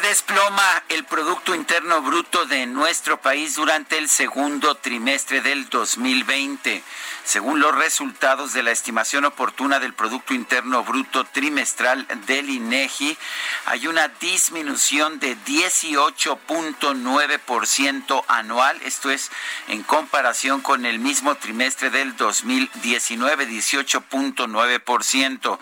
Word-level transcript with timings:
Desploma 0.00 0.84
el 0.88 1.04
Producto 1.04 1.54
Interno 1.54 2.02
Bruto 2.02 2.46
de 2.46 2.66
nuestro 2.66 3.20
país 3.20 3.56
durante 3.56 3.98
el 3.98 4.08
segundo 4.08 4.76
trimestre 4.76 5.40
del 5.40 5.68
2020. 5.68 6.82
Según 7.28 7.60
los 7.60 7.74
resultados 7.74 8.54
de 8.54 8.62
la 8.62 8.70
estimación 8.70 9.26
oportuna 9.26 9.80
del 9.80 9.92
Producto 9.92 10.32
Interno 10.32 10.82
Bruto 10.82 11.26
trimestral 11.26 12.06
del 12.24 12.48
INEGI, 12.48 13.18
hay 13.66 13.86
una 13.86 14.08
disminución 14.08 15.20
de 15.20 15.36
18.9% 15.36 18.24
anual, 18.28 18.80
esto 18.82 19.10
es 19.10 19.30
en 19.66 19.82
comparación 19.82 20.62
con 20.62 20.86
el 20.86 21.00
mismo 21.00 21.34
trimestre 21.34 21.90
del 21.90 22.16
2019, 22.16 23.46
18.9%. 23.46 25.58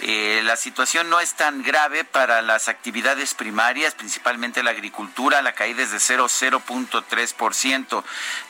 Eh, 0.00 0.40
la 0.44 0.56
situación 0.56 1.10
no 1.10 1.20
es 1.20 1.34
tan 1.34 1.62
grave 1.62 2.04
para 2.04 2.40
las 2.40 2.68
actividades 2.68 3.34
primarias, 3.34 3.94
principalmente 3.94 4.62
la 4.62 4.70
agricultura, 4.70 5.42
la 5.42 5.52
caída 5.52 5.82
es 5.82 5.90
de 5.90 5.98
0.3%, 5.98 8.02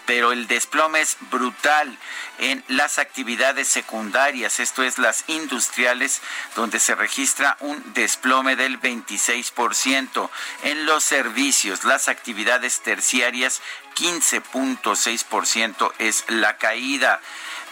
pero 0.06 0.32
el 0.32 0.46
desplome 0.46 1.00
es 1.00 1.16
brutal 1.30 1.98
en 2.38 2.64
las 2.68 2.98
actividades 2.98 3.68
secundarias, 3.68 4.58
esto 4.58 4.82
es 4.82 4.98
las 4.98 5.24
industriales, 5.28 6.20
donde 6.56 6.80
se 6.80 6.94
registra 6.94 7.56
un 7.60 7.94
desplome 7.94 8.56
del 8.56 8.80
26%. 8.80 10.30
En 10.64 10.86
los 10.86 11.04
servicios, 11.04 11.84
las 11.84 12.08
actividades 12.08 12.80
terciarias, 12.80 13.60
15.6% 13.94 15.92
es 15.98 16.24
la 16.28 16.56
caída. 16.56 17.20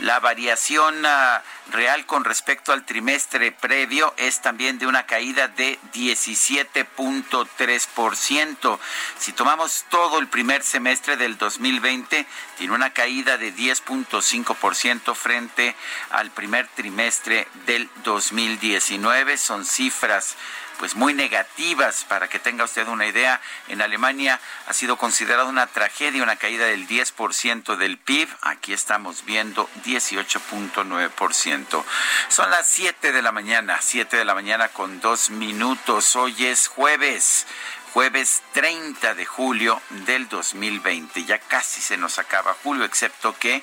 La 0.00 0.18
variación 0.18 1.04
uh, 1.04 1.38
real 1.72 2.06
con 2.06 2.24
respecto 2.24 2.72
al 2.72 2.86
trimestre 2.86 3.52
previo 3.52 4.14
es 4.16 4.40
también 4.40 4.78
de 4.78 4.86
una 4.86 5.04
caída 5.04 5.48
de 5.48 5.78
17.3%. 5.92 8.78
Si 9.18 9.32
tomamos 9.32 9.84
todo 9.90 10.18
el 10.18 10.28
primer 10.28 10.62
semestre 10.62 11.18
del 11.18 11.36
2020, 11.36 12.24
tiene 12.56 12.72
una 12.72 12.94
caída 12.94 13.36
de 13.36 13.54
10.5% 13.54 15.14
frente 15.14 15.76
al 16.08 16.30
primer 16.30 16.66
trimestre 16.68 17.46
del 17.66 17.90
2019. 18.02 19.36
Son 19.36 19.66
cifras 19.66 20.34
pues 20.80 20.96
muy 20.96 21.12
negativas 21.12 22.06
para 22.08 22.28
que 22.28 22.38
tenga 22.38 22.64
usted 22.64 22.88
una 22.88 23.06
idea. 23.06 23.38
En 23.68 23.82
Alemania 23.82 24.40
ha 24.66 24.72
sido 24.72 24.96
considerada 24.96 25.44
una 25.44 25.66
tragedia, 25.66 26.22
una 26.22 26.36
caída 26.36 26.64
del 26.64 26.88
10% 26.88 27.76
del 27.76 27.98
PIB. 27.98 28.30
Aquí 28.40 28.72
estamos 28.72 29.26
viendo 29.26 29.68
18.9%. 29.84 31.84
Son 32.28 32.50
las 32.50 32.66
7 32.66 33.12
de 33.12 33.20
la 33.20 33.30
mañana, 33.30 33.78
7 33.82 34.16
de 34.16 34.24
la 34.24 34.34
mañana 34.34 34.68
con 34.68 35.00
dos 35.00 35.28
minutos. 35.28 36.16
Hoy 36.16 36.46
es 36.46 36.66
jueves 36.66 37.46
jueves 37.92 38.42
30 38.52 39.14
de 39.14 39.26
julio 39.26 39.82
del 40.06 40.30
2020. 40.30 41.24
Ya 41.24 41.38
casi 41.40 41.82
se 41.82 41.98
nos 41.98 42.18
acaba 42.18 42.56
julio, 42.62 42.86
excepto 42.86 43.36
que, 43.38 43.62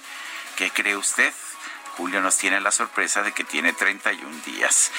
¿qué 0.55 0.69
cree 0.69 0.95
usted? 0.95 1.33
Julio 1.95 2.21
nos 2.21 2.37
tiene 2.37 2.61
la 2.61 2.71
sorpresa 2.71 3.23
de 3.23 3.31
que 3.31 3.43
tiene 3.43 3.73
31 3.73 4.43
días. 4.45 4.91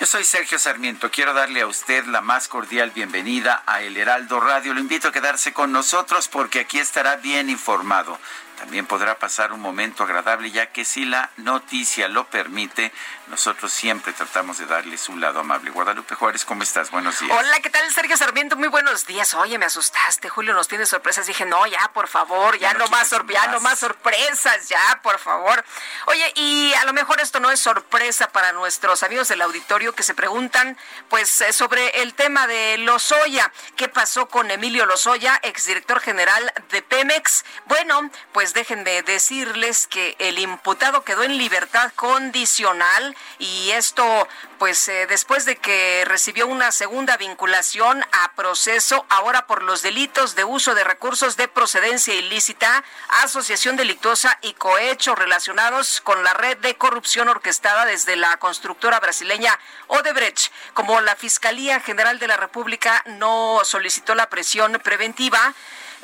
Yo 0.00 0.06
soy 0.06 0.24
Sergio 0.24 0.58
Sarmiento. 0.58 1.08
Quiero 1.12 1.34
darle 1.34 1.60
a 1.60 1.68
usted 1.68 2.04
la 2.06 2.20
más 2.20 2.48
cordial 2.48 2.90
bienvenida 2.90 3.62
a 3.64 3.80
El 3.80 3.96
Heraldo 3.96 4.40
Radio. 4.40 4.74
Lo 4.74 4.80
invito 4.80 5.06
a 5.06 5.12
quedarse 5.12 5.52
con 5.52 5.70
nosotros 5.70 6.26
porque 6.26 6.58
aquí 6.58 6.80
estará 6.80 7.14
bien 7.14 7.48
informado. 7.48 8.18
También 8.58 8.86
podrá 8.86 9.20
pasar 9.20 9.52
un 9.52 9.60
momento 9.60 10.02
agradable 10.02 10.50
ya 10.50 10.72
que 10.72 10.84
si 10.84 11.04
la 11.04 11.30
noticia 11.36 12.08
lo 12.08 12.26
permite, 12.26 12.92
nosotros 13.28 13.72
siempre 13.72 14.12
tratamos 14.12 14.58
de 14.58 14.66
darle 14.66 14.98
su 14.98 15.16
lado 15.16 15.40
amable. 15.40 15.70
Guadalupe 15.70 16.14
Juárez, 16.14 16.44
¿cómo 16.44 16.62
estás? 16.62 16.90
Buenos 16.90 17.18
días. 17.20 17.36
Hola, 17.36 17.58
¿qué 17.60 17.70
tal 17.70 17.90
Sergio 17.92 18.16
Sarmiento? 18.16 18.54
Muy 18.56 18.68
buenos 18.68 19.06
días. 19.06 19.32
Oye, 19.34 19.58
me 19.58 19.66
asustaste. 19.66 20.28
Julio 20.28 20.52
nos 20.52 20.68
tiene 20.68 20.84
sorpresas. 20.86 21.26
Dije, 21.26 21.44
no, 21.46 21.66
ya, 21.66 21.90
por 21.94 22.06
favor, 22.06 22.58
ya, 22.58 22.68
Ya 22.72 22.78
no 22.78 22.84
no, 22.84 22.90
más, 22.90 23.08
sor- 23.08 23.26
ya 23.32 23.40
más. 23.44 23.50
no 23.52 23.60
más 23.60 23.78
sorpresas, 23.78 24.68
ya, 24.68 25.00
por 25.02 25.18
favor. 25.18 25.64
Oye, 26.06 26.32
y 26.36 26.72
a 26.74 26.84
lo 26.84 26.92
mejor 26.92 27.20
esto 27.20 27.40
no 27.40 27.50
es 27.50 27.60
sorpresa 27.60 28.28
para 28.28 28.52
nuestros 28.52 29.02
amigos 29.02 29.28
del 29.28 29.40
auditorio 29.42 29.94
que 29.94 30.02
se 30.02 30.14
preguntan, 30.14 30.76
pues, 31.08 31.40
eh, 31.40 31.52
sobre 31.52 32.02
el 32.02 32.14
tema 32.14 32.46
de 32.46 32.76
Lozoya. 32.78 33.50
¿Qué 33.76 33.88
pasó 33.88 34.28
con 34.28 34.50
Emilio 34.50 34.86
Lozoya, 34.86 35.40
exdirector 35.42 36.00
general 36.00 36.52
de 36.70 36.82
Pemex? 36.82 37.44
Bueno, 37.64 38.10
pues 38.32 38.52
déjenme 38.54 39.02
decirles 39.02 39.86
que 39.86 40.14
el 40.18 40.38
imputado 40.38 41.04
quedó 41.04 41.22
en 41.22 41.38
libertad 41.38 41.90
condicional 41.96 43.13
y 43.38 43.70
esto, 43.72 44.28
pues, 44.58 44.88
eh, 44.88 45.06
después 45.06 45.44
de 45.44 45.56
que 45.56 46.04
recibió 46.06 46.46
una 46.46 46.72
segunda 46.72 47.16
vinculación 47.16 48.04
a 48.12 48.32
proceso, 48.34 49.06
ahora 49.08 49.46
por 49.46 49.62
los 49.62 49.82
delitos 49.82 50.34
de 50.34 50.44
uso 50.44 50.74
de 50.74 50.84
recursos 50.84 51.36
de 51.36 51.48
procedencia 51.48 52.14
ilícita, 52.14 52.84
asociación 53.22 53.76
delictuosa 53.76 54.38
y 54.42 54.54
cohecho 54.54 55.14
relacionados 55.14 56.00
con 56.00 56.22
la 56.24 56.34
red 56.34 56.58
de 56.58 56.76
corrupción 56.76 57.28
orquestada 57.28 57.84
desde 57.84 58.16
la 58.16 58.36
constructora 58.38 59.00
brasileña 59.00 59.58
Odebrecht. 59.88 60.52
Como 60.74 61.00
la 61.00 61.16
Fiscalía 61.16 61.80
General 61.80 62.18
de 62.18 62.28
la 62.28 62.36
República 62.36 63.02
no 63.06 63.60
solicitó 63.64 64.14
la 64.14 64.28
presión 64.28 64.80
preventiva, 64.82 65.54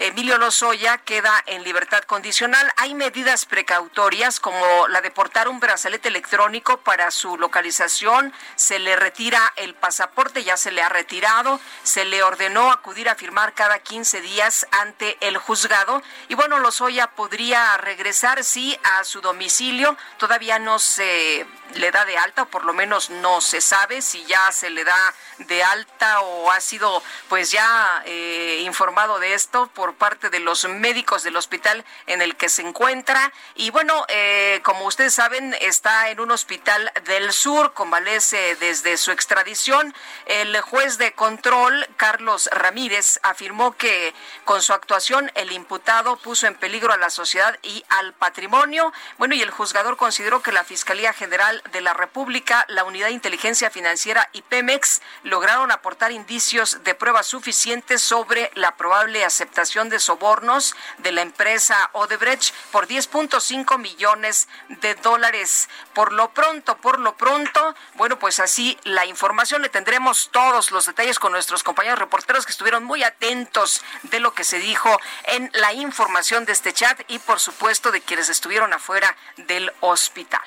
Emilio 0.03 0.39
Lozoya 0.39 0.97
queda 0.97 1.45
en 1.45 1.63
libertad 1.63 2.03
condicional. 2.05 2.73
Hay 2.79 2.95
medidas 2.95 3.45
precautorias 3.45 4.41
como 4.41 4.89
la 4.89 5.03
de 5.03 5.11
portar 5.11 5.47
un 5.47 5.61
brazalete 5.61 6.09
electrónico 6.09 6.79
para 6.79 7.11
su 7.11 7.37
localización. 7.37 8.33
Se 8.57 8.79
le 8.79 8.97
retira 8.97 9.53
el 9.57 9.75
pasaporte, 9.75 10.43
ya 10.43 10.57
se 10.57 10.73
le 10.73 10.83
ha 10.83 10.89
retirado. 10.89 11.61
Se 11.83 12.07
le 12.07 12.23
ordenó 12.23 12.73
acudir 12.73 13.11
a 13.11 13.15
firmar 13.15 13.53
cada 13.53 13.79
15 13.81 14.23
días 14.23 14.67
ante 14.71 15.19
el 15.21 15.37
juzgado. 15.37 16.03
Y 16.29 16.35
bueno, 16.35 16.61
Lozoya 16.61 17.09
podría 17.09 17.77
regresar, 17.77 18.43
sí, 18.43 18.79
a 18.83 19.05
su 19.05 19.21
domicilio. 19.21 19.99
Todavía 20.17 20.59
no 20.59 20.79
se 20.79 21.47
le 21.75 21.91
da 21.91 22.07
de 22.07 22.17
alta, 22.17 22.45
o 22.45 22.47
por 22.47 22.65
lo 22.65 22.73
menos 22.73 23.11
no 23.11 23.43
se 23.43 23.61
sabe 23.61 24.03
si 24.03 24.25
ya 24.25 24.51
se 24.51 24.71
le 24.71 24.85
da 24.85 25.15
de 25.39 25.63
alta 25.63 26.21
o 26.21 26.51
ha 26.51 26.61
sido 26.61 27.03
pues 27.29 27.51
ya 27.51 28.03
eh, 28.05 28.61
informado 28.65 29.19
de 29.19 29.35
esto 29.35 29.69
por 29.69 29.90
parte 29.95 30.31
de 30.31 30.41
los 30.41 30.69
médicos 30.69 31.23
del 31.23 31.37
hospital 31.37 31.85
en 32.07 32.23
el 32.23 32.37
que 32.37 32.49
se 32.49 32.63
encuentra. 32.63 33.33
Y 33.55 33.71
bueno, 33.71 34.05
eh, 34.09 34.61
como 34.63 34.87
ustedes 34.87 35.15
saben, 35.15 35.57
está 35.61 36.11
en 36.11 36.21
un 36.21 36.31
hospital 36.31 36.93
del 37.05 37.33
sur, 37.33 37.73
convalece 37.75 38.57
desde 38.57 38.97
su 38.97 39.11
extradición. 39.11 39.95
El 40.27 40.61
juez 40.61 40.99
de 40.99 41.13
control, 41.13 41.89
Carlos 41.97 42.49
Ramírez, 42.53 43.21
afirmó 43.23 43.77
que 43.77 44.15
con 44.45 44.63
su 44.63 44.73
actuación 44.73 45.31
el 45.35 45.53
imputado 45.53 46.17
puso 46.17 46.47
en 46.47 46.55
peligro 46.55 46.93
a 46.93 46.97
la 46.97 47.11
sociedad 47.11 47.59
y 47.63 47.85
al 47.89 48.13
patrimonio. 48.13 48.93
Bueno, 49.19 49.35
y 49.35 49.43
el 49.43 49.51
juzgador 49.51 49.97
consideró 49.97 50.43
que 50.43 50.53
la 50.53 50.65
Fiscalía 50.65 51.13
General 51.13 51.63
de 51.73 51.81
la 51.81 51.95
República, 51.95 52.65
la 52.69 52.85
Unidad 52.85 53.07
de 53.07 53.13
Inteligencia 53.13 53.71
Financiera 53.71 54.29
y 54.33 54.43
Pemex 54.43 55.01
lograron 55.23 55.71
aportar 55.71 56.13
indicios 56.13 56.83
de 56.85 56.95
pruebas 56.95 57.27
suficientes 57.27 58.03
sobre 58.03 58.51
la 58.55 58.77
probable 58.77 59.25
aceptación 59.25 59.80
de 59.89 59.99
sobornos 59.99 60.75
de 60.99 61.13
la 61.13 61.23
empresa 61.23 61.91
Odebrecht 61.93 62.55
por 62.71 62.87
10.5 62.87 63.79
millones 63.79 64.49
de 64.69 64.95
dólares. 64.97 65.69
Por 65.95 66.13
lo 66.13 66.31
pronto, 66.31 66.77
por 66.77 66.99
lo 66.99 67.17
pronto, 67.17 67.75
bueno, 67.95 68.19
pues 68.19 68.41
así 68.41 68.79
la 68.85 69.07
información 69.07 69.63
le 69.63 69.69
tendremos 69.69 70.31
todos 70.31 70.71
los 70.71 70.87
detalles 70.87 71.19
con 71.19 71.33
nuestros 71.33 71.63
compañeros 71.63 71.99
reporteros 71.99 72.45
que 72.45 72.53
estuvieron 72.53 72.85
muy 72.85 73.03
atentos 73.03 73.83
de 74.05 74.21
lo 74.21 74.35
que 74.35 74.45
se 74.45 74.59
dijo 74.59 75.01
en 75.25 75.51
la 75.55 75.73
información 75.73 76.45
de 76.45 76.53
este 76.53 76.73
chat 76.73 77.01
y 77.09 77.19
por 77.19 77.41
supuesto 77.41 77.91
de 77.91 78.01
quienes 78.01 78.29
estuvieron 78.29 78.73
afuera 78.73 79.17
del 79.37 79.73
hospital 79.81 80.43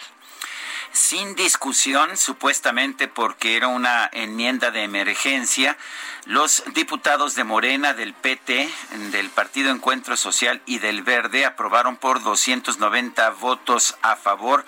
sin 0.94 1.36
discusión, 1.36 2.16
supuestamente 2.18 3.07
porque 3.07 3.57
era 3.57 3.68
una 3.68 4.10
enmienda 4.13 4.72
de 4.72 4.84
emergencia, 4.84 5.75
los 6.25 6.63
diputados 6.74 7.36
de 7.36 7.44
Morena, 7.44 7.94
del 7.94 8.13
PT, 8.13 8.69
del 9.12 9.30
Partido 9.30 9.72
Encuentro 9.72 10.16
Social 10.16 10.62
y 10.66 10.80
del 10.80 11.01
Verde 11.01 11.45
aprobaron 11.45 11.98
por 11.98 12.24
290 12.24 13.30
votos 13.31 13.98
a 14.01 14.16
favor 14.16 14.63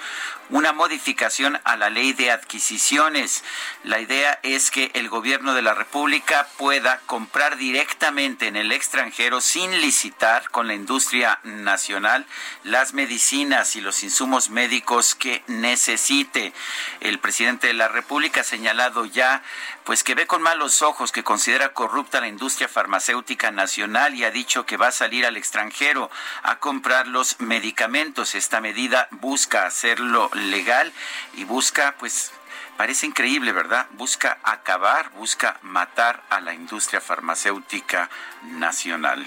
una 0.49 0.73
modificación 0.73 1.59
a 1.63 1.75
la 1.75 1.89
ley 1.89 2.13
de 2.13 2.31
adquisiciones. 2.31 3.43
La 3.83 3.99
idea 3.99 4.39
es 4.43 4.71
que 4.71 4.91
el 4.93 5.09
gobierno 5.09 5.53
de 5.53 5.61
la 5.61 5.73
República 5.73 6.47
pueda 6.57 6.99
comprar 7.05 7.57
directamente 7.57 8.47
en 8.47 8.55
el 8.55 8.71
extranjero 8.71 9.41
sin 9.41 9.81
licitar 9.81 10.49
con 10.51 10.67
la 10.67 10.73
industria 10.73 11.39
nacional 11.43 12.25
las 12.63 12.93
medicinas 12.93 13.75
y 13.75 13.81
los 13.81 14.03
insumos 14.03 14.49
médicos 14.49 15.15
que 15.15 15.43
necesite. 15.47 16.53
El 16.99 17.19
presidente 17.19 17.67
de 17.67 17.73
la 17.73 17.87
República 17.87 18.41
ha 18.41 18.43
señalado 18.43 19.05
ya 19.05 19.41
pues 19.83 20.03
que 20.03 20.15
ve 20.15 20.25
con 20.25 20.41
malos 20.41 20.81
ojos 20.81 21.11
que 21.11 21.23
considera 21.23 21.73
corrupta 21.73 22.19
la 22.19 22.27
industria 22.27 22.67
farmacéutica 22.67 23.51
nacional 23.51 24.15
y 24.15 24.23
ha 24.23 24.31
dicho 24.31 24.65
que 24.65 24.77
va 24.77 24.87
a 24.87 24.91
salir 24.91 25.25
al 25.25 25.37
extranjero 25.37 26.09
a 26.41 26.57
comprar 26.57 27.07
los 27.07 27.39
medicamentos. 27.39 28.33
Esta 28.33 28.61
medida 28.61 29.07
busca 29.11 29.67
hacerlo 29.67 30.31
legal 30.35 30.91
y 31.33 31.43
busca 31.43 31.95
pues 31.97 32.31
parece 32.77 33.05
increíble, 33.05 33.51
¿verdad? 33.51 33.87
Busca 33.91 34.37
acabar, 34.43 35.09
busca 35.11 35.57
matar 35.61 36.21
a 36.29 36.41
la 36.41 36.53
industria 36.53 37.01
farmacéutica 37.01 38.09
nacional. 38.43 39.25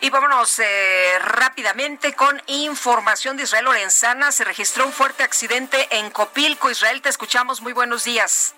Y 0.00 0.10
vámonos 0.10 0.58
eh, 0.58 1.18
rápidamente 1.20 2.14
con 2.14 2.40
información 2.46 3.36
de 3.36 3.44
Israel 3.44 3.66
Lorenzana. 3.66 4.32
Se 4.32 4.44
registró 4.44 4.86
un 4.86 4.92
fuerte 4.92 5.22
accidente 5.22 5.88
en 5.90 6.10
Copilco. 6.10 6.70
Israel, 6.70 7.02
te 7.02 7.08
escuchamos. 7.08 7.60
Muy 7.60 7.72
buenos 7.72 8.04
días. 8.04 8.54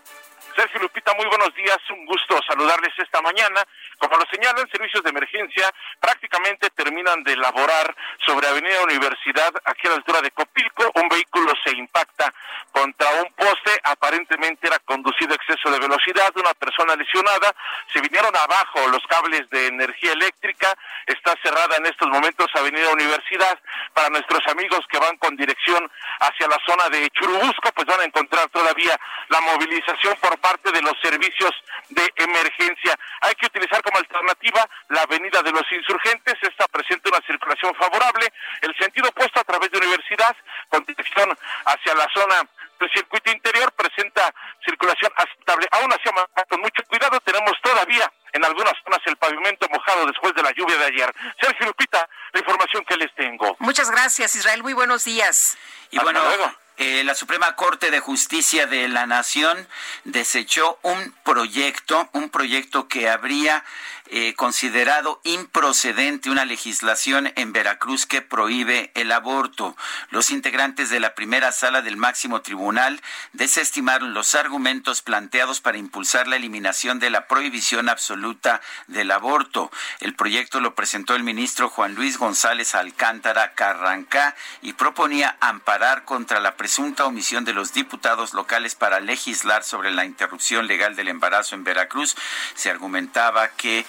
Sergio 0.56 0.81
Lupita, 0.81 1.15
muy 1.15 1.27
buenos 1.27 1.55
días. 1.55 1.79
Un 1.91 2.05
gusto 2.05 2.41
saludarles 2.47 2.93
esta 2.99 3.23
mañana. 3.23 3.65
Como 3.99 4.17
lo 4.17 4.25
señalan, 4.31 4.69
servicios 4.71 5.03
de 5.03 5.11
emergencia 5.11 5.73
prácticamente 6.00 6.71
terminan 6.71 7.23
de 7.25 7.33
elaborar 7.33 7.95
sobre 8.25 8.47
Avenida 8.47 8.83
Universidad, 8.83 9.53
aquí 9.65 9.87
a 9.87 9.91
la 9.91 9.97
altura 9.97 10.21
de 10.21 10.31
Copilco. 10.31 10.91
Un 10.95 11.09
vehículo 11.09 11.53
se 11.65 11.73
impacta 11.77 12.33
contra 12.73 13.09
un 13.23 13.33
poste, 13.35 13.81
aparentemente 13.83 14.67
era 14.67 14.79
conducido 14.81 15.33
a 15.33 15.37
exceso 15.37 15.71
de 15.71 15.81
velocidad, 15.81 16.33
una 16.37 16.55
persona 16.55 16.95
lesionada. 16.95 17.55
Se 17.93 18.00
vinieron 18.00 18.35
abajo 18.37 18.87
los 18.89 19.05
cables 19.09 19.49
de 19.50 19.67
energía 19.67 20.12
eléctrica. 20.12 20.75
Está 21.06 21.35
cerrada 21.43 21.77
en 21.77 21.87
estos 21.87 22.09
momentos 22.09 22.47
Avenida 22.55 22.91
Universidad. 22.91 23.59
Para 23.95 24.11
nuestros 24.11 24.47
amigos 24.47 24.81
que 24.91 24.99
van 24.99 25.17
con 25.17 25.37
dirección 25.37 25.91
hacia 26.21 26.47
la 26.47 26.59
zona 26.67 26.89
de 26.89 27.09
Churubusco, 27.11 27.73
pues 27.75 27.87
van 27.87 28.00
a 28.00 28.05
encontrar 28.05 28.49
todavía 28.50 28.99
la 29.29 29.41
movilización 29.41 30.17
por 30.21 30.39
parte 30.39 30.71
de 30.71 30.83
los 30.83 30.95
servicios 31.03 31.50
de 31.89 32.12
emergencia. 32.17 32.99
Hay 33.23 33.35
que 33.35 33.47
utilizar 33.47 33.83
como 33.88 33.99
alternativa 33.99 34.69
la 34.90 35.02
avenida 35.02 35.43
de 35.43 35.50
los 35.50 35.64
insurgentes, 35.73 36.35
esta 36.43 36.67
presenta 36.69 37.08
una 37.08 37.26
circulación 37.26 37.75
favorable, 37.75 38.31
el 38.61 38.76
sentido 38.76 39.08
opuesto 39.08 39.40
a 39.40 39.44
través 39.44 39.70
de 39.70 39.79
Universidad, 39.79 40.37
con 40.69 40.85
dirección 40.85 41.37
hacia 41.64 41.94
la 41.94 42.06
zona 42.12 42.46
del 42.79 42.90
circuito 42.93 43.31
interior, 43.31 43.73
presenta 43.73 44.32
circulación 44.64 45.11
aceptable. 45.17 45.67
Aún 45.73 45.93
así, 45.93 46.11
con 46.49 46.61
mucho 46.61 46.82
cuidado, 46.87 47.19
tenemos 47.20 47.52
todavía 47.62 48.12
en 48.32 48.44
algunas 48.44 48.75
zonas 48.85 49.00
el 49.06 49.17
pavimento 49.17 49.67
mojado 49.70 50.06
después 50.06 50.35
de 50.35 50.43
la 50.43 50.52
lluvia 50.52 50.76
de 50.76 50.85
ayer. 50.85 51.14
Sergio 51.40 51.67
Lupita, 51.67 52.08
la 52.32 52.40
información 52.40 52.85
que 52.85 52.96
les 52.96 53.12
tengo. 53.14 53.56
Muchas 53.58 53.90
gracias, 53.90 54.37
Israel. 54.37 54.62
Muy 54.62 54.75
buenos 54.75 55.05
días. 55.05 55.56
Y 55.90 55.99
bueno, 55.99 56.23
luego. 56.23 56.52
Eh, 56.80 57.02
la 57.02 57.16
Suprema 57.16 57.56
Corte 57.56 57.90
de 57.90 57.98
Justicia 57.98 58.69
de 58.69 58.86
la 58.86 59.04
Nación 59.04 59.66
desechó 60.04 60.78
un 60.82 61.12
proyecto, 61.25 62.08
un 62.12 62.30
proyecto 62.30 62.86
que 62.86 63.08
habría 63.08 63.64
eh, 64.10 64.34
considerado 64.34 65.20
improcedente 65.25 66.31
una 66.31 66.44
legislación 66.44 67.32
en 67.37 67.52
Veracruz 67.52 68.06
que 68.06 68.22
prohíbe 68.22 68.90
el 68.94 69.12
aborto. 69.12 69.76
Los 70.10 70.31
integrantes 70.31 70.90
de 70.90 71.00
la 71.00 71.14
primera 71.14 71.52
sala 71.52 71.82
del 71.82 71.96
máximo 71.96 72.40
tribunal 72.40 73.00
desestimaron 73.32 74.14
los 74.14 74.34
argumentos 74.34 75.02
planteados 75.02 75.60
para 75.60 75.78
impulsar 75.78 76.26
la 76.26 76.37
eliminación 76.37 76.99
de 76.99 77.10
la 77.10 77.26
prohibición 77.26 77.88
absoluta 77.88 78.60
del 78.87 79.10
aborto. 79.10 79.70
El 80.00 80.14
proyecto 80.14 80.61
lo 80.61 80.75
presentó 80.75 81.14
el 81.14 81.22
ministro 81.22 81.69
Juan 81.69 81.94
Luis 81.94 82.19
González 82.19 82.75
Alcántara 82.75 83.54
Carrancá 83.54 84.34
y 84.62 84.72
proponía 84.72 85.37
amparar 85.40 86.04
contra 86.04 86.40
la 86.40 86.56
presunta 86.56 87.04
omisión 87.04 87.44
de 87.44 87.52
los 87.52 87.72
diputados 87.72 88.34
locales 88.34 88.75
para 88.75 89.00
legislar 89.00 89.64
sobre 89.64 89.90
la 89.90 90.04
interrupción 90.04 90.66
legal 90.66 90.96
del 90.96 91.08
embarazo 91.08 91.54
en 91.54 91.64
Veracruz. 91.64 92.16
Se 92.54 92.70
argumentaba 92.70 93.49
que 93.49 93.84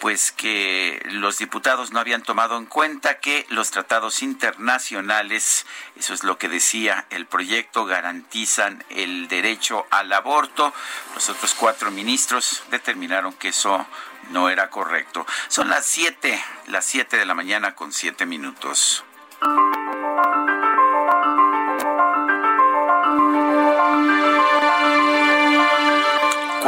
pues 0.00 0.32
que 0.32 1.00
los 1.10 1.38
diputados 1.38 1.92
no 1.92 2.00
habían 2.00 2.22
tomado 2.22 2.56
en 2.56 2.66
cuenta 2.66 3.18
que 3.18 3.46
los 3.50 3.70
tratados 3.70 4.22
internacionales, 4.22 5.66
eso 5.96 6.14
es 6.14 6.24
lo 6.24 6.38
que 6.38 6.48
decía 6.48 7.06
el 7.10 7.26
proyecto, 7.26 7.84
garantizan 7.84 8.84
el 8.90 9.28
derecho 9.28 9.86
al 9.90 10.12
aborto. 10.12 10.72
Los 11.14 11.28
otros 11.28 11.54
cuatro 11.54 11.90
ministros 11.90 12.62
determinaron 12.70 13.32
que 13.32 13.48
eso 13.48 13.86
no 14.30 14.48
era 14.48 14.70
correcto. 14.70 15.26
Son 15.48 15.68
las 15.68 15.86
siete, 15.86 16.42
las 16.66 16.84
siete 16.84 17.16
de 17.16 17.26
la 17.26 17.34
mañana 17.34 17.74
con 17.74 17.92
siete 17.92 18.26
minutos. 18.26 19.04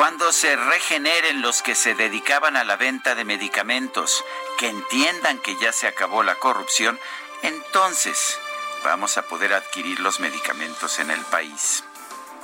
Cuando 0.01 0.33
se 0.33 0.57
regeneren 0.57 1.43
los 1.43 1.61
que 1.61 1.75
se 1.75 1.95
dedicaban 1.95 2.57
a 2.57 2.65
la 2.65 2.77
venta 2.77 3.15
de 3.15 3.27
medicamentos, 3.27 4.25
que 4.59 4.69
entiendan 4.69 5.39
que 5.41 5.55
ya 5.61 5.73
se 5.73 5.87
acabó 5.87 6.23
la 6.23 6.37
corrupción, 6.37 6.99
entonces 7.43 8.39
vamos 8.83 9.19
a 9.19 9.29
poder 9.29 9.53
adquirir 9.53 10.01
los 10.01 10.19
medicamentos 10.19 11.01
en 11.01 11.11
el 11.11 11.21
país. 11.27 11.85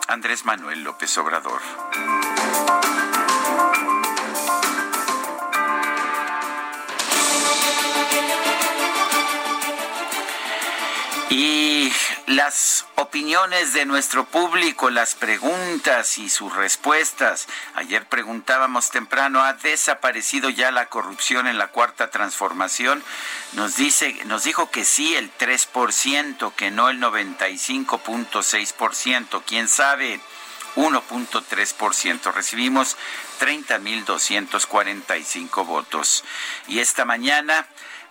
Andrés 0.07 0.45
Manuel 0.45 0.83
López 0.83 1.17
Obrador. 1.17 1.63
Y 11.31 11.76
las 12.27 12.85
opiniones 12.97 13.73
de 13.73 13.87
nuestro 13.87 14.25
público, 14.25 14.91
las 14.91 15.15
preguntas 15.15 16.19
y 16.19 16.29
sus 16.29 16.53
respuestas. 16.55 17.47
Ayer 17.75 18.05
preguntábamos 18.07 18.91
temprano, 18.91 19.45
¿ha 19.45 19.53
desaparecido 19.53 20.51
ya 20.51 20.73
la 20.73 20.87
corrupción 20.87 21.47
en 21.47 21.57
la 21.57 21.69
cuarta 21.69 22.11
transformación? 22.11 23.05
Nos 23.53 23.77
dice, 23.77 24.19
nos 24.25 24.43
dijo 24.43 24.69
que 24.71 24.85
sí 24.85 25.15
el 25.15 25.31
3%, 25.39 26.53
que 26.55 26.73
no 26.73 26.89
el 26.89 27.01
95.6%, 27.01 29.43
quién 29.47 29.69
sabe. 29.69 30.21
1.3%. 30.75 32.35
Recibimos 32.35 32.97
30.245 33.41 35.65
votos. 35.65 36.25
Y 36.69 36.81
esta 36.81 37.07
mañana 37.07 37.67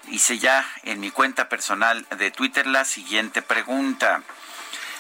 hice 0.10 0.40
ya 0.40 0.66
en 0.84 1.00
mi 1.00 1.12
cuenta 1.12 1.48
personal 1.50 2.06
de 2.18 2.32
Twitter 2.32 2.66
la 2.68 2.86
siguiente 2.86 3.42
pregunta. 3.42 4.22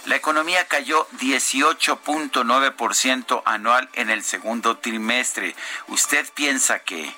La 0.05 0.15
economía 0.15 0.67
cayó 0.67 1.07
18.9% 1.19 3.41
anual 3.45 3.89
en 3.93 4.09
el 4.09 4.23
segundo 4.23 4.77
trimestre. 4.77 5.55
¿Usted 5.87 6.27
piensa 6.33 6.79
que 6.79 7.13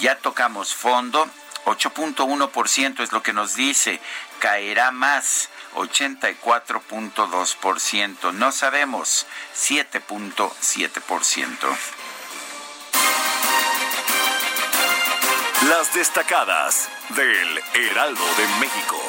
ya 0.00 0.16
tocamos 0.16 0.74
fondo 0.74 1.30
8.1% 1.64 3.02
es 3.02 3.12
lo 3.12 3.22
que 3.22 3.32
nos 3.32 3.54
dice. 3.54 4.00
Caerá 4.40 4.90
más. 4.90 5.48
84.2%. 5.74 8.32
No 8.32 8.50
sabemos. 8.52 9.26
7.7%. 9.54 11.76
Las 15.72 15.94
destacadas 15.94 16.86
del 17.16 17.62
Heraldo 17.72 18.22
de 18.36 18.46
México. 18.60 19.00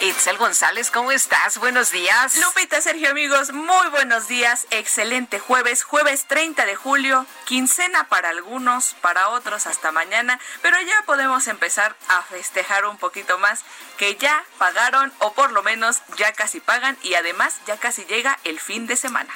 Itzel 0.00 0.36
González, 0.36 0.90
¿cómo 0.90 1.10
estás? 1.10 1.56
Buenos 1.56 1.90
días. 1.90 2.36
Lupita, 2.36 2.82
Sergio, 2.82 3.10
amigos, 3.10 3.54
muy 3.54 3.88
buenos 3.88 4.28
días. 4.28 4.66
Excelente 4.70 5.38
jueves, 5.38 5.84
jueves 5.84 6.26
30 6.26 6.66
de 6.66 6.76
julio, 6.76 7.24
quincena 7.46 8.10
para 8.10 8.28
algunos, 8.28 8.92
para 9.00 9.30
otros 9.30 9.66
hasta 9.66 9.90
mañana, 9.90 10.38
pero 10.60 10.78
ya 10.82 11.02
podemos 11.06 11.46
empezar 11.48 11.96
a 12.08 12.20
festejar 12.24 12.84
un 12.84 12.98
poquito 12.98 13.38
más 13.38 13.64
que 13.96 14.16
ya 14.16 14.44
pagaron 14.58 15.14
o 15.20 15.32
por 15.32 15.52
lo 15.52 15.62
menos 15.62 16.02
ya 16.18 16.34
casi 16.34 16.60
pagan 16.60 16.98
y 17.02 17.14
además 17.14 17.56
ya 17.66 17.78
casi 17.78 18.04
llega 18.04 18.38
el 18.44 18.60
fin 18.60 18.86
de 18.86 18.96
semana. 18.96 19.32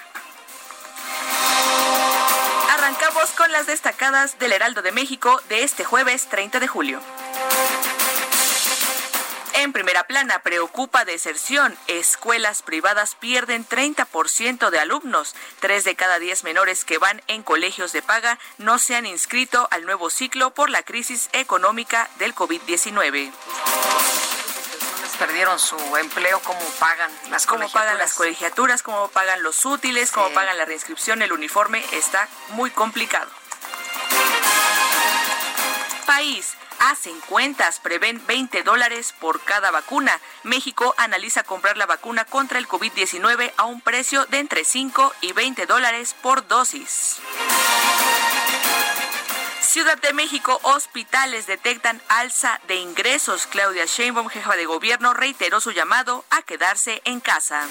Arrancamos 2.93 3.31
con 3.31 3.51
las 3.53 3.67
destacadas 3.67 4.39
del 4.39 4.53
Heraldo 4.53 4.83
de 4.83 4.93
México 4.93 5.41
de 5.49 5.63
este 5.63 5.83
jueves 5.83 6.27
30 6.27 6.61
de 6.61 6.69
julio. 6.69 7.01
En 9.55 9.73
primera 9.73 10.05
plana, 10.05 10.41
preocupa 10.41 11.07
deserción. 11.07 11.75
Escuelas 11.87 12.61
privadas 12.61 13.15
pierden 13.15 13.67
30% 13.67 14.69
de 14.69 14.79
alumnos. 14.79 15.35
Tres 15.59 15.85
de 15.85 15.95
cada 15.95 16.19
diez 16.19 16.45
menores 16.45 16.85
que 16.85 16.99
van 16.99 17.23
en 17.29 17.43
colegios 17.43 17.93
de 17.93 18.03
paga 18.03 18.39
no 18.59 18.79
se 18.79 18.95
han 18.95 19.07
inscrito 19.07 19.69
al 19.71 19.87
nuevo 19.87 20.11
ciclo 20.11 20.51
por 20.51 20.69
la 20.69 20.83
crisis 20.83 21.31
económica 21.33 22.11
del 22.19 22.35
COVID-19 22.35 23.33
perdieron 25.17 25.59
su 25.59 25.77
empleo, 25.97 26.41
cómo 26.41 26.61
pagan 26.79 27.11
las 27.31 27.47
cómo 27.47 27.69
pagan 27.71 27.99
las 27.99 28.15
colegiaturas, 28.15 28.83
cómo 28.83 29.09
pagan 29.09 29.43
los 29.43 29.65
útiles, 29.65 30.11
cómo 30.11 30.31
pagan 30.31 30.57
la 30.59 30.65
reinscripción, 30.65 31.23
el 31.23 31.33
uniforme, 31.33 31.85
está 31.93 32.29
muy 32.51 32.71
complicado. 32.71 33.31
País. 36.07 36.57
Hacen 36.85 37.21
cuentas, 37.29 37.79
prevén 37.79 38.21
20 38.27 38.65
dólares 38.65 39.15
por 39.21 39.41
cada 39.45 39.71
vacuna. 39.71 40.21
México 40.43 40.97
analiza 40.99 41.45
comprar 41.45 41.77
la 41.77 41.87
vacuna 41.87 42.25
contra 42.25 42.59
el 42.59 42.67
COVID-19 42.67 43.53
a 43.57 43.65
un 43.67 43.81
precio 43.81 44.27
de 44.27 44.41
entre 44.41 44.65
5 44.65 45.15
y 45.21 45.33
20 45.33 45.67
dólares 45.67 46.17
por 46.21 46.49
dosis. 46.49 47.21
Ciudad 49.63 49.97
de 49.99 50.13
México, 50.13 50.59
hospitales 50.65 51.47
detectan 51.47 52.03
alza 52.09 52.61
de 52.67 52.77
ingresos. 52.77 53.47
Claudia 53.47 53.87
Sheinbaum, 53.87 54.29
jefa 54.29 54.57
de 54.57 54.67
gobierno, 54.67 55.15
reiteró 55.15 55.61
su 55.61 55.71
llamado 55.71 56.25
a 56.31 56.43
quedarse 56.43 57.01
en 57.05 57.21
casa. 57.21 57.67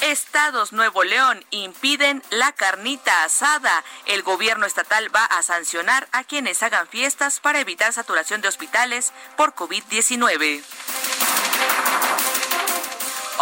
Estados 0.00 0.72
Nuevo 0.72 1.04
León 1.04 1.44
impiden 1.50 2.22
la 2.30 2.52
carnita 2.52 3.24
asada. 3.24 3.84
El 4.06 4.22
gobierno 4.22 4.66
estatal 4.66 5.14
va 5.14 5.24
a 5.24 5.42
sancionar 5.42 6.08
a 6.12 6.24
quienes 6.24 6.62
hagan 6.62 6.86
fiestas 6.86 7.40
para 7.40 7.60
evitar 7.60 7.92
saturación 7.92 8.40
de 8.40 8.48
hospitales 8.48 9.12
por 9.36 9.54
COVID-19. 9.54 10.62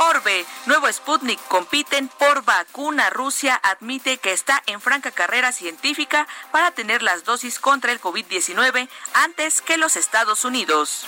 Orbe, 0.02 0.47
nuevo 0.64 0.90
Sputnik 0.90 1.38
compiten 1.49 2.09
por 2.09 2.42
vacuna. 2.42 3.11
Rusia 3.11 3.61
admite 3.62 4.16
que 4.16 4.33
está 4.33 4.62
en 4.66 4.80
franca 4.80 5.11
carrera 5.11 5.52
científica 5.52 6.26
para 6.52 6.71
tener 6.71 7.02
las 7.02 7.25
dosis 7.25 7.59
contra 7.59 7.92
el 7.92 8.00
COVID-19 8.00 8.88
antes 9.12 9.61
que 9.61 9.76
los 9.76 9.97
Estados 9.97 10.47
Unidos. 10.47 11.07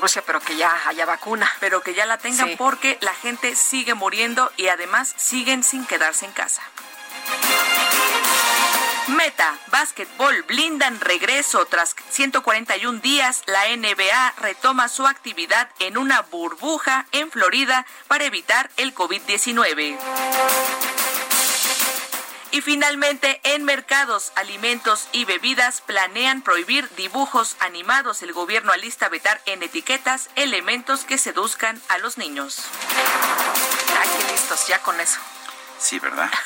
Rusia, 0.00 0.24
pero 0.26 0.40
que 0.40 0.56
ya 0.56 0.76
haya 0.88 1.06
vacuna. 1.06 1.48
Pero 1.60 1.80
que 1.80 1.94
ya 1.94 2.06
la 2.06 2.18
tengan 2.18 2.56
porque 2.56 2.98
la 3.00 3.14
gente 3.14 3.54
sigue 3.54 3.94
muriendo 3.94 4.50
y 4.56 4.66
además 4.66 5.14
siguen 5.16 5.62
sin 5.62 5.86
quedarse 5.86 6.26
en 6.26 6.32
casa. 6.32 6.62
Meta, 9.10 9.58
básquetbol, 9.72 10.42
blindan 10.42 11.00
regreso. 11.00 11.66
Tras 11.66 11.96
141 12.10 13.00
días, 13.00 13.42
la 13.46 13.64
NBA 13.76 14.34
retoma 14.38 14.88
su 14.88 15.06
actividad 15.06 15.68
en 15.80 15.98
una 15.98 16.22
burbuja 16.22 17.06
en 17.10 17.30
Florida 17.30 17.86
para 18.06 18.24
evitar 18.24 18.70
el 18.76 18.94
COVID-19. 18.94 19.98
Y 22.52 22.60
finalmente, 22.60 23.40
en 23.42 23.64
mercados, 23.64 24.32
alimentos 24.36 25.08
y 25.12 25.24
bebidas 25.24 25.80
planean 25.80 26.42
prohibir 26.42 26.88
dibujos 26.94 27.56
animados. 27.58 28.22
El 28.22 28.32
gobierno 28.32 28.72
alista 28.72 29.08
vetar 29.08 29.40
en 29.46 29.62
etiquetas 29.62 30.30
elementos 30.36 31.04
que 31.04 31.18
seduzcan 31.18 31.80
a 31.88 31.98
los 31.98 32.16
niños. 32.16 32.64
Ay, 34.00 34.32
listos, 34.32 34.66
ya 34.68 34.80
con 34.82 35.00
eso. 35.00 35.20
Sí, 35.80 35.98
¿verdad? 35.98 36.30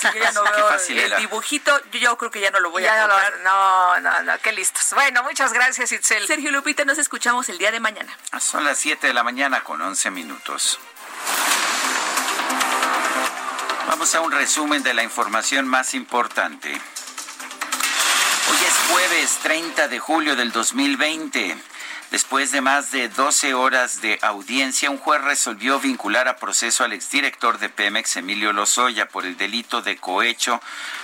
Sí, 0.78 0.98
el 0.98 1.16
dibujito, 1.16 1.80
yo, 1.92 2.16
creo 2.16 2.30
que 2.30 2.40
ya 2.40 2.50
no 2.50 2.60
lo 2.60 2.70
voy 2.70 2.84
a 2.86 3.00
comprar. 3.00 3.40
No, 3.42 4.00
no, 4.00 4.22
no, 4.22 4.38
qué 4.40 4.52
listos. 4.52 4.92
Bueno, 4.94 5.22
muchas 5.22 5.52
gracias, 5.52 5.92
Itzel. 5.92 6.26
Sergio 6.26 6.50
Lupita, 6.50 6.84
nos 6.84 6.98
escuchamos 6.98 7.48
el 7.48 7.58
día 7.58 7.70
de 7.70 7.80
mañana. 7.80 8.16
Son 8.38 8.64
las 8.64 8.78
7 8.78 9.06
de 9.06 9.14
la 9.14 9.22
mañana 9.22 9.62
con 9.62 9.80
11 9.80 10.10
minutos. 10.10 10.78
Vamos 13.88 14.14
a 14.14 14.20
un 14.20 14.32
resumen 14.32 14.82
de 14.82 14.94
la 14.94 15.02
información 15.02 15.66
más 15.68 15.94
importante. 15.94 16.70
Hoy 16.70 18.56
es 18.66 18.92
jueves 18.92 19.38
30 19.42 19.88
de 19.88 19.98
julio 19.98 20.36
del 20.36 20.52
2020. 20.52 21.56
Después 22.14 22.52
de 22.52 22.60
más 22.60 22.92
de 22.92 23.08
12 23.08 23.54
horas 23.54 24.00
de 24.00 24.20
audiencia, 24.22 24.88
un 24.88 24.98
juez 24.98 25.20
resolvió 25.20 25.80
vincular 25.80 26.28
a 26.28 26.36
proceso 26.36 26.84
al 26.84 26.92
exdirector 26.92 27.58
de 27.58 27.68
Pemex, 27.68 28.18
Emilio 28.18 28.52
Lozoya, 28.52 29.08
por 29.08 29.26
el 29.26 29.36
delito 29.36 29.82
de 29.82 29.96
cohecho, 29.96 30.60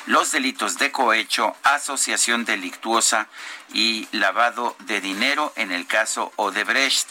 los 0.06 0.30
delitos 0.30 0.78
de 0.78 0.92
cohecho, 0.92 1.56
asociación 1.64 2.44
delictuosa 2.44 3.26
y 3.72 4.08
lavado 4.12 4.76
de 4.80 5.00
dinero 5.00 5.52
en 5.56 5.72
el 5.72 5.86
caso 5.86 6.32
Odebrecht 6.36 7.08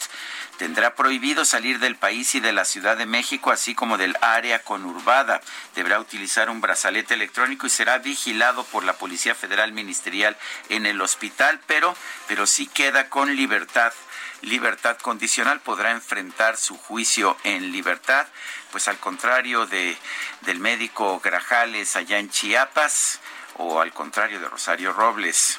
tendrá 0.60 0.94
prohibido 0.94 1.46
salir 1.46 1.78
del 1.78 1.96
país 1.96 2.34
y 2.34 2.40
de 2.40 2.52
la 2.52 2.66
Ciudad 2.66 2.98
de 2.98 3.06
México, 3.06 3.50
así 3.50 3.74
como 3.74 3.96
del 3.96 4.14
área 4.20 4.62
conurbada. 4.62 5.40
Deberá 5.74 5.98
utilizar 5.98 6.50
un 6.50 6.60
brazalete 6.60 7.14
electrónico 7.14 7.66
y 7.66 7.70
será 7.70 7.96
vigilado 7.96 8.64
por 8.64 8.84
la 8.84 8.92
Policía 8.92 9.34
Federal 9.34 9.72
Ministerial 9.72 10.36
en 10.68 10.84
el 10.84 11.00
hospital, 11.00 11.60
pero, 11.66 11.96
pero 12.28 12.46
si 12.46 12.66
queda 12.66 13.08
con 13.08 13.34
libertad 13.36 13.94
libertad 14.42 14.98
condicional, 14.98 15.60
podrá 15.60 15.92
enfrentar 15.92 16.56
su 16.56 16.76
juicio 16.76 17.36
en 17.44 17.72
libertad, 17.72 18.26
pues 18.70 18.88
al 18.88 18.98
contrario 18.98 19.66
de 19.66 19.96
del 20.42 20.60
médico 20.60 21.20
Grajales 21.20 21.96
allá 21.96 22.18
en 22.18 22.30
Chiapas 22.30 23.20
o 23.56 23.80
al 23.80 23.92
contrario 23.92 24.40
de 24.40 24.48
Rosario 24.48 24.92
Robles. 24.92 25.58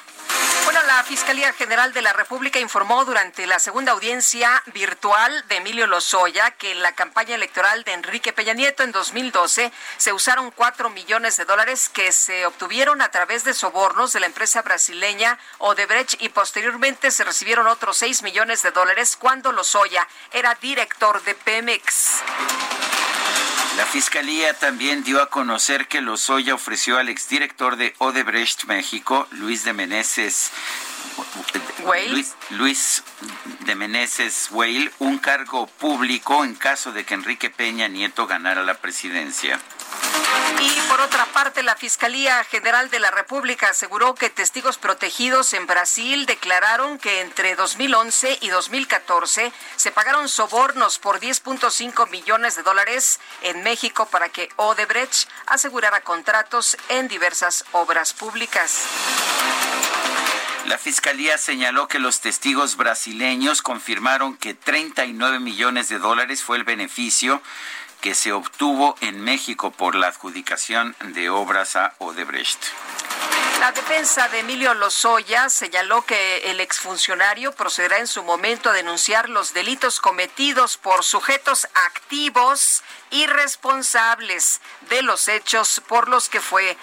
Bueno, 0.64 0.80
la 0.86 1.02
Fiscalía 1.02 1.52
General 1.52 1.92
de 1.92 2.02
la 2.02 2.12
República 2.12 2.60
informó 2.60 3.04
durante 3.04 3.46
la 3.46 3.58
segunda 3.58 3.92
audiencia 3.92 4.62
virtual 4.72 5.44
de 5.48 5.56
Emilio 5.56 5.86
Lozoya 5.86 6.52
que 6.52 6.70
en 6.70 6.82
la 6.82 6.92
campaña 6.92 7.34
electoral 7.34 7.82
de 7.84 7.92
Enrique 7.92 8.32
Peña 8.32 8.54
Nieto 8.54 8.82
en 8.82 8.92
2012 8.92 9.72
se 9.96 10.12
usaron 10.12 10.50
cuatro 10.52 10.88
millones 10.88 11.36
de 11.36 11.44
dólares 11.44 11.88
que 11.88 12.12
se 12.12 12.46
obtuvieron 12.46 13.02
a 13.02 13.10
través 13.10 13.44
de 13.44 13.54
sobornos 13.54 14.12
de 14.12 14.20
la 14.20 14.26
empresa 14.26 14.62
brasileña 14.62 15.38
Odebrecht 15.58 16.22
y 16.22 16.28
posteriormente 16.28 17.10
se 17.10 17.24
recibieron 17.24 17.66
otros 17.66 17.96
seis 17.96 18.22
millones 18.22 18.62
de 18.62 18.70
dólares 18.70 19.16
cuando 19.16 19.52
Lozoya 19.52 20.06
era 20.32 20.54
director 20.54 21.22
de 21.24 21.34
Pemex. 21.34 22.22
La 23.76 23.86
fiscalía 23.86 24.54
también 24.54 25.02
dio 25.02 25.22
a 25.22 25.30
conocer 25.30 25.88
que 25.88 26.00
Lozoya 26.00 26.54
ofreció 26.54 26.98
al 26.98 27.08
exdirector 27.08 27.76
de 27.76 27.94
Odebrecht 27.98 28.64
México, 28.64 29.26
Luis 29.30 29.64
de 29.64 29.72
Meneses 29.72 30.50
Luis, 32.10 32.34
Luis, 32.50 33.02
de 33.60 33.74
Meneses 33.74 34.48
Weil, 34.52 34.90
un 34.98 35.18
cargo 35.18 35.66
público 35.66 36.44
en 36.44 36.54
caso 36.54 36.92
de 36.92 37.04
que 37.04 37.14
Enrique 37.14 37.50
Peña 37.50 37.88
Nieto 37.88 38.26
ganara 38.26 38.62
la 38.62 38.74
presidencia. 38.74 39.58
Y 40.60 40.80
por 40.88 41.00
otra 41.00 41.26
parte, 41.26 41.62
la 41.62 41.74
Fiscalía 41.74 42.44
General 42.44 42.88
de 42.90 43.00
la 43.00 43.10
República 43.10 43.70
aseguró 43.70 44.14
que 44.14 44.30
testigos 44.30 44.78
protegidos 44.78 45.54
en 45.54 45.66
Brasil 45.66 46.24
declararon 46.26 46.98
que 46.98 47.20
entre 47.20 47.56
2011 47.56 48.38
y 48.40 48.48
2014 48.48 49.52
se 49.76 49.90
pagaron 49.90 50.28
sobornos 50.28 50.98
por 50.98 51.18
10.5 51.18 52.08
millones 52.10 52.54
de 52.54 52.62
dólares 52.62 53.18
en 53.42 53.62
México 53.62 54.06
para 54.06 54.28
que 54.28 54.50
Odebrecht 54.56 55.28
asegurara 55.46 56.02
contratos 56.02 56.76
en 56.88 57.08
diversas 57.08 57.64
obras 57.72 58.12
públicas. 58.12 58.86
La 60.66 60.78
fiscalía 60.78 61.38
señaló 61.38 61.88
que 61.88 61.98
los 61.98 62.20
testigos 62.20 62.76
brasileños 62.76 63.62
confirmaron 63.62 64.36
que 64.36 64.54
39 64.54 65.40
millones 65.40 65.88
de 65.88 65.98
dólares 65.98 66.44
fue 66.44 66.56
el 66.56 66.62
beneficio 66.62 67.42
que 68.02 68.14
se 68.14 68.32
obtuvo 68.32 68.96
en 69.00 69.22
México 69.22 69.70
por 69.70 69.94
la 69.94 70.08
adjudicación 70.08 70.94
de 71.14 71.30
obras 71.30 71.76
a 71.76 71.94
Odebrecht. 71.98 72.60
La 73.60 73.70
defensa 73.70 74.28
de 74.28 74.40
Emilio 74.40 74.74
Lozoya 74.74 75.48
señaló 75.48 76.02
que 76.02 76.50
el 76.50 76.58
exfuncionario 76.58 77.52
procederá 77.52 77.98
en 77.98 78.08
su 78.08 78.24
momento 78.24 78.70
a 78.70 78.72
denunciar 78.72 79.28
los 79.28 79.54
delitos 79.54 80.00
cometidos 80.00 80.76
por 80.76 81.04
sujetos 81.04 81.68
activos 81.86 82.82
y 83.12 83.26
responsables 83.26 84.60
de 84.90 85.02
los 85.02 85.28
hechos 85.28 85.80
por 85.86 86.08
los 86.08 86.28
que 86.28 86.40
fue 86.40 86.76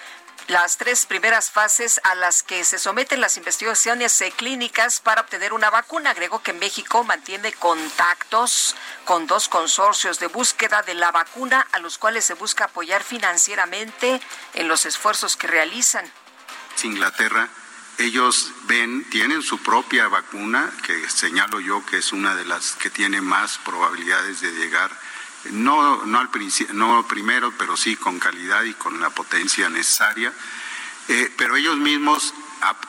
las 0.49 0.77
tres 0.77 1.05
primeras 1.05 1.51
fases 1.51 2.01
a 2.03 2.15
las 2.15 2.41
que 2.41 2.63
se 2.63 2.79
someten 2.79 3.21
las 3.21 3.37
investigaciones 3.37 4.23
clínicas 4.35 4.99
para 4.99 5.21
obtener 5.21 5.53
una 5.53 5.69
vacuna. 5.69 6.09
Agregó 6.09 6.41
que 6.41 6.53
México 6.53 7.03
mantiene 7.03 7.53
contactos 7.53 8.75
con 9.05 9.27
dos 9.27 9.47
consorcios 9.47 10.19
de 10.19 10.27
búsqueda 10.27 10.81
de 10.81 10.95
la 10.95 11.11
vacuna 11.11 11.65
a 11.71 11.79
los 11.79 11.99
cuales 11.99 12.25
se 12.25 12.33
busca 12.33 12.65
apoyar 12.65 13.03
financieramente 13.03 14.19
en 14.55 14.67
los 14.67 14.85
esfuerzos 14.85 15.37
que 15.37 15.47
realizan. 15.47 16.11
Inglaterra 16.83 17.47
ellos 17.99 18.53
ven, 18.63 19.03
tienen 19.09 19.41
su 19.41 19.61
propia 19.61 20.07
vacuna, 20.07 20.71
que 20.83 21.09
señalo 21.09 21.59
yo 21.59 21.85
que 21.85 21.97
es 21.97 22.13
una 22.13 22.33
de 22.33 22.45
las 22.45 22.71
que 22.75 22.89
tiene 22.89 23.19
más 23.21 23.57
probabilidades 23.59 24.39
de 24.39 24.51
llegar 24.53 24.89
no, 25.51 26.05
no, 26.05 26.19
al 26.19 26.29
no 26.73 27.07
primero, 27.07 27.53
pero 27.57 27.77
sí 27.77 27.95
con 27.95 28.19
calidad 28.19 28.63
y 28.63 28.73
con 28.73 28.99
la 28.99 29.09
potencia 29.09 29.69
necesaria. 29.69 30.33
Eh, 31.07 31.33
pero 31.37 31.55
ellos 31.55 31.77
mismos 31.77 32.33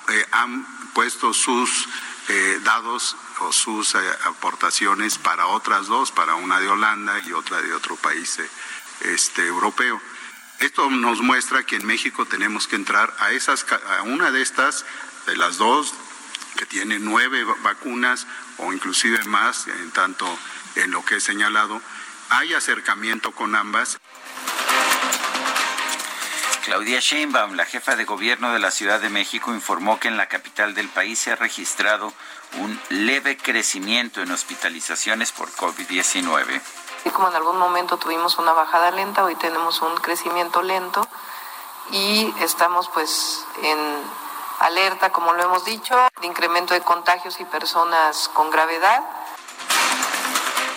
eh, 0.09 0.27
han 0.33 0.67
puesto 0.93 1.33
sus 1.33 1.89
eh, 2.29 2.61
dados 2.63 3.17
o 3.41 3.53
sus 3.53 3.95
aportaciones 4.25 5.17
para 5.17 5.47
otras 5.47 5.87
dos, 5.87 6.13
para 6.13 6.35
una 6.35 6.61
de 6.61 6.69
Holanda 6.69 7.19
y 7.27 7.33
otra 7.33 7.63
de 7.63 7.73
otro 7.73 7.97
país 7.97 8.39
este, 9.01 9.47
europeo. 9.47 10.01
Esto 10.59 10.91
nos 10.91 11.23
muestra 11.23 11.65
que 11.65 11.77
en 11.77 11.87
México 11.87 12.27
tenemos 12.27 12.67
que 12.67 12.77
entrar 12.77 13.15
a, 13.19 13.31
esas, 13.33 13.65
a 13.99 14.03
una 14.03 14.31
de 14.31 14.43
estas, 14.43 14.85
de 15.27 15.37
las 15.37 15.57
dos, 15.57 15.95
que 16.57 16.67
tiene 16.67 16.99
nueve 16.99 17.45
vacunas 17.63 18.27
o 18.59 18.73
inclusive 18.73 19.25
más, 19.25 19.67
en 19.69 19.91
tanto 19.93 20.39
en 20.75 20.91
lo 20.91 21.03
que 21.05 21.17
he 21.17 21.21
señalado, 21.21 21.81
hay 22.31 22.55
acercamiento 22.55 23.33
con 23.33 23.55
ambas. 23.55 24.01
Claudia 26.65 27.01
Sheinbaum, 27.01 27.55
la 27.55 27.65
jefa 27.65 27.97
de 27.97 28.05
gobierno 28.05 28.53
de 28.53 28.61
la 28.61 28.71
Ciudad 28.71 29.01
de 29.01 29.11
México, 29.11 29.53
informó 29.53 29.99
que 29.99 30.09
en 30.09 30.17
la 30.17 30.29
capital 30.29 30.75
del 30.75 30.89
país 30.89 31.19
se 31.19 31.33
ha 31.33 31.37
registrado 31.37 32.13
un 32.59 32.81
leve 32.89 33.37
crecimiento 33.37 34.23
en 34.23 34.31
hospitalizaciones 34.31 35.33
por 35.33 35.51
COVID-19. 35.51 36.61
Y 37.05 37.11
como 37.11 37.29
en 37.29 37.35
algún 37.35 37.59
momento 37.59 37.97
tuvimos 37.97 38.39
una 38.39 38.53
bajada 38.53 38.91
lenta, 38.93 39.25
hoy 39.25 39.35
tenemos 39.35 39.83
un 39.83 39.97
crecimiento 39.97 40.63
lento 40.63 41.07
y 41.91 42.33
estamos 42.41 42.89
pues 42.91 43.45
en 43.63 43.79
alerta, 44.61 45.11
como 45.11 45.33
lo 45.33 45.43
hemos 45.43 45.65
dicho, 45.65 45.97
de 46.21 46.27
incremento 46.27 46.75
de 46.75 46.83
contagios 46.83 47.41
y 47.41 47.45
personas 47.47 48.29
con 48.29 48.51
gravedad 48.51 49.03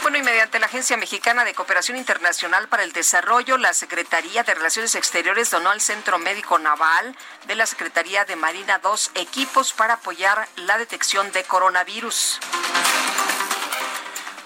bueno, 0.03 0.17
y 0.17 0.21
mediante 0.21 0.59
la 0.59 0.65
Agencia 0.65 0.97
Mexicana 0.97 1.45
de 1.45 1.53
Cooperación 1.53 1.97
Internacional 1.97 2.67
para 2.67 2.83
el 2.83 2.91
Desarrollo, 2.91 3.57
la 3.57 3.73
Secretaría 3.73 4.43
de 4.43 4.53
Relaciones 4.53 4.95
Exteriores 4.95 5.49
donó 5.49 5.69
al 5.69 5.79
Centro 5.79 6.19
Médico 6.19 6.59
Naval 6.59 7.15
de 7.47 7.55
la 7.55 7.65
Secretaría 7.65 8.25
de 8.25 8.35
Marina 8.35 8.79
dos 8.79 9.11
equipos 9.15 9.71
para 9.71 9.95
apoyar 9.95 10.49
la 10.57 10.77
detección 10.77 11.31
de 11.31 11.45
coronavirus. 11.45 12.39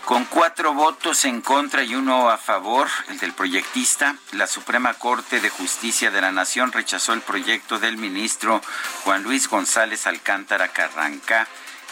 Con 0.05 0.25
cuatro 0.25 0.75
votos 0.75 1.25
en 1.25 1.41
contra 1.41 1.83
y 1.83 1.95
uno 1.95 2.29
a 2.29 2.37
favor, 2.37 2.87
el 3.09 3.17
del 3.17 3.33
proyectista, 3.33 4.15
la 4.33 4.45
Suprema 4.45 4.93
Corte 4.93 5.39
de 5.41 5.49
Justicia 5.49 6.11
de 6.11 6.21
la 6.21 6.31
Nación 6.31 6.71
rechazó 6.71 7.13
el 7.13 7.21
proyecto 7.21 7.79
del 7.79 7.97
ministro 7.97 8.61
Juan 9.03 9.23
Luis 9.23 9.49
González 9.49 10.05
Alcántara 10.05 10.67
Carranca 10.67 11.47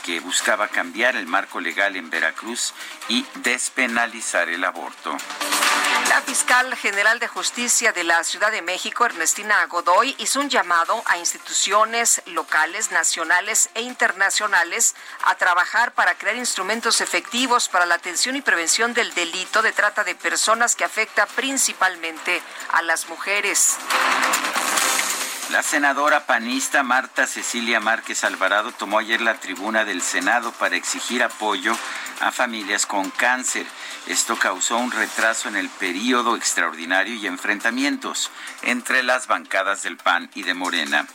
que 0.06 0.20
buscaba 0.20 0.68
cambiar 0.68 1.16
el 1.16 1.26
marco 1.26 1.60
legal 1.60 1.96
en 1.96 2.12
Veracruz 2.12 2.74
y 3.08 3.26
despenalizar 3.36 4.50
el 4.50 4.64
aborto. 4.64 5.18
La 6.10 6.22
fiscal 6.22 6.76
general 6.76 7.20
de 7.20 7.28
justicia 7.28 7.92
de 7.92 8.04
la 8.04 8.24
Ciudad 8.24 8.52
de 8.52 8.62
México, 8.62 9.06
Ernestina 9.06 9.66
Godoy, 9.66 10.16
hizo 10.20 10.40
un 10.40 10.50
llamado 10.50 11.02
a 11.08 11.18
instituciones 11.18 12.22
locales, 12.28 12.92
nacionales 12.92 13.70
e 13.74 13.82
internacionales 13.82 14.96
a 15.24 15.36
trabajar 15.36 15.94
para 15.94 16.16
crear 16.16 16.36
instrumentos 16.36 17.02
efectivos 17.02 17.68
para 17.68 17.88
la 17.88 17.96
atención 17.96 18.36
y 18.36 18.42
prevención 18.42 18.94
del 18.94 19.12
delito 19.16 19.64
de 19.64 19.72
trata 19.72 20.04
de 20.04 20.14
personas 20.14 20.76
que 20.76 20.84
afecta 20.84 21.26
principalmente 21.26 22.44
a 22.72 22.84
las 22.84 23.10
mujeres. 23.10 23.78
La 25.52 25.62
senadora 25.62 26.26
panista 26.26 26.82
Marta 26.82 27.28
Cecilia 27.28 27.80
Márquez 27.80 28.24
Alvarado 28.24 28.72
tomó 28.72 28.98
ayer 28.98 29.22
la 29.22 29.36
tribuna 29.36 29.86
del 29.86 30.02
Senado 30.02 30.52
para 30.52 30.76
exigir 30.76 31.22
apoyo 31.22 31.78
a 32.20 32.32
familias 32.32 32.88
con 32.88 33.12
cáncer. 33.12 33.66
Esto 34.08 34.38
causó 34.38 34.78
un 34.78 34.92
retraso 34.92 35.48
en 35.48 35.56
el 35.56 35.70
periodo 35.70 36.36
extraordinario 36.36 37.14
y 37.14 37.28
enfrentamientos 37.28 38.32
entre 38.64 39.04
las 39.04 39.28
bancadas 39.28 39.84
del 39.84 39.98
PAN 39.98 40.32
y 40.34 40.44
de 40.44 40.56
Morena. 40.56 41.06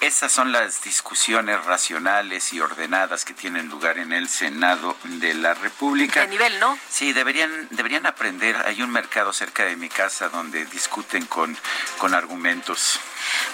Esas 0.00 0.30
son 0.30 0.52
las 0.52 0.82
discusiones 0.82 1.64
racionales 1.64 2.52
y 2.52 2.60
ordenadas 2.60 3.24
que 3.24 3.34
tienen 3.34 3.68
lugar 3.68 3.98
en 3.98 4.12
el 4.12 4.28
Senado 4.28 4.96
de 5.02 5.34
la 5.34 5.54
República. 5.54 6.20
De 6.20 6.28
nivel, 6.28 6.60
¿no? 6.60 6.78
Sí, 6.88 7.12
deberían, 7.12 7.66
deberían 7.70 8.06
aprender. 8.06 8.54
Hay 8.64 8.80
un 8.80 8.90
mercado 8.90 9.32
cerca 9.32 9.64
de 9.64 9.74
mi 9.74 9.88
casa 9.88 10.28
donde 10.28 10.64
discuten 10.66 11.26
con, 11.26 11.58
con 11.98 12.14
argumentos. 12.14 13.00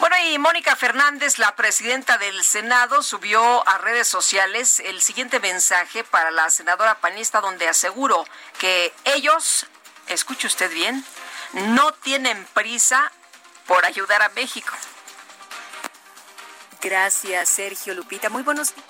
Bueno, 0.00 0.16
y 0.26 0.36
Mónica 0.38 0.76
Fernández, 0.76 1.38
la 1.38 1.56
presidenta 1.56 2.18
del 2.18 2.44
Senado, 2.44 3.02
subió 3.02 3.66
a 3.66 3.78
redes 3.78 4.06
sociales 4.06 4.80
el 4.80 5.00
siguiente 5.00 5.40
mensaje 5.40 6.04
para 6.04 6.30
la 6.30 6.50
senadora 6.50 7.00
panista 7.00 7.40
donde 7.40 7.68
aseguró 7.68 8.26
que 8.58 8.92
ellos, 9.04 9.66
escuche 10.08 10.46
usted 10.46 10.70
bien, 10.72 11.02
no 11.54 11.94
tienen 11.94 12.46
prisa 12.52 13.10
por 13.66 13.86
ayudar 13.86 14.20
a 14.20 14.28
México. 14.30 14.74
Gracias, 16.84 17.48
Sergio 17.48 17.94
Lupita. 17.94 18.28
Muy 18.28 18.42
buenos 18.42 18.74
días. 18.74 18.86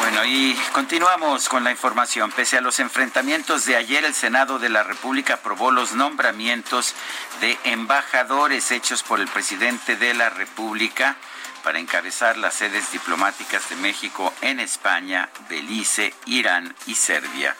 Bueno, 0.00 0.24
y 0.24 0.54
continuamos 0.72 1.48
con 1.48 1.64
la 1.64 1.70
información. 1.70 2.32
Pese 2.32 2.58
a 2.58 2.60
los 2.60 2.80
enfrentamientos 2.80 3.64
de 3.64 3.76
ayer, 3.76 4.04
el 4.04 4.14
Senado 4.14 4.58
de 4.58 4.68
la 4.68 4.82
República 4.82 5.34
aprobó 5.34 5.70
los 5.70 5.94
nombramientos 5.94 6.94
de 7.40 7.58
embajadores 7.64 8.70
hechos 8.72 9.02
por 9.02 9.20
el 9.20 9.28
presidente 9.28 9.96
de 9.96 10.14
la 10.14 10.30
República 10.30 11.16
para 11.64 11.78
encabezar 11.78 12.36
las 12.36 12.54
sedes 12.54 12.92
diplomáticas 12.92 13.68
de 13.70 13.76
México 13.76 14.32
en 14.40 14.60
España, 14.60 15.28
Belice, 15.48 16.14
Irán 16.26 16.74
y 16.86 16.94
Serbia. 16.94 17.54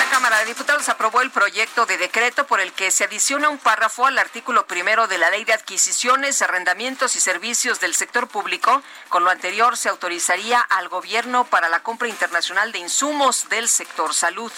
La 0.00 0.08
Cámara 0.08 0.38
de 0.38 0.46
Diputados 0.46 0.88
aprobó 0.88 1.20
el 1.20 1.30
proyecto 1.30 1.84
de 1.84 1.98
decreto 1.98 2.46
por 2.46 2.58
el 2.60 2.72
que 2.72 2.90
se 2.90 3.04
adiciona 3.04 3.50
un 3.50 3.58
párrafo 3.58 4.06
al 4.06 4.18
artículo 4.18 4.66
primero 4.66 5.06
de 5.08 5.18
la 5.18 5.28
Ley 5.28 5.44
de 5.44 5.52
Adquisiciones, 5.52 6.40
Arrendamientos 6.40 7.16
y 7.16 7.20
Servicios 7.20 7.80
del 7.80 7.94
Sector 7.94 8.26
Público. 8.26 8.82
Con 9.10 9.24
lo 9.24 9.30
anterior, 9.30 9.76
se 9.76 9.90
autorizaría 9.90 10.58
al 10.58 10.88
gobierno 10.88 11.44
para 11.44 11.68
la 11.68 11.82
compra 11.82 12.08
internacional 12.08 12.72
de 12.72 12.78
insumos 12.78 13.50
del 13.50 13.68
sector 13.68 14.14
salud. 14.14 14.50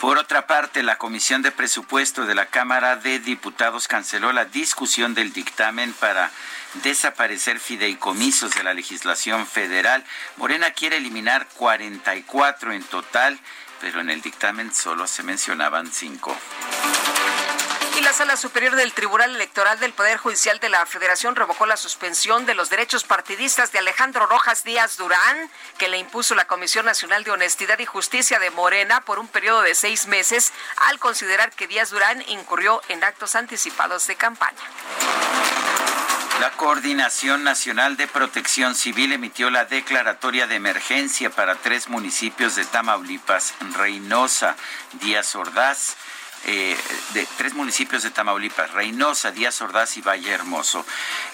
Por 0.00 0.18
otra 0.18 0.48
parte, 0.48 0.82
la 0.82 0.98
Comisión 0.98 1.42
de 1.42 1.52
Presupuesto 1.52 2.26
de 2.26 2.34
la 2.34 2.46
Cámara 2.46 2.96
de 2.96 3.20
Diputados 3.20 3.86
canceló 3.86 4.32
la 4.32 4.46
discusión 4.46 5.14
del 5.14 5.32
dictamen 5.32 5.92
para 5.92 6.32
desaparecer 6.74 7.60
fideicomisos 7.60 8.54
de 8.54 8.62
la 8.62 8.74
legislación 8.74 9.46
federal. 9.46 10.04
Morena 10.36 10.72
quiere 10.72 10.96
eliminar 10.96 11.46
44 11.54 12.72
en 12.72 12.82
total, 12.84 13.38
pero 13.80 14.00
en 14.00 14.10
el 14.10 14.22
dictamen 14.22 14.72
solo 14.74 15.06
se 15.06 15.22
mencionaban 15.22 15.90
cinco. 15.92 16.36
Y 17.96 18.02
la 18.02 18.12
Sala 18.12 18.36
Superior 18.36 18.76
del 18.76 18.92
Tribunal 18.92 19.34
Electoral 19.34 19.78
del 19.80 19.92
Poder 19.92 20.16
Judicial 20.16 20.60
de 20.60 20.68
la 20.68 20.86
Federación 20.86 21.34
revocó 21.34 21.66
la 21.66 21.76
suspensión 21.76 22.46
de 22.46 22.54
los 22.54 22.70
derechos 22.70 23.04
partidistas 23.04 23.72
de 23.72 23.80
Alejandro 23.80 24.26
Rojas 24.26 24.62
Díaz 24.62 24.96
Durán, 24.96 25.50
que 25.76 25.88
le 25.88 25.98
impuso 25.98 26.34
la 26.34 26.46
Comisión 26.46 26.86
Nacional 26.86 27.24
de 27.24 27.32
Honestidad 27.32 27.78
y 27.80 27.86
Justicia 27.86 28.38
de 28.38 28.50
Morena 28.50 29.00
por 29.00 29.18
un 29.18 29.26
periodo 29.26 29.62
de 29.62 29.74
seis 29.74 30.06
meses, 30.06 30.52
al 30.76 30.98
considerar 30.98 31.50
que 31.50 31.66
Díaz 31.66 31.90
Durán 31.90 32.22
incurrió 32.28 32.80
en 32.88 33.02
actos 33.02 33.34
anticipados 33.34 34.06
de 34.06 34.14
campaña. 34.14 34.62
La 36.40 36.52
Coordinación 36.52 37.44
Nacional 37.44 37.98
de 37.98 38.06
Protección 38.06 38.74
Civil 38.74 39.12
emitió 39.12 39.50
la 39.50 39.66
declaratoria 39.66 40.46
de 40.46 40.54
emergencia 40.54 41.28
para 41.28 41.56
tres 41.56 41.90
municipios 41.90 42.54
de 42.54 42.64
Tamaulipas, 42.64 43.52
Reynosa, 43.76 44.56
Díaz 45.02 45.34
Ordaz, 45.34 45.96
eh, 46.46 46.78
tres 47.36 47.52
municipios 47.52 48.04
de 48.04 48.10
Tamaulipas, 48.10 48.70
Reynosa, 48.70 49.32
Díaz 49.32 49.60
Ordaz 49.60 49.98
y 49.98 50.00
Valle 50.00 50.30
Hermoso. 50.30 50.86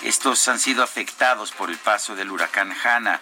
Estos 0.03 0.49
han 0.49 0.59
sido 0.59 0.83
afectados 0.83 1.53
por 1.53 1.71
el 1.71 1.77
paso 1.77 2.17
del 2.17 2.33
huracán 2.33 2.75
Hanna. 2.83 3.21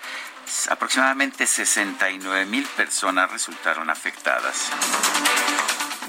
Aproximadamente 0.70 1.46
69 1.46 2.46
mil 2.46 2.64
personas 2.64 3.30
resultaron 3.30 3.90
afectadas. 3.90 4.70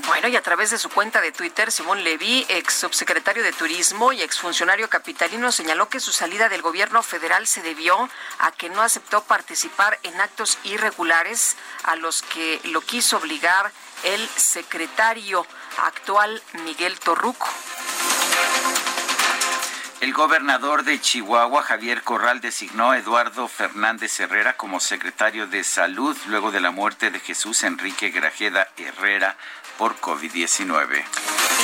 Bueno, 0.08 0.28
y 0.28 0.36
a 0.36 0.42
través 0.42 0.70
de 0.72 0.78
su 0.78 0.90
cuenta 0.90 1.22
de 1.22 1.32
Twitter, 1.32 1.72
Simón 1.72 2.04
Levy, 2.04 2.46
ex 2.50 2.74
subsecretario 2.74 3.44
de 3.44 3.54
Turismo 3.54 4.12
y 4.12 4.22
exfuncionario 4.22 4.90
capitalino, 4.90 5.52
señaló 5.52 5.90
que 5.90 6.00
su 6.00 6.12
salida 6.12 6.50
del 6.50 6.62
gobierno 6.62 7.02
federal 7.02 7.48
se 7.48 7.62
debió 7.62 8.10
a 8.40 8.52
que 8.52 8.70
no 8.70 8.82
aceptó 8.82 9.24
participar 9.24 9.98
en 10.04 10.20
actos 10.20 10.58
irregulares 10.64 11.56
a 11.84 11.96
los 11.96 12.22
que 12.22 12.60
lo 12.66 12.82
quiso 12.82 13.18
obligar 13.18 13.72
el 14.04 14.28
secretario 14.30 15.46
actual 15.78 16.42
Miguel 16.66 17.00
Torruco. 17.00 17.48
El 20.02 20.14
gobernador 20.14 20.84
de 20.84 21.02
Chihuahua, 21.02 21.64
Javier 21.64 22.04
Corral, 22.04 22.42
designó 22.42 22.92
a 22.92 22.98
Eduardo 22.98 23.48
Fernández 23.48 24.20
Herrera 24.20 24.56
como 24.56 24.80
secretario 24.80 25.48
de 25.48 25.64
Salud 25.64 26.16
luego 26.28 26.52
de 26.52 26.60
la 26.60 26.70
muerte 26.70 27.10
de 27.10 27.20
Jesús 27.20 27.64
Enrique 27.64 28.10
Grajeda 28.10 28.68
Herrera 28.78 29.36
por 29.78 30.00
COVID-19. 30.00 31.04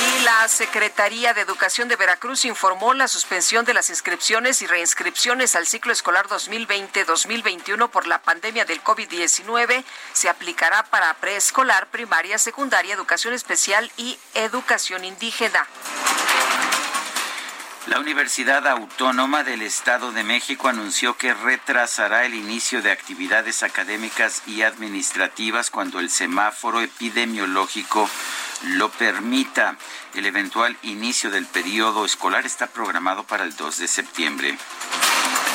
Y 0.02 0.24
la 0.24 0.48
Secretaría 0.48 1.34
de 1.34 1.42
Educación 1.42 1.88
de 1.88 1.96
Veracruz 1.96 2.44
informó 2.44 2.94
la 2.94 3.08
suspensión 3.08 3.64
de 3.64 3.74
las 3.74 3.90
inscripciones 3.90 4.62
y 4.62 4.66
reinscripciones 4.66 5.54
al 5.54 5.66
ciclo 5.66 5.92
escolar 5.92 6.26
2020-2021 6.28 7.88
por 7.90 8.06
la 8.06 8.20
pandemia 8.22 8.64
del 8.64 8.82
COVID-19. 8.82 9.84
Se 10.12 10.28
aplicará 10.28 10.82
para 10.84 11.14
preescolar, 11.14 11.88
primaria, 11.88 12.38
secundaria, 12.38 12.94
educación 12.94 13.34
especial 13.34 13.90
y 13.96 14.18
educación 14.34 15.04
indígena. 15.04 15.66
La 17.88 17.98
Universidad 17.98 18.68
Autónoma 18.68 19.42
del 19.42 19.60
Estado 19.60 20.12
de 20.12 20.22
México 20.22 20.68
anunció 20.68 21.16
que 21.16 21.34
retrasará 21.34 22.24
el 22.24 22.34
inicio 22.34 22.80
de 22.80 22.92
actividades 22.92 23.64
académicas 23.64 24.42
y 24.46 24.62
administrativas 24.62 25.68
cuando 25.68 25.98
el 25.98 26.08
semáforo 26.08 26.80
epidemiológico 26.80 28.08
lo 28.62 28.88
permita. 28.90 29.76
El 30.14 30.26
eventual 30.26 30.76
inicio 30.82 31.32
del 31.32 31.46
periodo 31.46 32.04
escolar 32.04 32.46
está 32.46 32.68
programado 32.68 33.24
para 33.24 33.42
el 33.42 33.56
2 33.56 33.78
de 33.78 33.88
septiembre. 33.88 34.56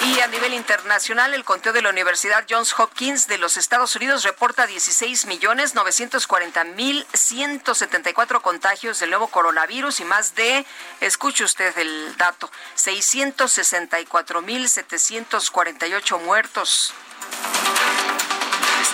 Y 0.06 0.20
a 0.20 0.28
nivel 0.28 0.54
internacional, 0.54 1.34
el 1.34 1.44
conteo 1.44 1.74
de 1.74 1.82
la 1.82 1.90
Universidad 1.90 2.46
Johns 2.50 2.74
Hopkins 2.78 3.28
de 3.28 3.38
los 3.38 3.58
Estados 3.58 3.96
Unidos 3.96 4.24
reporta 4.24 4.68
16 4.68 5.26
millones 5.26 5.76
940 5.76 6.64
mil 6.64 7.06
174 7.14 8.42
contagios 8.42 9.00
del 9.00 9.10
nuevo 9.10 9.28
coronavirus 9.28 10.00
y 10.00 10.06
más 10.06 10.36
de, 10.36 10.66
escuche 11.02 11.44
usted 11.44 11.78
el 11.78 12.16
dato, 12.18 12.50
664 12.76 14.42
mil 14.42 14.70
748 14.70 16.20
muertos. 16.20 16.94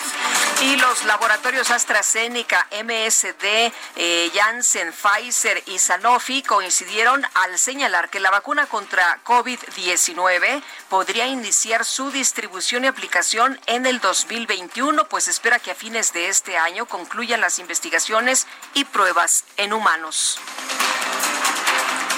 Y 0.62 0.76
los 0.76 1.04
laboratorios 1.04 1.70
AstraZeneca, 1.70 2.66
MSD, 2.70 3.72
eh, 3.96 4.30
Janssen, 4.34 4.92
Pfizer 4.92 5.62
y 5.66 5.78
Sanofi 5.78 6.42
coincidieron 6.42 7.24
al 7.34 7.58
señalar 7.58 8.10
que 8.10 8.20
la 8.20 8.30
vacuna 8.30 8.66
contra 8.66 9.20
COVID-19 9.24 10.62
podría 10.88 11.26
iniciar 11.26 11.84
su 11.84 12.10
distribución 12.10 12.84
y 12.84 12.88
aplicación 12.88 13.58
en 13.66 13.86
el 13.86 14.00
2021, 14.00 15.08
pues 15.08 15.28
espera 15.28 15.58
que 15.58 15.72
a 15.72 15.74
fines 15.74 16.12
de 16.12 16.28
este 16.28 16.56
año 16.56 16.86
concluyan 16.86 17.40
las 17.40 17.58
investigaciones 17.58 18.46
y 18.74 18.84
pruebas 18.84 19.44
en 19.56 19.72
humanos. 19.72 20.38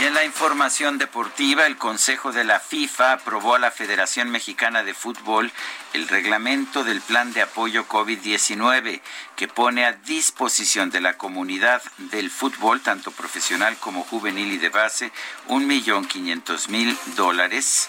En 0.01 0.13
la 0.13 0.25
información 0.25 0.99
deportiva, 0.99 1.67
el 1.67 1.77
Consejo 1.77 2.33
de 2.33 2.43
la 2.43 2.59
FIFA 2.59 3.13
aprobó 3.13 3.55
a 3.55 3.61
la 3.61 3.71
Federación 3.71 4.29
Mexicana 4.29 4.83
de 4.83 4.93
Fútbol 4.93 5.53
el 5.93 6.09
reglamento 6.09 6.83
del 6.83 7.01
plan 7.01 7.33
de 7.33 7.43
apoyo 7.43 7.87
COVID-19 7.87 9.01
que 9.37 9.49
pone 9.49 9.85
a 9.85 9.93
disposición 9.93 10.91
de 10.91 11.01
la 11.01 11.17
comunidad 11.17 11.81
del 11.99 12.31
fútbol, 12.31 12.81
tanto 12.81 13.13
profesional 13.13 13.77
como 13.79 14.03
juvenil 14.03 14.53
y 14.53 14.59
de 14.59 14.69
base, 14.69 15.13
un 15.47 15.67
millón 15.69 16.07
quinientos 16.07 16.69
mil 16.69 16.99
dólares 17.15 17.89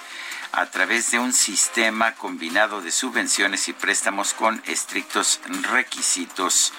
a 0.51 0.67
través 0.67 1.11
de 1.11 1.19
un 1.19 1.33
sistema 1.33 2.13
combinado 2.13 2.81
de 2.81 2.91
subvenciones 2.91 3.67
y 3.67 3.73
préstamos 3.73 4.33
con 4.33 4.61
estrictos 4.67 5.41
requisitos 5.71 6.71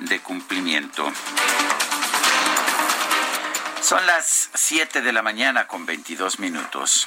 de 0.00 0.20
cumplimiento. 0.20 1.10
Son 3.84 4.06
las 4.06 4.48
7 4.54 5.02
de 5.02 5.12
la 5.12 5.20
mañana 5.20 5.66
con 5.66 5.84
22 5.84 6.38
minutos. 6.38 7.06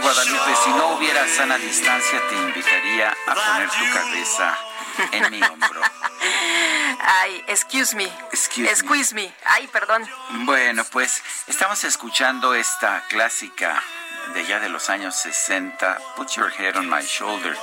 Guadalupe, 0.00 0.56
si 0.64 0.70
no 0.70 0.88
hubiera 0.96 1.26
sana 1.28 1.58
distancia, 1.58 2.20
te 2.28 2.34
invitaría 2.34 3.14
a 3.26 3.34
poner 3.34 3.68
tu 3.68 3.92
cabeza 3.92 4.58
en 5.12 5.30
mi 5.30 5.42
hombro. 5.42 5.80
Ay, 7.00 7.44
excuse 7.48 7.94
me. 7.94 8.04
Excuse 8.32 8.68
me. 8.68 8.76
Squeeze 8.76 9.14
me. 9.14 9.32
Ay, 9.44 9.66
perdón. 9.68 10.08
Bueno, 10.44 10.84
pues 10.90 11.22
estamos 11.46 11.84
escuchando 11.84 12.54
esta 12.54 13.04
clásica 13.08 13.82
de 14.34 14.46
ya 14.46 14.60
de 14.60 14.68
los 14.68 14.90
años 14.90 15.16
60, 15.16 15.98
Put 16.16 16.30
Your 16.36 16.52
Head 16.52 16.76
on 16.76 16.88
My 16.88 17.02
Shoulder, 17.02 17.56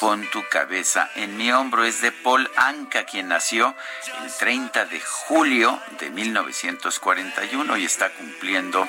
pon 0.00 0.28
tu 0.30 0.46
cabeza 0.48 1.08
en 1.14 1.36
mi 1.36 1.50
hombro, 1.50 1.84
es 1.84 2.02
de 2.02 2.12
Paul 2.12 2.50
Anka, 2.56 3.04
quien 3.04 3.28
nació 3.28 3.74
el 4.22 4.32
30 4.36 4.84
de 4.86 5.00
julio 5.00 5.80
de 5.98 6.10
1941 6.10 7.76
y 7.78 7.84
está 7.86 8.10
cumpliendo, 8.10 8.86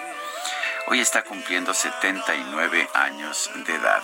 hoy 0.87 0.99
está 0.99 1.23
cumpliendo 1.23 1.73
79 1.73 2.89
años 2.93 3.49
de 3.65 3.75
edad. 3.75 4.01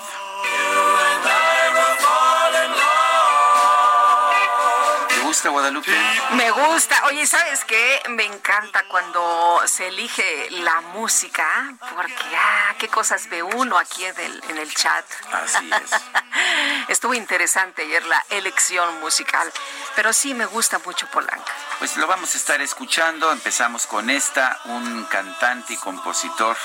Gusta 5.28 5.50
Guadalupe? 5.50 5.92
Me 6.36 6.50
gusta. 6.52 7.04
Oye, 7.08 7.28
¿sabes 7.28 7.66
qué? 7.66 8.02
Me 8.10 8.24
encanta 8.24 8.86
cuando 8.88 9.62
se 9.66 9.90
elige 9.90 10.50
la 10.52 10.80
música, 10.80 11.46
porque, 11.94 12.14
ah, 12.34 12.74
qué 12.80 12.88
cosas 12.88 13.28
ve 13.28 13.44
uno 13.44 13.78
aquí 13.78 14.06
en 14.06 14.18
el, 14.18 14.44
en 14.48 14.58
el 14.58 14.74
chat. 14.74 15.06
Así 15.34 15.70
es. 15.70 15.92
Estuvo 16.88 17.14
interesante 17.14 17.82
ayer 17.82 18.06
la 18.06 18.24
elección 18.30 19.02
musical, 19.02 19.52
pero 19.98 20.14
sí 20.14 20.34
me 20.34 20.46
gusta 20.46 20.80
mucho 20.80 21.08
Polanca. 21.08 21.54
Pues 21.80 21.98
lo 21.98 22.08
vamos 22.08 22.34
a 22.34 22.38
estar 22.38 22.62
escuchando. 22.62 23.30
Empezamos 23.30 23.86
con 23.86 24.10
esta, 24.10 24.62
un 24.66 25.04
cantante 25.06 25.74
y 25.74 25.78
compositor 25.78 26.56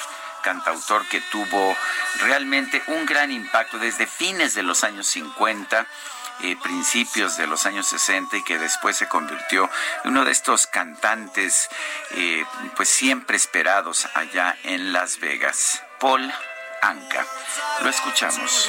cantautor 0.42 1.06
que 1.08 1.20
tuvo 1.20 1.76
realmente 2.18 2.82
un 2.88 3.06
gran 3.06 3.30
impacto 3.30 3.78
desde 3.78 4.08
fines 4.08 4.54
de 4.54 4.64
los 4.64 4.82
años 4.82 5.06
50 5.06 5.86
eh, 6.42 6.56
principios 6.62 7.36
de 7.36 7.46
los 7.46 7.66
años 7.66 7.86
60 7.86 8.36
y 8.36 8.44
que 8.44 8.58
después 8.58 8.96
se 8.96 9.08
convirtió 9.08 9.70
en 10.04 10.10
uno 10.10 10.24
de 10.24 10.32
estos 10.32 10.66
cantantes 10.66 11.68
eh, 12.12 12.44
pues 12.76 12.88
siempre 12.88 13.36
esperados 13.36 14.08
allá 14.14 14.56
en 14.64 14.92
Las 14.92 15.20
Vegas, 15.20 15.82
Paul 16.00 16.32
Anka. 16.82 17.24
Lo 17.82 17.90
escuchamos. 17.90 18.68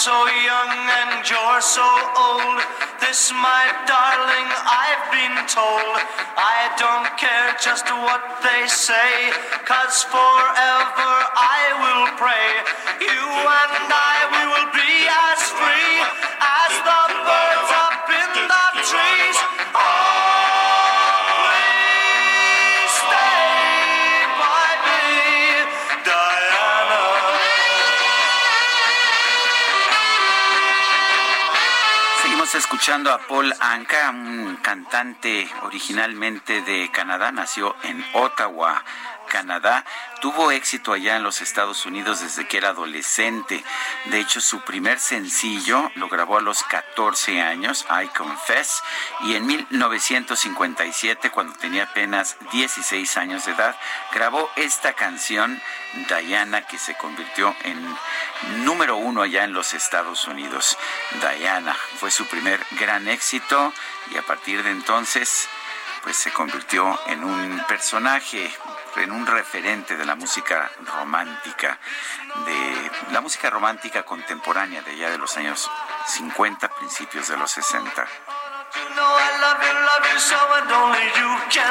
So 0.00 0.24
young 0.24 0.72
and 0.72 1.28
you're 1.28 1.60
so 1.60 1.84
old. 2.16 2.56
This, 3.04 3.28
my 3.36 3.64
darling, 3.84 4.48
I've 4.64 5.04
been 5.12 5.36
told. 5.44 5.96
I 6.40 6.72
don't 6.80 7.04
care 7.20 7.52
just 7.60 7.84
what 7.84 8.24
they 8.40 8.64
say, 8.64 9.28
cause 9.68 10.00
forever 10.08 11.12
I 11.36 11.60
will 11.84 12.08
pray. 12.16 12.48
You 12.96 13.28
and 13.28 13.92
I, 13.92 14.16
we 14.32 14.42
will 14.48 14.70
be 14.72 14.94
as 15.04 15.40
free 15.52 15.96
as 16.40 16.72
the 16.80 17.02
birds 17.20 17.70
up 17.84 18.08
in 18.08 18.30
the 18.48 18.66
trees. 18.88 19.59
Escuchando 32.60 33.10
a 33.10 33.18
Paul 33.26 33.54
Anka, 33.58 34.10
un 34.10 34.56
cantante 34.56 35.48
originalmente 35.62 36.60
de 36.60 36.90
Canadá, 36.92 37.32
nació 37.32 37.74
en 37.82 38.04
Ottawa, 38.12 38.84
Canadá. 39.30 39.86
Tuvo 40.20 40.50
éxito 40.50 40.92
allá 40.92 41.16
en 41.16 41.22
los 41.22 41.40
Estados 41.40 41.86
Unidos 41.86 42.20
desde 42.20 42.46
que 42.46 42.58
era 42.58 42.70
adolescente. 42.70 43.64
De 44.06 44.20
hecho, 44.20 44.42
su 44.42 44.60
primer 44.60 44.98
sencillo 45.00 45.90
lo 45.94 46.08
grabó 46.08 46.36
a 46.36 46.42
los 46.42 46.62
14 46.64 47.40
años, 47.40 47.86
I 47.88 48.08
Confess, 48.08 48.82
y 49.20 49.34
en 49.34 49.46
1957, 49.46 51.30
cuando 51.30 51.54
tenía 51.54 51.84
apenas 51.84 52.36
16 52.52 53.16
años 53.16 53.46
de 53.46 53.52
edad, 53.52 53.74
grabó 54.12 54.50
esta 54.56 54.92
canción, 54.92 55.62
Diana, 56.08 56.66
que 56.66 56.78
se 56.78 56.94
convirtió 56.96 57.54
en 57.62 57.96
número 58.64 58.96
uno 58.96 59.22
allá 59.22 59.44
en 59.44 59.54
los 59.54 59.72
Estados 59.72 60.26
Unidos. 60.26 60.76
Diana 61.20 61.76
fue 61.98 62.10
su 62.10 62.26
primer 62.26 62.60
gran 62.72 63.08
éxito 63.08 63.72
y 64.12 64.18
a 64.18 64.22
partir 64.22 64.62
de 64.62 64.70
entonces 64.70 65.48
pues 66.02 66.16
se 66.16 66.32
convirtió 66.32 66.98
en 67.06 67.24
un 67.24 67.62
personaje, 67.68 68.50
en 68.96 69.12
un 69.12 69.26
referente 69.26 69.96
de 69.96 70.04
la 70.04 70.14
música 70.14 70.70
romántica, 70.84 71.78
de 72.44 73.12
la 73.12 73.20
música 73.20 73.50
romántica 73.50 74.02
contemporánea 74.04 74.82
de 74.82 74.92
allá 74.92 75.10
de 75.10 75.18
los 75.18 75.36
años 75.36 75.70
50, 76.06 76.68
principios 76.76 77.28
de 77.28 77.36
los 77.36 77.50
60. 77.50 78.06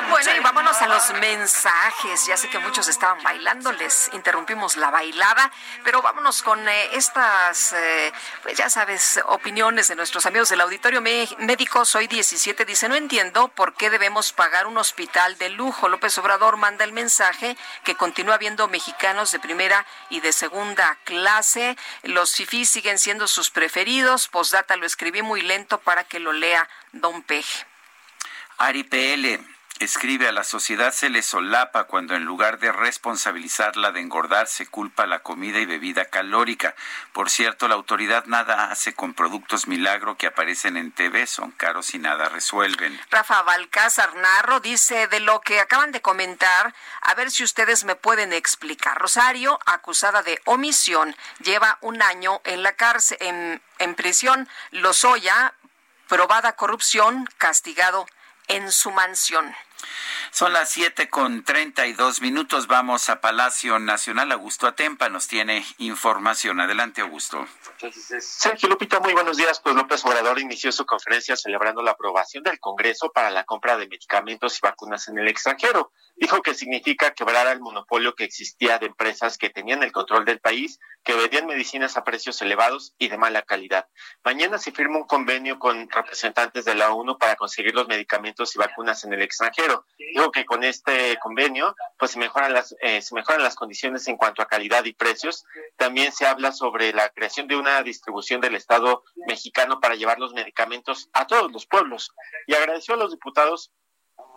Bueno, 0.09 0.35
y 0.35 0.39
vámonos 0.39 0.81
a 0.81 0.87
los 0.87 1.13
mensajes. 1.19 2.25
Ya 2.25 2.35
sé 2.35 2.49
que 2.49 2.59
muchos 2.59 2.87
estaban 2.87 3.23
bailando, 3.23 3.71
les 3.71 4.09
interrumpimos 4.13 4.75
la 4.75 4.89
bailada, 4.89 5.51
pero 5.83 6.01
vámonos 6.01 6.41
con 6.41 6.67
eh, 6.67 6.89
estas, 6.95 7.73
eh, 7.73 8.11
pues 8.43 8.57
ya 8.57 8.69
sabes, 8.69 9.21
opiniones 9.27 9.87
de 9.87 9.95
nuestros 9.95 10.25
amigos 10.25 10.49
del 10.49 10.61
auditorio 10.61 11.01
médico. 11.01 11.85
Soy 11.85 12.07
17, 12.07 12.65
dice, 12.65 12.89
no 12.89 12.95
entiendo 12.95 13.47
por 13.49 13.75
qué 13.75 13.89
debemos 13.89 14.33
pagar 14.33 14.67
un 14.67 14.77
hospital 14.77 15.37
de 15.37 15.49
lujo. 15.49 15.87
López 15.87 16.17
Obrador 16.17 16.57
manda 16.57 16.83
el 16.83 16.91
mensaje 16.91 17.55
que 17.83 17.95
continúa 17.95 18.35
habiendo 18.35 18.67
mexicanos 18.67 19.31
de 19.31 19.39
primera 19.39 19.85
y 20.09 20.19
de 20.19 20.33
segunda 20.33 20.97
clase. 21.05 21.77
Los 22.03 22.35
FIFI 22.35 22.65
siguen 22.65 22.99
siendo 22.99 23.27
sus 23.27 23.51
preferidos. 23.51 24.27
Postdata 24.27 24.75
lo 24.75 24.85
escribí 24.85 25.21
muy 25.21 25.41
lento 25.41 25.79
para 25.79 26.03
que 26.03 26.19
lo 26.19 26.33
lea 26.33 26.67
Don 26.91 27.23
Peje. 27.23 27.65
Ari 28.57 28.83
PL 28.83 29.39
escribe 29.79 30.27
a 30.27 30.33
la 30.33 30.43
sociedad 30.43 30.91
se 30.91 31.09
le 31.09 31.21
solapa 31.21 31.85
cuando 31.85 32.13
en 32.15 32.25
lugar 32.25 32.59
de 32.59 32.71
responsabilizarla 32.71 33.91
de 33.91 34.01
engordar 34.01 34.47
se 34.47 34.67
culpa 34.67 35.05
la 35.05 35.19
comida 35.19 35.59
y 35.59 35.65
bebida 35.65 36.05
calórica. 36.05 36.75
Por 37.13 37.29
cierto, 37.29 37.67
la 37.67 37.75
autoridad 37.75 38.25
nada 38.25 38.71
hace 38.71 38.93
con 38.93 39.13
productos 39.13 39.67
milagro 39.67 40.17
que 40.17 40.27
aparecen 40.27 40.75
en 40.75 40.91
TV, 40.91 41.25
son 41.27 41.51
caros 41.51 41.93
y 41.95 41.99
nada 41.99 42.27
resuelven. 42.27 42.99
Rafa 43.09 43.41
Balcázar 43.43 44.15
Narro 44.15 44.59
dice 44.59 45.07
de 45.07 45.21
lo 45.21 45.39
que 45.39 45.61
acaban 45.61 45.93
de 45.93 46.01
comentar, 46.01 46.75
a 47.01 47.13
ver 47.13 47.31
si 47.31 47.43
ustedes 47.43 47.85
me 47.85 47.95
pueden 47.95 48.33
explicar. 48.33 48.97
Rosario, 48.99 49.59
acusada 49.65 50.23
de 50.23 50.41
omisión, 50.45 51.15
lleva 51.41 51.77
un 51.81 52.01
año 52.01 52.41
en 52.43 52.63
la 52.63 52.73
cárcel, 52.73 53.17
en, 53.21 53.61
en 53.79 53.95
prisión. 53.95 54.49
Lozoya 54.71 55.53
probada 56.09 56.53
corrupción, 56.53 57.29
castigado 57.37 58.07
en 58.47 58.71
su 58.71 58.91
mansión. 58.91 59.55
Son 60.31 60.53
las 60.53 60.69
siete 60.69 61.09
con 61.09 61.43
treinta 61.43 61.87
y 61.87 61.93
dos 61.93 62.21
minutos. 62.21 62.67
Vamos 62.67 63.09
a 63.09 63.19
Palacio 63.19 63.79
Nacional. 63.79 64.31
Augusto 64.31 64.67
Atempa 64.67 65.09
nos 65.09 65.27
tiene 65.27 65.65
información. 65.79 66.59
Adelante, 66.59 67.01
Augusto. 67.01 67.45
Sergio 68.19 68.69
Lupita, 68.69 68.99
muy 68.99 69.13
buenos 69.13 69.37
días. 69.37 69.59
Pues 69.59 69.75
López 69.75 70.05
Obrador 70.05 70.39
inició 70.39 70.71
su 70.71 70.85
conferencia 70.85 71.35
celebrando 71.35 71.81
la 71.81 71.91
aprobación 71.91 72.43
del 72.43 72.59
Congreso 72.59 73.11
para 73.11 73.31
la 73.31 73.43
compra 73.43 73.77
de 73.77 73.87
medicamentos 73.87 74.57
y 74.57 74.59
vacunas 74.61 75.07
en 75.07 75.17
el 75.17 75.27
extranjero. 75.27 75.91
Dijo 76.15 76.41
que 76.41 76.53
significa 76.53 77.13
quebrar 77.13 77.47
el 77.47 77.61
monopolio 77.61 78.13
que 78.13 78.25
existía 78.25 78.77
de 78.77 78.87
empresas 78.87 79.37
que 79.37 79.49
tenían 79.49 79.83
el 79.83 79.91
control 79.91 80.25
del 80.25 80.39
país, 80.39 80.79
que 81.03 81.13
vendían 81.13 81.47
medicinas 81.47 81.95
a 81.95 82.03
precios 82.03 82.41
elevados 82.41 82.93
y 82.97 83.07
de 83.07 83.17
mala 83.17 83.41
calidad. 83.41 83.87
Mañana 84.23 84.57
se 84.57 84.73
firma 84.73 84.97
un 84.97 85.07
convenio 85.07 85.57
con 85.59 85.89
representantes 85.89 86.65
de 86.65 86.75
la 86.75 86.91
ONU 86.91 87.17
para 87.17 87.35
conseguir 87.35 87.73
los 87.73 87.87
medicamentos 87.87 88.53
y 88.55 88.59
vacunas 88.59 89.03
en 89.05 89.13
el 89.13 89.21
extranjero. 89.21 89.85
Digo 90.19 90.31
que 90.33 90.43
con 90.43 90.65
este 90.65 91.17
convenio, 91.19 91.77
pues 91.97 92.11
se 92.11 92.19
mejoran 92.19 92.51
las 92.51 92.75
eh, 92.81 93.01
se 93.01 93.15
mejoran 93.15 93.41
las 93.41 93.55
condiciones 93.55 94.05
en 94.09 94.17
cuanto 94.17 94.41
a 94.41 94.47
calidad 94.47 94.83
y 94.83 94.91
precios. 94.91 95.45
También 95.77 96.11
se 96.11 96.25
habla 96.25 96.51
sobre 96.51 96.91
la 96.91 97.07
creación 97.07 97.47
de 97.47 97.55
una 97.55 97.81
distribución 97.83 98.41
del 98.41 98.55
Estado 98.55 99.05
mexicano 99.27 99.79
para 99.79 99.95
llevar 99.95 100.19
los 100.19 100.33
medicamentos 100.33 101.09
a 101.13 101.25
todos 101.25 101.49
los 101.53 101.65
pueblos. 101.65 102.11
Y 102.47 102.53
agradeció 102.53 102.95
a 102.95 102.97
los 102.97 103.11
diputados 103.11 103.71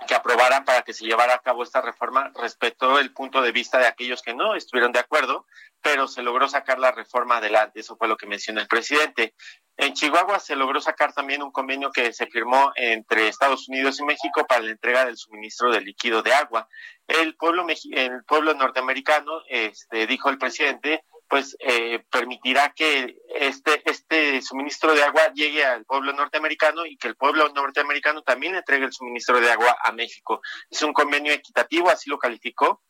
que 0.07 0.15
aprobaran 0.15 0.65
para 0.65 0.83
que 0.83 0.93
se 0.93 1.05
llevara 1.05 1.35
a 1.35 1.39
cabo 1.39 1.63
esta 1.63 1.81
reforma 1.81 2.33
respetó 2.35 2.99
el 2.99 3.13
punto 3.13 3.43
de 3.43 3.53
vista 3.53 3.79
de 3.79 3.87
aquellos 3.87 4.23
que 4.23 4.35
no 4.35 4.55
estuvieron 4.55 4.93
de 4.93 4.99
acuerdo, 4.99 5.47
pero 5.81 6.09
se 6.09 6.23
logró 6.23 6.49
sacar 6.49 6.79
la 6.79 6.93
reforma 6.93 7.39
adelante. 7.39 7.81
Eso 7.81 7.97
fue 7.97 8.09
lo 8.09 8.17
que 8.17 8.27
mencionó 8.27 8.61
el 8.61 8.69
presidente. 8.69 9.35
En 9.77 9.95
Chihuahua 9.95 10.39
se 10.39 10.55
logró 10.55 10.81
sacar 10.81 11.13
también 11.13 11.43
un 11.43 11.51
convenio 11.51 11.91
que 11.91 12.13
se 12.13 12.27
firmó 12.27 12.73
entre 12.77 13.29
Estados 13.29 13.69
Unidos 13.69 13.99
y 14.01 14.05
México 14.05 14.47
para 14.47 14.61
la 14.61 14.71
entrega 14.71 15.05
del 15.07 15.17
suministro 15.17 15.71
de 15.73 15.81
líquido 15.81 16.23
de 16.23 16.33
agua. 16.35 16.69
El 17.07 17.35
pueblo, 17.37 17.67
el 17.93 18.25
pueblo 18.25 18.55
norteamericano, 18.55 19.43
este, 19.49 20.07
dijo 20.07 20.29
el 20.29 20.39
presidente, 20.39 21.03
pues 21.33 21.57
eh, 21.61 22.05
permitirá 22.11 22.75
que 22.77 23.17
este, 23.35 23.81
este 23.91 24.43
suministro 24.43 24.95
de 24.95 25.03
agua 25.03 25.33
llegue 25.33 25.65
al 25.65 25.87
pueblo 25.87 26.13
norteamericano 26.13 26.85
y 26.85 26.99
que 26.99 27.09
el 27.09 27.17
pueblo 27.17 27.49
norteamericano 27.49 28.21
también 28.21 28.55
entregue 28.55 28.85
el 28.85 28.93
suministro 28.93 29.41
de 29.41 29.51
agua 29.51 29.79
a 29.83 29.93
México. 29.93 30.43
Es 30.69 30.83
un 30.83 30.93
convenio 30.93 31.33
equitativo, 31.33 31.89
así 31.89 32.11
lo 32.11 32.19
calificó, 32.19 32.83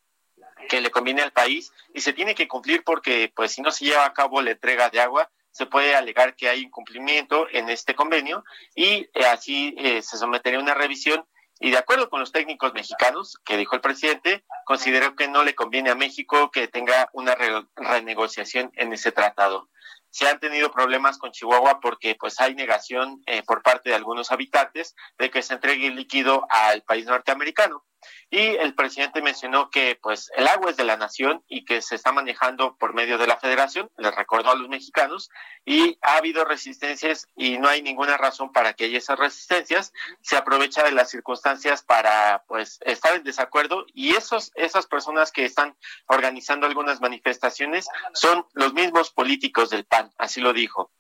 que 0.69 0.81
le 0.81 0.91
conviene 0.91 1.23
al 1.23 1.31
país 1.31 1.71
y 1.95 2.01
se 2.01 2.15
tiene 2.15 2.35
que 2.35 2.49
cumplir 2.49 2.83
porque 2.83 3.33
pues 3.33 3.53
si 3.53 3.63
no 3.63 3.71
se 3.71 3.85
lleva 3.85 4.07
a 4.07 4.13
cabo 4.13 4.43
la 4.43 4.51
entrega 4.51 4.91
de 4.91 5.01
agua, 5.01 5.31
se 5.53 5.67
puede 5.67 5.95
alegar 5.95 6.35
que 6.35 6.49
hay 6.49 6.63
incumplimiento 6.63 7.47
en 7.49 7.69
este 7.69 7.95
convenio 7.95 8.43
y 8.75 9.09
eh, 9.15 9.25
así 9.31 9.73
eh, 9.79 10.03
se 10.03 10.17
sometería 10.17 10.59
a 10.59 10.63
una 10.63 10.75
revisión 10.75 11.25
y 11.63 11.71
de 11.71 11.79
acuerdo 11.79 12.11
con 12.11 12.19
los 12.19 12.33
técnicos 12.33 12.75
mexicanos, 12.75 13.39
que 13.45 13.57
dijo 13.57 13.77
el 13.77 13.81
presidente, 13.81 14.45
consideró 14.65 15.15
que 15.15 15.29
no 15.29 15.45
le 15.45 15.55
conviene 15.55 15.91
a 15.91 15.95
México 15.95 16.51
que 16.51 16.67
tenga 16.67 17.09
una 17.13 17.37
renegociación 17.77 18.73
en 18.75 18.93
ese 18.93 19.13
tratado. 19.13 19.71
Se 20.11 20.29
han 20.29 20.41
tenido 20.41 20.73
problemas 20.73 21.19
con 21.19 21.31
Chihuahua 21.31 21.79
porque 21.81 22.17
pues 22.19 22.41
hay 22.41 22.57
negación 22.57 23.23
eh, 23.27 23.45
por 23.45 23.63
parte 23.63 23.91
de 23.91 23.95
algunos 23.95 24.33
habitantes 24.33 24.97
de 25.19 25.31
que 25.31 25.41
se 25.41 25.55
entregue 25.55 25.87
el 25.87 25.95
líquido 25.95 26.45
al 26.51 26.83
país 26.83 27.07
norteamericano. 27.07 27.85
Y 28.31 28.39
el 28.39 28.75
presidente 28.75 29.23
mencionó 29.23 29.71
que 29.71 29.99
pues 30.01 30.31
el 30.37 30.49
agua 30.49 30.71
es 30.71 30.77
de 30.77 30.85
la 30.85 30.97
nación 30.97 31.45
y 31.49 31.65
que 31.65 31.83
se 31.83 31.95
está 31.95 32.13
manejando 32.13 32.77
por 32.77 32.95
medio 32.95 33.19
de 33.19 33.27
la 33.27 33.39
federación, 33.39 33.91
le 33.97 34.11
recordó 34.11 34.51
a 34.51 34.55
los 34.55 34.69
mexicanos, 34.69 35.31
y 35.65 35.99
ha 36.03 36.17
habido 36.17 36.45
resistencias 36.45 37.27
y 37.37 37.59
no 37.59 37.69
hay 37.69 37.83
ninguna 37.83 38.17
razón 38.17 38.53
para 38.53 38.73
que 38.75 38.85
haya 38.85 38.99
esas 38.99 39.19
resistencias. 39.19 39.93
Se 40.23 40.37
aprovecha 40.37 40.83
de 40.83 40.93
las 40.93 41.11
circunstancias 41.11 41.83
para 41.83 42.45
pues 42.49 42.79
estar 42.83 43.15
en 43.15 43.23
desacuerdo 43.23 43.87
y 43.93 44.15
esos, 44.17 44.53
esas 44.55 44.87
personas 44.87 45.31
que 45.31 45.45
están 45.45 45.77
organizando 46.07 46.67
algunas 46.67 47.01
manifestaciones 47.01 47.87
son 48.15 48.47
los 48.55 48.73
mismos 48.75 49.11
políticos 49.11 49.71
del 49.71 49.85
PAN, 49.85 50.13
así 50.19 50.41
lo 50.41 50.53
dijo 50.53 50.91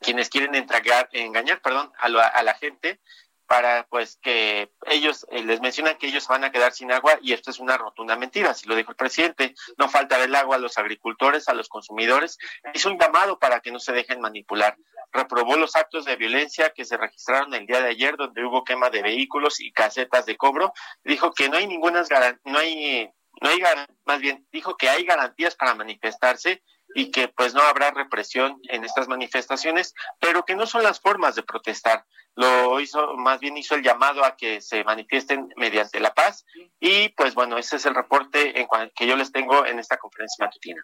quienes 0.00 0.28
quieren 0.28 0.54
entregar, 0.54 1.08
engañar 1.12 1.62
perdón, 1.62 1.90
a 1.98 2.06
a 2.06 2.42
la 2.42 2.54
gente 2.54 3.00
para 3.46 3.86
pues 3.88 4.18
que 4.22 4.70
ellos 4.86 5.26
eh, 5.30 5.42
les 5.44 5.60
mencionan 5.60 5.96
que 5.96 6.06
ellos 6.06 6.26
van 6.28 6.44
a 6.44 6.50
quedar 6.50 6.72
sin 6.72 6.92
agua 6.92 7.18
y 7.20 7.32
esto 7.32 7.50
es 7.50 7.58
una 7.58 7.76
rotunda 7.76 8.16
mentira, 8.16 8.50
así 8.50 8.66
lo 8.68 8.74
dijo 8.74 8.90
el 8.90 8.96
presidente, 8.96 9.54
no 9.76 9.88
faltará 9.88 10.24
el 10.24 10.34
agua 10.34 10.56
a 10.56 10.58
los 10.58 10.78
agricultores, 10.78 11.48
a 11.48 11.54
los 11.54 11.68
consumidores, 11.68 12.38
hizo 12.72 12.90
un 12.90 12.98
llamado 12.98 13.38
para 13.38 13.60
que 13.60 13.70
no 13.70 13.78
se 13.78 13.92
dejen 13.92 14.20
manipular, 14.20 14.76
reprobó 15.12 15.56
los 15.56 15.76
actos 15.76 16.04
de 16.04 16.16
violencia 16.16 16.70
que 16.70 16.84
se 16.84 16.96
registraron 16.96 17.54
el 17.54 17.66
día 17.66 17.80
de 17.80 17.90
ayer 17.90 18.16
donde 18.16 18.44
hubo 18.44 18.64
quema 18.64 18.90
de 18.90 19.02
vehículos 19.02 19.60
y 19.60 19.72
casetas 19.72 20.26
de 20.26 20.36
cobro, 20.36 20.72
dijo 21.04 21.32
que 21.32 21.48
no 21.48 21.56
hay 21.56 21.66
ninguna 21.66 22.04
no 22.44 22.58
hay 22.58 23.10
no 23.40 23.48
hay 23.48 23.62
más 24.04 24.20
bien 24.20 24.46
dijo 24.52 24.76
que 24.76 24.88
hay 24.88 25.04
garantías 25.04 25.54
para 25.54 25.74
manifestarse 25.74 26.62
y 26.94 27.10
que 27.10 27.28
pues 27.28 27.54
no 27.54 27.62
habrá 27.62 27.90
represión 27.90 28.60
en 28.68 28.84
estas 28.84 29.08
manifestaciones, 29.08 29.94
pero 30.20 30.44
que 30.44 30.54
no 30.54 30.66
son 30.66 30.82
las 30.82 31.00
formas 31.00 31.34
de 31.34 31.42
protestar. 31.42 32.04
Lo 32.36 32.80
hizo, 32.80 33.14
más 33.16 33.40
bien 33.40 33.56
hizo 33.56 33.74
el 33.74 33.82
llamado 33.82 34.24
a 34.24 34.36
que 34.36 34.60
se 34.60 34.82
manifiesten 34.84 35.48
mediante 35.56 36.00
la 36.00 36.14
paz 36.14 36.44
y 36.80 37.10
pues 37.10 37.34
bueno, 37.34 37.58
ese 37.58 37.76
es 37.76 37.86
el 37.86 37.94
reporte 37.94 38.60
en 38.60 38.68
que 38.94 39.06
yo 39.06 39.16
les 39.16 39.32
tengo 39.32 39.64
en 39.66 39.78
esta 39.78 39.96
conferencia 39.96 40.44
matutina. 40.44 40.82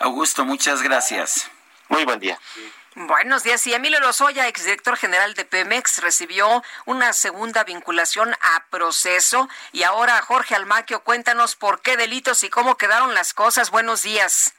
Augusto, 0.00 0.44
muchas 0.44 0.82
gracias. 0.82 1.50
Muy 1.88 2.04
buen 2.04 2.18
día. 2.18 2.38
Buenos 2.96 3.42
días. 3.42 3.66
Y 3.66 3.74
Emilio 3.74 3.98
Lozoya, 3.98 4.46
exdirector 4.46 4.96
general 4.96 5.34
de 5.34 5.44
Pemex, 5.44 6.00
recibió 6.00 6.62
una 6.86 7.12
segunda 7.12 7.64
vinculación 7.64 8.32
a 8.40 8.66
proceso. 8.70 9.48
Y 9.72 9.82
ahora, 9.82 10.22
Jorge 10.22 10.54
Almaquio, 10.54 11.02
cuéntanos 11.02 11.56
por 11.56 11.82
qué 11.82 11.96
delitos 11.96 12.44
y 12.44 12.50
cómo 12.50 12.76
quedaron 12.76 13.12
las 13.14 13.34
cosas. 13.34 13.72
Buenos 13.72 14.02
días. 14.02 14.54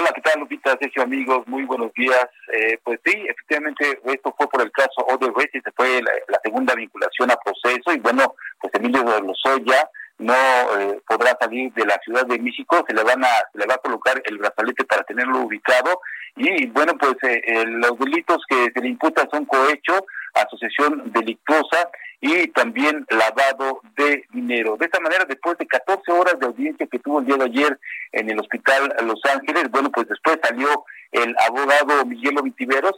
Hola, 0.00 0.12
¿qué 0.14 0.22
tal, 0.22 0.40
Lupita? 0.40 0.78
Sergio, 0.80 1.02
amigos, 1.02 1.46
muy 1.46 1.64
buenos 1.64 1.92
días. 1.92 2.24
Eh, 2.54 2.78
pues 2.82 2.98
sí, 3.04 3.12
efectivamente, 3.28 4.00
esto 4.02 4.34
fue 4.34 4.48
por 4.48 4.62
el 4.62 4.72
caso 4.72 5.04
Odebrecht 5.06 5.54
y 5.54 5.60
se 5.60 5.70
fue 5.72 6.00
la, 6.00 6.40
segunda 6.42 6.74
vinculación 6.74 7.30
a 7.30 7.36
proceso. 7.36 7.92
Y 7.92 7.98
bueno, 7.98 8.34
pues 8.58 8.72
Emilio 8.72 9.02
Lozoya 9.02 9.90
no 10.16 10.32
eh, 10.32 11.02
podrá 11.06 11.36
salir 11.38 11.70
de 11.74 11.84
la 11.84 11.98
Ciudad 12.02 12.24
de 12.24 12.38
México, 12.38 12.82
se 12.88 12.94
le 12.94 13.02
van 13.02 13.22
a 13.22 13.28
se 13.52 13.58
le 13.58 13.66
va 13.66 13.74
a 13.74 13.84
colocar 13.84 14.22
el 14.24 14.38
brazalete 14.38 14.86
para 14.86 15.02
tenerlo 15.02 15.40
ubicado 15.40 16.00
y 16.36 16.66
bueno, 16.68 16.94
pues 16.98 17.16
eh, 17.22 17.64
los 17.66 17.98
delitos 17.98 18.38
que 18.48 18.70
se 18.72 18.80
le 18.80 18.88
imputan 18.88 19.28
son 19.30 19.44
cohecho, 19.44 20.06
asociación 20.32 21.12
delictuosa 21.12 21.90
y 22.20 22.48
también 22.48 23.06
lavado 23.08 23.80
de 23.96 24.24
dinero. 24.32 24.76
De 24.76 24.86
esta 24.86 25.00
manera, 25.00 25.24
después 25.24 25.56
de 25.56 25.66
14 25.66 26.12
horas 26.12 26.38
de 26.38 26.46
audiencia 26.46 26.86
que 26.86 26.98
tuvo 26.98 27.20
el 27.20 27.26
día 27.26 27.36
de 27.36 27.44
ayer 27.44 27.80
en 28.12 28.30
el 28.30 28.38
Hospital 28.38 28.94
Los 29.06 29.20
Ángeles, 29.32 29.70
bueno, 29.70 29.90
pues 29.90 30.06
después 30.08 30.38
salió 30.42 30.84
el 31.12 31.34
abogado 31.48 32.04
Miguel 32.04 32.38
Ovitiveros, 32.38 32.94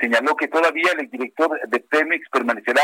señaló 0.00 0.36
que 0.36 0.48
todavía 0.48 0.90
el 0.98 1.08
director 1.10 1.58
de 1.66 1.80
Pemex 1.80 2.28
permanecerá 2.30 2.82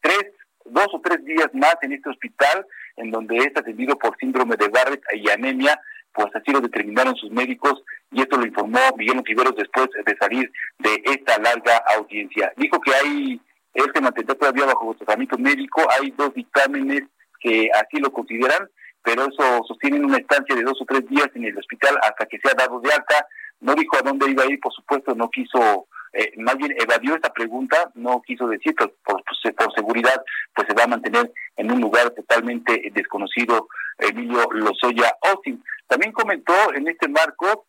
tres, 0.00 0.26
dos 0.66 0.88
o 0.92 1.00
tres 1.00 1.24
días 1.24 1.48
más 1.54 1.76
en 1.82 1.92
este 1.92 2.10
hospital, 2.10 2.66
en 2.96 3.10
donde 3.10 3.38
es 3.38 3.56
atendido 3.56 3.96
por 3.98 4.16
síndrome 4.18 4.56
de 4.56 4.68
Barrett 4.68 5.02
y 5.14 5.30
anemia, 5.30 5.80
pues 6.12 6.28
así 6.34 6.52
lo 6.52 6.60
determinaron 6.60 7.16
sus 7.16 7.30
médicos 7.30 7.82
y 8.10 8.20
esto 8.20 8.36
lo 8.36 8.46
informó 8.46 8.80
Miguel 8.96 9.18
Ontiveros 9.18 9.54
después 9.56 9.88
de 10.04 10.16
salir 10.16 10.50
de 10.78 11.02
esta 11.04 11.38
larga 11.38 11.82
audiencia. 11.96 12.52
Dijo 12.56 12.80
que 12.80 12.94
hay 12.94 13.40
él 13.78 13.90
se 13.94 14.00
mantendrá 14.00 14.34
todavía 14.34 14.66
bajo 14.66 14.94
tratamiento 14.94 15.38
médico. 15.38 15.86
Hay 15.90 16.10
dos 16.10 16.34
dictámenes 16.34 17.04
que 17.40 17.70
así 17.72 18.00
lo 18.00 18.12
consideran, 18.12 18.68
pero 19.02 19.22
eso 19.22 19.64
sostienen 19.66 20.04
una 20.04 20.18
estancia 20.18 20.54
de 20.54 20.62
dos 20.62 20.80
o 20.80 20.84
tres 20.84 21.08
días 21.08 21.28
en 21.34 21.44
el 21.44 21.56
hospital 21.56 21.96
hasta 22.02 22.26
que 22.26 22.38
sea 22.38 22.54
dado 22.54 22.80
de 22.80 22.92
alta. 22.92 23.26
No 23.60 23.74
dijo 23.74 23.96
a 23.96 24.02
dónde 24.02 24.30
iba 24.30 24.42
a 24.42 24.50
ir, 24.50 24.60
por 24.60 24.72
supuesto, 24.72 25.14
no 25.14 25.30
quiso, 25.30 25.86
eh, 26.12 26.32
más 26.38 26.56
bien 26.56 26.74
evadió 26.78 27.14
esta 27.14 27.32
pregunta, 27.32 27.90
no 27.94 28.20
quiso 28.22 28.48
decir, 28.48 28.74
por, 28.74 28.92
por, 29.04 29.22
por, 29.22 29.74
seguridad, 29.74 30.22
pues 30.54 30.66
se 30.68 30.74
va 30.74 30.84
a 30.84 30.88
mantener 30.88 31.32
en 31.56 31.70
un 31.70 31.80
lugar 31.80 32.10
totalmente 32.10 32.90
desconocido, 32.92 33.68
Emilio 33.98 34.48
Lozoya 34.52 35.12
Austin. 35.22 35.62
También 35.86 36.12
comentó 36.12 36.52
en 36.74 36.88
este 36.88 37.08
marco 37.08 37.66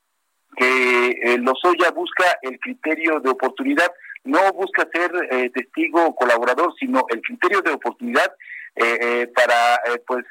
que 0.56 1.10
eh, 1.24 1.38
Lozoya 1.38 1.92
busca 1.92 2.26
el 2.42 2.60
criterio 2.60 3.20
de 3.20 3.30
oportunidad 3.30 3.92
no 4.24 4.52
busca 4.54 4.88
ser 4.92 5.12
eh, 5.32 5.50
testigo 5.54 6.06
o 6.06 6.16
colaborador, 6.16 6.74
sino 6.80 7.06
el 7.10 7.22
criterio 7.22 7.62
de 7.62 7.72
oportunidad 7.72 8.32
eh, 8.76 8.98
eh, 9.02 9.28
para 9.36 9.76
eh, 9.76 10.02
pues 10.06 10.26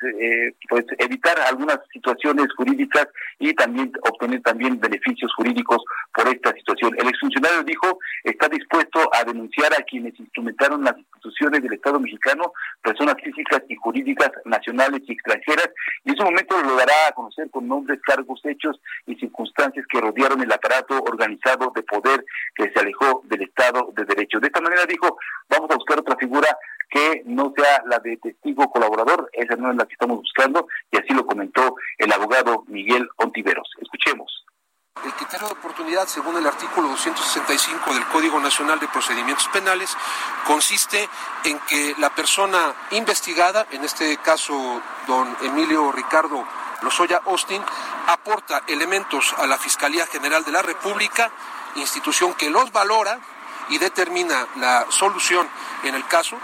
pues 0.68 0.84
evitar 0.98 1.38
algunas 1.40 1.78
situaciones 1.92 2.46
jurídicas 2.56 3.08
y 3.38 3.52
también 3.54 3.92
obtener 4.08 4.40
también 4.42 4.80
beneficios 4.80 5.32
jurídicos 5.34 5.82
por 6.14 6.28
esta 6.28 6.52
situación. 6.54 6.94
El 6.98 7.08
exfuncionario 7.08 7.62
dijo 7.64 7.98
está 8.24 8.48
dispuesto 8.48 9.10
a 9.12 9.24
denunciar 9.24 9.72
a 9.72 9.82
quienes 9.82 10.18
instrumentaron 10.18 10.84
las 10.84 10.96
instituciones 10.96 11.62
del 11.62 11.74
Estado 11.74 12.00
mexicano, 12.00 12.52
personas 12.82 13.16
físicas 13.22 13.62
y 13.68 13.76
jurídicas 13.76 14.30
nacionales 14.44 15.02
y 15.06 15.12
extranjeras, 15.12 15.70
y 16.04 16.10
en 16.10 16.16
su 16.16 16.22
momento 16.22 16.62
lo 16.62 16.76
dará 16.76 17.08
a 17.08 17.12
conocer 17.12 17.50
con 17.50 17.66
nombres, 17.66 18.00
cargos, 18.02 18.40
hechos 18.44 18.80
y 19.06 19.16
circunstancias 19.16 19.84
que 19.90 20.00
rodearon 20.00 20.40
el 20.40 20.52
aparato 20.52 20.98
organizado 21.02 21.72
de 21.74 21.82
poder 21.82 22.24
que 22.54 22.70
se 22.72 22.80
alejó 22.80 23.22
del 23.24 23.42
Estado 23.42 23.92
de 23.94 24.04
Derecho. 24.04 24.40
De 24.40 24.46
esta 24.46 24.60
manera 24.60 24.84
dijo, 24.86 25.18
vamos 25.48 25.70
a 25.70 25.76
buscar 25.76 25.98
otra 25.98 26.16
figura 26.16 26.48
que 26.90 27.22
no 27.26 27.52
sea 27.56 27.82
la 27.86 27.98
de 27.98 28.16
testigo 28.16 28.70
colaborador, 28.70 29.28
esa 29.32 29.56
no 29.56 29.70
es 29.70 29.76
la 29.76 29.86
que 29.86 29.94
estamos 29.94 30.18
buscando, 30.18 30.68
y 30.90 30.98
así 30.98 31.12
lo 31.12 31.26
comentó 31.26 31.76
el 31.98 32.12
abogado 32.12 32.64
Miguel 32.66 33.08
Ontiveros. 33.16 33.68
Escuchemos. 33.80 34.44
El 35.04 35.12
criterio 35.12 35.46
de 35.46 35.52
oportunidad, 35.52 36.08
según 36.08 36.36
el 36.38 36.46
artículo 36.46 36.88
265 36.88 37.94
del 37.94 38.04
Código 38.06 38.40
Nacional 38.40 38.80
de 38.80 38.88
Procedimientos 38.88 39.46
Penales, 39.48 39.96
consiste 40.44 41.08
en 41.44 41.58
que 41.68 41.94
la 41.98 42.10
persona 42.10 42.74
investigada, 42.90 43.66
en 43.70 43.84
este 43.84 44.16
caso 44.16 44.82
don 45.06 45.36
Emilio 45.42 45.92
Ricardo 45.92 46.44
Lozoya 46.82 47.20
Austin, 47.26 47.62
aporta 48.08 48.62
elementos 48.66 49.34
a 49.38 49.46
la 49.46 49.56
Fiscalía 49.56 50.06
General 50.06 50.44
de 50.44 50.52
la 50.52 50.62
República, 50.62 51.30
institución 51.76 52.34
que 52.34 52.50
los 52.50 52.72
valora 52.72 53.20
y 53.68 53.78
determina 53.78 54.46
la 54.56 54.86
solución 54.90 55.48
en 55.84 55.94
el 55.94 56.06
caso, 56.06 56.38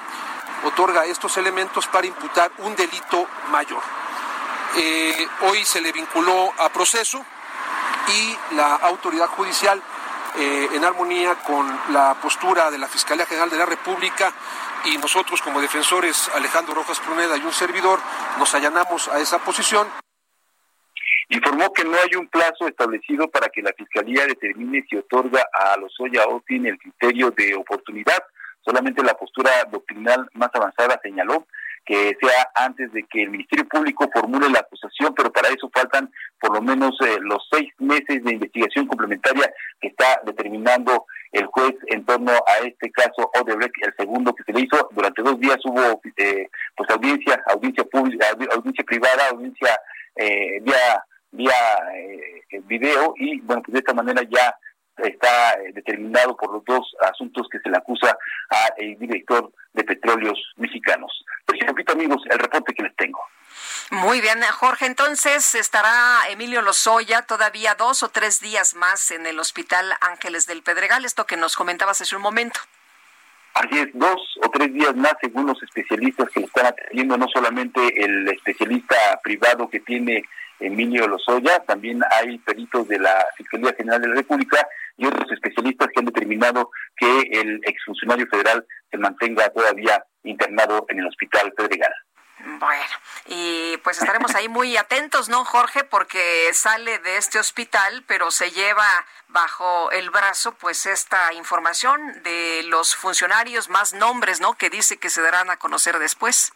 otorga 0.64 1.04
estos 1.06 1.36
elementos 1.36 1.86
para 1.86 2.06
imputar 2.06 2.50
un 2.58 2.74
delito 2.74 3.26
mayor. 3.50 3.82
Eh, 4.76 5.26
hoy 5.42 5.64
se 5.64 5.80
le 5.80 5.92
vinculó 5.92 6.52
a 6.58 6.68
proceso 6.70 7.24
y 8.08 8.54
la 8.56 8.74
autoridad 8.76 9.28
judicial 9.28 9.80
eh, 10.36 10.68
en 10.72 10.84
armonía 10.84 11.36
con 11.46 11.66
la 11.90 12.14
postura 12.20 12.70
de 12.70 12.78
la 12.78 12.88
Fiscalía 12.88 13.24
General 13.24 13.48
de 13.48 13.58
la 13.58 13.66
República 13.66 14.32
y 14.84 14.98
nosotros 14.98 15.40
como 15.40 15.60
defensores, 15.60 16.28
Alejandro 16.34 16.74
Rojas 16.74 16.98
Pruneda 17.00 17.36
y 17.36 17.42
un 17.42 17.52
servidor, 17.52 18.00
nos 18.38 18.54
allanamos 18.54 19.08
a 19.08 19.20
esa 19.20 19.38
posición. 19.38 19.86
Informó 21.28 21.72
que 21.72 21.84
no 21.84 21.96
hay 21.96 22.16
un 22.16 22.28
plazo 22.28 22.68
establecido 22.68 23.28
para 23.28 23.48
que 23.48 23.62
la 23.62 23.72
Fiscalía 23.72 24.26
determine 24.26 24.84
si 24.90 24.96
otorga 24.96 25.46
a 25.52 25.76
Lozoya 25.78 26.24
Austin 26.24 26.66
el 26.66 26.78
criterio 26.78 27.30
de 27.30 27.54
oportunidad. 27.54 28.22
Solamente 28.64 29.02
la 29.02 29.14
postura 29.14 29.50
doctrinal 29.70 30.28
más 30.34 30.50
avanzada 30.54 30.98
señaló 31.02 31.46
que 31.84 32.16
sea 32.18 32.50
antes 32.54 32.90
de 32.92 33.02
que 33.04 33.22
el 33.22 33.30
Ministerio 33.30 33.68
Público 33.68 34.08
formule 34.12 34.48
la 34.48 34.60
acusación, 34.60 35.14
pero 35.14 35.30
para 35.30 35.48
eso 35.48 35.70
faltan 35.72 36.10
por 36.40 36.54
lo 36.54 36.62
menos 36.62 36.96
eh, 37.02 37.18
los 37.20 37.46
seis 37.52 37.70
meses 37.78 38.24
de 38.24 38.32
investigación 38.32 38.86
complementaria 38.86 39.52
que 39.80 39.88
está 39.88 40.20
determinando 40.24 41.04
el 41.32 41.46
juez 41.46 41.74
en 41.88 42.04
torno 42.06 42.32
a 42.32 42.66
este 42.66 42.90
caso 42.90 43.30
Odebrecht, 43.38 43.74
el 43.82 43.94
segundo 43.98 44.34
que 44.34 44.44
se 44.44 44.52
le 44.52 44.60
hizo. 44.60 44.88
Durante 44.92 45.22
dos 45.22 45.38
días 45.40 45.58
hubo 45.64 46.00
eh, 46.16 46.48
pues 46.76 46.88
audiencia, 46.90 47.42
audiencia 47.52 47.84
pública, 47.84 48.28
audiencia 48.52 48.84
privada, 48.84 49.28
audiencia 49.30 49.78
eh, 50.16 50.60
vía 50.62 51.04
vía 51.32 51.52
eh, 51.96 52.60
video 52.66 53.14
y 53.16 53.40
bueno 53.40 53.62
pues 53.62 53.72
de 53.72 53.80
esta 53.80 53.92
manera 53.92 54.22
ya 54.30 54.54
está 54.98 55.54
eh, 55.54 55.72
determinado 55.72 56.36
por 56.36 56.52
los 56.52 56.64
dos 56.64 56.94
asuntos 57.00 57.48
que 57.50 57.58
se 57.60 57.68
le 57.68 57.76
acusa 57.76 58.16
al 58.50 58.98
director 58.98 59.50
de 59.72 59.84
petróleos 59.84 60.38
mexicanos. 60.56 61.24
Pues 61.46 61.60
repito 61.60 61.92
amigos, 61.92 62.22
el 62.30 62.38
reporte 62.38 62.74
que 62.74 62.82
les 62.82 62.96
tengo. 62.96 63.20
Muy 63.90 64.20
bien, 64.20 64.40
Jorge. 64.42 64.86
Entonces 64.86 65.54
estará 65.54 66.20
Emilio 66.30 66.62
Lozoya 66.62 67.22
todavía 67.22 67.74
dos 67.74 68.02
o 68.02 68.08
tres 68.08 68.40
días 68.40 68.74
más 68.74 69.10
en 69.10 69.26
el 69.26 69.38
Hospital 69.38 69.92
Ángeles 70.00 70.46
del 70.46 70.62
Pedregal, 70.62 71.04
esto 71.04 71.26
que 71.26 71.36
nos 71.36 71.56
comentabas 71.56 72.00
hace 72.00 72.16
un 72.16 72.22
momento. 72.22 72.60
Así 73.54 73.78
es, 73.78 73.88
dos 73.92 74.20
o 74.42 74.50
tres 74.50 74.72
días 74.72 74.96
más 74.96 75.14
según 75.20 75.46
los 75.46 75.62
especialistas 75.62 76.28
que 76.30 76.40
lo 76.40 76.46
están 76.46 76.66
atendiendo, 76.66 77.16
no 77.16 77.28
solamente 77.28 77.80
el 78.04 78.28
especialista 78.28 78.96
privado 79.22 79.68
que 79.68 79.78
tiene 79.78 80.24
Emilio 80.66 81.06
Lozoya, 81.06 81.60
también 81.66 82.02
hay 82.10 82.38
peritos 82.38 82.88
de 82.88 82.98
la 82.98 83.26
Fiscalía 83.36 83.74
General 83.76 84.00
de 84.00 84.08
la 84.08 84.14
República 84.14 84.66
y 84.96 85.06
otros 85.06 85.30
especialistas 85.32 85.88
que 85.88 86.00
han 86.00 86.06
determinado 86.06 86.70
que 86.96 87.20
el 87.32 87.60
exfuncionario 87.64 88.26
federal 88.28 88.66
se 88.90 88.98
mantenga 88.98 89.48
todavía 89.50 90.04
internado 90.22 90.86
en 90.88 91.00
el 91.00 91.06
Hospital 91.06 91.52
Pedregal. 91.52 91.92
Bueno, 92.46 92.84
y 93.26 93.76
pues 93.78 93.98
estaremos 93.98 94.34
ahí 94.34 94.48
muy 94.48 94.76
atentos, 94.76 95.28
¿no, 95.28 95.44
Jorge? 95.44 95.84
Porque 95.84 96.50
sale 96.52 96.98
de 96.98 97.16
este 97.16 97.38
hospital, 97.38 98.04
pero 98.06 98.30
se 98.30 98.50
lleva 98.50 98.86
bajo 99.28 99.90
el 99.92 100.10
brazo 100.10 100.52
pues 100.54 100.84
esta 100.84 101.32
información 101.32 102.22
de 102.22 102.62
los 102.64 102.94
funcionarios, 102.96 103.70
más 103.70 103.94
nombres, 103.94 104.40
¿no? 104.40 104.54
Que 104.54 104.68
dice 104.68 104.98
que 104.98 105.10
se 105.10 105.22
darán 105.22 105.48
a 105.48 105.56
conocer 105.56 105.98
después. 105.98 106.52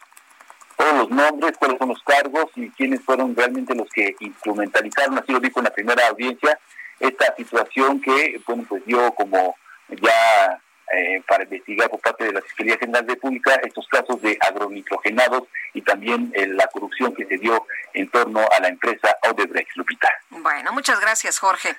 Todos 0.78 0.94
los 0.94 1.10
nombres, 1.10 1.58
cuáles 1.58 1.76
son 1.76 1.88
los 1.88 2.02
cargos 2.04 2.46
y 2.54 2.70
quiénes 2.70 3.02
fueron 3.02 3.34
realmente 3.34 3.74
los 3.74 3.88
que 3.90 4.14
instrumentalizaron, 4.20 5.18
así 5.18 5.32
lo 5.32 5.40
dijo 5.40 5.58
en 5.60 5.64
la 5.64 5.74
primera 5.74 6.06
audiencia, 6.06 6.58
esta 7.00 7.34
situación 7.36 8.00
que, 8.00 8.40
bueno, 8.46 8.64
pues 8.68 8.86
dio 8.86 9.12
como 9.14 9.56
ya 9.90 10.62
eh, 10.92 11.22
para 11.28 11.44
investigar 11.44 11.90
por 11.90 12.00
parte 12.00 12.24
de 12.24 12.32
la 12.32 12.40
Fiscalía 12.40 12.78
General 12.78 13.04
de 13.04 13.14
República 13.14 13.56
estos 13.56 13.86
casos 13.88 14.22
de 14.22 14.38
agronitrogenados 14.40 15.42
y 15.74 15.82
también 15.82 16.32
eh, 16.34 16.46
la 16.46 16.66
corrupción 16.68 17.14
que 17.14 17.26
se 17.26 17.38
dio 17.38 17.66
en 17.92 18.08
torno 18.08 18.40
a 18.40 18.60
la 18.60 18.68
empresa 18.68 19.16
Odebrecht, 19.28 19.76
Lupita. 19.76 20.08
Bueno, 20.30 20.72
muchas 20.72 21.00
gracias, 21.00 21.38
Jorge. 21.40 21.76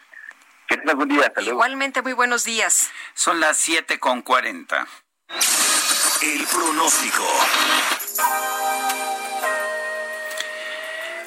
Que 0.67 0.77
tengas 0.77 0.95
buen 0.95 1.09
día, 1.09 1.33
Igualmente, 1.37 2.01
muy 2.01 2.13
buenos 2.13 2.43
días. 2.43 2.91
Son 3.15 3.39
las 3.39 3.57
siete 3.57 3.97
con 3.97 4.21
cuarenta. 4.21 4.85
El 6.21 6.45
pronóstico. 6.47 7.23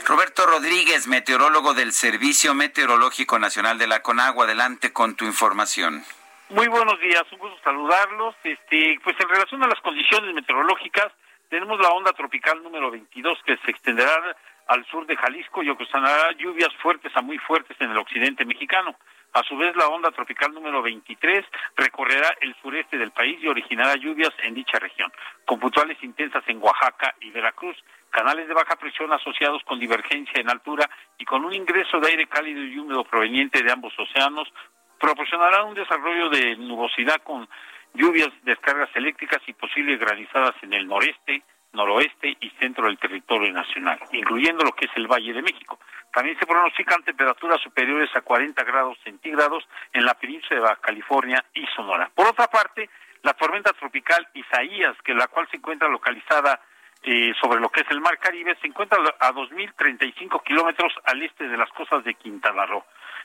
Roberto 0.04 0.44
Rodríguez, 0.44 1.06
meteorólogo 1.06 1.72
del 1.72 1.92
Servicio 1.92 2.52
Meteorológico 2.52 3.38
Nacional 3.38 3.78
de 3.78 3.86
la 3.86 4.02
CONAGUA, 4.02 4.44
adelante 4.44 4.92
con 4.92 5.16
tu 5.16 5.24
información. 5.24 6.04
Muy 6.50 6.68
buenos 6.68 7.00
días, 7.00 7.22
un 7.32 7.38
gusto 7.38 7.58
saludarlos. 7.64 8.34
Este, 8.44 9.00
pues 9.02 9.16
en 9.18 9.30
relación 9.30 9.62
a 9.62 9.68
las 9.68 9.80
condiciones 9.80 10.34
meteorológicas, 10.34 11.10
tenemos 11.48 11.80
la 11.80 11.88
onda 11.88 12.12
tropical 12.12 12.62
número 12.62 12.90
22 12.90 13.38
que 13.46 13.56
se 13.64 13.70
extenderá 13.70 14.36
al 14.66 14.84
sur 14.90 15.06
de 15.06 15.16
Jalisco 15.16 15.62
y 15.62 15.70
ocasionará 15.70 16.32
lluvias 16.32 16.74
fuertes 16.82 17.16
a 17.16 17.22
muy 17.22 17.38
fuertes 17.38 17.78
en 17.80 17.92
el 17.92 17.96
occidente 17.96 18.44
mexicano. 18.44 18.94
A 19.34 19.42
su 19.44 19.56
vez, 19.56 19.74
la 19.76 19.88
onda 19.88 20.10
tropical 20.10 20.52
número 20.52 20.82
23 20.82 21.44
recorrerá 21.76 22.36
el 22.42 22.54
sureste 22.60 22.98
del 22.98 23.12
país 23.12 23.38
y 23.42 23.48
originará 23.48 23.94
lluvias 23.96 24.32
en 24.42 24.52
dicha 24.52 24.78
región, 24.78 25.10
con 25.46 25.58
puntuales 25.58 25.96
intensas 26.02 26.44
en 26.48 26.62
Oaxaca 26.62 27.14
y 27.20 27.30
Veracruz, 27.30 27.76
canales 28.10 28.46
de 28.46 28.52
baja 28.52 28.76
presión 28.76 29.10
asociados 29.10 29.62
con 29.64 29.80
divergencia 29.80 30.38
en 30.38 30.50
altura 30.50 30.88
y 31.16 31.24
con 31.24 31.46
un 31.46 31.54
ingreso 31.54 31.98
de 31.98 32.08
aire 32.08 32.26
cálido 32.26 32.62
y 32.62 32.78
húmedo 32.78 33.04
proveniente 33.04 33.62
de 33.62 33.72
ambos 33.72 33.94
océanos 33.98 34.52
proporcionará 35.00 35.64
un 35.64 35.74
desarrollo 35.74 36.28
de 36.28 36.56
nubosidad 36.56 37.22
con 37.22 37.48
lluvias, 37.94 38.28
descargas 38.42 38.90
eléctricas 38.94 39.40
y 39.46 39.54
posibles 39.54 39.98
granizadas 39.98 40.54
en 40.62 40.74
el 40.74 40.86
noreste, 40.86 41.42
noroeste 41.72 42.36
y 42.40 42.50
centro 42.60 42.86
del 42.86 42.98
territorio 42.98 43.52
nacional, 43.52 43.98
incluyendo 44.12 44.64
lo 44.64 44.72
que 44.72 44.86
es 44.86 44.90
el 44.96 45.06
Valle 45.06 45.32
de 45.32 45.42
México. 45.42 45.78
También 46.12 46.38
se 46.38 46.46
pronostican 46.46 47.02
temperaturas 47.02 47.60
superiores 47.62 48.10
a 48.14 48.20
40 48.20 48.62
grados 48.64 48.98
centígrados 49.02 49.66
en 49.92 50.04
la 50.04 50.14
península 50.14 50.56
de 50.56 50.62
Baja 50.62 50.80
California 50.82 51.44
y 51.54 51.64
Sonora. 51.74 52.10
Por 52.14 52.26
otra 52.26 52.48
parte, 52.48 52.90
la 53.22 53.32
tormenta 53.34 53.72
tropical 53.72 54.28
Isaías, 54.34 54.96
que 55.04 55.14
la 55.14 55.28
cual 55.28 55.48
se 55.50 55.56
encuentra 55.56 55.88
localizada 55.88 56.60
eh, 57.02 57.32
sobre 57.40 57.60
lo 57.60 57.68
que 57.70 57.80
es 57.80 57.90
el 57.90 58.00
Mar 58.00 58.18
Caribe, 58.18 58.56
se 58.60 58.66
encuentra 58.66 58.98
a 59.18 59.32
2.035 59.32 60.42
kilómetros 60.44 60.92
al 61.04 61.22
este 61.22 61.48
de 61.48 61.56
las 61.56 61.70
costas 61.70 62.04
de 62.04 62.14
Quintana 62.14 62.66
Roo. 62.66 62.84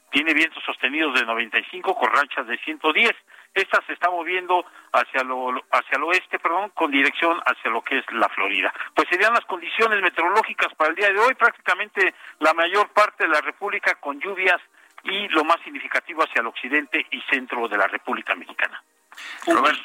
Tiene 0.09 0.33
vientos 0.33 0.63
sostenidos 0.63 1.13
de 1.19 1.25
95 1.25 1.95
con 1.95 2.09
rachas 2.11 2.47
de 2.47 2.57
110. 2.59 3.11
Esta 3.53 3.81
se 3.85 3.93
está 3.93 4.09
moviendo 4.09 4.65
hacia 4.91 5.23
lo 5.23 5.49
hacia 5.71 5.97
el 5.97 6.03
oeste, 6.03 6.39
perdón, 6.39 6.69
con 6.75 6.91
dirección 6.91 7.39
hacia 7.45 7.71
lo 7.71 7.81
que 7.81 7.99
es 7.99 8.05
la 8.11 8.29
Florida. 8.29 8.73
Pues 8.93 9.07
serían 9.09 9.33
las 9.33 9.45
condiciones 9.45 10.01
meteorológicas 10.01 10.73
para 10.75 10.89
el 10.91 10.95
día 10.95 11.11
de 11.11 11.19
hoy, 11.19 11.33
prácticamente 11.33 12.13
la 12.39 12.53
mayor 12.53 12.89
parte 12.89 13.23
de 13.23 13.29
la 13.29 13.41
República 13.41 13.95
con 13.95 14.19
lluvias 14.19 14.61
y 15.03 15.27
lo 15.29 15.43
más 15.43 15.57
significativo 15.63 16.23
hacia 16.23 16.41
el 16.41 16.47
occidente 16.47 17.05
y 17.11 17.21
centro 17.29 17.67
de 17.67 17.77
la 17.77 17.87
República 17.87 18.35
Mexicana. 18.35 18.81
Roberto, 19.45 19.83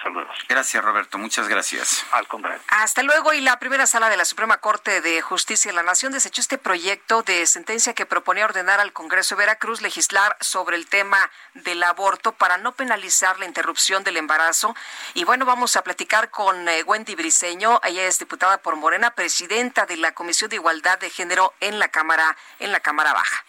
gracias 0.49 0.85
Roberto, 0.85 1.19
muchas 1.19 1.49
gracias. 1.49 2.05
Al 2.13 2.27
contrario. 2.27 2.61
Hasta 2.69 3.03
luego 3.03 3.33
y 3.33 3.41
la 3.41 3.59
primera 3.59 3.87
sala 3.87 4.09
de 4.09 4.17
la 4.17 4.25
Suprema 4.25 4.59
Corte 4.59 5.01
de 5.01 5.21
Justicia 5.23 5.71
de 5.71 5.77
la 5.77 5.83
Nación 5.83 6.13
desechó 6.13 6.41
este 6.41 6.59
proyecto 6.59 7.23
de 7.23 7.47
sentencia 7.47 7.95
que 7.95 8.07
proponía 8.07 8.45
ordenar 8.45 8.81
al 8.81 8.93
Congreso 8.93 9.35
de 9.35 9.41
Veracruz 9.41 9.81
legislar 9.81 10.37
sobre 10.41 10.77
el 10.77 10.87
tema 10.87 11.31
del 11.55 11.83
aborto 11.83 12.33
para 12.33 12.59
no 12.59 12.73
penalizar 12.73 13.39
la 13.39 13.47
interrupción 13.47 14.05
del 14.05 14.17
embarazo. 14.17 14.75
Y 15.15 15.25
bueno, 15.25 15.45
vamos 15.45 15.77
a 15.77 15.83
platicar 15.83 16.31
con 16.31 16.69
eh, 16.69 16.83
Wendy 16.83 17.15
Briseño, 17.15 17.81
ella 17.85 18.05
es 18.05 18.19
diputada 18.19 18.59
por 18.59 18.77
Morena, 18.77 19.11
presidenta 19.15 19.87
de 19.87 19.97
la 19.97 20.13
Comisión 20.13 20.51
de 20.51 20.57
Igualdad 20.57 20.99
de 20.99 21.11
Género 21.11 21.55
en 21.61 21.79
la 21.79 21.89
Cámara 21.89 22.37
en 22.59 22.73
la 22.73 22.81
Cámara 22.81 23.13
Baja. 23.13 23.45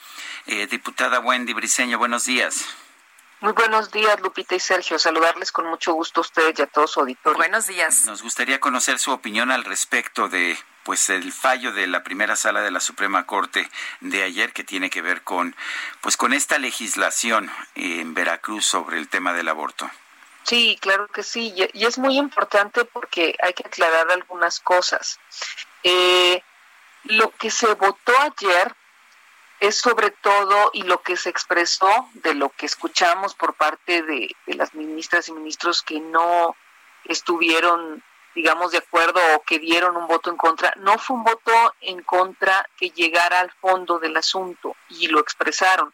Eh, 0.45 0.67
diputada 0.67 1.19
Wendy 1.19 1.53
Briseño, 1.53 1.97
buenos 1.97 2.25
días. 2.25 2.65
Muy 3.43 3.51
buenos 3.51 3.91
días, 3.91 4.21
Lupita 4.21 4.55
y 4.55 4.59
Sergio. 4.61 4.97
Saludarles 4.97 5.51
con 5.51 5.67
mucho 5.67 5.91
gusto 5.91 6.21
a 6.21 6.23
ustedes 6.23 6.57
y 6.57 6.61
a 6.61 6.67
todos 6.67 6.91
su 6.91 7.01
auditorio. 7.01 7.35
Buenos 7.35 7.67
días. 7.67 8.05
Nos 8.05 8.23
gustaría 8.23 8.61
conocer 8.61 8.99
su 8.99 9.11
opinión 9.11 9.51
al 9.51 9.65
respecto 9.65 10.29
de 10.29 10.57
pues 10.83 11.09
el 11.09 11.33
fallo 11.33 11.73
de 11.73 11.87
la 11.87 12.03
primera 12.03 12.37
sala 12.37 12.61
de 12.61 12.71
la 12.71 12.79
Suprema 12.79 13.25
Corte 13.25 13.69
de 13.99 14.23
ayer 14.23 14.53
que 14.53 14.63
tiene 14.63 14.89
que 14.89 15.01
ver 15.01 15.23
con 15.23 15.57
pues 15.99 16.15
con 16.15 16.31
esta 16.31 16.57
legislación 16.57 17.51
en 17.75 18.13
Veracruz 18.13 18.65
sobre 18.65 18.97
el 18.97 19.09
tema 19.09 19.33
del 19.33 19.49
aborto. 19.49 19.91
Sí, 20.43 20.77
claro 20.79 21.09
que 21.09 21.21
sí, 21.21 21.53
y 21.73 21.85
es 21.85 21.97
muy 21.97 22.17
importante 22.17 22.85
porque 22.85 23.35
hay 23.43 23.51
que 23.51 23.67
aclarar 23.67 24.09
algunas 24.09 24.61
cosas. 24.61 25.19
Eh, 25.83 26.41
lo 27.03 27.29
que 27.31 27.51
se 27.51 27.73
votó 27.73 28.13
ayer 28.21 28.73
es 29.63 29.77
sobre 29.77 30.11
todo 30.11 30.71
y 30.73 30.83
lo 30.83 31.01
que 31.01 31.15
se 31.15 31.29
expresó 31.29 32.09
de 32.15 32.33
lo 32.33 32.49
que 32.49 32.65
escuchamos 32.65 33.33
por 33.33 33.53
parte 33.53 34.01
de, 34.01 34.35
las 34.47 34.75
ministras 34.75 35.29
y 35.29 35.31
ministros 35.31 35.81
que 35.81 36.01
no 36.01 36.57
estuvieron 37.05 38.03
digamos 38.35 38.71
de 38.71 38.79
acuerdo 38.79 39.21
o 39.35 39.43
que 39.43 39.59
dieron 39.59 39.95
un 39.95 40.07
voto 40.07 40.29
en 40.29 40.37
contra, 40.37 40.73
no 40.77 40.97
fue 40.97 41.15
un 41.15 41.23
voto 41.23 41.51
en 41.79 42.01
contra 42.01 42.67
que 42.75 42.89
llegara 42.89 43.39
al 43.39 43.51
fondo 43.51 43.99
del 43.99 44.17
asunto 44.17 44.75
y 44.89 45.07
lo 45.07 45.19
expresaron. 45.19 45.93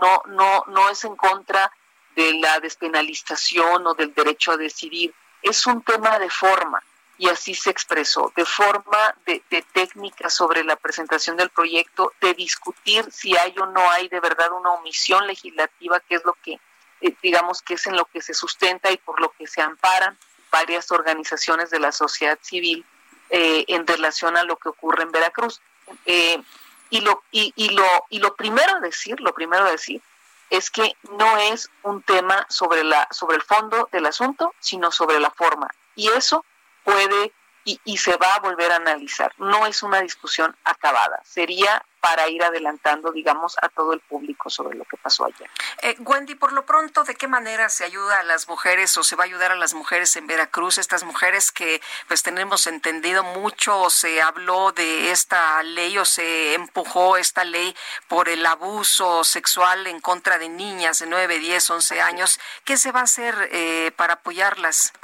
no, 0.00 0.22
no, 0.26 0.64
no 0.68 0.88
es 0.88 1.02
en 1.04 1.16
contra 1.16 1.72
de 2.14 2.34
la 2.34 2.60
despenalización 2.60 3.86
o 3.88 3.94
del 3.94 4.14
derecho 4.14 4.52
a 4.52 4.56
decidir, 4.56 5.12
es 5.42 5.66
un 5.66 5.82
tema 5.82 6.18
de 6.20 6.30
forma 6.30 6.80
y 7.20 7.28
así 7.28 7.54
se 7.54 7.68
expresó, 7.68 8.32
de 8.34 8.46
forma 8.46 9.14
de, 9.26 9.42
técnica 9.74 10.30
sobre 10.30 10.64
la 10.64 10.76
presentación 10.76 11.36
del 11.36 11.50
proyecto, 11.50 12.14
de 12.22 12.32
discutir 12.32 13.12
si 13.12 13.36
hay 13.36 13.54
o 13.58 13.66
no 13.66 13.90
hay 13.90 14.08
de 14.08 14.20
verdad 14.20 14.50
una 14.52 14.70
omisión 14.70 15.26
legislativa, 15.26 16.00
que 16.00 16.14
es 16.14 16.24
lo 16.24 16.32
que 16.42 16.58
eh, 17.02 17.14
digamos 17.22 17.60
que 17.60 17.74
es 17.74 17.86
en 17.86 17.94
lo 17.94 18.06
que 18.06 18.22
se 18.22 18.32
sustenta 18.32 18.90
y 18.90 18.96
por 18.96 19.20
lo 19.20 19.32
que 19.32 19.46
se 19.46 19.60
amparan 19.60 20.16
varias 20.50 20.90
organizaciones 20.92 21.68
de 21.68 21.78
la 21.78 21.92
sociedad 21.92 22.38
civil 22.40 22.86
eh, 23.28 23.66
en 23.68 23.86
relación 23.86 24.38
a 24.38 24.44
lo 24.44 24.56
que 24.56 24.70
ocurre 24.70 25.02
en 25.02 25.12
Veracruz. 25.12 25.60
Eh, 26.06 26.42
y 26.88 27.02
lo, 27.02 27.22
y, 27.30 27.52
y, 27.54 27.68
lo, 27.68 27.84
y 28.08 28.20
lo 28.20 28.34
primero 28.34 28.76
a 28.76 28.80
decir, 28.80 29.20
lo 29.20 29.34
primero 29.34 29.66
a 29.66 29.70
decir, 29.70 30.00
es 30.48 30.70
que 30.70 30.94
no 31.18 31.36
es 31.36 31.70
un 31.82 32.00
tema 32.02 32.46
sobre, 32.48 32.82
la, 32.82 33.06
sobre 33.10 33.36
el 33.36 33.42
fondo 33.42 33.90
del 33.92 34.06
asunto, 34.06 34.54
sino 34.58 34.90
sobre 34.90 35.20
la 35.20 35.30
forma. 35.30 35.68
Y 35.94 36.08
eso 36.08 36.46
puede 36.84 37.32
y, 37.64 37.80
y, 37.84 37.98
se 37.98 38.16
va 38.16 38.34
a 38.34 38.40
volver 38.40 38.72
a 38.72 38.76
analizar. 38.76 39.32
No 39.38 39.66
es 39.66 39.82
una 39.82 40.00
discusión 40.00 40.56
acabada. 40.64 41.20
Sería 41.24 41.84
para 42.00 42.28
ir 42.28 42.42
adelantando, 42.42 43.12
digamos, 43.12 43.56
a 43.60 43.68
todo 43.68 43.92
el 43.92 44.00
público 44.00 44.48
sobre 44.48 44.76
lo 44.76 44.84
que 44.84 44.96
pasó 44.96 45.26
ayer. 45.26 45.50
Eh, 45.82 45.96
Wendy, 46.00 46.34
por 46.34 46.52
lo 46.52 46.64
pronto, 46.64 47.04
¿de 47.04 47.14
qué 47.14 47.28
manera 47.28 47.68
se 47.68 47.84
ayuda 47.84 48.20
a 48.20 48.22
las 48.22 48.48
mujeres 48.48 48.96
o 48.96 49.04
se 49.04 49.16
va 49.16 49.24
a 49.24 49.26
ayudar 49.26 49.52
a 49.52 49.56
las 49.56 49.74
mujeres 49.74 50.16
en 50.16 50.26
Veracruz? 50.26 50.78
Estas 50.78 51.04
mujeres 51.04 51.52
que, 51.52 51.80
pues, 52.08 52.22
tenemos 52.22 52.66
entendido 52.66 53.22
mucho, 53.22 53.90
se 53.90 54.22
habló 54.22 54.72
de 54.72 55.10
esta 55.10 55.62
ley 55.62 55.98
o 55.98 56.04
se 56.04 56.54
empujó 56.54 57.16
esta 57.16 57.44
ley 57.44 57.76
por 58.08 58.28
el 58.28 58.44
abuso 58.46 59.22
sexual 59.24 59.86
en 59.86 60.00
contra 60.00 60.38
de 60.38 60.48
niñas 60.48 61.00
de 61.00 61.06
9, 61.06 61.38
10, 61.38 61.70
11 61.70 62.00
años. 62.00 62.40
¿Qué 62.64 62.78
se 62.78 62.92
va 62.92 63.00
a 63.00 63.04
hacer 63.04 63.34
eh, 63.52 63.92
para 63.96 64.14
apoyarlas? 64.14 64.94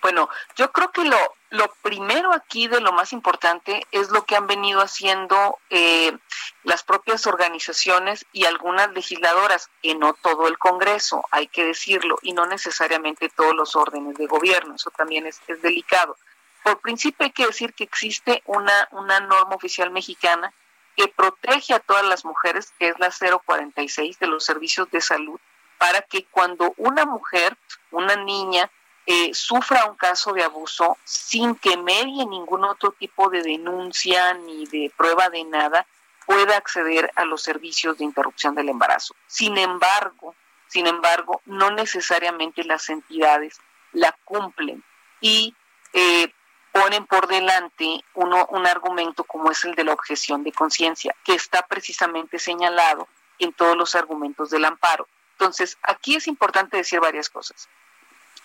Bueno, 0.00 0.28
yo 0.56 0.72
creo 0.72 0.90
que 0.90 1.04
lo, 1.04 1.18
lo 1.50 1.68
primero 1.82 2.32
aquí 2.32 2.68
de 2.68 2.80
lo 2.80 2.92
más 2.92 3.12
importante 3.12 3.86
es 3.90 4.10
lo 4.10 4.24
que 4.24 4.36
han 4.36 4.46
venido 4.46 4.80
haciendo 4.80 5.58
eh, 5.70 6.16
las 6.64 6.82
propias 6.82 7.26
organizaciones 7.26 8.24
y 8.32 8.44
algunas 8.44 8.92
legisladoras, 8.92 9.68
que 9.82 9.94
no 9.94 10.14
todo 10.14 10.48
el 10.48 10.58
Congreso, 10.58 11.24
hay 11.30 11.48
que 11.48 11.64
decirlo, 11.64 12.18
y 12.22 12.32
no 12.32 12.46
necesariamente 12.46 13.28
todos 13.28 13.54
los 13.54 13.76
órdenes 13.76 14.16
de 14.16 14.26
gobierno, 14.26 14.74
eso 14.76 14.90
también 14.90 15.26
es, 15.26 15.40
es 15.46 15.60
delicado. 15.62 16.16
Por 16.62 16.80
principio 16.80 17.24
hay 17.24 17.32
que 17.32 17.46
decir 17.46 17.74
que 17.74 17.84
existe 17.84 18.42
una, 18.46 18.88
una 18.92 19.20
norma 19.20 19.56
oficial 19.56 19.90
mexicana 19.90 20.52
que 20.96 21.08
protege 21.08 21.74
a 21.74 21.80
todas 21.80 22.04
las 22.04 22.24
mujeres, 22.24 22.72
que 22.78 22.88
es 22.88 22.98
la 22.98 23.10
046 23.10 24.18
de 24.18 24.26
los 24.26 24.44
servicios 24.44 24.90
de 24.90 25.00
salud, 25.00 25.40
para 25.78 26.02
que 26.02 26.24
cuando 26.26 26.74
una 26.76 27.04
mujer, 27.04 27.56
una 27.90 28.16
niña, 28.16 28.70
eh, 29.06 29.34
sufra 29.34 29.86
un 29.86 29.96
caso 29.96 30.32
de 30.32 30.44
abuso 30.44 30.96
sin 31.04 31.56
que 31.56 31.76
medie 31.76 32.24
ningún 32.26 32.64
otro 32.64 32.92
tipo 32.92 33.28
de 33.30 33.42
denuncia 33.42 34.34
ni 34.34 34.64
de 34.66 34.92
prueba 34.96 35.28
de 35.28 35.44
nada, 35.44 35.86
pueda 36.24 36.56
acceder 36.56 37.10
a 37.16 37.24
los 37.24 37.42
servicios 37.42 37.98
de 37.98 38.04
interrupción 38.04 38.54
del 38.54 38.68
embarazo. 38.68 39.14
Sin 39.26 39.58
embargo, 39.58 40.36
sin 40.68 40.86
embargo, 40.86 41.42
no 41.46 41.70
necesariamente 41.70 42.64
las 42.64 42.88
entidades 42.88 43.60
la 43.92 44.16
cumplen 44.24 44.84
y 45.20 45.54
eh, 45.92 46.32
ponen 46.70 47.04
por 47.06 47.26
delante 47.26 48.04
uno, 48.14 48.46
un 48.50 48.66
argumento 48.66 49.24
como 49.24 49.50
es 49.50 49.64
el 49.64 49.74
de 49.74 49.84
la 49.84 49.92
objeción 49.92 50.44
de 50.44 50.52
conciencia, 50.52 51.14
que 51.24 51.34
está 51.34 51.66
precisamente 51.66 52.38
señalado 52.38 53.08
en 53.38 53.52
todos 53.52 53.76
los 53.76 53.94
argumentos 53.96 54.50
del 54.50 54.64
amparo. 54.64 55.08
Entonces, 55.32 55.76
aquí 55.82 56.14
es 56.14 56.28
importante 56.28 56.76
decir 56.76 57.00
varias 57.00 57.28
cosas 57.28 57.68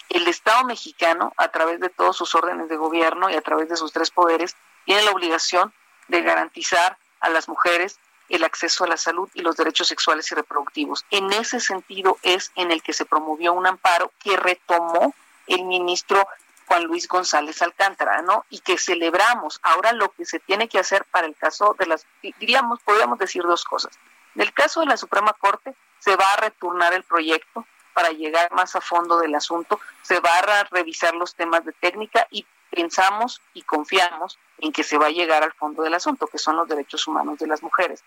el 0.09 0.27
Estado 0.27 0.63
mexicano, 0.63 1.33
a 1.37 1.49
través 1.49 1.79
de 1.79 1.89
todos 1.89 2.17
sus 2.17 2.33
órdenes 2.35 2.69
de 2.69 2.77
gobierno 2.77 3.29
y 3.29 3.35
a 3.35 3.41
través 3.41 3.69
de 3.69 3.75
sus 3.75 3.91
tres 3.91 4.11
poderes, 4.11 4.55
tiene 4.85 5.03
la 5.03 5.11
obligación 5.11 5.73
de 6.07 6.21
garantizar 6.21 6.97
a 7.19 7.29
las 7.29 7.49
mujeres 7.49 7.99
el 8.29 8.43
acceso 8.43 8.83
a 8.83 8.87
la 8.87 8.97
salud 8.97 9.29
y 9.33 9.41
los 9.41 9.55
derechos 9.55 9.87
sexuales 9.87 10.31
y 10.31 10.35
reproductivos. 10.35 11.05
En 11.11 11.31
ese 11.33 11.59
sentido 11.59 12.17
es 12.23 12.51
en 12.55 12.71
el 12.71 12.81
que 12.83 12.93
se 12.93 13.05
promovió 13.05 13.53
un 13.53 13.67
amparo 13.67 14.11
que 14.21 14.35
retomó 14.35 15.13
el 15.47 15.63
ministro 15.63 16.27
Juan 16.67 16.83
Luis 16.83 17.07
González 17.07 17.61
Alcántara, 17.61 18.21
¿no? 18.21 18.45
Y 18.49 18.59
que 18.59 18.77
celebramos. 18.77 19.59
Ahora 19.63 19.93
lo 19.93 20.09
que 20.09 20.25
se 20.25 20.39
tiene 20.39 20.67
que 20.67 20.79
hacer 20.79 21.05
para 21.05 21.25
el 21.25 21.35
caso 21.35 21.75
de 21.79 21.85
las, 21.85 22.05
diríamos, 22.21 22.81
podríamos 22.81 23.17
decir 23.17 23.43
dos 23.43 23.63
cosas. 23.63 23.97
En 24.35 24.41
el 24.41 24.53
caso 24.53 24.81
de 24.81 24.87
la 24.87 24.97
Suprema 24.97 25.33
Corte, 25.33 25.73
se 25.99 26.15
va 26.15 26.33
a 26.33 26.37
retornar 26.37 26.93
el 26.93 27.03
proyecto 27.03 27.65
para 27.97 28.11
llegar 28.11 28.51
más 28.51 28.75
a 28.75 28.79
fondo 28.79 29.17
del 29.17 29.33
asunto, 29.33 29.79
se 30.03 30.19
va 30.19 30.29
a 30.37 30.63
revisar 30.65 31.15
los 31.15 31.33
temas 31.33 31.65
de 31.65 31.71
técnica 31.71 32.27
y 32.29 32.45
pensamos 32.69 33.41
y 33.55 33.63
confiamos 33.63 34.37
en 34.59 34.71
que 34.71 34.83
se 34.83 34.99
va 34.99 35.07
a 35.07 35.09
llegar 35.09 35.41
al 35.41 35.53
fondo 35.53 35.81
del 35.81 35.95
asunto, 35.95 36.27
que 36.27 36.37
son 36.37 36.57
los 36.57 36.67
derechos 36.67 37.07
humanos 37.07 37.39
de 37.39 37.47
las 37.47 37.63
mujeres. 37.63 38.03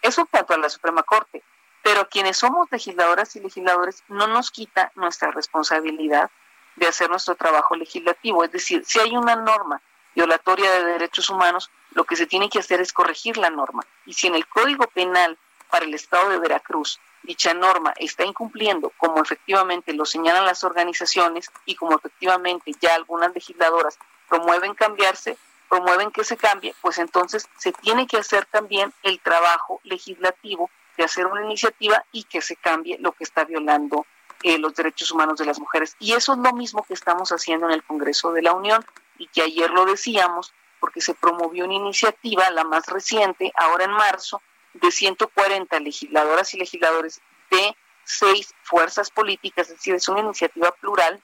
Eso 0.00 0.26
cuanto 0.26 0.54
a 0.54 0.58
la 0.58 0.68
Suprema 0.68 1.02
Corte. 1.02 1.42
Pero 1.82 2.08
quienes 2.08 2.36
somos 2.36 2.70
legisladoras 2.70 3.34
y 3.34 3.40
legisladores 3.40 4.04
no 4.06 4.28
nos 4.28 4.52
quita 4.52 4.92
nuestra 4.94 5.32
responsabilidad 5.32 6.30
de 6.76 6.86
hacer 6.86 7.10
nuestro 7.10 7.34
trabajo 7.34 7.74
legislativo. 7.74 8.44
Es 8.44 8.52
decir, 8.52 8.84
si 8.86 9.00
hay 9.00 9.16
una 9.16 9.34
norma 9.34 9.82
violatoria 10.14 10.70
de 10.70 10.84
derechos 10.84 11.28
humanos, 11.30 11.68
lo 11.94 12.04
que 12.04 12.14
se 12.14 12.26
tiene 12.28 12.48
que 12.48 12.60
hacer 12.60 12.80
es 12.80 12.92
corregir 12.92 13.38
la 13.38 13.50
norma. 13.50 13.84
Y 14.06 14.12
si 14.12 14.28
en 14.28 14.36
el 14.36 14.46
Código 14.46 14.86
Penal 14.86 15.36
para 15.72 15.86
el 15.86 15.94
Estado 15.94 16.28
de 16.28 16.38
Veracruz 16.38 17.00
dicha 17.22 17.54
norma 17.54 17.94
está 17.96 18.26
incumpliendo, 18.26 18.92
como 18.98 19.22
efectivamente 19.22 19.94
lo 19.94 20.04
señalan 20.04 20.44
las 20.44 20.64
organizaciones 20.64 21.50
y 21.64 21.76
como 21.76 21.96
efectivamente 21.96 22.72
ya 22.78 22.94
algunas 22.94 23.32
legisladoras 23.32 23.98
promueven 24.28 24.74
cambiarse, 24.74 25.38
promueven 25.70 26.10
que 26.10 26.24
se 26.24 26.36
cambie, 26.36 26.74
pues 26.82 26.98
entonces 26.98 27.48
se 27.56 27.72
tiene 27.72 28.06
que 28.06 28.18
hacer 28.18 28.44
también 28.44 28.92
el 29.02 29.18
trabajo 29.20 29.80
legislativo 29.84 30.68
de 30.98 31.04
hacer 31.04 31.26
una 31.26 31.42
iniciativa 31.42 32.04
y 32.12 32.24
que 32.24 32.42
se 32.42 32.56
cambie 32.56 32.98
lo 32.98 33.12
que 33.12 33.24
está 33.24 33.44
violando 33.44 34.04
eh, 34.42 34.58
los 34.58 34.74
derechos 34.74 35.10
humanos 35.10 35.38
de 35.38 35.46
las 35.46 35.58
mujeres. 35.58 35.96
Y 36.00 36.12
eso 36.12 36.34
es 36.34 36.38
lo 36.38 36.52
mismo 36.52 36.82
que 36.82 36.92
estamos 36.92 37.32
haciendo 37.32 37.64
en 37.66 37.72
el 37.72 37.82
Congreso 37.82 38.32
de 38.32 38.42
la 38.42 38.52
Unión 38.52 38.84
y 39.16 39.26
que 39.28 39.40
ayer 39.40 39.70
lo 39.70 39.86
decíamos 39.86 40.52
porque 40.80 41.00
se 41.00 41.14
promovió 41.14 41.64
una 41.64 41.74
iniciativa, 41.74 42.50
la 42.50 42.64
más 42.64 42.86
reciente, 42.88 43.52
ahora 43.56 43.84
en 43.84 43.92
marzo, 43.92 44.42
de 44.74 44.90
140 44.90 45.80
legisladoras 45.80 46.54
y 46.54 46.58
legisladores 46.58 47.20
de 47.50 47.76
seis 48.04 48.54
fuerzas 48.62 49.10
políticas, 49.10 49.68
es 49.68 49.76
decir, 49.76 49.94
es 49.94 50.08
una 50.08 50.20
iniciativa 50.20 50.72
plural 50.72 51.20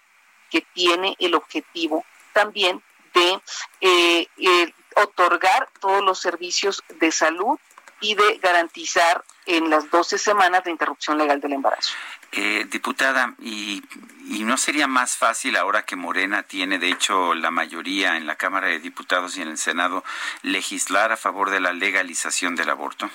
que 0.50 0.62
tiene 0.74 1.16
el 1.18 1.34
objetivo 1.34 2.04
también 2.32 2.82
de 3.14 3.40
eh, 3.80 4.28
eh, 4.36 4.74
otorgar 4.96 5.68
todos 5.80 6.04
los 6.04 6.20
servicios 6.20 6.82
de 7.00 7.10
salud 7.12 7.58
y 8.00 8.14
de 8.14 8.38
garantizar 8.38 9.24
en 9.46 9.70
las 9.70 9.90
12 9.90 10.18
semanas 10.18 10.62
de 10.64 10.70
interrupción 10.70 11.18
legal 11.18 11.40
del 11.40 11.54
embarazo. 11.54 11.94
Eh, 12.30 12.66
diputada, 12.70 13.34
¿y, 13.40 13.82
¿y 14.26 14.44
no 14.44 14.56
sería 14.56 14.86
más 14.86 15.16
fácil 15.16 15.56
ahora 15.56 15.84
que 15.84 15.96
Morena 15.96 16.42
tiene, 16.42 16.78
de 16.78 16.90
hecho, 16.90 17.34
la 17.34 17.50
mayoría 17.50 18.16
en 18.16 18.26
la 18.26 18.36
Cámara 18.36 18.68
de 18.68 18.78
Diputados 18.78 19.36
y 19.36 19.42
en 19.42 19.48
el 19.48 19.58
Senado, 19.58 20.04
legislar 20.42 21.10
a 21.10 21.16
favor 21.16 21.50
de 21.50 21.60
la 21.60 21.72
legalización 21.72 22.54
del 22.54 22.70
aborto? 22.70 23.10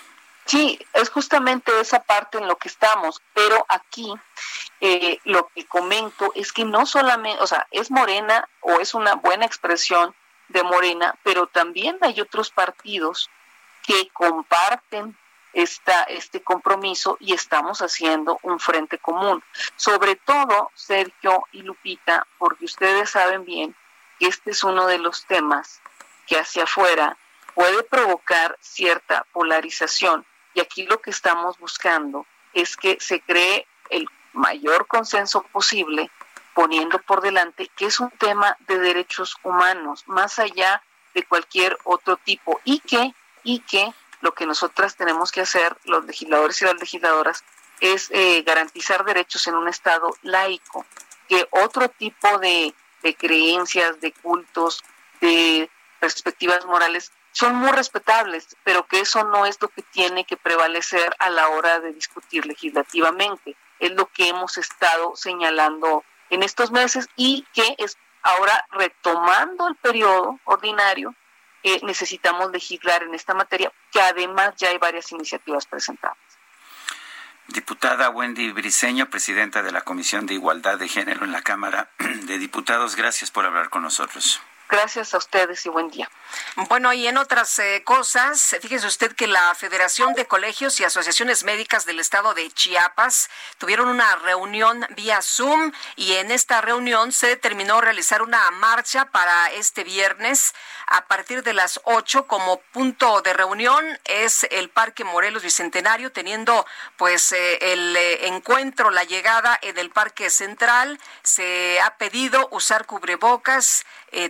Sí, 0.46 0.80
es 0.94 1.10
justamente 1.10 1.72
esa 1.80 2.04
parte 2.04 2.38
en 2.38 2.48
lo 2.48 2.58
que 2.58 2.68
estamos, 2.68 3.22
pero 3.34 3.66
aquí 3.70 4.14
eh, 4.82 5.20
lo 5.24 5.48
que 5.56 5.66
comento 5.66 6.32
es 6.36 6.52
que 6.52 6.66
no 6.66 6.86
solamente, 6.86 7.42
o 7.42 7.48
sea, 7.48 7.68
es 7.72 7.90
Morena 7.90 8.48
o 8.60 8.80
es 8.80 8.94
una 8.94 9.16
buena 9.16 9.46
expresión 9.46 10.14
de 10.50 10.64
Morena, 10.64 11.16
pero 11.24 11.48
también 11.48 11.98
hay 12.02 12.20
otros 12.20 12.52
partidos 12.52 13.30
que 13.84 14.10
comparten 14.10 15.18
esta, 15.54 16.04
este 16.04 16.42
compromiso 16.42 17.16
y 17.20 17.34
estamos 17.34 17.82
haciendo 17.82 18.40
un 18.42 18.60
frente 18.60 18.98
común. 18.98 19.44
Sobre 19.78 20.16
todo, 20.16 20.72
Sergio 20.74 21.48
y 21.52 21.62
Lupita, 21.62 22.28
porque 22.38 22.66
ustedes 22.66 23.12
saben 23.12 23.46
bien 23.46 23.76
que 24.20 24.28
este 24.28 24.52
es 24.52 24.64
uno 24.64 24.88
de 24.88 24.98
los 24.98 25.26
temas 25.26 25.82
que 26.28 26.40
hacia 26.40 26.64
afuera 26.64 27.18
puede 27.54 27.84
provocar 27.84 28.58
cierta 28.62 29.26
polarización 29.32 30.26
y 30.54 30.62
aquí 30.62 30.84
lo 30.86 31.02
que 31.02 31.10
estamos 31.10 31.58
buscando 31.58 32.26
es 32.54 32.78
que 32.78 32.98
se 33.00 33.22
cree 33.22 33.68
el 33.90 34.08
mayor 34.34 34.88
consenso 34.88 35.44
posible, 35.44 36.10
poniendo 36.54 37.00
por 37.00 37.22
delante 37.22 37.70
que 37.76 37.86
es 37.86 38.00
un 38.00 38.12
tema 38.12 38.58
de 38.68 38.78
derechos 38.80 39.38
humanos, 39.44 40.04
más 40.08 40.40
allá 40.40 40.84
de 41.14 41.24
cualquier 41.24 41.78
otro 41.84 42.18
tipo, 42.18 42.60
y 42.64 42.80
que, 42.80 43.14
y 43.44 43.60
que 43.60 43.94
lo 44.22 44.34
que 44.34 44.46
nosotras 44.46 44.96
tenemos 44.96 45.32
que 45.32 45.42
hacer, 45.42 45.76
los 45.84 46.06
legisladores 46.06 46.62
y 46.62 46.66
las 46.66 46.76
legisladoras, 46.76 47.44
es 47.80 48.10
eh, 48.12 48.42
garantizar 48.44 49.04
derechos 49.04 49.48
en 49.48 49.56
un 49.56 49.68
Estado 49.68 50.16
laico, 50.22 50.86
que 51.28 51.48
otro 51.52 51.90
tipo 51.90 52.40
de, 52.40 52.74
de 53.02 53.16
creencias, 53.16 54.00
de 54.00 54.12
cultos, 54.14 54.84
de 55.20 55.70
perspectivas 56.00 56.66
morales 56.66 57.12
son 57.34 57.56
muy 57.56 57.72
respetables, 57.72 58.56
pero 58.64 58.86
que 58.86 59.02
eso 59.02 59.24
no 59.26 59.46
es 59.46 59.62
lo 59.62 59.68
que 59.68 59.82
tiene 59.82 60.24
que 60.24 60.38
prevalecer 60.38 61.14
a 61.20 61.30
la 61.30 61.50
hora 61.50 61.80
de 61.80 61.92
discutir 61.92 62.46
legislativamente. 62.46 63.58
Es 63.80 63.92
lo 63.92 64.06
que 64.06 64.30
hemos 64.30 64.58
estado 64.58 65.16
señalando 65.16 66.06
en 66.30 66.44
estos 66.44 66.72
meses 66.72 67.10
y 67.16 67.46
que 67.54 67.76
es 67.80 67.98
ahora 68.22 68.66
retomando 68.72 69.68
el 69.68 69.76
periodo 69.76 70.40
ordinario, 70.46 71.14
eh, 71.64 71.80
necesitamos 71.84 72.52
legislar 72.52 73.04
en 73.04 73.14
esta 73.14 73.34
materia, 73.34 73.72
que 73.92 74.02
además 74.02 74.54
ya 74.58 74.70
hay 74.70 74.78
varias 74.78 75.12
iniciativas 75.12 75.66
presentadas. 75.66 76.18
Diputada 77.48 78.10
Wendy 78.10 78.52
Briceño, 78.52 79.10
presidenta 79.10 79.62
de 79.62 79.72
la 79.72 79.82
Comisión 79.82 80.26
de 80.26 80.36
Igualdad 80.36 80.78
de 80.78 80.88
Género 80.88 81.26
en 81.26 81.32
la 81.32 81.42
Cámara 81.42 81.90
de 82.00 82.38
Diputados, 82.38 82.96
gracias 82.96 83.32
por 83.32 83.46
hablar 83.46 83.70
con 83.70 83.82
nosotros. 83.84 84.42
Gracias 84.74 85.14
a 85.14 85.20
ustedes 85.20 85.64
y 85.68 85.70
buen 85.70 85.92
día. 85.92 86.10
Bueno, 86.68 86.94
y 86.94 87.06
en 87.06 87.18
otras 87.18 87.60
eh, 87.60 87.84
cosas, 87.86 88.58
fíjese 88.60 88.88
usted 88.88 89.16
que 89.16 89.28
la 89.28 89.54
Federación 89.54 90.16
de 90.16 90.26
Colegios 90.26 90.80
y 90.80 90.84
Asociaciones 90.84 91.44
Médicas 91.44 91.86
del 91.86 92.00
Estado 92.00 92.34
de 92.34 92.50
Chiapas 92.50 93.30
tuvieron 93.60 93.88
una 93.88 94.16
reunión 94.16 94.84
vía 94.96 95.22
Zoom 95.22 95.72
y 95.96 96.14
en 96.14 96.32
esta 96.32 96.62
reunión 96.62 97.12
se 97.12 97.28
determinó 97.28 97.82
realizar 97.82 98.24
una 98.24 98.50
marcha 98.50 99.06
para 99.12 99.52
este 99.52 99.84
viernes 99.84 100.56
a 100.88 101.06
partir 101.06 101.44
de 101.44 101.54
las 101.54 101.80
8 101.84 102.26
como 102.26 102.58
punto 102.72 103.22
de 103.22 103.34
reunión 103.34 103.86
es 104.06 104.48
el 104.50 104.70
Parque 104.70 105.04
Morelos 105.04 105.44
Bicentenario 105.44 106.12
teniendo 106.12 106.66
pues 106.98 107.32
eh, 107.32 107.74
el 107.74 107.96
eh, 107.96 108.28
encuentro, 108.28 108.90
la 108.90 109.04
llegada 109.04 109.58
en 109.62 109.78
el 109.78 109.92
Parque 109.92 110.32
Central. 110.32 111.00
Se 111.22 111.80
ha 111.80 111.96
pedido 111.98 112.48
usar 112.52 112.88
cubrebocas, 112.88 113.86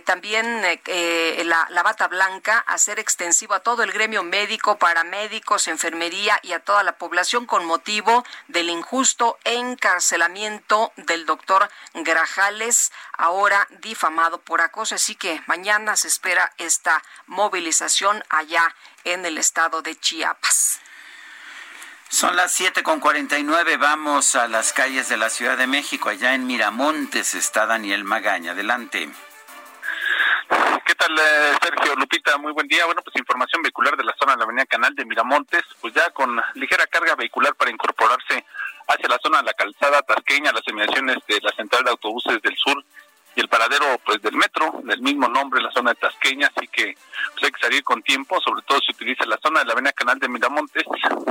también 0.06 0.33
la, 0.42 1.66
la 1.70 1.82
bata 1.82 2.08
blanca 2.08 2.58
a 2.66 2.78
ser 2.78 2.98
extensivo 2.98 3.54
a 3.54 3.60
todo 3.60 3.82
el 3.82 3.92
gremio 3.92 4.22
médico, 4.22 4.78
paramédicos, 4.78 5.68
enfermería 5.68 6.38
y 6.42 6.52
a 6.52 6.60
toda 6.60 6.82
la 6.82 6.98
población 6.98 7.46
con 7.46 7.64
motivo 7.64 8.24
del 8.48 8.70
injusto 8.70 9.38
encarcelamiento 9.44 10.92
del 10.96 11.26
doctor 11.26 11.70
Grajales, 11.94 12.92
ahora 13.16 13.66
difamado 13.80 14.40
por 14.40 14.60
acoso. 14.60 14.94
Así 14.94 15.14
que 15.14 15.42
mañana 15.46 15.96
se 15.96 16.08
espera 16.08 16.52
esta 16.58 17.02
movilización 17.26 18.24
allá 18.28 18.74
en 19.04 19.24
el 19.26 19.38
estado 19.38 19.82
de 19.82 19.98
Chiapas. 19.98 20.80
Son 22.08 22.36
las 22.36 22.52
siete 22.52 22.82
con 22.82 23.02
nueve. 23.42 23.76
Vamos 23.76 24.36
a 24.36 24.46
las 24.46 24.72
calles 24.72 25.08
de 25.08 25.16
la 25.16 25.30
Ciudad 25.30 25.58
de 25.58 25.66
México. 25.66 26.08
Allá 26.08 26.34
en 26.34 26.46
Miramontes 26.46 27.34
está 27.34 27.66
Daniel 27.66 28.04
Magaña. 28.04 28.52
Adelante. 28.52 29.10
¿Qué 30.48 30.94
tal, 30.94 31.12
eh, 31.18 31.56
Sergio 31.62 31.94
Lupita? 31.96 32.36
Muy 32.38 32.52
buen 32.52 32.68
día. 32.68 32.84
Bueno, 32.86 33.02
pues 33.02 33.16
información 33.16 33.62
vehicular 33.62 33.96
de 33.96 34.04
la 34.04 34.14
zona 34.18 34.32
de 34.32 34.38
la 34.38 34.44
avenida 34.44 34.66
Canal 34.66 34.94
de 34.94 35.04
Miramontes, 35.04 35.62
pues 35.80 35.94
ya 35.94 36.10
con 36.10 36.40
ligera 36.54 36.86
carga 36.86 37.14
vehicular 37.14 37.54
para 37.54 37.70
incorporarse 37.70 38.44
hacia 38.86 39.08
la 39.08 39.18
zona 39.22 39.38
de 39.38 39.44
la 39.44 39.54
calzada 39.54 40.02
tasqueña, 40.02 40.52
las 40.52 40.66
emigraciones 40.66 41.18
de 41.26 41.40
la 41.40 41.52
central 41.52 41.84
de 41.84 41.90
autobuses 41.90 42.42
del 42.42 42.56
sur 42.56 42.84
y 43.36 43.40
el 43.40 43.48
paradero 43.48 43.98
pues 44.04 44.20
del 44.22 44.36
metro, 44.36 44.80
del 44.84 45.00
mismo 45.00 45.28
nombre, 45.28 45.60
la 45.60 45.72
zona 45.72 45.90
de 45.90 45.96
Tasqueña, 45.96 46.50
así 46.54 46.68
que 46.68 46.96
pues, 47.32 47.44
hay 47.44 47.50
que 47.50 47.60
salir 47.60 47.82
con 47.82 48.02
tiempo, 48.02 48.40
sobre 48.40 48.62
todo 48.62 48.78
si 48.80 48.92
utiliza 48.92 49.24
la 49.26 49.38
zona 49.42 49.60
de 49.60 49.66
la 49.66 49.72
avenida 49.72 49.92
Canal 49.92 50.18
de 50.20 50.28
Miramontes, 50.28 50.84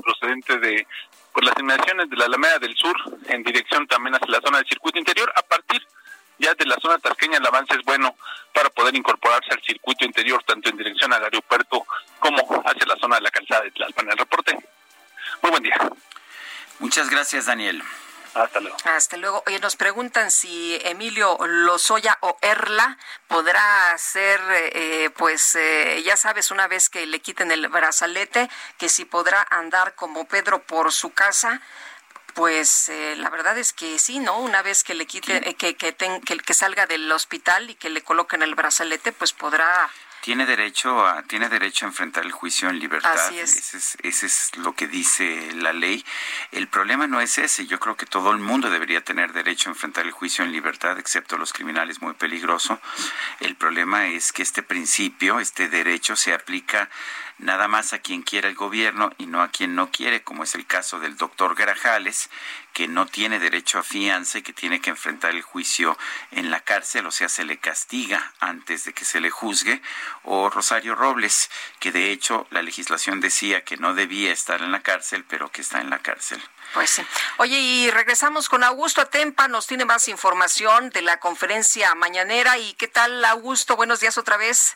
procedente 0.03 0.57
de 0.59 0.85
pues, 1.31 1.45
las 1.45 1.57
inmediaciones 1.57 2.09
de 2.09 2.17
la 2.17 2.25
Alameda 2.25 2.59
del 2.59 2.75
Sur, 2.75 2.95
en 3.27 3.43
dirección 3.43 3.87
también 3.87 4.15
hacia 4.15 4.27
la 4.27 4.41
zona 4.41 4.57
del 4.57 4.67
circuito 4.67 4.99
interior, 4.99 5.31
a 5.35 5.43
partir 5.43 5.81
ya 6.43 6.53
de 6.53 6.65
la 6.65 6.75
zona 6.81 6.99
tasqueña 6.99 7.37
el 7.37 7.45
avance 7.45 7.73
es 7.73 7.83
bueno 7.83 8.15
para 8.53 8.69
poder 8.69 8.95
incorporarse 8.95 9.49
al 9.51 9.61
circuito 9.63 10.05
interior, 10.05 10.43
tanto 10.43 10.69
en 10.69 10.77
dirección 10.77 11.11
al 11.13 11.23
aeropuerto 11.23 11.85
como 12.19 12.63
hacia 12.65 12.85
la 12.85 12.97
zona 12.97 13.15
de 13.15 13.21
la 13.21 13.31
calzada 13.31 13.61
de 13.61 13.71
Tlalpan. 13.71 14.11
El 14.11 14.17
reporte. 14.17 14.57
Muy 15.41 15.51
buen 15.51 15.63
día. 15.63 15.77
Muchas 16.79 17.09
gracias, 17.09 17.45
Daniel. 17.45 17.81
Hasta 18.33 18.59
luego. 18.59 18.77
Hasta 18.83 19.17
luego. 19.17 19.43
Oye, 19.45 19.59
nos 19.59 19.75
preguntan 19.75 20.31
si 20.31 20.79
Emilio 20.83 21.37
Lozoya 21.45 22.17
o 22.21 22.37
Erla 22.41 22.97
podrá 23.27 23.95
ser, 23.97 24.41
eh, 24.49 25.11
pues, 25.15 25.55
eh, 25.55 26.01
ya 26.03 26.17
sabes, 26.17 26.49
una 26.49 26.67
vez 26.67 26.89
que 26.89 27.05
le 27.05 27.19
quiten 27.19 27.51
el 27.51 27.67
brazalete, 27.67 28.49
que 28.79 28.89
si 28.89 29.05
podrá 29.05 29.45
andar 29.51 29.93
como 29.95 30.25
Pedro 30.25 30.63
por 30.63 30.91
su 30.91 31.11
casa. 31.13 31.61
Pues 32.33 32.89
eh, 32.89 33.15
la 33.17 33.29
verdad 33.29 33.57
es 33.57 33.73
que 33.73 33.99
sí, 33.99 34.19
¿no? 34.19 34.39
Una 34.39 34.61
vez 34.61 34.83
que 34.83 34.95
le 34.95 35.05
quite, 35.05 35.49
eh, 35.49 35.53
que, 35.55 35.75
que, 35.75 35.93
que, 35.95 36.37
que 36.37 36.53
salga 36.53 36.87
del 36.87 37.11
hospital 37.11 37.69
y 37.69 37.75
que 37.75 37.89
le 37.89 38.01
coloquen 38.01 38.41
el 38.41 38.55
brazalete, 38.55 39.11
pues 39.11 39.33
podrá 39.33 39.89
tiene 40.23 40.45
derecho 40.45 41.05
a 41.05 41.23
tiene 41.23 41.49
derecho 41.49 41.85
a 41.85 41.89
enfrentar 41.89 42.23
el 42.23 42.31
juicio 42.31 42.69
en 42.69 42.79
libertad. 42.79 43.13
Así 43.13 43.39
es. 43.39 43.57
Ese, 43.57 43.77
es, 43.77 43.97
ese 44.03 44.25
es 44.27 44.55
lo 44.55 44.73
que 44.73 44.87
dice 44.87 45.51
la 45.55 45.73
ley. 45.73 46.05
El 46.53 46.69
problema 46.69 47.07
no 47.07 47.19
es 47.19 47.37
ese. 47.37 47.67
Yo 47.67 47.77
creo 47.77 47.97
que 47.97 48.05
todo 48.05 48.31
el 48.31 48.37
mundo 48.37 48.69
debería 48.69 49.03
tener 49.03 49.33
derecho 49.33 49.69
a 49.69 49.73
enfrentar 49.73 50.05
el 50.05 50.13
juicio 50.13 50.45
en 50.45 50.53
libertad, 50.53 50.97
excepto 50.97 51.37
los 51.37 51.51
criminales 51.51 52.01
muy 52.01 52.13
peligroso. 52.13 52.79
El 53.41 53.57
problema 53.57 54.07
es 54.07 54.31
que 54.31 54.43
este 54.43 54.63
principio, 54.63 55.41
este 55.41 55.67
derecho, 55.67 56.15
se 56.15 56.33
aplica 56.33 56.89
nada 57.43 57.67
más 57.67 57.93
a 57.93 57.99
quien 57.99 58.23
quiera 58.23 58.47
el 58.47 58.55
gobierno 58.55 59.11
y 59.17 59.25
no 59.25 59.41
a 59.41 59.49
quien 59.49 59.75
no 59.75 59.91
quiere, 59.91 60.23
como 60.23 60.43
es 60.43 60.55
el 60.55 60.65
caso 60.65 60.99
del 60.99 61.17
doctor 61.17 61.55
Grajales, 61.55 62.29
que 62.73 62.87
no 62.87 63.05
tiene 63.05 63.39
derecho 63.39 63.79
a 63.79 63.83
fianza 63.83 64.39
y 64.39 64.41
que 64.41 64.53
tiene 64.53 64.81
que 64.81 64.89
enfrentar 64.89 65.31
el 65.31 65.41
juicio 65.41 65.97
en 66.31 66.49
la 66.49 66.61
cárcel, 66.61 67.05
o 67.05 67.11
sea, 67.11 67.29
se 67.29 67.43
le 67.43 67.59
castiga 67.59 68.33
antes 68.39 68.85
de 68.85 68.93
que 68.93 69.05
se 69.05 69.21
le 69.21 69.29
juzgue, 69.29 69.81
o 70.23 70.49
Rosario 70.49 70.95
Robles, 70.95 71.49
que 71.79 71.91
de 71.91 72.11
hecho 72.11 72.47
la 72.49 72.61
legislación 72.61 73.19
decía 73.19 73.63
que 73.63 73.77
no 73.77 73.93
debía 73.93 74.31
estar 74.31 74.61
en 74.61 74.71
la 74.71 74.81
cárcel, 74.81 75.23
pero 75.27 75.51
que 75.51 75.61
está 75.61 75.81
en 75.81 75.89
la 75.89 75.99
cárcel. 75.99 76.41
Pues 76.73 76.89
sí. 76.89 77.05
Oye, 77.37 77.59
y 77.59 77.91
regresamos 77.91 78.49
con 78.49 78.63
Augusto 78.63 79.01
Atempa, 79.01 79.47
nos 79.47 79.67
tiene 79.67 79.85
más 79.85 80.07
información 80.07 80.89
de 80.89 81.03
la 81.03 81.19
conferencia 81.19 81.93
mañanera. 81.93 82.57
¿Y 82.57 82.73
qué 82.73 82.87
tal, 82.87 83.23
Augusto? 83.25 83.75
Buenos 83.75 83.99
días 83.99 84.17
otra 84.17 84.37
vez. 84.37 84.75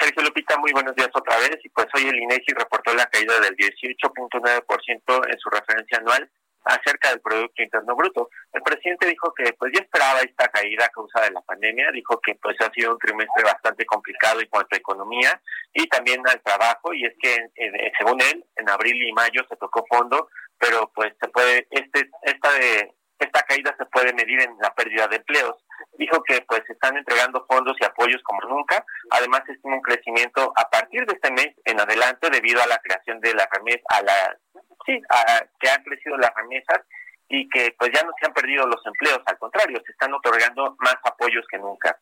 Sergio 0.00 0.22
Lupita, 0.22 0.56
muy 0.58 0.72
buenos 0.72 0.94
días 0.94 1.10
otra 1.14 1.38
vez. 1.38 1.58
Y 1.62 1.68
pues 1.70 1.86
hoy 1.94 2.08
el 2.08 2.18
INEGI 2.18 2.52
reportó 2.56 2.94
la 2.94 3.06
caída 3.06 3.38
del 3.40 3.56
18.9% 3.56 5.32
en 5.32 5.38
su 5.38 5.50
referencia 5.50 5.98
anual 5.98 6.30
acerca 6.64 7.10
del 7.10 7.20
Producto 7.20 7.62
Interno 7.62 7.94
Bruto. 7.94 8.30
El 8.52 8.62
presidente 8.62 9.06
dijo 9.08 9.32
que 9.34 9.52
pues 9.52 9.72
ya 9.74 9.82
esperaba 9.82 10.20
esta 10.20 10.48
caída 10.48 10.86
a 10.86 10.88
causa 10.88 11.20
de 11.20 11.30
la 11.30 11.42
pandemia, 11.42 11.90
dijo 11.92 12.18
que 12.20 12.34
pues 12.36 12.56
ha 12.60 12.70
sido 12.70 12.92
un 12.92 12.98
trimestre 12.98 13.44
bastante 13.44 13.84
complicado 13.84 14.40
en 14.40 14.48
cuanto 14.48 14.74
a 14.74 14.78
economía 14.78 15.40
y 15.74 15.86
también 15.88 16.22
al 16.26 16.40
trabajo 16.42 16.94
y 16.94 17.04
es 17.04 17.14
que 17.20 17.36
según 17.98 18.20
él 18.22 18.44
en 18.56 18.70
abril 18.70 18.96
y 18.96 19.12
mayo 19.12 19.44
se 19.48 19.56
tocó 19.56 19.84
fondo, 19.88 20.28
pero 20.58 20.90
pues 20.94 21.12
se 21.20 21.28
puede 21.28 21.66
este 21.70 22.08
esta 22.22 22.52
de 22.52 22.94
esta 23.18 23.42
caída 23.42 23.74
se 23.78 23.86
puede 23.86 24.12
medir 24.14 24.40
en 24.40 24.56
la 24.60 24.74
pérdida 24.74 25.06
de 25.08 25.16
empleos. 25.16 25.56
Dijo 25.98 26.22
que 26.24 26.40
pues 26.48 26.62
están 26.68 26.96
entregando 26.96 27.44
fondos 27.48 27.76
y 27.80 27.84
apoyos 27.84 28.22
como 28.22 28.40
nunca. 28.48 28.84
Además 29.10 29.42
estima 29.48 29.76
un 29.76 29.82
crecimiento 29.82 30.52
a 30.56 30.68
partir 30.68 31.06
de 31.06 31.14
este 31.14 31.30
mes 31.30 31.54
en 31.64 31.80
adelante 31.80 32.30
debido 32.30 32.62
a 32.62 32.66
la 32.66 32.78
creación 32.78 33.20
de 33.20 33.34
la 33.34 33.48
remesa, 33.52 33.84
a 33.90 34.02
la 34.02 34.38
sí, 34.86 35.00
a, 35.10 35.44
que 35.60 35.68
han 35.68 35.82
crecido 35.82 36.16
las 36.16 36.34
remesas 36.34 36.80
y 37.28 37.48
que 37.48 37.74
pues 37.78 37.90
ya 37.92 38.02
no 38.02 38.12
se 38.18 38.26
han 38.26 38.34
perdido 38.34 38.66
los 38.66 38.84
empleos, 38.84 39.20
al 39.26 39.38
contrario, 39.38 39.80
se 39.84 39.92
están 39.92 40.12
otorgando 40.12 40.76
más 40.78 40.96
apoyos 41.04 41.44
que 41.50 41.58
nunca. 41.58 41.98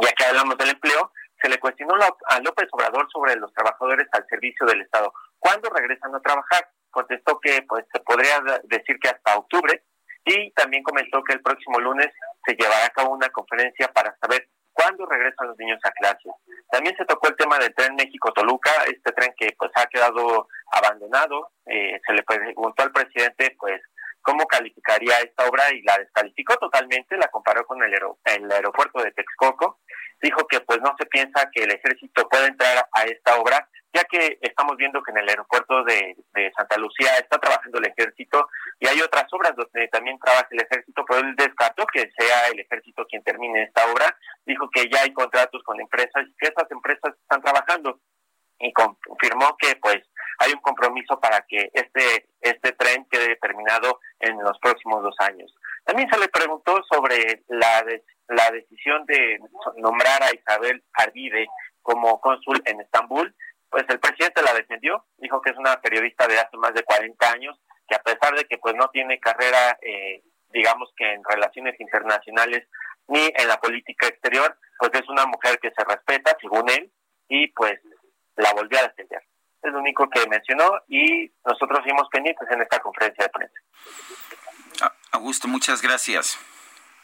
Ya 0.00 0.12
que 0.12 0.24
hablamos 0.24 0.58
del 0.58 0.70
empleo, 0.70 1.12
se 1.40 1.48
le 1.48 1.58
cuestionó 1.58 1.94
a 1.94 2.40
López 2.40 2.68
Obrador 2.72 3.08
sobre 3.12 3.36
los 3.36 3.52
trabajadores 3.54 4.08
al 4.12 4.26
servicio 4.28 4.66
del 4.66 4.82
Estado. 4.82 5.12
¿Cuándo 5.38 5.70
regresan 5.70 6.14
a 6.14 6.20
trabajar? 6.20 6.68
Contestó 6.90 7.38
que 7.40 7.62
pues 7.68 7.84
se 7.92 8.00
podría 8.00 8.40
decir 8.64 8.98
que 9.00 9.08
hasta 9.08 9.36
octubre 9.36 9.84
y 10.28 10.50
también 10.52 10.82
comentó 10.82 11.22
que 11.24 11.32
el 11.32 11.40
próximo 11.40 11.80
lunes 11.80 12.08
se 12.44 12.54
llevará 12.54 12.86
a 12.86 12.90
cabo 12.90 13.14
una 13.14 13.30
conferencia 13.30 13.88
para 13.88 14.14
saber 14.20 14.46
cuándo 14.72 15.06
regresan 15.06 15.48
los 15.48 15.58
niños 15.58 15.80
a 15.84 15.90
clase. 15.90 16.28
También 16.70 16.94
se 16.96 17.06
tocó 17.06 17.28
el 17.28 17.36
tema 17.36 17.58
del 17.58 17.74
tren 17.74 17.96
México-Toluca, 17.96 18.70
este 18.86 19.12
tren 19.12 19.32
que 19.36 19.54
pues 19.58 19.70
ha 19.74 19.86
quedado 19.86 20.48
abandonado. 20.70 21.50
Eh, 21.66 21.98
se 22.06 22.12
le 22.12 22.22
preguntó 22.22 22.82
al 22.82 22.92
presidente 22.92 23.56
pues 23.58 23.80
cómo 24.20 24.46
calificaría 24.46 25.14
esta 25.24 25.46
obra 25.48 25.64
y 25.72 25.82
la 25.82 25.96
descalificó 25.96 26.56
totalmente, 26.56 27.16
la 27.16 27.28
comparó 27.28 27.64
con 27.64 27.82
el, 27.82 27.94
el 28.24 28.52
aeropuerto 28.52 29.02
de 29.02 29.12
Texcoco. 29.12 29.80
Dijo 30.20 30.46
que 30.48 30.60
pues 30.60 30.80
no 30.80 30.94
se 30.98 31.06
piensa 31.06 31.48
que 31.52 31.62
el 31.62 31.70
ejército 31.70 32.28
pueda 32.28 32.46
entrar 32.46 32.88
a 32.92 33.02
esta 33.04 33.36
obra 33.36 33.68
ya 33.94 34.04
que 34.04 34.38
estamos 34.42 34.76
viendo 34.76 35.02
que 35.02 35.10
en 35.12 35.18
el 35.18 35.28
aeropuerto 35.28 35.82
de, 35.84 36.16
Santa 36.56 36.76
Lucía 36.76 37.16
está 37.18 37.38
trabajando 37.38 37.78
el 37.78 37.86
ejército 37.86 38.48
y 38.78 38.86
hay 38.86 39.00
otras 39.00 39.24
obras 39.32 39.54
donde 39.56 39.88
también 39.88 40.18
trabaja 40.18 40.46
el 40.50 40.60
ejército, 40.60 41.04
pero 41.06 41.20
él 41.20 41.34
descartó 41.36 41.86
que 41.86 42.10
sea 42.16 42.48
el 42.52 42.60
ejército 42.60 43.06
quien 43.06 43.22
termine 43.22 43.64
esta 43.64 43.90
obra. 43.90 44.16
Dijo 44.44 44.68
que 44.70 44.88
ya 44.88 45.02
hay 45.02 45.12
contratos 45.12 45.62
con 45.64 45.80
empresas 45.80 46.24
y 46.26 46.34
que 46.36 46.48
esas 46.48 46.70
empresas 46.70 47.14
están 47.20 47.42
trabajando 47.42 48.00
y 48.60 48.72
confirmó 48.72 49.56
que 49.58 49.76
pues 49.76 49.98
hay 50.40 50.52
un 50.52 50.60
compromiso 50.60 51.18
para 51.20 51.44
que 51.48 51.70
este 51.72 52.28
este 52.40 52.72
tren 52.72 53.06
quede 53.10 53.36
terminado 53.36 54.00
en 54.20 54.38
los 54.42 54.58
próximos 54.58 55.02
dos 55.02 55.14
años. 55.20 55.52
También 55.84 56.08
se 56.10 56.18
le 56.18 56.28
preguntó 56.28 56.82
sobre 56.90 57.42
la 57.48 57.84
la 58.28 58.50
decisión 58.50 59.04
de 59.06 59.38
nombrar 59.76 60.22
a 60.22 60.34
Isabel 60.34 60.82
Arvide 60.92 61.46
como 61.82 62.20
cónsul 62.20 62.62
en 62.66 62.80
Estambul 62.80 63.34
pues 63.70 63.84
el 63.88 64.00
presidente 64.00 64.42
la 64.42 64.54
defendió, 64.54 65.04
dijo 65.18 65.40
que 65.42 65.50
es 65.50 65.56
una 65.56 65.80
periodista 65.80 66.26
de 66.26 66.38
hace 66.38 66.56
más 66.56 66.72
de 66.74 66.82
40 66.82 67.30
años, 67.30 67.58
que 67.86 67.94
a 67.94 68.02
pesar 68.02 68.34
de 68.34 68.44
que 68.44 68.58
pues 68.58 68.74
no 68.74 68.88
tiene 68.90 69.20
carrera, 69.20 69.78
eh, 69.82 70.22
digamos 70.50 70.90
que 70.96 71.12
en 71.12 71.22
relaciones 71.24 71.78
internacionales 71.78 72.66
ni 73.08 73.30
en 73.34 73.48
la 73.48 73.58
política 73.60 74.06
exterior, 74.06 74.56
pues 74.78 74.90
es 74.94 75.08
una 75.08 75.26
mujer 75.26 75.58
que 75.60 75.70
se 75.70 75.84
respeta, 75.84 76.36
según 76.40 76.68
él, 76.70 76.92
y 77.28 77.48
pues 77.48 77.78
la 78.36 78.52
volvió 78.52 78.78
a 78.78 78.82
defender. 78.82 79.22
Es 79.62 79.72
lo 79.72 79.80
único 79.80 80.08
que 80.08 80.26
mencionó 80.28 80.80
y 80.88 81.30
nosotros 81.44 81.80
seguimos 81.82 82.08
pendientes 82.10 82.48
en 82.50 82.62
esta 82.62 82.78
conferencia 82.78 83.24
de 83.24 83.30
prensa. 83.30 84.94
Augusto, 85.10 85.48
muchas 85.48 85.82
gracias. 85.82 86.38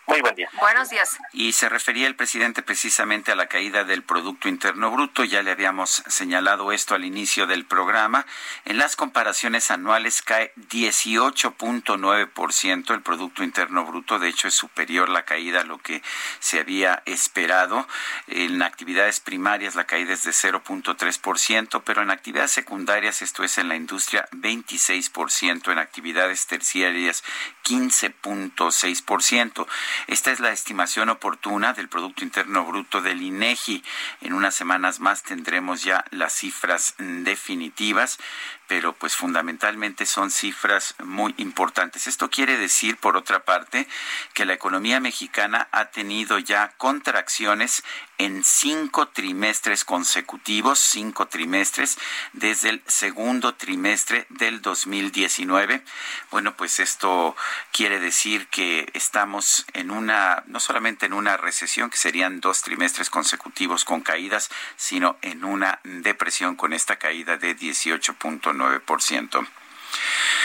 Muy 0.07 0.21
buen 0.21 0.35
día. 0.35 0.51
Buenos 0.61 0.91
días. 0.91 1.17
Y 1.33 1.53
se 1.53 1.71
refería 1.71 2.07
el 2.07 2.15
presidente 2.15 2.63
precisamente 2.63 3.33
a 3.33 3.37
la 3.37 3.47
caída 3.47 3.85
del 3.85 4.03
Producto 4.03 4.49
Interno 4.49 4.91
Bruto. 4.91 5.25
Ya 5.25 5.43
le 5.43 5.51
habíamos 5.51 6.03
señalado 6.07 6.73
esto 6.73 6.95
al 6.95 7.07
inicio 7.07 7.47
del 7.47 7.65
programa. 7.65 8.27
En 8.67 8.77
las 8.77 8.97
comparaciones 8.97 9.71
anuales 9.71 10.21
cae 10.21 10.53
18.9% 10.69 12.93
el 12.93 13.01
Producto 13.01 13.43
Interno 13.43 13.87
Bruto. 13.87 14.19
De 14.19 14.29
hecho, 14.29 14.49
es 14.49 14.55
superior 14.55 15.09
la 15.09 15.25
caída 15.25 15.63
a 15.63 15.65
lo 15.65 15.79
que 15.79 16.03
se 16.39 16.61
había 16.61 17.03
esperado. 17.07 17.89
En 18.27 18.63
actividades 18.63 19.21
primarias 19.21 19.75
la 19.75 19.85
caída 19.85 20.13
es 20.13 20.25
de 20.25 20.33
0.3%, 20.33 21.83
pero 21.83 22.03
en 22.03 22.11
actividades 22.11 22.51
secundarias, 22.51 23.23
esto 23.23 23.43
es 23.43 23.57
en 23.57 23.69
la 23.69 23.77
industria, 23.77 24.29
26%. 24.33 25.73
En 25.73 25.79
actividades 25.79 26.47
terciarias, 26.47 27.25
15.6%. 27.65 29.67
Esta 30.07 30.31
es 30.33 30.41
la 30.41 30.53
estimación 30.53 31.09
oportuna 31.09 31.73
del 31.73 31.89
Producto 31.89 32.25
Interno 32.25 32.65
Bruto 32.65 33.01
del 33.01 33.23
INEGI. 33.23 33.83
En 34.21 34.33
unas 34.33 34.55
semanas 34.55 35.01
más 35.01 35.23
tendremos 35.23 35.83
ya 35.83 36.05
las 36.11 36.33
cifras 36.33 36.95
definitivas 36.99 38.19
pero 38.67 38.93
pues 38.95 39.17
fundamentalmente 39.17 40.07
son 40.07 40.31
cifras 40.31 40.95
muy 41.03 41.35
importantes. 41.39 42.07
Esto 42.07 42.31
quiere 42.31 42.57
decir, 42.57 42.97
por 42.97 43.17
otra 43.17 43.45
parte, 43.45 43.87
que 44.33 44.45
la 44.45 44.55
economía 44.55 45.01
mexicana 45.01 45.69
ha 45.73 45.87
tenido 45.87 46.39
ya 46.39 46.73
contracciones 46.77 47.83
en 48.19 48.45
cinco 48.45 49.09
trimestres 49.09 49.85
consecutivos, 49.85 50.79
cinco 50.79 51.27
trimestres 51.27 51.99
desde 52.33 52.71
el 52.71 52.83
segundo 52.87 53.55
trimestre 53.55 54.27
del 54.29 54.63
2019. 54.63 55.83
Bueno, 56.31 56.57
pues 56.57 56.79
esto 56.79 57.37
quiere 57.73 57.99
decir 57.99 58.47
que 58.49 58.89
estamos 58.95 59.67
en 59.73 59.91
una, 59.91 60.45
no 60.47 60.61
solamente 60.61 61.07
en 61.07 61.13
una 61.13 61.37
recesión, 61.37 61.91
que 61.91 61.97
serían 61.97 62.41
dos 62.41 62.63
trimestres 62.63 63.11
consecutivos 63.11 63.85
con 63.85 64.01
caídas, 64.01 64.51
sino 64.77 65.17
en 65.23 65.45
una 65.45 65.81
depresión 65.83 66.55
con 66.57 66.73
esta 66.73 66.97
caída 66.97 67.37
de 67.37 67.57
18.9%. 67.57 68.54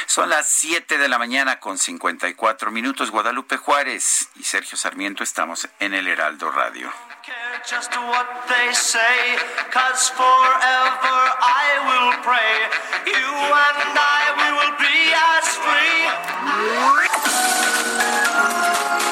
Son 0.06 0.30
las 0.30 0.50
7 0.50 0.98
de 0.98 1.08
la 1.08 1.20
mañana 1.20 1.60
con 1.60 1.78
54 1.78 2.72
minutos. 2.72 3.12
Guadalupe 3.12 3.58
Juárez 3.58 4.30
y 4.36 4.44
Sergio 4.44 4.78
Sarmiento 4.78 5.24
estamos 5.24 5.68
en 5.80 5.94
el 5.94 6.08
Heraldo 6.08 6.52
Radio. 6.52 6.92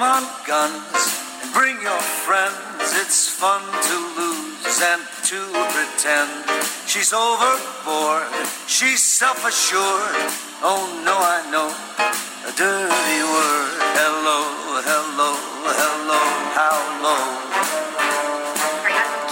On 0.00 0.22
guns 0.46 0.82
and 1.42 1.52
bring 1.52 1.76
your 1.82 2.00
friends. 2.26 2.54
It's 3.02 3.28
fun 3.28 3.62
to 3.62 3.96
lose 4.18 4.80
and 4.82 5.02
to 5.30 5.40
pretend. 5.70 6.30
She's 6.86 7.12
overboard, 7.12 8.26
she's 8.66 9.02
self 9.02 9.38
assured. 9.46 10.30
Oh 10.62 10.82
no, 11.04 11.14
I 11.14 11.46
know 11.50 11.68
a 12.48 12.52
dirty 12.56 13.20
word. 13.22 13.78
Hello, 13.94 14.40
hello, 14.82 15.30
hello, 15.78 16.22
how 16.58 16.78
low. 17.02 17.24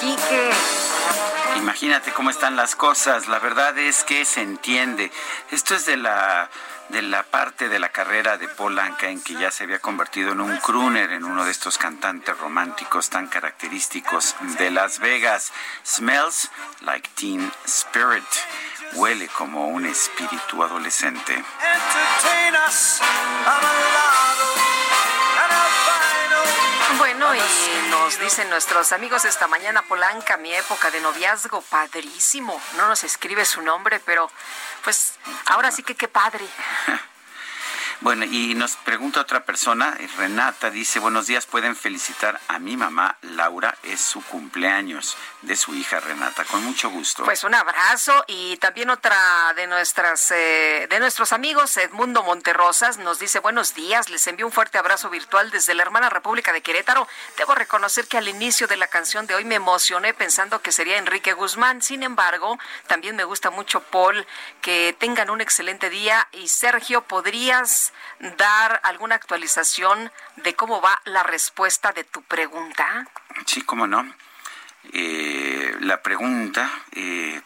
Quique. 0.01 0.51
Imagínate 1.59 2.13
cómo 2.13 2.31
están 2.31 2.57
las 2.57 2.77
cosas. 2.77 3.29
La 3.29 3.39
verdad 3.39 3.77
es 3.79 4.05
que 4.05 4.25
se 4.25 4.43
entiende. 4.43 5.13
Esto 5.51 5.75
es 5.75 5.87
de 5.87 5.97
la 5.97 6.51
de 6.89 7.03
la 7.03 7.23
parte 7.23 7.69
de 7.69 7.79
la 7.79 7.91
carrera 7.91 8.37
de 8.39 8.49
Paul 8.49 8.79
Anka 8.79 9.09
en 9.09 9.23
que 9.23 9.35
ya 9.35 9.51
se 9.51 9.65
había 9.65 9.79
convertido 9.79 10.33
en 10.33 10.41
un 10.41 10.57
crooner, 10.59 11.13
en 11.13 11.25
uno 11.25 11.45
de 11.45 11.51
estos 11.51 11.79
cantantes 11.79 12.37
románticos 12.39 13.11
tan 13.11 13.27
característicos 13.29 14.37
de 14.59 14.71
Las 14.71 14.99
Vegas. 14.99 15.53
Smells 15.85 16.51
like 16.83 17.09
teen 17.15 17.51
spirit. 17.67 18.25
Huele 18.95 19.29
como 19.29 19.69
un 19.69 19.87
espíritu 19.87 20.63
adolescente. 20.63 21.33
Entertain 21.33 22.55
us. 22.69 23.01
Bueno, 26.99 27.35
y 27.35 27.91
nos 27.91 28.19
dicen 28.21 28.49
nuestros 28.51 28.93
amigos 28.93 29.25
esta 29.25 29.47
mañana, 29.49 29.83
Polanca, 29.83 30.37
mi 30.37 30.53
época 30.55 30.91
de 30.91 31.01
noviazgo, 31.01 31.61
padrísimo. 31.63 32.61
No 32.77 32.87
nos 32.89 33.05
escribe 33.05 33.45
su 33.45 33.63
nombre, 33.63 34.01
pero 34.01 34.31
pues 34.85 35.15
ahora 35.47 35.71
sí 35.71 35.83
que 35.83 35.95
qué 35.95 36.09
padre. 36.09 36.45
Bueno, 38.03 38.25
y 38.25 38.57
nos 38.57 38.75
pregunta 38.75 39.21
otra 39.21 39.45
persona, 39.45 39.97
Renata, 40.17 40.71
dice, 40.71 40.99
buenos 40.99 41.29
días, 41.29 41.47
pueden 41.47 41.77
felicitar 41.77 42.41
a 42.49 42.59
mi 42.59 42.77
mamá, 42.77 43.17
Laura, 43.23 43.79
es 43.85 44.01
su 44.01 44.21
cumpleaños 44.25 45.17
de 45.43 45.55
su 45.55 45.73
hija 45.73 46.01
Renata, 46.01 46.45
con 46.45 46.65
mucho 46.65 46.91
gusto. 46.91 47.25
Pues 47.25 47.45
un 47.45 47.55
abrazo 47.55 48.25
y 48.27 48.57
también 48.57 48.91
otra 48.91 49.17
de 49.55 49.69
nuestras 49.69 50.33
eh, 50.33 50.89
de 50.91 50.99
nuestros 50.99 51.33
amigos 51.33 51.77
Edmundo 51.77 52.25
Monterrosas 52.25 52.99
nos 52.99 53.21
dice 53.21 53.39
buenos 53.39 53.73
días, 53.75 54.11
les 54.11 54.27
envío 54.27 54.47
un 54.47 54.53
fuerte 54.53 54.79
abrazo 54.79 55.09
virtual 55.09 55.53
desde 55.53 55.75
la 55.75 55.83
hermana 55.83 56.11
República 56.11 56.53
de 56.53 56.61
Querétaro. 56.61 57.07
Debo 57.39 57.55
reconocer 57.55 58.09
que 58.09 58.19
al 58.19 58.27
inicio 58.27 58.67
de 58.67 58.77
la 58.77 58.89
canción 58.89 59.29
de 59.29 59.37
hoy 59.37 59.45
me 59.45 59.55
emocioné 59.55 60.13
pensando 60.13 60.61
que 60.61 60.73
sería 60.73 60.99
Enrique 60.99 61.35
Guzmán. 61.35 61.83
Sin 61.83 62.03
embargo, 62.03 62.59
también 62.89 63.15
me 63.15 63.25
gusta 63.25 63.51
mucho 63.51 63.81
Paul. 63.81 64.27
Que 64.61 64.97
tengan 64.99 65.31
un 65.31 65.41
excelente 65.41 65.89
día 65.89 66.29
y 66.33 66.49
Sergio, 66.49 67.03
¿podrías 67.03 67.92
dar 68.37 68.81
alguna 68.85 69.15
actualización 69.15 70.11
de 70.37 70.55
cómo 70.55 70.81
va 70.81 71.01
la 71.05 71.23
respuesta 71.23 71.93
de 71.93 72.05
tu 72.05 72.23
pregunta? 72.23 73.07
Sí, 73.47 73.63
cómo 73.63 73.87
no. 73.87 74.15
Eh, 74.93 75.77
la 75.81 76.03
pregunta, 76.03 76.71
eh, 76.93 77.41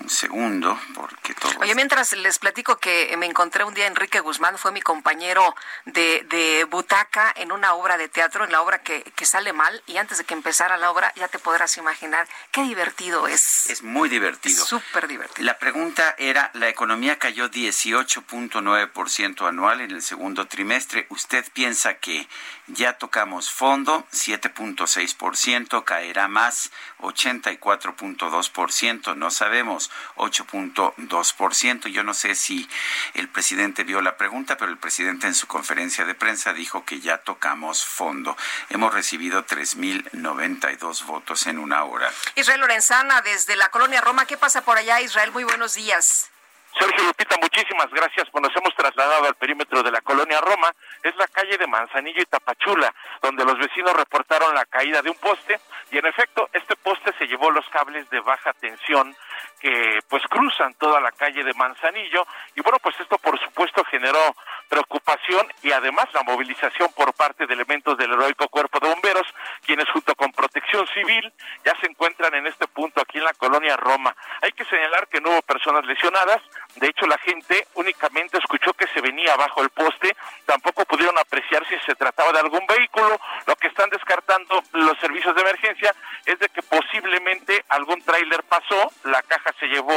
un 0.00 0.10
segundo, 0.10 0.78
porque 0.94 1.34
todo... 1.34 1.52
Oye, 1.60 1.74
mientras 1.74 2.12
les 2.12 2.38
platico 2.38 2.76
que 2.76 3.14
me 3.16 3.26
encontré 3.26 3.64
un 3.64 3.74
día 3.74 3.86
Enrique 3.86 4.20
Guzmán, 4.20 4.58
fue 4.58 4.72
mi 4.72 4.80
compañero 4.80 5.54
de, 5.84 6.26
de 6.28 6.64
butaca 6.64 7.32
en 7.36 7.52
una 7.52 7.74
obra 7.74 7.96
de 7.96 8.08
teatro, 8.08 8.44
en 8.44 8.52
la 8.52 8.62
obra 8.62 8.82
que, 8.82 9.02
que 9.02 9.26
sale 9.26 9.52
mal, 9.52 9.82
y 9.86 9.96
antes 9.96 10.18
de 10.18 10.24
que 10.24 10.34
empezara 10.34 10.76
la 10.76 10.90
obra 10.90 11.12
ya 11.16 11.28
te 11.28 11.38
podrás 11.38 11.76
imaginar 11.76 12.28
qué 12.50 12.62
divertido 12.62 13.28
es. 13.28 13.70
Es 13.70 13.82
muy 13.82 14.08
divertido. 14.08 14.64
Súper 14.64 15.08
divertido. 15.08 15.44
La 15.44 15.58
pregunta 15.58 16.14
era, 16.18 16.50
la 16.54 16.68
economía 16.68 17.18
cayó 17.18 17.50
18.9% 17.50 19.48
anual 19.48 19.80
en 19.80 19.90
el 19.90 20.02
segundo 20.02 20.46
trimestre. 20.46 21.06
¿Usted 21.10 21.44
piensa 21.52 21.94
que 21.94 22.28
ya 22.66 22.98
tocamos 22.98 23.50
fondo? 23.50 24.06
7.6%, 24.12 25.84
caerá 25.84 26.28
más, 26.28 26.70
84.2%, 27.00 29.16
no 29.16 29.30
sabemos, 29.30 29.85
8.2%. 30.16 31.88
Yo 31.88 32.02
no 32.02 32.14
sé 32.14 32.34
si 32.34 32.68
el 33.14 33.28
presidente 33.28 33.84
vio 33.84 34.00
la 34.00 34.16
pregunta, 34.16 34.56
pero 34.56 34.70
el 34.70 34.78
presidente 34.78 35.26
en 35.26 35.34
su 35.34 35.46
conferencia 35.46 36.04
de 36.04 36.14
prensa 36.14 36.52
dijo 36.52 36.84
que 36.84 37.00
ya 37.00 37.18
tocamos 37.18 37.84
fondo. 37.84 38.36
Hemos 38.70 38.92
recibido 38.92 39.46
3.092 39.46 41.04
votos 41.04 41.46
en 41.46 41.58
una 41.58 41.84
hora. 41.84 42.12
Israel 42.34 42.60
Lorenzana, 42.60 43.20
desde 43.22 43.56
la 43.56 43.70
colonia 43.70 44.00
Roma, 44.00 44.26
¿qué 44.26 44.36
pasa 44.36 44.62
por 44.62 44.78
allá, 44.78 45.00
Israel? 45.00 45.32
Muy 45.32 45.44
buenos 45.44 45.74
días. 45.74 46.30
Sergio 46.78 47.04
Lupita, 47.06 47.36
muchísimas 47.40 47.90
gracias. 47.90 48.28
Pues 48.30 48.42
nos 48.42 48.54
hemos 48.54 48.74
trasladado 48.74 49.26
al 49.26 49.34
perímetro 49.34 49.82
de 49.82 49.90
la 49.90 50.00
colonia 50.02 50.40
Roma. 50.40 50.70
Es 51.02 51.16
la 51.16 51.26
calle 51.28 51.56
de 51.56 51.66
Manzanillo 51.66 52.20
y 52.20 52.26
Tapachula, 52.26 52.92
donde 53.22 53.44
los 53.44 53.58
vecinos 53.58 53.94
reportaron 53.94 54.54
la 54.54 54.66
caída 54.66 55.00
de 55.00 55.10
un 55.10 55.16
poste. 55.16 55.58
Y 55.90 55.98
en 55.98 56.06
efecto, 56.06 56.50
este 56.52 56.76
poste 56.76 57.12
se 57.18 57.26
llevó 57.26 57.50
los 57.50 57.66
cables 57.70 58.08
de 58.10 58.20
baja 58.20 58.52
tensión 58.54 59.16
que 59.60 60.00
pues 60.08 60.22
cruzan 60.28 60.74
toda 60.74 61.00
la 61.00 61.12
calle 61.12 61.42
de 61.42 61.54
Manzanillo. 61.54 62.26
Y 62.54 62.60
bueno, 62.60 62.78
pues 62.82 62.98
esto 63.00 63.16
por 63.18 63.38
supuesto 63.40 63.82
generó 63.84 64.36
preocupación 64.68 65.46
y 65.62 65.72
además 65.72 66.06
la 66.12 66.22
movilización 66.22 66.92
por 66.94 67.12
parte 67.14 67.46
de 67.46 67.54
elementos 67.54 67.96
del 67.98 68.12
heroico 68.12 68.48
cuerpo 68.48 68.78
de 68.80 68.88
bomberos, 68.88 69.26
quienes 69.64 69.88
junto 69.90 70.14
con 70.14 70.32
protección 70.32 70.86
civil 70.88 71.32
ya 71.64 71.74
se 71.80 71.86
encuentran 71.86 72.34
en 72.34 72.46
este 72.46 72.66
punto 72.68 73.00
aquí 73.00 73.18
en 73.18 73.24
la 73.24 73.34
colonia 73.34 73.76
Roma. 73.76 74.14
Hay 74.42 74.52
que 74.52 74.64
señalar 74.64 75.08
que 75.08 75.20
no 75.20 75.30
hubo 75.30 75.42
personas 75.42 75.84
lesionadas, 75.86 76.42
de 76.76 76.88
hecho 76.88 77.06
la 77.06 77.18
gente 77.18 77.66
únicamente 77.74 78.38
escuchó 78.38 78.72
que 78.74 78.86
se 78.88 79.00
venía 79.00 79.36
bajo 79.36 79.62
el 79.62 79.70
poste, 79.70 80.16
tampoco 80.44 80.84
pudieron 80.84 81.18
apreciar 81.18 81.66
si 81.68 81.78
se 81.80 81.94
trataba 81.94 82.32
de 82.32 82.40
algún 82.40 82.66
vehículo, 82.66 83.18
lo 83.46 83.56
que 83.56 83.68
están 83.68 83.90
descartando 83.90 84.62
los 84.72 84.98
servicios 84.98 85.34
de 85.34 85.42
emergencia 85.42 85.94
es 86.24 86.38
de 86.38 86.48
que 86.48 86.62
posiblemente 86.62 87.64
algún 87.68 88.00
tráiler 88.02 88.42
pasó, 88.44 88.90
la 89.04 89.22
caja 89.22 89.52
se 89.58 89.66
llevó 89.66 89.94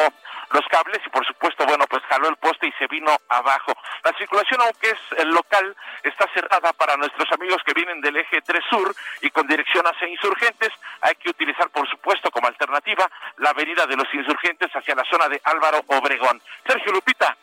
los 0.51 0.65
cables 0.69 0.99
y 1.05 1.09
por 1.09 1.25
supuesto, 1.25 1.65
bueno, 1.65 1.85
pues 1.87 2.03
jaló 2.03 2.29
el 2.29 2.35
poste 2.37 2.67
y 2.67 2.71
se 2.73 2.87
vino 2.87 3.15
abajo. 3.29 3.73
La 4.03 4.13
circulación, 4.13 4.58
aunque 4.61 4.89
es 4.89 4.99
el 5.17 5.29
local, 5.29 5.75
está 6.03 6.27
cerrada 6.33 6.73
para 6.73 6.97
nuestros 6.97 7.31
amigos 7.31 7.61
que 7.65 7.73
vienen 7.73 8.01
del 8.01 8.17
eje 8.17 8.41
3 8.41 8.63
Sur 8.69 8.95
y 9.21 9.29
con 9.29 9.47
dirección 9.47 9.85
hacia 9.85 10.07
Insurgentes. 10.07 10.69
Hay 11.01 11.15
que 11.15 11.29
utilizar, 11.29 11.69
por 11.69 11.87
supuesto, 11.89 12.31
como 12.31 12.47
alternativa 12.47 13.09
la 13.37 13.51
avenida 13.51 13.85
de 13.85 13.95
los 13.95 14.13
Insurgentes 14.13 14.71
hacia 14.73 14.95
la 14.95 15.03
zona 15.05 15.27
de 15.29 15.41
Álvaro 15.43 15.83
Obregón. 15.87 16.41
Sergio 16.65 16.91
Lupita, 16.91 17.35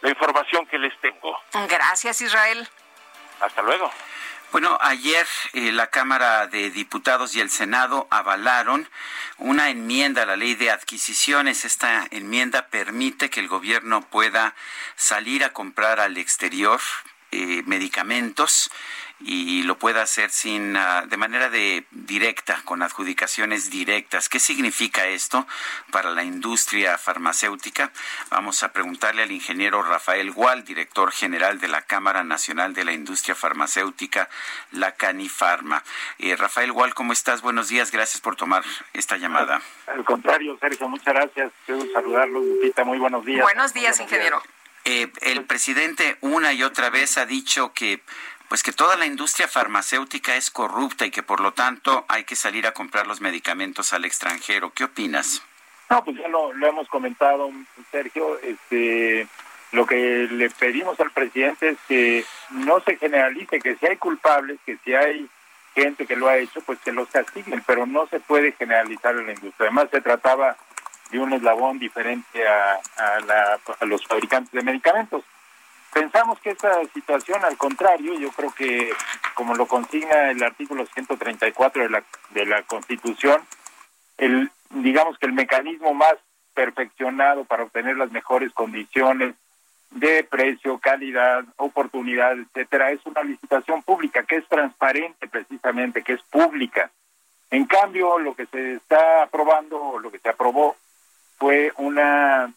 la 0.00 0.10
información 0.10 0.66
que 0.66 0.78
les 0.78 0.98
tengo. 1.00 1.40
Gracias, 1.68 2.20
Israel. 2.20 2.68
Hasta 3.40 3.62
luego. 3.62 3.90
Bueno, 4.54 4.78
ayer 4.80 5.26
eh, 5.54 5.72
la 5.72 5.88
Cámara 5.88 6.46
de 6.46 6.70
Diputados 6.70 7.34
y 7.34 7.40
el 7.40 7.50
Senado 7.50 8.06
avalaron 8.08 8.88
una 9.38 9.68
enmienda 9.68 10.22
a 10.22 10.26
la 10.26 10.36
ley 10.36 10.54
de 10.54 10.70
adquisiciones. 10.70 11.64
Esta 11.64 12.06
enmienda 12.12 12.68
permite 12.68 13.30
que 13.30 13.40
el 13.40 13.48
gobierno 13.48 14.02
pueda 14.02 14.54
salir 14.94 15.42
a 15.42 15.52
comprar 15.52 15.98
al 15.98 16.18
exterior 16.18 16.80
eh, 17.32 17.64
medicamentos 17.66 18.70
y 19.26 19.62
lo 19.62 19.78
pueda 19.78 20.02
hacer 20.02 20.30
sin 20.30 20.76
ah, 20.76 21.04
de 21.08 21.16
manera 21.16 21.48
de 21.48 21.86
directa 21.90 22.60
con 22.64 22.82
adjudicaciones 22.82 23.70
directas. 23.70 24.28
¿Qué 24.28 24.38
significa 24.38 25.06
esto 25.06 25.46
para 25.90 26.10
la 26.10 26.22
industria 26.22 26.98
farmacéutica? 26.98 27.90
Vamos 28.30 28.62
a 28.62 28.72
preguntarle 28.72 29.22
al 29.22 29.32
ingeniero 29.32 29.82
Rafael 29.82 30.30
Gual, 30.30 30.64
director 30.64 31.10
general 31.10 31.58
de 31.58 31.68
la 31.68 31.82
Cámara 31.82 32.22
Nacional 32.22 32.74
de 32.74 32.84
la 32.84 32.92
Industria 32.92 33.34
Farmacéutica, 33.34 34.28
la 34.72 34.92
Canifarma. 34.92 35.82
Eh, 36.18 36.36
Rafael 36.36 36.72
Gual, 36.72 36.94
¿cómo 36.94 37.12
estás? 37.12 37.40
Buenos 37.40 37.68
días, 37.68 37.90
gracias 37.90 38.20
por 38.20 38.36
tomar 38.36 38.62
esta 38.92 39.16
llamada. 39.16 39.62
Al, 39.86 40.04
contrario, 40.04 40.58
Sergio, 40.60 40.88
muchas 40.88 41.14
gracias. 41.14 41.50
Quiero 41.64 41.84
saludarlo, 41.92 42.40
Lupita, 42.40 42.84
muy 42.84 42.98
buenos 42.98 43.24
días. 43.24 43.42
Buenos 43.42 43.72
días, 43.72 43.98
ingeniero. 44.00 44.42
Eh, 44.86 45.10
el 45.22 45.44
presidente 45.44 46.18
una 46.20 46.52
y 46.52 46.62
otra 46.62 46.90
vez 46.90 47.16
ha 47.16 47.24
dicho 47.24 47.72
que 47.72 48.02
pues 48.48 48.62
que 48.62 48.72
toda 48.72 48.96
la 48.96 49.06
industria 49.06 49.48
farmacéutica 49.48 50.36
es 50.36 50.50
corrupta 50.50 51.06
y 51.06 51.10
que 51.10 51.22
por 51.22 51.40
lo 51.40 51.52
tanto 51.52 52.04
hay 52.08 52.24
que 52.24 52.36
salir 52.36 52.66
a 52.66 52.72
comprar 52.72 53.06
los 53.06 53.20
medicamentos 53.20 53.92
al 53.92 54.04
extranjero. 54.04 54.72
¿Qué 54.72 54.84
opinas? 54.84 55.42
No, 55.90 56.04
pues 56.04 56.16
ya 56.16 56.28
lo, 56.28 56.52
hemos 56.52 56.88
comentado, 56.88 57.50
Sergio. 57.90 58.38
Este, 58.40 59.26
lo 59.72 59.86
que 59.86 60.28
le 60.30 60.50
pedimos 60.50 60.98
al 61.00 61.10
presidente 61.10 61.70
es 61.70 61.78
que 61.88 62.24
no 62.50 62.80
se 62.80 62.96
generalice, 62.96 63.60
que 63.60 63.76
si 63.76 63.86
hay 63.86 63.96
culpables, 63.96 64.58
que 64.64 64.78
si 64.84 64.94
hay 64.94 65.28
gente 65.74 66.06
que 66.06 66.16
lo 66.16 66.28
ha 66.28 66.36
hecho, 66.36 66.60
pues 66.60 66.78
que 66.80 66.92
los 66.92 67.08
castiguen, 67.08 67.62
pero 67.66 67.86
no 67.86 68.06
se 68.06 68.20
puede 68.20 68.52
generalizar 68.52 69.16
en 69.16 69.26
la 69.26 69.32
industria. 69.32 69.66
Además, 69.66 69.88
se 69.90 70.00
trataba 70.00 70.56
de 71.10 71.18
un 71.18 71.32
eslabón 71.32 71.78
diferente 71.78 72.46
a, 72.46 72.80
a 73.80 73.84
los 73.84 74.06
fabricantes 74.06 74.52
de 74.52 74.62
medicamentos. 74.62 75.24
Pensamos 75.94 76.40
que 76.40 76.50
esta 76.50 76.84
situación, 76.92 77.44
al 77.44 77.56
contrario, 77.56 78.18
yo 78.18 78.30
creo 78.32 78.52
que 78.52 78.90
como 79.34 79.54
lo 79.54 79.66
consigna 79.66 80.32
el 80.32 80.42
artículo 80.42 80.84
134 80.86 81.84
de 81.84 81.88
la, 81.88 82.04
de 82.30 82.46
la 82.46 82.62
Constitución, 82.64 83.40
el, 84.18 84.50
digamos 84.70 85.16
que 85.18 85.26
el 85.26 85.32
mecanismo 85.32 85.94
más 85.94 86.14
perfeccionado 86.52 87.44
para 87.44 87.62
obtener 87.62 87.96
las 87.96 88.10
mejores 88.10 88.52
condiciones 88.52 89.36
de 89.92 90.24
precio, 90.24 90.78
calidad, 90.78 91.44
oportunidad, 91.56 92.36
etcétera, 92.38 92.90
es 92.90 93.06
una 93.06 93.22
licitación 93.22 93.82
pública 93.84 94.24
que 94.24 94.36
es 94.38 94.48
transparente 94.48 95.28
precisamente, 95.28 96.02
que 96.02 96.14
es 96.14 96.22
pública. 96.22 96.90
En 97.52 97.66
cambio, 97.66 98.18
lo 98.18 98.34
que 98.34 98.46
se 98.46 98.74
está 98.74 99.22
aprobando, 99.22 100.00
lo 100.00 100.10
que 100.10 100.18
se 100.18 100.28
aprobó, 100.28 100.74
fue 101.38 101.72
una 101.76 102.52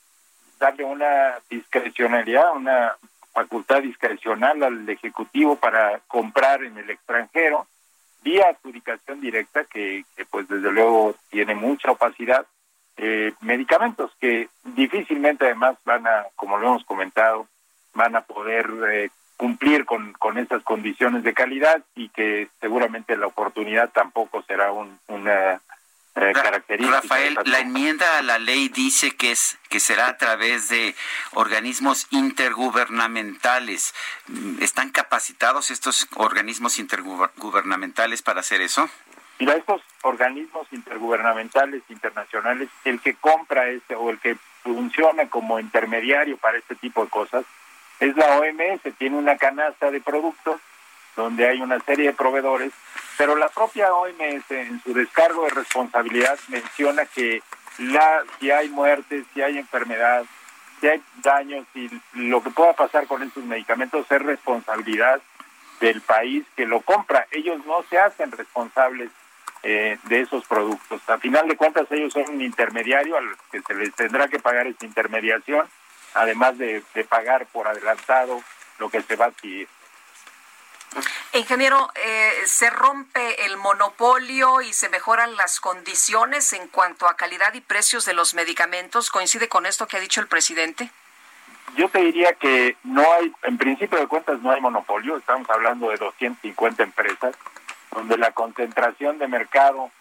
darle 0.60 0.86
una 0.86 1.36
discrecionalidad, 1.52 2.56
una 2.56 2.96
facultad 3.38 3.84
discrecional 3.84 4.64
al 4.64 4.90
Ejecutivo 4.90 5.58
para 5.58 6.00
comprar 6.08 6.64
en 6.64 6.76
el 6.76 6.90
extranjero 6.90 7.68
vía 8.24 8.48
adjudicación 8.50 9.22
directa 9.22 9.64
que, 9.66 10.06
pues 10.32 10.48
desde 10.48 10.72
luego 10.72 11.14
tiene 11.30 11.54
mucha 11.54 11.92
opacidad 11.92 12.48
eh, 12.98 13.34
medicamentos 13.42 14.10
que 14.20 14.50
difícilmente 14.64 15.46
además 15.46 15.78
van 15.86 16.08
a 16.08 16.26
como 16.36 16.58
lo 16.58 16.66
hemos 16.66 16.84
comentado 16.86 17.46
van 17.94 18.16
a 18.16 18.22
poder 18.22 18.72
eh, 18.92 19.10
cumplir 19.38 19.86
con, 19.86 20.14
con 20.14 20.40
esas 20.40 20.64
condiciones 20.64 21.22
de 21.22 21.36
calidad 21.36 21.84
y 21.94 22.10
que 22.10 22.48
seguramente 22.60 23.16
la 23.18 23.28
oportunidad 23.28 23.92
tampoco 23.92 24.42
será 24.48 24.72
un, 24.72 24.98
una 25.10 25.62
eh, 26.20 26.34
Rafael, 26.80 27.38
la 27.46 27.60
enmienda 27.60 28.18
a 28.18 28.22
la 28.22 28.40
ley 28.40 28.70
dice 28.70 29.16
que 29.16 29.32
es 29.32 29.58
que 29.70 29.80
será 29.80 30.08
a 30.08 30.18
través 30.18 30.70
de 30.70 30.96
organismos 31.34 32.08
intergubernamentales. 32.10 33.94
¿Están 34.60 34.90
capacitados 34.90 35.70
estos 35.70 36.08
organismos 36.16 36.80
intergubernamentales 36.80 38.22
para 38.22 38.40
hacer 38.40 38.62
eso? 38.62 38.90
Mira, 39.40 39.54
estos 39.54 39.82
organismos 40.02 40.68
intergubernamentales 40.72 41.84
internacionales, 41.90 42.70
el 42.84 43.00
que 43.00 43.14
compra 43.14 43.70
este 43.70 43.96
o 43.96 44.10
el 44.10 44.20
que 44.20 44.38
funciona 44.64 45.30
como 45.30 45.60
intermediario 45.60 46.38
para 46.38 46.58
este 46.58 46.76
tipo 46.76 47.04
de 47.04 47.10
cosas 47.10 47.46
es 48.00 48.16
la 48.16 48.38
OMS, 48.38 48.82
tiene 48.98 49.18
una 49.18 49.38
canasta 49.38 49.92
de 49.92 50.02
productos 50.02 50.60
donde 51.16 51.48
hay 51.48 51.62
una 51.62 51.80
serie 51.80 52.08
de 52.08 52.14
proveedores 52.14 52.72
pero 53.18 53.36
la 53.36 53.50
propia 53.50 53.94
OMS 53.94 54.52
en 54.52 54.82
su 54.84 54.94
descargo 54.94 55.44
de 55.46 55.50
responsabilidad 55.50 56.38
menciona 56.50 57.06
que 57.06 57.42
la, 57.80 58.24
si 58.40 58.52
hay 58.52 58.70
muertes, 58.70 59.26
si 59.34 59.42
hay 59.42 59.58
enfermedad, 59.58 60.24
si 60.80 60.88
hay 60.88 61.02
daños 61.24 61.66
y 61.74 61.90
lo 62.14 62.42
que 62.44 62.52
pueda 62.52 62.74
pasar 62.74 63.08
con 63.08 63.24
estos 63.24 63.44
medicamentos 63.44 64.06
es 64.10 64.22
responsabilidad 64.22 65.20
del 65.80 66.02
país 66.02 66.46
que 66.56 66.66
lo 66.66 66.82
compra. 66.82 67.28
Ellos 67.32 67.66
no 67.66 67.84
se 67.90 67.98
hacen 68.00 68.32
responsables 68.32 69.10
eh, 69.64 69.98
de 70.04 70.22
esos 70.22 70.46
productos. 70.46 71.02
A 71.10 71.18
final 71.18 71.48
de 71.48 71.58
cuentas 71.58 71.88
ellos 71.92 72.14
son 72.14 72.30
un 72.30 72.42
intermediario 72.42 73.18
al 73.18 73.26
que 73.52 73.62
se 73.62 73.74
les 73.74 73.94
tendrá 73.96 74.28
que 74.28 74.40
pagar 74.40 74.68
esa 74.68 74.86
intermediación, 74.86 75.68
además 76.14 76.58
de, 76.58 76.84
de 76.94 77.04
pagar 77.04 77.48
por 77.48 77.68
adelantado 77.68 78.42
lo 78.80 78.90
que 78.90 79.02
se 79.02 79.16
va 79.16 79.26
a 79.26 79.28
adquirir. 79.30 79.68
Ingeniero, 81.34 81.92
eh, 81.96 82.32
¿se 82.46 82.70
rompe 82.70 83.46
el 83.46 83.58
monopolio 83.58 84.62
y 84.62 84.74
se 84.74 84.90
mejoran 84.90 85.36
las 85.36 85.60
condiciones 85.60 86.54
en 86.54 86.68
cuanto 86.68 87.08
a 87.08 87.16
calidad 87.16 87.54
y 87.54 87.62
precios 87.62 88.06
de 88.06 88.14
los 88.14 88.34
medicamentos? 88.34 89.12
¿Coincide 89.12 89.48
con 89.48 89.66
esto 89.66 89.88
que 89.88 89.98
ha 89.98 90.00
dicho 90.00 90.22
el 90.22 90.28
presidente? 90.28 90.90
Yo 91.76 91.90
te 91.90 92.00
diría 92.00 92.34
que 92.34 92.78
no 92.84 93.04
hay, 93.14 93.32
en 93.44 93.58
principio 93.58 94.00
de 94.00 94.08
cuentas 94.08 94.42
no 94.42 94.52
hay 94.52 94.62
monopolio, 94.62 95.18
estamos 95.18 95.50
hablando 95.50 95.90
de 95.90 95.98
250 95.98 96.82
empresas, 96.82 97.36
donde 97.92 98.18
la 98.18 98.32
concentración 98.32 99.20
de 99.20 99.28
mercado 99.28 99.92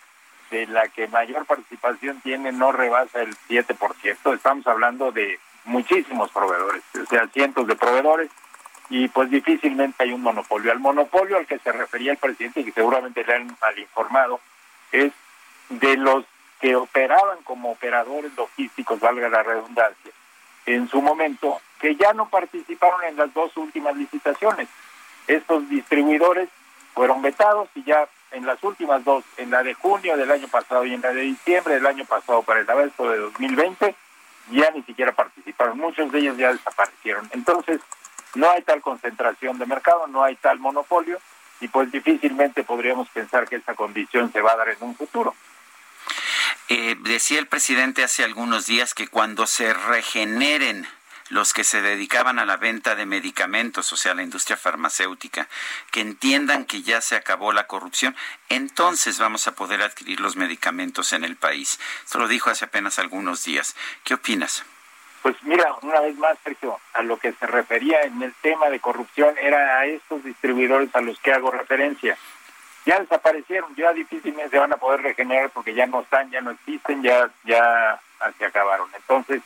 de 0.51 0.67
la 0.67 0.89
que 0.89 1.09
mayor 1.09 1.45
participación 1.45 2.21
tiene 2.21 2.53
no 2.53 2.73
rebasa 2.73 3.21
el 3.21 3.37
7%, 3.49 4.35
estamos 4.35 4.67
hablando 4.67 5.11
de 5.11 5.41
muchísimos 5.65 6.31
proveedores, 6.31 6.83
o 7.03 7.07
sea, 7.07 7.27
cientos 7.29 7.67
de 7.67 7.75
proveedores 7.75 8.31
y 8.89 9.09
pues 9.09 9.31
difícilmente 9.31 10.05
hay 10.05 10.13
un 10.13 10.23
monopolio. 10.23 10.73
Al 10.73 10.81
monopolio 10.81 11.37
al 11.37 11.47
que 11.47 11.59
se 11.59 11.73
refería 11.73 12.13
el 12.13 12.19
presidente 12.19 12.61
y 12.61 12.65
que 12.65 12.73
seguramente 12.73 13.25
le 13.25 13.35
han 13.35 13.57
mal 13.61 13.79
informado 13.79 14.41
es 14.93 15.13
de 15.69 15.97
los 15.97 16.25
que 16.61 16.77
operaban 16.77 17.39
como 17.45 17.73
operadores 17.73 18.35
logísticos, 18.37 19.01
valga 19.01 19.29
la 19.29 19.43
redundancia, 19.43 20.13
en 20.65 20.89
su 20.89 21.03
momento, 21.03 21.61
que 21.81 21.97
ya 21.97 22.13
no 22.13 22.29
participaron 22.29 23.05
en 23.05 23.17
las 23.17 23.33
dos 23.35 23.57
últimas 23.57 23.97
licitaciones. 23.97 24.69
Estos 25.27 25.69
distribuidores 25.69 26.49
fueron 26.95 27.21
vetados 27.21 27.69
y 27.75 27.83
ya 27.83 28.09
en 28.31 28.47
las 28.47 28.63
últimas 28.65 29.05
dos, 29.05 29.25
en 29.37 29.51
la 29.51 29.63
de 29.63 29.75
junio 29.75 30.17
del 30.17 30.31
año 30.31 30.49
pasado 30.49 30.85
y 30.85 30.95
en 30.95 31.03
la 31.03 31.13
de 31.13 31.23
diciembre 31.23 31.75
del 31.75 31.87
año 31.87 32.05
pasado 32.05 32.43
para 32.43 32.61
el 32.61 32.71
agosto 32.71 33.11
de 33.11 33.19
2020, 33.19 33.95
ya 34.51 34.71
ni 34.71 34.83
siquiera 34.83 35.13
participaron. 35.13 35.79
Muchos 35.79 36.11
de 36.11 36.21
ellos 36.21 36.37
ya 36.37 36.53
desaparecieron. 36.53 37.29
Entonces, 37.33 37.81
no 38.35 38.51
hay 38.51 38.63
tal 38.63 38.83
concentración 38.83 39.59
de 39.59 39.67
mercado, 39.67 40.07
no 40.07 40.23
hay 40.23 40.37
tal 40.37 40.59
monopolio 40.59 41.19
y 41.61 41.69
pues 41.69 41.91
difícilmente 41.91 42.65
podríamos 42.65 43.09
pensar 43.09 43.49
que 43.49 43.57
esa 43.57 43.75
condición 43.75 44.33
se 44.33 44.41
va 44.41 44.53
a 44.53 44.57
dar 44.57 44.69
en 44.69 44.79
un 44.81 44.95
futuro. 44.97 45.35
Eh, 46.69 46.97
decía 47.01 47.39
el 47.39 47.47
presidente 47.47 48.03
hace 48.03 48.25
algunos 48.25 48.67
días 48.67 48.93
que 48.93 49.09
cuando 49.09 49.47
se 49.47 49.73
regeneren 49.73 50.87
los 51.29 51.53
que 51.53 51.65
se 51.65 51.83
dedicaban 51.83 52.39
a 52.39 52.47
la 52.47 52.57
venta 52.57 52.95
de 52.95 53.07
medicamentos, 53.07 53.93
o 53.93 53.97
sea, 53.97 54.15
la 54.15 54.23
industria 54.23 54.57
farmacéutica, 54.57 55.49
que 55.91 56.01
entiendan 56.01 56.65
que 56.65 56.83
ya 56.83 57.01
se 57.01 57.17
acabó 57.17 57.53
la 57.53 57.67
corrupción, 57.67 58.15
entonces 58.49 59.19
vamos 59.19 59.47
a 59.47 59.55
poder 59.55 59.83
adquirir 59.83 60.21
los 60.21 60.37
medicamentos 60.37 61.13
en 61.13 61.25
el 61.25 61.37
país. 61.37 61.81
Esto 62.05 62.19
lo 62.19 62.29
dijo 62.29 62.51
hace 62.51 62.67
apenas 62.67 62.99
algunos 62.99 63.45
días. 63.45 63.75
¿Qué 64.05 64.15
opinas? 64.15 64.65
Pues 65.27 65.43
mira, 65.43 65.75
una 65.83 65.99
vez 66.03 66.17
más, 66.19 66.39
Sergio, 66.45 66.79
a 66.93 67.03
lo 67.03 67.17
que 67.17 67.33
se 67.33 67.49
refería 67.49 68.03
en 68.03 68.23
el 68.23 68.33
tema 68.43 68.71
de 68.71 68.79
corrupción 68.79 69.37
era 69.37 69.81
a 69.81 69.85
estos 69.85 70.23
distribuidores 70.23 70.95
a 70.95 71.01
los 71.01 71.19
que 71.19 71.33
hago 71.33 71.51
referencia. 71.51 72.17
Ya 72.85 73.01
desaparecieron, 73.01 73.75
ya 73.75 73.93
difícilmente 73.93 74.51
se 74.51 74.61
van 74.61 74.73
a 74.73 74.77
poder 74.77 75.03
regenerar 75.03 75.51
porque 75.51 75.75
ya 75.75 75.89
no 75.89 76.03
están, 76.03 76.31
ya 76.31 76.41
no 76.43 76.53
existen, 76.53 77.03
ya, 77.03 77.29
ya 77.43 78.01
se 78.39 78.45
acabaron. 78.45 78.89
Entonces, 78.95 79.43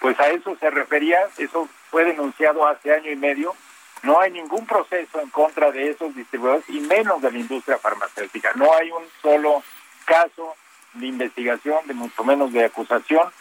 pues 0.00 0.20
a 0.20 0.28
eso 0.28 0.54
se 0.60 0.68
refería, 0.68 1.18
eso 1.38 1.66
fue 1.90 2.04
denunciado 2.04 2.68
hace 2.68 2.92
año 2.92 3.10
y 3.10 3.16
medio. 3.16 3.54
No 4.02 4.20
hay 4.20 4.30
ningún 4.32 4.66
proceso 4.66 5.18
en 5.18 5.30
contra 5.30 5.70
de 5.72 5.92
esos 5.92 6.14
distribuidores 6.14 6.68
y 6.68 6.78
menos 6.78 7.22
de 7.22 7.32
la 7.32 7.38
industria 7.38 7.78
farmacéutica. 7.78 8.52
No 8.54 8.70
hay 8.74 8.90
un 8.90 9.04
solo 9.22 9.62
caso 10.04 10.56
de 10.92 11.06
investigación, 11.06 11.86
de 11.86 11.94
mucho 11.94 12.22
menos 12.22 12.52
de 12.52 12.66
acusación 12.66 13.32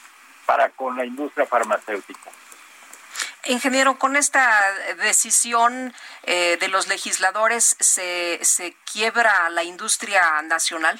para 0.50 0.70
con 0.70 0.98
la 0.98 1.06
industria 1.06 1.46
farmacéutica. 1.46 2.32
Ingeniero, 3.46 4.00
con 4.00 4.16
esta 4.16 4.60
decisión 4.98 5.94
eh, 6.24 6.58
de 6.60 6.68
los 6.70 6.88
legisladores, 6.88 7.76
¿se, 7.80 8.40
¿se 8.42 8.74
quiebra 8.92 9.52
la 9.52 9.64
industria 9.64 10.42
nacional? 10.42 11.00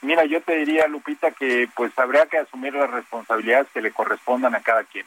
Mira, 0.00 0.24
yo 0.24 0.40
te 0.40 0.56
diría, 0.56 0.86
Lupita, 0.86 1.32
que 1.32 1.68
pues 1.76 1.92
habría 1.98 2.24
que 2.28 2.38
asumir 2.38 2.72
las 2.72 2.90
responsabilidades 2.90 3.68
que 3.74 3.82
le 3.82 3.92
correspondan 3.92 4.54
a 4.54 4.62
cada 4.62 4.84
quien. 4.84 5.04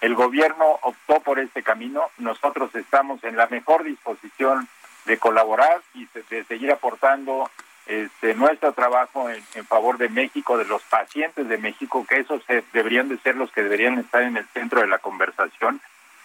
El 0.00 0.16
gobierno 0.16 0.80
optó 0.82 1.20
por 1.20 1.38
este 1.38 1.62
camino, 1.62 2.10
nosotros 2.18 2.74
estamos 2.74 3.22
en 3.22 3.36
la 3.36 3.46
mejor 3.46 3.84
disposición 3.84 4.68
de 5.04 5.18
colaborar 5.18 5.80
y 5.94 6.08
de 6.30 6.42
seguir 6.46 6.72
aportando 6.72 7.48
este, 7.90 8.36
nuestro 8.36 8.72
trabajo 8.72 9.28
en, 9.28 9.66
favor 9.66 9.98
de 9.98 10.08
México, 10.08 10.56
de 10.56 10.64
los 10.64 10.80
pacientes 10.84 11.48
de 11.48 11.58
México, 11.58 12.06
que 12.08 12.20
esos 12.20 12.40
deberían 12.72 13.08
de 13.08 13.18
ser 13.18 13.34
los 13.34 13.50
que 13.50 13.64
deberían 13.64 13.98
estar 13.98 14.22
en 14.22 14.36
el 14.36 14.46
centro 14.54 14.80
de 14.80 14.86
la 14.86 14.98
conversación 14.98 15.80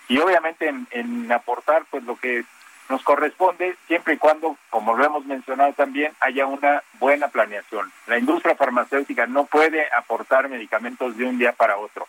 y 0.08 0.20
obviamente 0.20 0.72
en, 0.92 1.32
aportar 1.32 1.86
pues 1.90 2.04
lo 2.04 2.18
que 2.18 2.46
nos 2.88 3.02
corresponde 3.02 3.76
siempre 3.88 4.14
y 4.14 4.18
cuando, 4.18 4.56
como 4.70 4.96
lo 4.96 5.04
hemos 5.04 5.26
mencionado 5.26 5.74
también, 5.74 6.14
haya 6.20 6.46
una 6.46 6.84
buena 7.00 7.30
planeación. 7.30 7.92
La 8.06 8.20
industria 8.20 8.56
farmacéutica 8.56 9.26
no 9.26 9.46
puede 9.46 9.88
aportar 9.98 10.48
medicamentos 10.50 11.18
de 11.18 11.26
un 11.26 11.40
día 11.40 11.54
para 11.54 11.78
otro. 11.78 12.08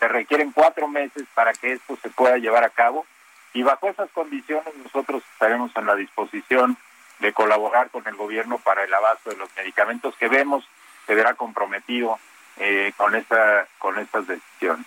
Se 0.00 0.08
requieren 0.08 0.50
cuatro 0.50 0.88
meses 0.88 1.26
para 1.32 1.52
que 1.52 1.74
esto 1.74 1.96
se 2.02 2.10
pueda 2.10 2.38
llevar 2.38 2.64
a 2.64 2.70
cabo 2.70 3.06
y 3.52 3.62
bajo 3.62 3.88
esas 3.88 4.10
condiciones 4.10 4.74
nosotros 4.82 5.22
estaremos 5.32 5.70
en 5.76 5.86
la 5.86 5.94
disposición 5.94 6.76
de 7.18 7.32
colaborar 7.32 7.90
con 7.90 8.06
el 8.06 8.14
gobierno 8.14 8.58
para 8.58 8.84
el 8.84 8.92
abasto 8.92 9.30
de 9.30 9.36
los 9.36 9.48
medicamentos 9.56 10.14
que 10.16 10.28
vemos 10.28 10.64
se 11.06 11.14
verá 11.14 11.34
comprometido 11.34 12.18
eh, 12.56 12.92
con 12.96 13.14
esta 13.14 13.66
con 13.78 13.98
estas 13.98 14.26
decisiones. 14.26 14.86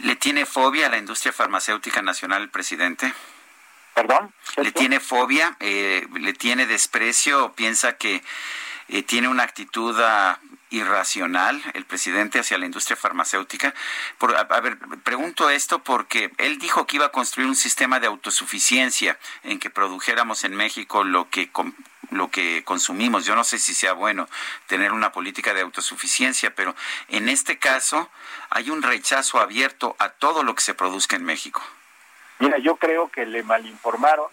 ¿Le 0.00 0.16
tiene 0.16 0.44
fobia 0.44 0.86
a 0.86 0.90
la 0.90 0.98
industria 0.98 1.32
farmacéutica 1.32 2.02
nacional 2.02 2.42
el 2.42 2.50
presidente? 2.50 3.12
¿Perdón? 3.94 4.32
¿Le 4.56 4.72
tiene 4.72 4.98
fobia? 4.98 5.56
Eh, 5.60 6.06
¿Le 6.14 6.32
tiene 6.32 6.66
desprecio? 6.66 7.52
¿Piensa 7.52 7.96
que 7.96 8.22
eh, 8.88 9.02
tiene 9.04 9.28
una 9.28 9.44
actitud 9.44 9.96
ah, 10.00 10.38
irracional 10.74 11.62
el 11.74 11.84
presidente 11.84 12.38
hacia 12.38 12.58
la 12.58 12.66
industria 12.66 12.96
farmacéutica. 12.96 13.74
Por, 14.18 14.36
a, 14.36 14.44
ver, 14.60 14.78
pregunto 15.02 15.50
esto 15.50 15.82
porque 15.82 16.32
él 16.38 16.58
dijo 16.58 16.86
que 16.86 16.96
iba 16.96 17.06
a 17.06 17.12
construir 17.12 17.48
un 17.48 17.56
sistema 17.56 18.00
de 18.00 18.06
autosuficiencia 18.06 19.18
en 19.42 19.58
que 19.58 19.70
produjéramos 19.70 20.44
en 20.44 20.54
México 20.54 21.04
lo 21.04 21.30
que 21.30 21.50
lo 22.10 22.30
que 22.30 22.62
consumimos. 22.64 23.24
Yo 23.24 23.34
no 23.34 23.44
sé 23.44 23.58
si 23.58 23.74
sea 23.74 23.92
bueno 23.92 24.28
tener 24.66 24.92
una 24.92 25.10
política 25.10 25.52
de 25.54 25.62
autosuficiencia, 25.62 26.54
pero 26.54 26.76
en 27.08 27.28
este 27.28 27.58
caso 27.58 28.10
hay 28.50 28.70
un 28.70 28.82
rechazo 28.82 29.40
abierto 29.40 29.96
a 29.98 30.10
todo 30.10 30.42
lo 30.42 30.54
que 30.54 30.62
se 30.62 30.74
produzca 30.74 31.16
en 31.16 31.24
México. 31.24 31.62
Mira, 32.38 32.58
yo 32.58 32.76
creo 32.76 33.10
que 33.10 33.26
le 33.26 33.42
malinformaron. 33.42 34.28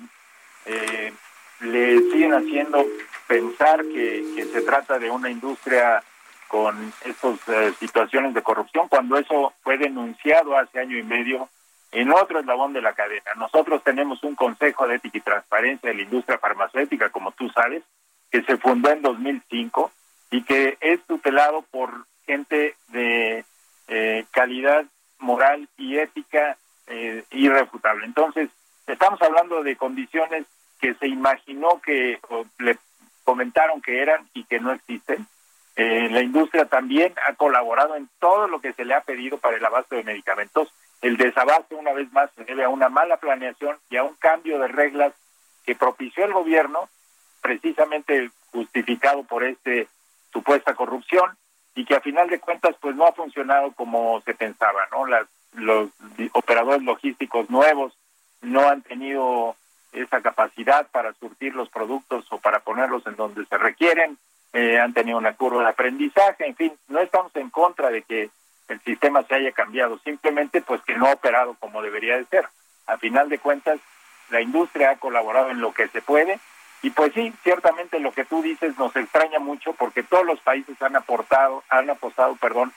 Eh, 0.65 1.13
le 1.61 1.99
siguen 2.11 2.33
haciendo 2.33 2.85
pensar 3.27 3.83
que, 3.85 4.45
se 4.51 4.61
trata 4.61 4.99
de 4.99 5.09
una 5.09 5.29
industria 5.29 6.03
con 6.51 6.91
estas 7.05 7.39
eh, 7.47 7.73
situaciones 7.79 8.33
de 8.33 8.41
corrupción, 8.41 8.89
cuando 8.89 9.15
eso 9.15 9.53
fue 9.63 9.77
denunciado 9.77 10.57
hace 10.57 10.81
año 10.81 10.97
y 10.97 11.03
medio 11.03 11.47
en 11.93 12.11
otro 12.11 12.41
eslabón 12.41 12.73
de 12.73 12.81
la 12.81 12.91
cadena. 12.91 13.31
Nosotros 13.37 13.81
tenemos 13.85 14.21
un 14.25 14.35
Consejo 14.35 14.85
de 14.85 14.95
Ética 14.95 15.17
y 15.17 15.21
Transparencia 15.21 15.89
de 15.89 15.95
la 15.95 16.01
Industria 16.01 16.39
Farmacéutica, 16.39 17.07
como 17.07 17.31
tú 17.31 17.49
sabes, 17.51 17.83
que 18.29 18.43
se 18.43 18.57
fundó 18.57 18.89
en 18.89 19.01
2005 19.01 19.91
y 20.31 20.43
que 20.43 20.77
es 20.81 20.99
tutelado 21.03 21.61
por 21.71 22.05
gente 22.25 22.75
de 22.89 23.45
eh, 23.87 24.25
calidad 24.31 24.83
moral 25.19 25.69
y 25.77 25.99
ética 25.99 26.57
eh, 26.87 27.23
irrefutable. 27.31 28.05
Entonces, 28.05 28.49
estamos 28.87 29.21
hablando 29.21 29.63
de 29.63 29.77
condiciones 29.77 30.43
que 30.81 30.95
se 30.95 31.07
imaginó 31.07 31.79
que 31.79 32.19
le 32.59 32.77
comentaron 33.23 33.81
que 33.81 34.01
eran 34.01 34.27
y 34.33 34.43
que 34.43 34.59
no 34.59 34.73
existen. 34.73 35.25
Eh, 35.75 36.09
la 36.09 36.21
industria 36.21 36.65
también 36.65 37.13
ha 37.27 37.33
colaborado 37.35 37.95
en 37.95 38.09
todo 38.19 38.47
lo 38.47 38.59
que 38.59 38.73
se 38.73 38.85
le 38.85 38.93
ha 38.93 39.01
pedido 39.01 39.37
para 39.37 39.57
el 39.57 39.65
abasto 39.65 39.95
de 39.95 40.03
medicamentos. 40.03 40.73
El 41.01 41.17
desabasto, 41.17 41.77
una 41.77 41.93
vez 41.93 42.11
más, 42.11 42.29
se 42.35 42.43
debe 42.43 42.63
a 42.63 42.69
una 42.69 42.89
mala 42.89 43.17
planeación 43.17 43.77
y 43.89 43.97
a 43.97 44.03
un 44.03 44.15
cambio 44.15 44.59
de 44.59 44.67
reglas 44.67 45.13
que 45.65 45.75
propició 45.75 46.25
el 46.25 46.33
gobierno, 46.33 46.89
precisamente 47.41 48.29
justificado 48.51 49.23
por 49.23 49.43
este 49.43 49.87
supuesta 50.31 50.75
corrupción 50.75 51.37
y 51.75 51.85
que 51.85 51.95
a 51.95 52.01
final 52.01 52.29
de 52.29 52.39
cuentas 52.39 52.75
pues 52.79 52.95
no 52.95 53.05
ha 53.05 53.13
funcionado 53.13 53.71
como 53.71 54.21
se 54.21 54.33
pensaba, 54.33 54.87
¿no? 54.91 55.05
Las, 55.05 55.27
los 55.53 55.89
operadores 56.33 56.83
logísticos 56.83 57.49
nuevos 57.49 57.93
no 58.41 58.67
han 58.67 58.81
tenido 58.81 59.55
esa 59.93 60.21
capacidad 60.21 60.87
para 60.87 61.13
surtir 61.13 61.55
los 61.55 61.69
productos 61.69 62.25
o 62.29 62.39
para 62.39 62.59
ponerlos 62.59 63.05
en 63.07 63.15
donde 63.15 63.45
se 63.45 63.57
requieren, 63.57 64.17
eh, 64.53 64.79
han 64.79 64.93
tenido 64.93 65.17
una 65.17 65.33
curva 65.33 65.63
de 65.63 65.69
aprendizaje, 65.69 66.45
en 66.45 66.55
fin, 66.55 66.73
no 66.87 66.99
estamos 66.99 67.35
en 67.35 67.49
contra 67.49 67.89
de 67.89 68.01
que 68.03 68.29
el 68.67 68.79
sistema 68.81 69.23
se 69.23 69.35
haya 69.35 69.51
cambiado, 69.51 69.99
simplemente 69.99 70.61
pues 70.61 70.81
que 70.83 70.95
no 70.95 71.07
ha 71.07 71.13
operado 71.13 71.55
como 71.59 71.81
debería 71.81 72.17
de 72.17 72.25
ser. 72.25 72.47
A 72.87 72.97
final 72.97 73.29
de 73.29 73.39
cuentas, 73.39 73.79
la 74.29 74.41
industria 74.41 74.91
ha 74.91 74.95
colaborado 74.97 75.49
en 75.49 75.61
lo 75.61 75.73
que 75.73 75.87
se 75.89 76.01
puede 76.01 76.39
y 76.81 76.89
pues 76.89 77.13
sí, 77.13 77.33
ciertamente 77.43 77.99
lo 77.99 78.11
que 78.11 78.25
tú 78.25 78.41
dices 78.41 78.77
nos 78.77 78.95
extraña 78.95 79.39
mucho 79.39 79.73
porque 79.73 80.03
todos 80.03 80.25
los 80.25 80.39
países 80.39 80.81
han 80.81 80.95
aportado, 80.95 81.63
han 81.69 81.89
apostado, 81.89 82.35
perdón, 82.37 82.73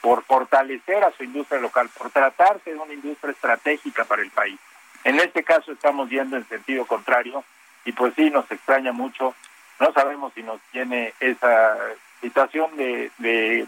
por 0.00 0.24
fortalecer 0.24 1.04
a 1.04 1.12
su 1.12 1.24
industria 1.24 1.60
local, 1.60 1.88
por 1.96 2.10
tratarse 2.10 2.72
de 2.72 2.78
una 2.78 2.94
industria 2.94 3.32
estratégica 3.32 4.04
para 4.04 4.22
el 4.22 4.30
país. 4.30 4.58
En 5.04 5.16
este 5.20 5.42
caso 5.42 5.72
estamos 5.72 6.08
yendo 6.08 6.36
en 6.36 6.48
sentido 6.48 6.86
contrario 6.86 7.44
y 7.84 7.92
pues 7.92 8.14
sí 8.14 8.30
nos 8.30 8.50
extraña 8.50 8.92
mucho. 8.92 9.34
No 9.82 9.92
sabemos 9.92 10.32
si 10.32 10.44
nos 10.44 10.60
tiene 10.70 11.12
esa 11.18 11.76
situación 12.20 12.76
de, 12.76 13.10
de 13.18 13.66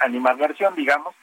animadversión, 0.00 0.74
digamos, 0.74 1.14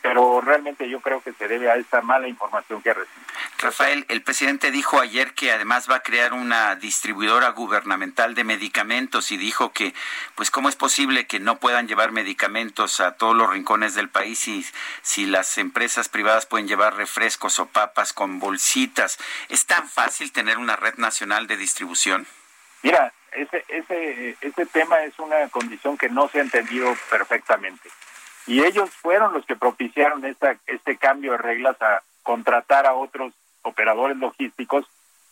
pero 0.00 0.40
realmente 0.40 0.88
yo 0.88 1.00
creo 1.00 1.20
que 1.20 1.32
se 1.32 1.48
debe 1.48 1.68
a 1.68 1.74
esa 1.74 2.00
mala 2.00 2.28
información 2.28 2.80
que 2.82 2.94
recibido. 2.94 3.26
Rafael, 3.58 4.06
el 4.08 4.22
presidente 4.22 4.70
dijo 4.70 5.00
ayer 5.00 5.34
que 5.34 5.50
además 5.50 5.90
va 5.90 5.96
a 5.96 6.02
crear 6.04 6.34
una 6.34 6.76
distribuidora 6.76 7.48
gubernamental 7.48 8.36
de 8.36 8.44
medicamentos 8.44 9.32
y 9.32 9.38
dijo 9.38 9.72
que, 9.72 9.92
pues, 10.36 10.52
¿cómo 10.52 10.68
es 10.68 10.76
posible 10.76 11.26
que 11.26 11.40
no 11.40 11.58
puedan 11.58 11.88
llevar 11.88 12.12
medicamentos 12.12 13.00
a 13.00 13.16
todos 13.16 13.34
los 13.34 13.50
rincones 13.50 13.96
del 13.96 14.08
país 14.08 14.38
si, 14.38 14.64
si 15.02 15.26
las 15.26 15.58
empresas 15.58 16.08
privadas 16.08 16.46
pueden 16.46 16.68
llevar 16.68 16.94
refrescos 16.94 17.58
o 17.58 17.66
papas 17.66 18.12
con 18.12 18.38
bolsitas? 18.38 19.18
¿Es 19.48 19.66
tan 19.66 19.88
fácil 19.88 20.30
tener 20.30 20.58
una 20.58 20.76
red 20.76 20.94
nacional 20.94 21.48
de 21.48 21.56
distribución? 21.56 22.24
Mira, 22.84 23.12
ese, 23.32 23.64
ese, 23.68 24.36
ese 24.42 24.66
tema 24.66 25.02
es 25.04 25.18
una 25.18 25.48
condición 25.48 25.96
que 25.96 26.10
no 26.10 26.28
se 26.28 26.38
ha 26.38 26.42
entendido 26.42 26.94
perfectamente 27.10 27.88
y 28.46 28.62
ellos 28.62 28.90
fueron 28.90 29.32
los 29.32 29.46
que 29.46 29.56
propiciaron 29.56 30.22
esta, 30.26 30.58
este 30.66 30.98
cambio 30.98 31.32
de 31.32 31.38
reglas 31.38 31.80
a 31.80 32.02
contratar 32.22 32.86
a 32.86 32.92
otros 32.92 33.32
operadores 33.62 34.18
logísticos 34.18 34.84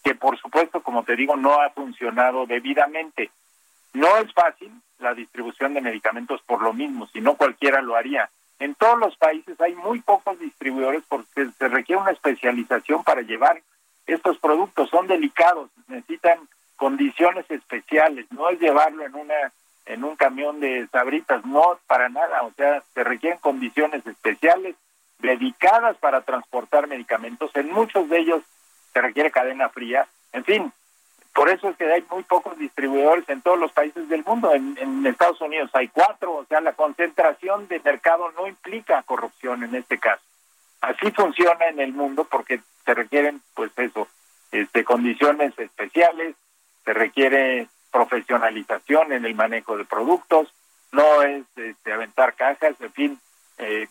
que 0.03 0.14
por 0.14 0.38
supuesto, 0.38 0.82
como 0.82 1.05
te 1.05 1.14
digo, 1.14 1.36
no 1.36 1.61
ha 1.61 1.68
funcionado 1.70 2.46
debidamente. 2.46 3.30
No 3.92 4.16
es 4.16 4.32
fácil 4.32 4.72
la 4.98 5.12
distribución 5.12 5.74
de 5.74 5.82
medicamentos 5.82 6.40
por 6.46 6.62
lo 6.62 6.72
mismo, 6.72 7.07
si 7.09 7.20
no 7.20 7.34
cualquiera 7.34 7.82
lo 7.82 7.96
haría. 7.96 8.30
En 8.61 8.74
todos 8.76 8.98
los 8.98 9.14
países 9.18 9.61
hay 9.61 9.74
muy 9.74 10.00
pocos 10.00 10.38
distribuidores 10.38 11.03
porque 11.07 11.50
se 11.59 11.68
requiere 11.68 12.00
una 12.00 12.12
especialización 12.12 13.05
para 13.05 13.20
llevar 13.20 13.61
estos 14.07 14.38
productos, 14.38 14.88
son 14.88 15.07
delicados, 15.07 15.70
necesitan 15.86 16.48
condiciones 16.83 17.49
especiales, 17.49 18.26
no 18.33 18.51
es 18.51 18.59
llevarlo 18.59 19.07
en 19.07 19.14
una 19.14 19.53
en 19.87 20.03
un 20.03 20.16
camión 20.16 20.59
de 20.59 20.89
sabritas, 20.89 21.45
no 21.45 21.78
para 21.87 22.09
nada, 22.09 22.43
o 22.43 22.53
sea, 22.55 22.83
se 22.93 23.05
requieren 23.05 23.39
condiciones 23.39 24.05
especiales 24.05 24.74
dedicadas 25.20 25.97
para 25.99 26.22
transportar 26.22 26.89
medicamentos. 26.89 27.53
En 27.55 27.70
muchos 27.70 28.09
de 28.09 28.18
ellos 28.18 28.43
se 28.93 29.01
requiere 29.01 29.30
cadena 29.30 29.68
fría. 29.68 30.09
En 30.33 30.43
fin, 30.45 30.72
por 31.33 31.51
eso 31.51 31.68
es 31.68 31.76
que 31.76 31.85
hay 31.85 32.05
muy 32.11 32.24
pocos 32.24 32.59
distribuidores 32.59 33.28
en 33.28 33.43
todos 33.43 33.61
los 33.61 33.70
países 33.70 34.09
del 34.09 34.24
mundo. 34.24 34.53
En, 34.53 34.76
en, 34.80 35.07
Estados 35.07 35.41
Unidos 35.41 35.70
hay 35.74 35.87
cuatro, 35.87 36.35
o 36.35 36.45
sea, 36.47 36.61
la 36.61 36.72
concentración 36.72 37.68
de 37.68 37.78
mercado 37.78 38.33
no 38.33 38.49
implica 38.49 39.05
corrupción 39.05 39.62
en 39.62 39.76
este 39.76 39.99
caso. 39.99 40.24
Así 40.80 41.12
funciona 41.12 41.64
en 41.68 41.78
el 41.78 41.93
mundo 41.93 42.26
porque 42.28 42.61
se 42.85 42.95
requieren, 42.95 43.41
pues 43.55 43.70
eso, 43.76 44.09
este, 44.51 44.83
condiciones 44.83 45.57
especiales, 45.59 46.35
se 46.85 46.93
requiere 46.93 47.68
profesionalización 47.91 49.12
en 49.12 49.24
el 49.24 49.35
manejo 49.35 49.76
de 49.76 49.85
productos, 49.85 50.53
no 50.93 51.22
es 51.22 51.45
este, 51.57 51.93
aventar 51.93 52.35
cajas, 52.35 52.74
en 52.80 52.93
fin, 52.93 53.20
eh, 53.59 53.89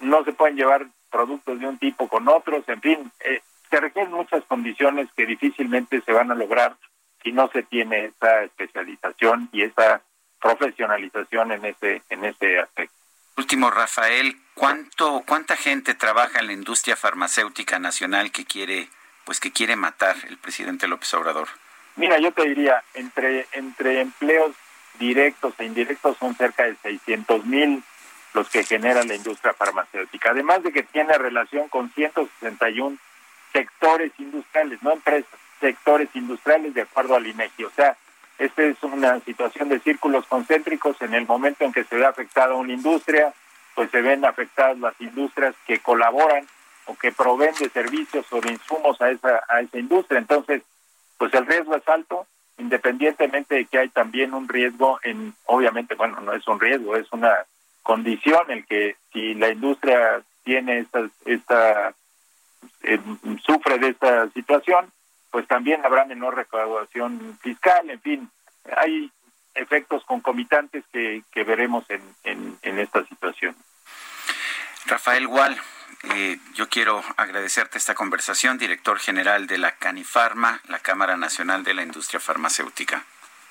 no 0.00 0.24
se 0.24 0.32
pueden 0.32 0.56
llevar 0.56 0.86
productos 1.10 1.60
de 1.60 1.66
un 1.66 1.78
tipo 1.78 2.08
con 2.08 2.28
otros, 2.28 2.64
en 2.68 2.80
fin, 2.80 3.12
eh, 3.20 3.42
se 3.70 3.80
requieren 3.80 4.12
muchas 4.12 4.44
condiciones 4.44 5.08
que 5.16 5.26
difícilmente 5.26 6.02
se 6.02 6.12
van 6.12 6.30
a 6.30 6.34
lograr 6.34 6.76
si 7.22 7.32
no 7.32 7.48
se 7.48 7.62
tiene 7.62 8.06
esa 8.06 8.42
especialización 8.42 9.48
y 9.52 9.62
esa 9.62 10.02
profesionalización 10.40 11.52
en 11.52 11.64
ese 11.64 12.02
en 12.10 12.24
ese 12.24 12.58
aspecto. 12.58 12.94
Último, 13.36 13.70
Rafael, 13.70 14.36
¿cuánto 14.54 15.22
cuánta 15.26 15.56
gente 15.56 15.94
trabaja 15.94 16.40
en 16.40 16.48
la 16.48 16.52
industria 16.52 16.96
farmacéutica 16.96 17.78
nacional 17.78 18.30
que 18.30 18.44
quiere 18.44 18.88
pues 19.24 19.40
que 19.40 19.52
quiere 19.52 19.76
matar 19.76 20.16
el 20.28 20.36
presidente 20.36 20.88
López 20.88 21.14
Obrador? 21.14 21.48
Mira, 21.96 22.18
yo 22.18 22.32
te 22.32 22.48
diría, 22.48 22.82
entre 22.94 23.46
entre 23.52 24.00
empleos 24.00 24.52
directos 24.98 25.54
e 25.58 25.64
indirectos 25.64 26.16
son 26.18 26.34
cerca 26.34 26.64
de 26.64 26.76
600 26.76 27.44
mil 27.46 27.82
los 28.34 28.48
que 28.48 28.64
genera 28.64 29.04
la 29.04 29.14
industria 29.14 29.52
farmacéutica. 29.52 30.30
Además 30.30 30.62
de 30.62 30.72
que 30.72 30.82
tiene 30.82 31.16
relación 31.18 31.68
con 31.68 31.92
161 31.92 32.96
sectores 33.52 34.12
industriales, 34.18 34.82
no 34.82 34.92
empresas, 34.92 35.30
sectores 35.60 36.08
industriales 36.14 36.74
de 36.74 36.82
acuerdo 36.82 37.14
al 37.14 37.26
INEGI. 37.26 37.64
O 37.64 37.70
sea, 37.70 37.96
esta 38.38 38.62
es 38.62 38.82
una 38.82 39.20
situación 39.20 39.68
de 39.68 39.80
círculos 39.80 40.26
concéntricos. 40.26 41.00
En 41.02 41.14
el 41.14 41.26
momento 41.26 41.64
en 41.64 41.72
que 41.72 41.84
se 41.84 41.96
ve 41.96 42.06
afectada 42.06 42.54
una 42.54 42.72
industria, 42.72 43.32
pues 43.74 43.90
se 43.90 44.00
ven 44.00 44.24
afectadas 44.24 44.78
las 44.78 44.98
industrias 45.00 45.54
que 45.66 45.78
colaboran 45.78 46.46
o 46.86 46.96
que 46.96 47.12
proveen 47.12 47.54
de 47.60 47.68
servicios 47.68 48.26
o 48.32 48.40
de 48.40 48.52
insumos 48.52 49.00
a 49.00 49.10
esa, 49.10 49.44
a 49.48 49.60
esa 49.60 49.78
industria. 49.78 50.18
Entonces, 50.18 50.62
pues 51.22 51.34
el 51.34 51.46
riesgo 51.46 51.76
es 51.76 51.88
alto, 51.88 52.26
independientemente 52.58 53.54
de 53.54 53.66
que 53.66 53.78
hay 53.78 53.88
también 53.90 54.34
un 54.34 54.48
riesgo 54.48 54.98
en, 55.04 55.32
obviamente, 55.46 55.94
bueno, 55.94 56.18
no 56.20 56.32
es 56.32 56.48
un 56.48 56.58
riesgo, 56.58 56.96
es 56.96 57.06
una 57.12 57.46
condición 57.84 58.50
el 58.50 58.66
que 58.66 58.96
si 59.12 59.34
la 59.34 59.50
industria 59.50 60.20
tiene 60.42 60.80
esta, 60.80 61.08
esta 61.24 61.94
eh, 62.82 62.98
sufre 63.46 63.78
de 63.78 63.90
esta 63.90 64.28
situación, 64.30 64.90
pues 65.30 65.46
también 65.46 65.86
habrá 65.86 66.04
menor 66.06 66.34
recaudación 66.34 67.38
fiscal, 67.40 67.88
en 67.88 68.00
fin, 68.00 68.30
hay 68.76 69.08
efectos 69.54 70.02
concomitantes 70.04 70.82
que, 70.92 71.22
que 71.30 71.44
veremos 71.44 71.88
en, 71.88 72.02
en, 72.24 72.58
en 72.62 72.80
esta 72.80 73.04
situación. 73.04 73.54
Rafael 74.86 75.28
Gual, 75.28 75.56
eh, 76.04 76.38
yo 76.54 76.68
quiero 76.68 77.02
agradecerte 77.16 77.78
esta 77.78 77.94
conversación, 77.94 78.58
director 78.58 78.98
general 78.98 79.46
de 79.46 79.58
la 79.58 79.72
Canifarma, 79.76 80.60
la 80.68 80.80
Cámara 80.80 81.16
Nacional 81.16 81.62
de 81.62 81.74
la 81.74 81.82
Industria 81.82 82.20
Farmacéutica. 82.20 83.04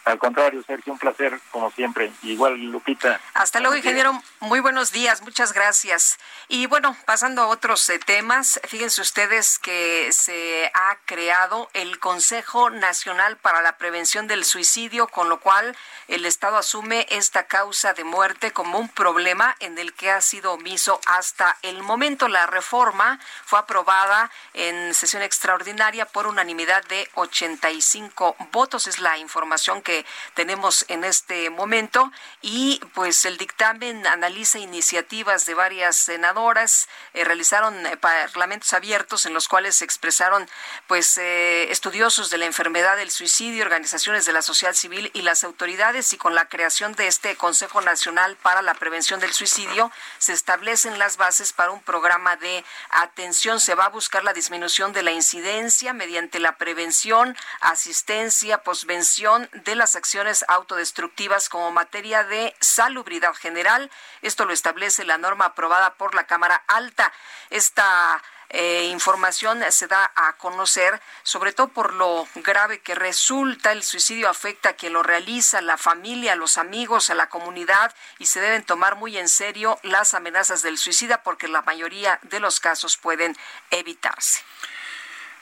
Al 0.04 0.18
contrario, 0.18 0.64
Sergio, 0.66 0.94
un 0.94 1.00
placer 1.00 1.40
como 1.52 1.70
siempre. 1.72 2.12
Igual, 2.24 2.60
Lupita. 2.60 3.20
Hasta 3.36 3.60
luego, 3.60 3.76
ingeniero. 3.76 4.20
Muy 4.40 4.60
buenos 4.60 4.92
días, 4.92 5.22
muchas 5.22 5.54
gracias. 5.54 6.18
Y 6.48 6.66
bueno, 6.66 6.98
pasando 7.06 7.44
a 7.44 7.48
otros 7.48 7.88
eh, 7.90 8.00
temas, 8.00 8.60
fíjense 8.68 9.02
ustedes 9.02 9.60
que 9.60 10.12
se 10.12 10.72
ha 10.74 10.98
creado 11.06 11.70
el 11.74 12.00
Consejo 12.00 12.72
Nacional 12.72 13.38
para 13.38 13.62
la 13.62 13.78
Prevención 13.78 14.26
del 14.28 14.44
Suicidio, 14.44 15.08
con 15.08 15.30
lo 15.30 15.40
cual 15.40 15.78
el 16.08 16.26
Estado 16.26 16.58
asume 16.58 17.06
esta 17.12 17.46
causa 17.46 17.94
de 17.94 18.04
muerte 18.04 18.52
como 18.52 18.80
un 18.80 18.90
problema 18.90 19.56
en 19.60 19.78
el 19.78 19.94
que 19.94 20.10
ha 20.10 20.22
sido 20.22 20.54
omiso 20.54 21.00
hasta 21.06 21.58
el 21.62 21.84
momento. 21.84 22.28
La 22.28 22.48
reforma 22.48 23.20
fue 23.46 23.60
aprobada 23.60 24.32
en 24.54 24.96
sesión 24.96 25.22
extraordinaria 25.22 26.08
por 26.08 26.26
unanimidad 26.26 26.84
de 26.86 27.08
85 27.14 28.36
votos. 28.52 28.88
Es 28.88 29.00
la 29.00 29.18
información 29.20 29.84
que 29.84 29.91
tenemos 30.34 30.86
en 30.88 31.04
este 31.04 31.50
momento 31.50 32.12
y 32.42 32.80
pues 32.94 33.26
el 33.26 33.38
dictamen 33.38 34.06
analiza 34.08 34.60
iniciativas 34.60 35.46
de 35.46 35.54
varias 35.54 35.96
senadoras, 35.96 36.88
eh, 37.14 37.24
realizaron 37.24 37.86
eh, 37.86 37.98
parlamentos 37.98 38.74
abiertos 38.74 39.26
en 39.26 39.34
los 39.34 39.48
cuales 39.48 39.78
se 39.78 39.86
expresaron 39.86 40.50
pues 40.88 41.18
eh, 41.18 41.72
estudiosos 41.72 42.30
de 42.30 42.38
la 42.38 42.46
enfermedad 42.46 42.98
del 42.98 43.12
suicidio, 43.12 43.64
organizaciones 43.64 44.26
de 44.26 44.34
la 44.34 44.42
sociedad 44.42 44.74
civil 44.74 45.12
y 45.14 45.22
las 45.22 45.44
autoridades 45.44 46.14
y 46.14 46.18
con 46.18 46.36
la 46.36 46.50
creación 46.50 46.94
de 46.94 47.08
este 47.08 47.36
Consejo 47.36 47.82
Nacional 47.82 48.38
para 48.38 48.62
la 48.62 48.74
Prevención 48.74 49.20
del 49.20 49.34
Suicidio 49.34 49.92
se 50.18 50.34
establecen 50.34 51.00
las 51.00 51.18
bases 51.18 51.54
para 51.54 51.72
un 51.72 51.82
programa 51.82 52.36
de 52.38 52.64
atención. 52.90 53.60
Se 53.60 53.76
va 53.76 53.86
a 53.86 53.90
buscar 53.90 54.24
la 54.24 54.34
disminución 54.34 54.94
de 54.94 55.04
la 55.04 55.12
incidencia 55.12 55.94
mediante 55.94 56.40
la 56.40 56.58
prevención, 56.58 57.38
asistencia, 57.60 58.64
posvención 58.64 59.50
de 59.66 59.76
las 59.82 59.96
acciones 59.96 60.46
autodestructivas 60.48 61.50
como 61.50 61.72
materia 61.72 62.24
de 62.24 62.56
salubridad 62.60 63.34
general. 63.34 63.90
Esto 64.22 64.46
lo 64.46 64.54
establece 64.54 65.04
la 65.06 65.18
norma 65.18 65.46
aprobada 65.46 65.96
por 65.96 66.14
la 66.14 66.28
Cámara 66.28 66.64
Alta. 66.68 67.12
Esta 67.50 68.22
eh, 68.50 68.90
información 68.92 69.64
se 69.72 69.88
da 69.88 70.12
a 70.16 70.34
conocer, 70.34 71.02
sobre 71.24 71.52
todo 71.52 71.70
por 71.70 71.96
lo 71.96 72.28
grave 72.36 72.80
que 72.82 72.94
resulta. 72.94 73.72
El 73.72 73.82
suicidio 73.82 74.30
afecta 74.30 74.70
a 74.70 74.74
quien 74.74 74.94
lo 74.94 75.02
realiza, 75.02 75.62
la 75.62 75.78
familia, 75.78 76.34
a 76.34 76.36
los 76.36 76.60
amigos, 76.60 77.10
a 77.10 77.16
la 77.16 77.28
comunidad 77.28 77.92
y 78.20 78.28
se 78.28 78.40
deben 78.40 78.64
tomar 78.64 78.98
muy 78.98 79.18
en 79.18 79.30
serio 79.30 79.80
las 79.82 80.14
amenazas 80.14 80.62
del 80.62 80.78
suicida 80.78 81.24
porque 81.24 81.48
la 81.48 81.64
mayoría 81.64 82.20
de 82.22 82.40
los 82.40 82.60
casos 82.60 82.98
pueden 82.98 83.36
evitarse. 83.72 84.44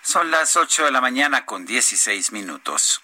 Son 0.02 0.32
las 0.32 0.56
8 0.56 0.86
de 0.86 0.92
la 0.92 1.02
mañana 1.02 1.46
con 1.46 1.66
16 1.66 2.32
minutos. 2.32 3.04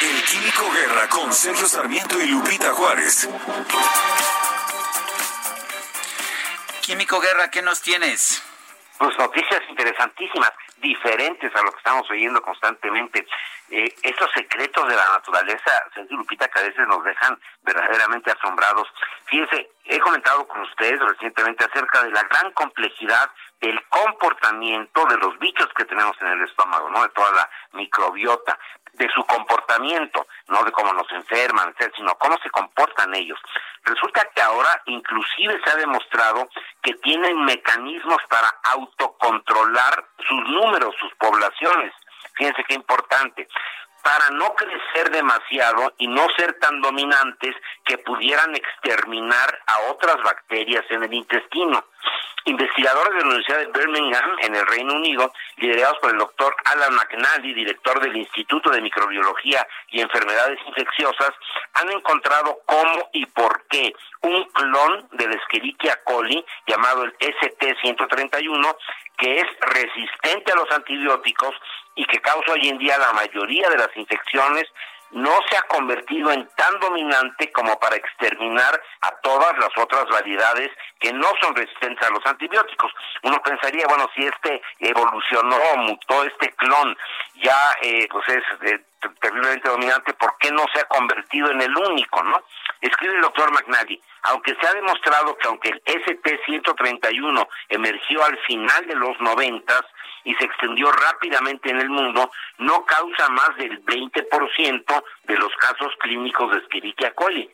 El 0.00 0.22
Químico 0.22 0.70
Guerra 0.70 1.08
con 1.08 1.32
Sergio 1.32 1.66
Sarmiento 1.66 2.20
y 2.20 2.28
Lupita 2.28 2.70
Juárez. 2.72 3.28
Químico 6.82 7.18
Guerra, 7.18 7.50
¿qué 7.50 7.62
nos 7.62 7.82
tienes? 7.82 8.40
Pues 8.96 9.18
noticias 9.18 9.60
interesantísimas, 9.68 10.52
diferentes 10.76 11.52
a 11.52 11.62
lo 11.62 11.72
que 11.72 11.78
estamos 11.78 12.08
oyendo 12.10 12.40
constantemente. 12.42 13.26
Eh, 13.70 13.92
estos 14.02 14.30
secretos 14.32 14.88
de 14.88 14.94
la 14.94 15.08
naturaleza, 15.10 15.82
Sergio 15.92 16.16
Lupita, 16.16 16.46
que 16.46 16.60
a 16.60 16.62
veces 16.62 16.86
nos 16.86 17.02
dejan 17.02 17.36
verdaderamente 17.62 18.30
asombrados. 18.30 18.86
Fíjense, 19.26 19.68
he 19.84 19.98
comentado 19.98 20.46
con 20.46 20.60
ustedes 20.60 21.00
recientemente 21.00 21.64
acerca 21.64 22.04
de 22.04 22.12
la 22.12 22.22
gran 22.22 22.52
complejidad 22.52 23.30
del 23.60 23.80
comportamiento 23.88 25.04
de 25.06 25.16
los 25.18 25.38
bichos 25.38 25.68
que 25.76 25.84
tenemos 25.84 26.16
en 26.20 26.28
el 26.28 26.44
estómago, 26.44 26.88
¿no? 26.90 27.02
De 27.02 27.08
toda 27.10 27.32
la 27.32 27.50
microbiota 27.72 28.58
de 28.98 29.08
su 29.14 29.24
comportamiento, 29.24 30.26
no 30.48 30.64
de 30.64 30.72
cómo 30.72 30.92
nos 30.92 31.10
enferman, 31.12 31.74
sino 31.96 32.14
cómo 32.16 32.36
se 32.42 32.50
comportan 32.50 33.14
ellos. 33.14 33.38
Resulta 33.84 34.28
que 34.34 34.42
ahora 34.42 34.82
inclusive 34.86 35.60
se 35.64 35.70
ha 35.70 35.76
demostrado 35.76 36.48
que 36.82 36.94
tienen 36.94 37.44
mecanismos 37.44 38.18
para 38.28 38.48
autocontrolar 38.74 40.04
sus 40.28 40.48
números, 40.48 40.94
sus 41.00 41.14
poblaciones. 41.14 41.92
Fíjense 42.34 42.64
qué 42.64 42.74
importante 42.74 43.48
para 44.02 44.30
no 44.30 44.54
crecer 44.54 45.10
demasiado 45.10 45.92
y 45.98 46.06
no 46.06 46.26
ser 46.36 46.54
tan 46.60 46.80
dominantes 46.80 47.54
que 47.84 47.98
pudieran 47.98 48.54
exterminar 48.54 49.58
a 49.66 49.90
otras 49.90 50.16
bacterias 50.22 50.84
en 50.90 51.02
el 51.02 51.14
intestino. 51.14 51.84
Investigadores 52.44 53.12
de 53.12 53.20
la 53.20 53.26
Universidad 53.26 53.58
de 53.58 53.78
Birmingham, 53.78 54.36
en 54.40 54.54
el 54.54 54.66
Reino 54.66 54.94
Unido, 54.94 55.32
liderados 55.56 55.98
por 55.98 56.10
el 56.10 56.18
doctor 56.18 56.56
Alan 56.64 56.94
McNally, 56.94 57.52
director 57.52 58.00
del 58.00 58.16
Instituto 58.16 58.70
de 58.70 58.80
Microbiología 58.80 59.66
y 59.88 60.00
Enfermedades 60.00 60.58
Infecciosas, 60.66 61.32
han 61.74 61.90
encontrado 61.90 62.60
cómo 62.64 63.10
y 63.12 63.26
por 63.26 63.66
qué 63.68 63.92
un 64.22 64.44
clon 64.44 65.08
del 65.12 65.34
Escherichia 65.34 66.00
coli, 66.04 66.42
llamado 66.66 67.04
el 67.04 67.14
ST-131, 67.18 68.76
que 69.18 69.40
es 69.40 69.46
resistente 69.60 70.52
a 70.52 70.56
los 70.56 70.70
antibióticos 70.70 71.54
y 71.98 72.04
que 72.04 72.20
causa 72.20 72.52
hoy 72.52 72.68
en 72.68 72.78
día 72.78 72.96
la 72.96 73.12
mayoría 73.12 73.68
de 73.70 73.76
las 73.76 73.94
infecciones, 73.96 74.64
no 75.10 75.32
se 75.50 75.56
ha 75.56 75.62
convertido 75.62 76.30
en 76.30 76.48
tan 76.54 76.78
dominante 76.78 77.50
como 77.50 77.78
para 77.80 77.96
exterminar 77.96 78.80
a 79.00 79.10
todas 79.22 79.58
las 79.58 79.70
otras 79.76 80.04
variedades 80.06 80.70
que 81.00 81.12
no 81.12 81.28
son 81.40 81.56
resistentes 81.56 82.06
a 82.06 82.12
los 82.12 82.24
antibióticos. 82.24 82.92
Uno 83.24 83.42
pensaría, 83.42 83.86
bueno, 83.88 84.08
si 84.14 84.24
este 84.24 84.62
evolucionó, 84.78 85.56
mutó 85.78 86.22
este 86.24 86.52
clon, 86.52 86.96
ya 87.42 87.58
eh, 87.82 88.06
pues 88.10 88.28
es 88.28 88.44
eh, 88.70 88.80
terriblemente 89.20 89.68
dominante, 89.68 90.14
¿por 90.14 90.36
qué 90.38 90.50
no 90.50 90.64
se 90.72 90.80
ha 90.80 90.84
convertido 90.84 91.50
en 91.50 91.60
el 91.60 91.76
único, 91.76 92.22
no? 92.22 92.42
Escribe 92.80 93.14
el 93.14 93.20
doctor 93.20 93.50
McNally, 93.52 94.00
aunque 94.22 94.56
se 94.60 94.66
ha 94.66 94.74
demostrado 94.74 95.36
que 95.36 95.48
aunque 95.48 95.68
el 95.70 95.82
ST-131 95.84 97.48
emergió 97.68 98.24
al 98.24 98.38
final 98.46 98.86
de 98.86 98.94
los 98.94 99.20
noventas 99.20 99.82
y 100.24 100.34
se 100.34 100.44
extendió 100.44 100.90
rápidamente 100.92 101.70
en 101.70 101.80
el 101.80 101.88
mundo, 101.88 102.30
no 102.58 102.84
causa 102.84 103.28
más 103.30 103.56
del 103.56 103.84
20% 103.84 105.04
de 105.24 105.36
los 105.36 105.54
casos 105.56 105.94
clínicos 106.00 106.50
de 106.52 106.58
Escherichia 106.58 107.14
coli. 107.14 107.50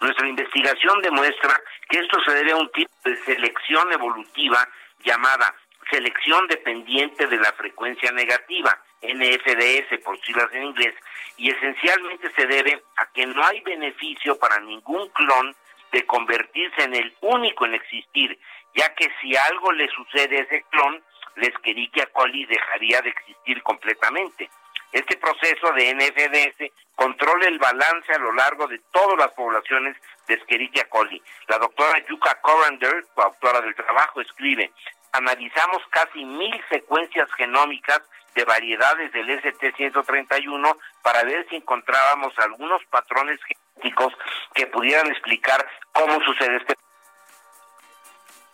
Nuestra 0.00 0.28
investigación 0.28 1.00
demuestra 1.00 1.58
que 1.88 2.00
esto 2.00 2.20
se 2.24 2.34
debe 2.34 2.52
a 2.52 2.56
un 2.56 2.70
tipo 2.72 2.92
de 3.04 3.16
selección 3.24 3.92
evolutiva 3.92 4.68
llamada 5.04 5.54
selección 5.90 6.46
dependiente 6.48 7.26
de 7.26 7.36
la 7.38 7.52
frecuencia 7.52 8.10
negativa, 8.12 8.78
NFDS 9.02 10.00
por 10.04 10.20
siglas 10.22 10.48
en 10.52 10.64
inglés, 10.64 10.94
y 11.36 11.50
esencialmente 11.50 12.30
se 12.34 12.46
debe 12.46 12.82
a 12.96 13.06
que 13.12 13.26
no 13.26 13.44
hay 13.44 13.60
beneficio 13.60 14.38
para 14.38 14.58
ningún 14.60 15.08
clon 15.10 15.54
de 15.92 16.04
convertirse 16.06 16.82
en 16.82 16.94
el 16.94 17.14
único 17.20 17.66
en 17.66 17.74
existir, 17.74 18.38
ya 18.74 18.94
que 18.94 19.10
si 19.20 19.36
algo 19.36 19.72
le 19.72 19.88
sucede 19.88 20.38
a 20.38 20.42
ese 20.42 20.64
clon, 20.70 21.02
la 21.36 21.46
Escherichia 21.46 22.06
coli 22.12 22.46
dejaría 22.46 23.00
de 23.02 23.10
existir 23.10 23.62
completamente. 23.62 24.50
Este 24.92 25.16
proceso 25.18 25.72
de 25.72 25.94
NFDS 25.94 26.72
controla 26.94 27.46
el 27.48 27.58
balance 27.58 28.12
a 28.12 28.18
lo 28.18 28.32
largo 28.32 28.66
de 28.66 28.78
todas 28.92 29.18
las 29.18 29.32
poblaciones 29.32 29.96
de 30.26 30.34
Escherichia 30.34 30.88
coli. 30.88 31.22
La 31.48 31.58
doctora 31.58 32.04
Yuka 32.06 32.40
Corander, 32.40 33.04
coautora 33.14 33.60
del 33.60 33.74
trabajo, 33.74 34.20
escribe, 34.20 34.70
analizamos 35.12 35.82
casi 35.90 36.24
mil 36.24 36.58
secuencias 36.70 37.30
genómicas 37.34 38.00
de 38.36 38.44
variedades 38.44 39.10
del 39.12 39.28
ST-131 39.42 40.76
para 41.02 41.24
ver 41.24 41.44
si 41.48 41.56
encontrábamos 41.56 42.38
algunos 42.38 42.84
patrones 42.84 43.40
genéticos 43.74 44.12
que 44.54 44.66
pudieran 44.68 45.08
explicar 45.08 45.66
cómo 45.92 46.20
sucede 46.22 46.56
este. 46.58 46.76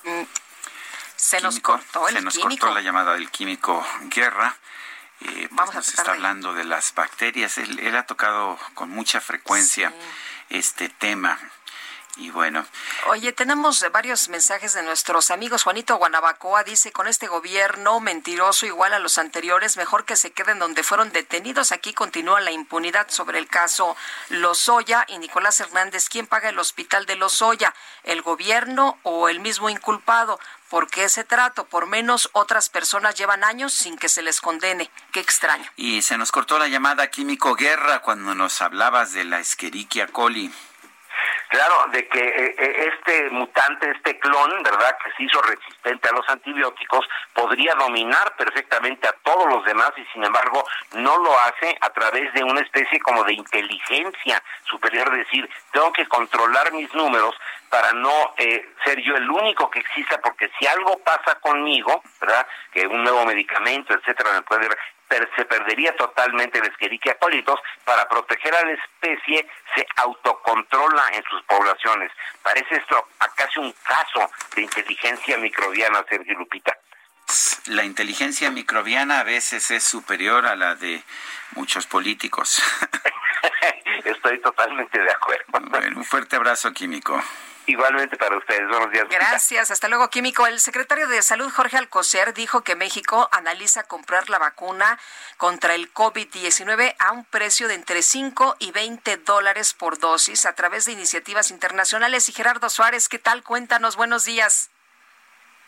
Mm, 0.05 0.23
se 1.17 1.41
nos 1.41 1.61
cortó 1.61 2.09
el 2.09 2.15
Se 2.17 2.23
nos 2.23 2.35
químico. 2.39 2.61
cortó 2.67 2.75
la 2.75 2.81
llamada 2.81 3.15
del 3.15 3.31
químico 3.31 3.85
Guerra. 4.05 4.57
Eh, 5.21 5.27
pues 5.49 5.49
Vamos 5.51 5.75
a 5.75 5.79
nos 5.79 5.89
está 5.89 6.05
de- 6.05 6.11
hablando 6.11 6.55
de 6.55 6.65
las 6.65 6.95
bacterias. 6.95 7.59
Él, 7.59 7.79
él 7.81 7.97
ha 7.97 8.07
tocado 8.07 8.59
con 8.75 8.89
mucha 8.91 9.21
frecuencia 9.21 9.93
este 10.49 10.89
tema. 10.89 11.39
Y 12.17 12.31
bueno, 12.31 12.67
Oye, 13.09 13.33
tenemos 13.33 13.85
varios 13.91 14.29
mensajes 14.29 14.75
de 14.75 14.83
nuestros 14.83 15.31
amigos. 15.31 15.63
Juanito 15.63 15.97
Guanabacoa 15.97 16.63
dice, 16.63 16.93
con 16.93 17.09
este 17.09 17.27
gobierno 17.27 18.01
mentiroso 18.01 18.67
igual 18.67 18.93
a 18.93 18.99
los 18.99 19.17
anteriores, 19.17 19.77
mejor 19.79 20.05
que 20.05 20.17
se 20.17 20.31
queden 20.31 20.59
donde 20.59 20.83
fueron 20.83 21.11
detenidos. 21.11 21.73
Aquí 21.73 21.95
continúa 21.95 22.41
la 22.41 22.51
impunidad 22.53 23.09
sobre 23.09 23.39
el 23.39 23.49
caso 23.49 23.97
Lozoya 24.29 25.05
y 25.09 25.19
Nicolás 25.19 25.59
Hernández. 25.61 26.09
¿Quién 26.11 26.27
paga 26.27 26.51
el 26.51 26.59
hospital 26.59 27.07
de 27.07 27.17
Lozoya? 27.17 27.75
¿El 28.05 28.21
gobierno 28.23 28.99
o 29.05 29.29
el 29.31 29.41
mismo 29.41 29.71
inculpado? 29.71 30.39
¿Por 30.69 30.89
qué 30.89 31.05
ese 31.05 31.25
trato? 31.25 31.65
Por 31.65 31.87
menos 31.87 32.29
otras 32.33 32.69
personas 32.69 33.15
llevan 33.15 33.43
años 33.43 33.73
sin 33.73 33.97
que 33.97 34.09
se 34.09 34.23
les 34.23 34.41
condene. 34.41 34.91
Qué 35.13 35.21
extraño. 35.21 35.69
y 35.77 36.03
se 36.03 36.17
nos 36.19 36.31
cortó 36.31 36.59
la 36.59 36.69
llamada 36.69 37.09
químico 37.11 37.55
Guerra 37.55 38.01
cuando 38.01 38.35
nos 38.35 38.61
hablabas 38.63 39.13
de 39.13 39.25
la 39.25 39.41
Escherichia 39.41 40.07
coli. 40.09 40.53
Claro, 41.53 41.87
de 41.93 42.09
que 42.09 42.19
eh, 42.19 42.55
eh, 42.57 42.91
este 42.95 43.29
mutante, 43.29 43.91
este 43.91 44.19
clon, 44.19 44.63
¿verdad?, 44.63 44.97
que 45.05 45.13
se 45.13 45.25
hizo 45.25 45.43
resistente 45.43 46.09
a 46.09 46.13
los 46.13 46.27
antibióticos, 46.27 47.07
podría 47.35 47.75
dominar 47.75 48.35
perfectamente 48.37 49.07
a 49.07 49.13
todos 49.23 49.47
los 49.53 49.63
demás 49.67 49.93
y 49.99 50.05
sin 50.15 50.25
embargo 50.25 50.65
no 50.95 51.19
lo 51.19 51.39
hace 51.41 51.77
a 51.83 51.91
través 51.91 52.33
de 52.33 52.43
una 52.43 52.63
especie 52.63 52.99
como 53.01 53.23
de 53.25 53.35
inteligencia 53.35 54.43
superior, 54.65 55.15
decir, 55.15 55.47
tengo 55.73 55.93
que 55.93 56.09
controlar 56.09 56.73
mis 56.73 56.93
números 56.95 57.35
para 57.69 57.93
no 57.93 58.33
eh, 58.39 58.71
ser 58.87 59.03
yo 59.03 59.15
el 59.15 59.29
único 59.29 59.69
que 59.71 59.81
exista, 59.81 60.19
porque 60.23 60.51
si 60.59 60.67
algo 60.67 61.01
pasa 61.05 61.39
conmigo, 61.41 62.03
¿verdad?, 62.19 62.47
que 62.73 62.87
un 62.87 63.05
nuevo 63.05 63.27
medicamento, 63.27 63.93
etcétera, 63.93 64.33
me 64.33 64.43
puede 64.43 64.71
per- 65.13 65.31
se 65.37 65.45
perdería 65.45 65.95
totalmente 65.97 66.59
el 66.59 66.67
Escherichia 66.67 67.19
coli. 67.19 67.39
Entonces, 67.41 67.65
para 67.85 68.09
proteger 68.09 68.55
a 68.55 68.65
la 68.65 68.73
especie, 68.73 69.47
se 69.75 69.87
autocontrola 69.97 71.03
en 71.13 71.23
sus 71.25 71.43
poblaciones. 71.43 72.11
Parece 72.43 72.77
esto 72.77 73.09
a 73.19 73.29
casi 73.35 73.61
un 73.61 73.73
caso 73.85 74.31
de 74.57 74.63
inteligencia 74.63 75.37
microbiana, 75.37 76.03
Sergio 76.09 76.35
Lupita. 76.39 76.77
La 77.67 77.85
inteligencia 77.85 78.51
microbiana 78.51 79.21
a 79.21 79.23
veces 79.23 79.71
es 79.71 79.85
superior 79.85 80.47
a 80.47 80.57
la 80.57 80.75
de 80.77 81.03
muchos 81.57 81.87
políticos. 81.87 82.63
Estoy 84.05 84.41
totalmente 84.41 84.99
de 84.99 85.11
acuerdo. 85.11 85.45
Bueno, 85.49 85.99
un 85.99 86.05
fuerte 86.05 86.37
abrazo 86.37 86.73
químico. 86.73 87.23
Igualmente 87.67 88.17
para 88.17 88.37
ustedes. 88.37 88.69
Buenos 88.69 88.91
días. 88.91 89.07
Gracias, 89.09 89.71
hasta 89.71 89.89
luego, 89.89 90.11
Químico. 90.11 90.47
El 90.47 90.59
secretario 90.59 91.07
de 91.07 91.23
Salud, 91.23 91.51
Jorge 91.51 91.77
Alcocer, 91.77 92.35
dijo 92.35 92.63
que 92.63 92.75
México 92.75 93.29
analiza 93.31 93.85
comprar 93.85 94.29
la 94.31 94.39
vacuna 94.39 94.99
contra 95.37 95.77
el 95.77 95.93
COVID-19 95.95 96.97
a 96.99 97.13
un 97.13 97.25
precio 97.25 97.69
de 97.69 97.75
entre 97.75 98.03
5 98.03 98.57
y 98.59 98.73
20 98.73 99.17
dólares 99.19 99.75
por 99.75 99.99
dosis 99.99 100.45
a 100.45 100.55
través 100.55 100.87
de 100.87 100.93
iniciativas 100.93 101.53
internacionales. 101.53 102.29
Y 102.29 102.33
Gerardo 102.33 102.69
Suárez, 102.69 103.09
¿qué 103.09 103.21
tal? 103.21 103.45
Cuéntanos, 103.45 103.95
buenos 103.95 104.25
días. 104.25 104.72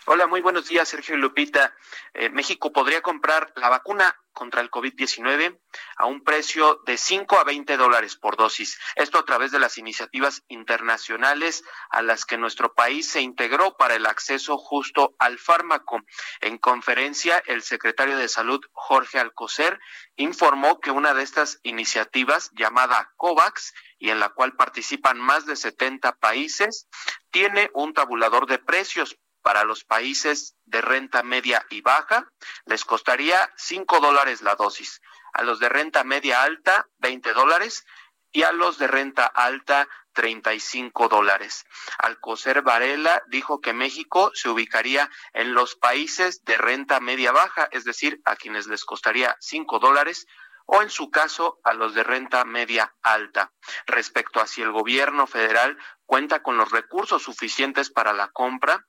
Hola, 0.06 0.26
muy 0.26 0.42
buenos 0.42 0.68
días, 0.68 0.86
Sergio 0.86 1.14
y 1.14 1.18
Lupita. 1.18 1.74
Eh, 2.12 2.28
México 2.28 2.70
podría 2.74 3.00
comprar 3.00 3.54
la 3.56 3.70
vacuna 3.70 4.14
contra 4.34 4.60
el 4.60 4.70
COVID-19 4.70 5.58
a 5.96 6.04
un 6.04 6.22
precio 6.22 6.82
de 6.84 6.98
5 6.98 7.38
a 7.38 7.44
20 7.44 7.78
dólares 7.78 8.14
por 8.14 8.36
dosis. 8.36 8.78
Esto 8.96 9.18
a 9.18 9.24
través 9.24 9.50
de 9.50 9.60
las 9.60 9.78
iniciativas 9.78 10.42
internacionales 10.48 11.64
a 11.88 12.02
las 12.02 12.26
que 12.26 12.36
nuestro 12.36 12.74
país 12.74 13.08
se 13.08 13.22
integró 13.22 13.78
para 13.78 13.94
el 13.94 14.04
acceso 14.04 14.58
justo 14.58 15.14
al 15.18 15.38
fármaco. 15.38 16.02
En 16.42 16.58
conferencia, 16.58 17.42
el 17.46 17.62
secretario 17.62 18.18
de 18.18 18.28
Salud, 18.28 18.60
Jorge 18.72 19.18
Alcocer, 19.18 19.80
informó 20.16 20.80
que 20.80 20.90
una 20.90 21.14
de 21.14 21.22
estas 21.22 21.60
iniciativas, 21.62 22.50
llamada 22.52 23.14
COVAX, 23.16 23.72
y 23.98 24.10
en 24.10 24.20
la 24.20 24.28
cual 24.28 24.54
participan 24.54 25.18
más 25.18 25.46
de 25.46 25.56
70 25.56 26.16
países, 26.16 26.88
tiene 27.30 27.70
un 27.72 27.94
tabulador 27.94 28.46
de 28.46 28.58
precios 28.58 29.16
para 29.44 29.64
los 29.64 29.84
países 29.84 30.56
de 30.64 30.80
renta 30.80 31.22
media 31.22 31.64
y 31.68 31.82
baja, 31.82 32.26
les 32.64 32.86
costaría 32.86 33.52
5 33.56 34.00
dólares 34.00 34.40
la 34.40 34.54
dosis. 34.54 35.02
A 35.34 35.42
los 35.42 35.60
de 35.60 35.68
renta 35.68 36.02
media 36.02 36.42
alta, 36.42 36.88
20 36.98 37.34
dólares. 37.34 37.84
Y 38.32 38.42
a 38.42 38.52
los 38.52 38.78
de 38.78 38.88
renta 38.88 39.26
alta, 39.26 39.86
35 40.14 41.08
dólares. 41.08 41.66
Alcocer 41.98 42.62
Varela 42.62 43.22
dijo 43.28 43.60
que 43.60 43.74
México 43.74 44.30
se 44.32 44.48
ubicaría 44.48 45.10
en 45.34 45.52
los 45.52 45.76
países 45.76 46.42
de 46.44 46.56
renta 46.56 46.98
media 47.00 47.30
baja, 47.30 47.68
es 47.70 47.84
decir, 47.84 48.20
a 48.24 48.36
quienes 48.36 48.66
les 48.66 48.84
costaría 48.84 49.36
5 49.40 49.78
dólares 49.78 50.26
o 50.66 50.82
en 50.82 50.90
su 50.90 51.10
caso 51.10 51.60
a 51.64 51.74
los 51.74 51.94
de 51.94 52.02
renta 52.02 52.44
media 52.44 52.94
alta. 53.02 53.52
Respecto 53.86 54.40
a 54.40 54.46
si 54.46 54.62
el 54.62 54.72
gobierno 54.72 55.26
federal 55.26 55.76
cuenta 56.06 56.42
con 56.42 56.56
los 56.56 56.70
recursos 56.70 57.22
suficientes 57.22 57.90
para 57.90 58.12
la 58.12 58.28
compra, 58.28 58.86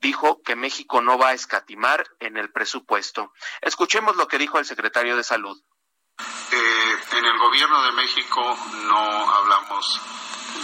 dijo 0.00 0.42
que 0.42 0.56
México 0.56 1.00
no 1.00 1.18
va 1.18 1.28
a 1.28 1.34
escatimar 1.34 2.06
en 2.20 2.36
el 2.36 2.50
presupuesto. 2.50 3.32
Escuchemos 3.60 4.16
lo 4.16 4.28
que 4.28 4.38
dijo 4.38 4.58
el 4.58 4.64
secretario 4.64 5.16
de 5.16 5.24
Salud. 5.24 5.60
Eh, 6.50 6.98
en 7.12 7.24
el 7.24 7.38
gobierno 7.38 7.82
de 7.82 7.92
México 7.92 8.56
no 8.88 9.30
hablamos 9.34 10.00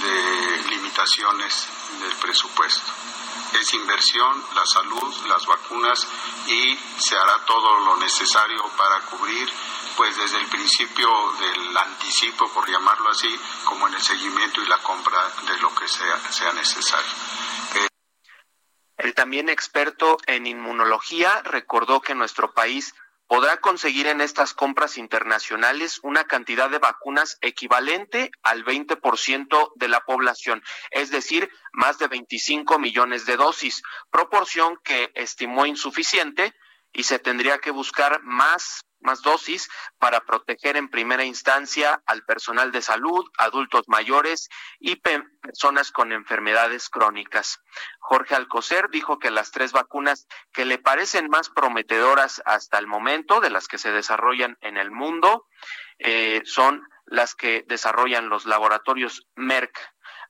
de 0.02 0.70
limitaciones 0.70 1.68
del 2.00 2.12
presupuesto. 2.16 2.92
Es 3.60 3.72
inversión, 3.74 4.44
la 4.54 4.66
salud, 4.66 5.14
las 5.28 5.46
vacunas 5.46 6.08
y 6.48 6.76
se 6.98 7.16
hará 7.16 7.44
todo 7.44 7.78
lo 7.80 7.96
necesario 7.96 8.64
para 8.76 9.00
cubrir, 9.02 9.48
pues 9.96 10.16
desde 10.16 10.38
el 10.38 10.46
principio 10.48 11.08
del 11.38 11.76
anticipo, 11.76 12.48
por 12.52 12.68
llamarlo 12.68 13.10
así, 13.10 13.32
como 13.64 13.86
en 13.86 13.94
el 13.94 14.02
seguimiento 14.02 14.60
y 14.60 14.66
la 14.66 14.78
compra 14.78 15.30
de 15.46 15.56
lo 15.58 15.72
que 15.72 15.86
sea, 15.86 16.18
sea 16.32 16.52
necesario. 16.52 17.12
El 18.96 19.14
también 19.14 19.48
experto 19.48 20.18
en 20.26 20.46
inmunología 20.46 21.42
recordó 21.42 22.00
que 22.00 22.14
nuestro 22.14 22.54
país 22.54 22.94
podrá 23.26 23.56
conseguir 23.56 24.06
en 24.06 24.20
estas 24.20 24.54
compras 24.54 24.98
internacionales 24.98 25.98
una 26.02 26.24
cantidad 26.24 26.70
de 26.70 26.78
vacunas 26.78 27.38
equivalente 27.40 28.30
al 28.42 28.64
20% 28.64 29.72
de 29.74 29.88
la 29.88 30.00
población, 30.00 30.62
es 30.90 31.10
decir, 31.10 31.50
más 31.72 31.98
de 31.98 32.08
25 32.08 32.78
millones 32.78 33.26
de 33.26 33.36
dosis, 33.36 33.82
proporción 34.10 34.78
que 34.84 35.10
estimó 35.14 35.66
insuficiente 35.66 36.54
y 36.92 37.04
se 37.04 37.18
tendría 37.18 37.58
que 37.58 37.70
buscar 37.70 38.22
más 38.22 38.82
más 39.04 39.22
dosis 39.22 39.70
para 39.98 40.20
proteger 40.20 40.76
en 40.76 40.88
primera 40.88 41.24
instancia 41.24 42.02
al 42.06 42.24
personal 42.24 42.72
de 42.72 42.82
salud, 42.82 43.24
adultos 43.38 43.84
mayores 43.86 44.48
y 44.80 44.96
personas 44.96 45.92
con 45.92 46.12
enfermedades 46.12 46.88
crónicas. 46.88 47.60
Jorge 48.00 48.34
Alcocer 48.34 48.88
dijo 48.90 49.18
que 49.18 49.30
las 49.30 49.52
tres 49.52 49.72
vacunas 49.72 50.26
que 50.52 50.64
le 50.64 50.78
parecen 50.78 51.28
más 51.28 51.50
prometedoras 51.50 52.42
hasta 52.44 52.78
el 52.78 52.86
momento 52.86 53.40
de 53.40 53.50
las 53.50 53.68
que 53.68 53.78
se 53.78 53.92
desarrollan 53.92 54.58
en 54.60 54.76
el 54.76 54.90
mundo 54.90 55.46
eh, 55.98 56.42
son 56.44 56.86
las 57.06 57.34
que 57.34 57.64
desarrollan 57.68 58.28
los 58.28 58.46
laboratorios 58.46 59.28
Merck, 59.36 59.78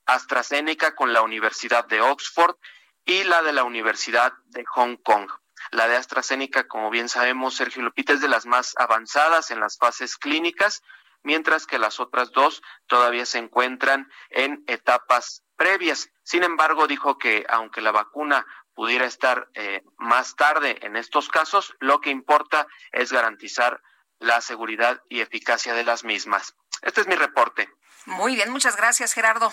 AstraZeneca 0.07 0.95
con 0.95 1.13
la 1.13 1.23
Universidad 1.23 1.87
de 1.87 2.01
Oxford 2.01 2.57
y 3.05 3.25
la 3.25 3.43
de 3.43 3.53
la 3.53 3.65
Universidad 3.65 4.33
de 4.47 4.65
Hong 4.67 4.97
Kong. 4.97 5.31
La 5.75 5.89
de 5.89 5.97
AstraZeneca, 5.97 6.69
como 6.69 6.89
bien 6.89 7.09
sabemos, 7.09 7.57
Sergio 7.57 7.83
Lupita, 7.83 8.13
es 8.13 8.21
de 8.21 8.29
las 8.29 8.47
más 8.47 8.75
avanzadas 8.79 9.51
en 9.51 9.59
las 9.59 9.77
fases 9.77 10.17
clínicas, 10.17 10.85
mientras 11.25 11.67
que 11.67 11.81
las 11.81 11.99
otras 11.99 12.31
dos 12.31 12.63
todavía 12.87 13.27
se 13.27 13.39
encuentran 13.39 14.09
en 14.31 14.63
etapas 14.69 15.43
previas. 15.57 16.11
Sin 16.23 16.45
embargo, 16.45 16.87
dijo 16.87 17.19
que 17.19 17.45
aunque 17.49 17.81
la 17.81 17.91
vacuna 17.91 18.47
pudiera 18.73 19.05
estar 19.05 19.49
eh, 19.55 19.83
más 19.99 20.37
tarde 20.37 20.79
en 20.83 20.95
estos 20.95 21.29
casos, 21.29 21.75
lo 21.81 22.01
que 22.01 22.11
importa 22.11 22.69
es 22.93 23.11
garantizar 23.11 23.83
la 24.21 24.41
seguridad 24.43 25.03
y 25.09 25.23
eficacia 25.23 25.75
de 25.75 25.83
las 25.83 26.05
mismas. 26.05 26.55
Este 26.83 27.01
es 27.01 27.09
mi 27.09 27.17
reporte. 27.17 27.69
Muy 28.07 28.37
bien, 28.37 28.53
muchas 28.53 28.77
gracias, 28.77 29.13
Gerardo. 29.13 29.53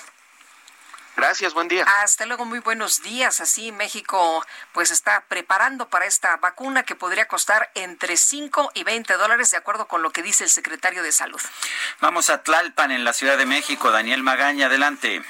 Gracias, 1.15 1.53
buen 1.53 1.67
día. 1.67 1.85
Hasta 2.01 2.25
luego, 2.25 2.45
muy 2.45 2.59
buenos 2.59 3.01
días. 3.01 3.41
Así 3.41 3.71
México 3.71 4.45
pues 4.71 4.91
está 4.91 5.25
preparando 5.27 5.89
para 5.89 6.05
esta 6.05 6.37
vacuna 6.37 6.83
que 6.83 6.95
podría 6.95 7.27
costar 7.27 7.69
entre 7.75 8.17
5 8.17 8.71
y 8.75 8.83
20 8.83 9.13
dólares, 9.13 9.51
de 9.51 9.57
acuerdo 9.57 9.87
con 9.87 10.01
lo 10.01 10.11
que 10.11 10.23
dice 10.23 10.43
el 10.43 10.49
secretario 10.49 11.03
de 11.03 11.11
Salud. 11.11 11.41
Vamos 11.99 12.29
a 12.29 12.43
Tlalpan, 12.43 12.91
en 12.91 13.03
la 13.03 13.13
Ciudad 13.13 13.37
de 13.37 13.45
México. 13.45 13.91
Daniel 13.91 14.23
Magaña, 14.23 14.67
adelante. 14.67 15.21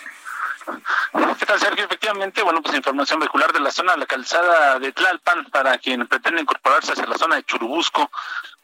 ¿Qué 1.39 1.45
tal, 1.45 1.60
Sergio? 1.60 1.85
Efectivamente, 1.85 2.41
bueno, 2.43 2.61
pues 2.61 2.76
información 2.76 3.19
vehicular 3.19 3.52
de 3.52 3.60
la 3.60 3.72
zona 3.72 3.93
de 3.93 3.99
la 3.99 4.06
calzada 4.06 4.80
de 4.80 4.91
Tlalpan 4.91 5.45
para 5.45 5.77
quien 5.77 6.07
pretende 6.07 6.41
incorporarse 6.41 6.93
hacia 6.93 7.06
la 7.06 7.18
zona 7.18 7.38
de 7.38 7.43
Churubusco. 7.43 8.10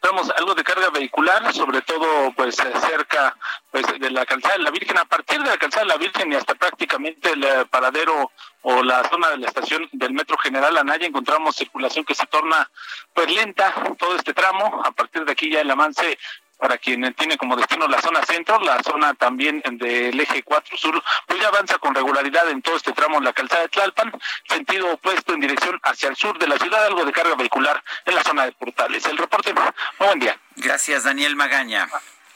Vemos 0.02 0.30
algo 0.38 0.54
de 0.54 0.64
carga 0.64 0.90
vehicular, 0.92 1.54
sobre 1.54 1.82
todo 1.82 2.32
pues 2.34 2.56
cerca 2.56 3.36
pues 3.72 3.86
de 4.00 4.12
la 4.12 4.26
calzada 4.26 4.58
de 4.58 4.64
la 4.64 4.72
Virgen, 4.72 4.98
a 4.98 5.06
partir 5.06 5.42
de 5.42 5.50
la 5.50 5.58
calzada 5.58 5.86
de 5.86 5.90
la 5.90 5.98
Virgen 5.98 6.32
y 6.32 6.36
hasta 6.36 6.56
prácticamente 6.56 7.32
el 7.32 7.44
eh, 7.44 7.66
paradero 7.70 8.32
o 8.62 8.84
la 8.84 9.08
zona 9.10 9.30
de 9.30 9.38
la 9.38 9.48
estación 9.48 9.90
del 9.92 10.14
Metro 10.14 10.38
General 10.38 10.78
Anaya 10.78 11.08
encontramos 11.08 11.56
circulación 11.56 12.06
que 12.06 12.16
se 12.16 12.26
torna 12.28 12.70
pues 13.14 13.32
lenta 13.34 13.74
todo 13.98 14.16
este 14.16 14.34
tramo, 14.34 14.82
a 14.86 14.92
partir 14.92 15.26
de 15.26 15.32
aquí 15.32 15.52
ya 15.52 15.62
el 15.62 15.72
avance 15.72 16.18
para 16.58 16.78
quien 16.78 17.14
tiene 17.14 17.38
como 17.38 17.56
destino 17.56 17.88
la 17.88 18.02
zona 18.02 18.24
centro, 18.24 18.60
la 18.60 18.82
zona 18.84 19.14
también 19.14 19.62
del 19.72 20.20
eje 20.20 20.44
4 20.44 20.78
sur, 20.78 21.04
pues 21.26 21.40
ya 21.40 21.48
avanza 21.48 21.78
con 21.78 21.94
regularidad 21.94 22.50
en 22.50 22.62
todo 22.62 22.76
este 22.76 22.94
tramo 22.94 23.18
en 23.18 23.26
la 23.26 23.34
calzada 23.34 23.62
de 23.62 23.70
Tlalpan, 23.70 24.12
sentido 24.48 24.94
opuesto 24.94 25.34
en 25.34 25.40
dirección 25.40 25.80
hacia 25.84 26.10
el 26.10 26.16
sur 26.16 26.38
de 26.40 26.48
la 26.48 26.58
ciudad, 26.58 26.86
algo 26.86 27.06
de 27.06 27.12
carga 27.12 27.36
vehicular 27.36 27.84
en 28.06 28.16
la 28.16 28.24
zona 28.24 28.46
de 28.46 28.52
Portales. 28.54 29.06
El 29.06 29.18
reporte, 29.18 29.54
muy 29.54 30.08
buen 30.08 30.20
día. 30.20 30.38
Gracias, 30.56 31.04
Daniel 31.04 31.36
Magaña. 31.36 31.88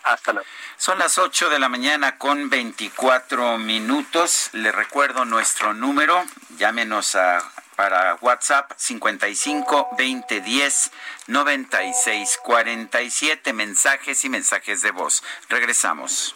Hasta 0.03 0.33
luego. 0.33 0.47
Son 0.77 0.97
las 0.97 1.17
8 1.17 1.49
de 1.49 1.59
la 1.59 1.69
mañana 1.69 2.17
con 2.17 2.49
24 2.49 3.59
minutos. 3.59 4.49
Le 4.53 4.71
recuerdo 4.71 5.25
nuestro 5.25 5.73
número. 5.73 6.23
Llámenos 6.57 7.15
a 7.15 7.39
para 7.75 8.17
WhatsApp 8.21 8.71
55 8.75 9.89
20 9.97 10.41
10 10.41 10.91
96 11.27 12.39
47 12.43 13.53
mensajes 13.53 14.23
y 14.25 14.29
mensajes 14.29 14.81
de 14.81 14.91
voz. 14.91 15.23
Regresamos. 15.49 16.35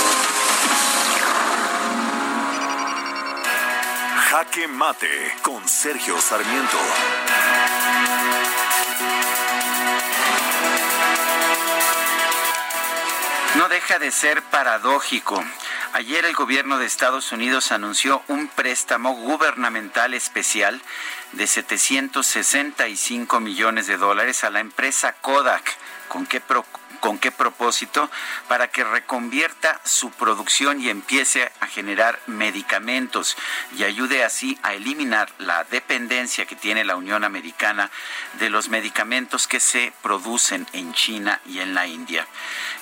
Jaque 4.31 4.65
Mate 4.65 5.35
con 5.41 5.67
Sergio 5.67 6.17
Sarmiento. 6.21 6.77
No 13.57 13.67
deja 13.67 13.99
de 13.99 14.09
ser 14.09 14.41
paradójico. 14.43 15.43
Ayer 15.91 16.23
el 16.23 16.33
gobierno 16.33 16.77
de 16.77 16.85
Estados 16.85 17.33
Unidos 17.33 17.73
anunció 17.73 18.23
un 18.29 18.47
préstamo 18.47 19.15
gubernamental 19.15 20.13
especial 20.13 20.81
de 21.33 21.45
765 21.45 23.41
millones 23.41 23.87
de 23.87 23.97
dólares 23.97 24.45
a 24.45 24.49
la 24.49 24.61
empresa 24.61 25.11
Kodak. 25.11 25.75
¿Con 26.07 26.25
qué, 26.25 26.39
¿Con 26.99 27.17
qué 27.17 27.31
propósito? 27.31 28.09
Para 28.47 28.67
que 28.67 28.83
reconvierta 28.83 29.79
su 29.83 30.11
producción 30.11 30.81
y 30.81 30.89
empiece 30.89 31.51
a 31.59 31.67
generar 31.67 32.19
medicamentos 32.27 33.37
y 33.77 33.83
ayude 33.83 34.23
así 34.23 34.59
a 34.63 34.73
eliminar 34.73 35.31
la 35.39 35.63
dependencia 35.63 36.45
que 36.45 36.55
tiene 36.55 36.83
la 36.83 36.95
Unión 36.95 37.23
Americana 37.23 37.89
de 38.39 38.49
los 38.49 38.69
medicamentos 38.69 39.47
que 39.47 39.59
se 39.59 39.93
producen 40.01 40.67
en 40.73 40.93
China 40.93 41.39
y 41.45 41.59
en 41.59 41.73
la 41.73 41.87
India. 41.87 42.27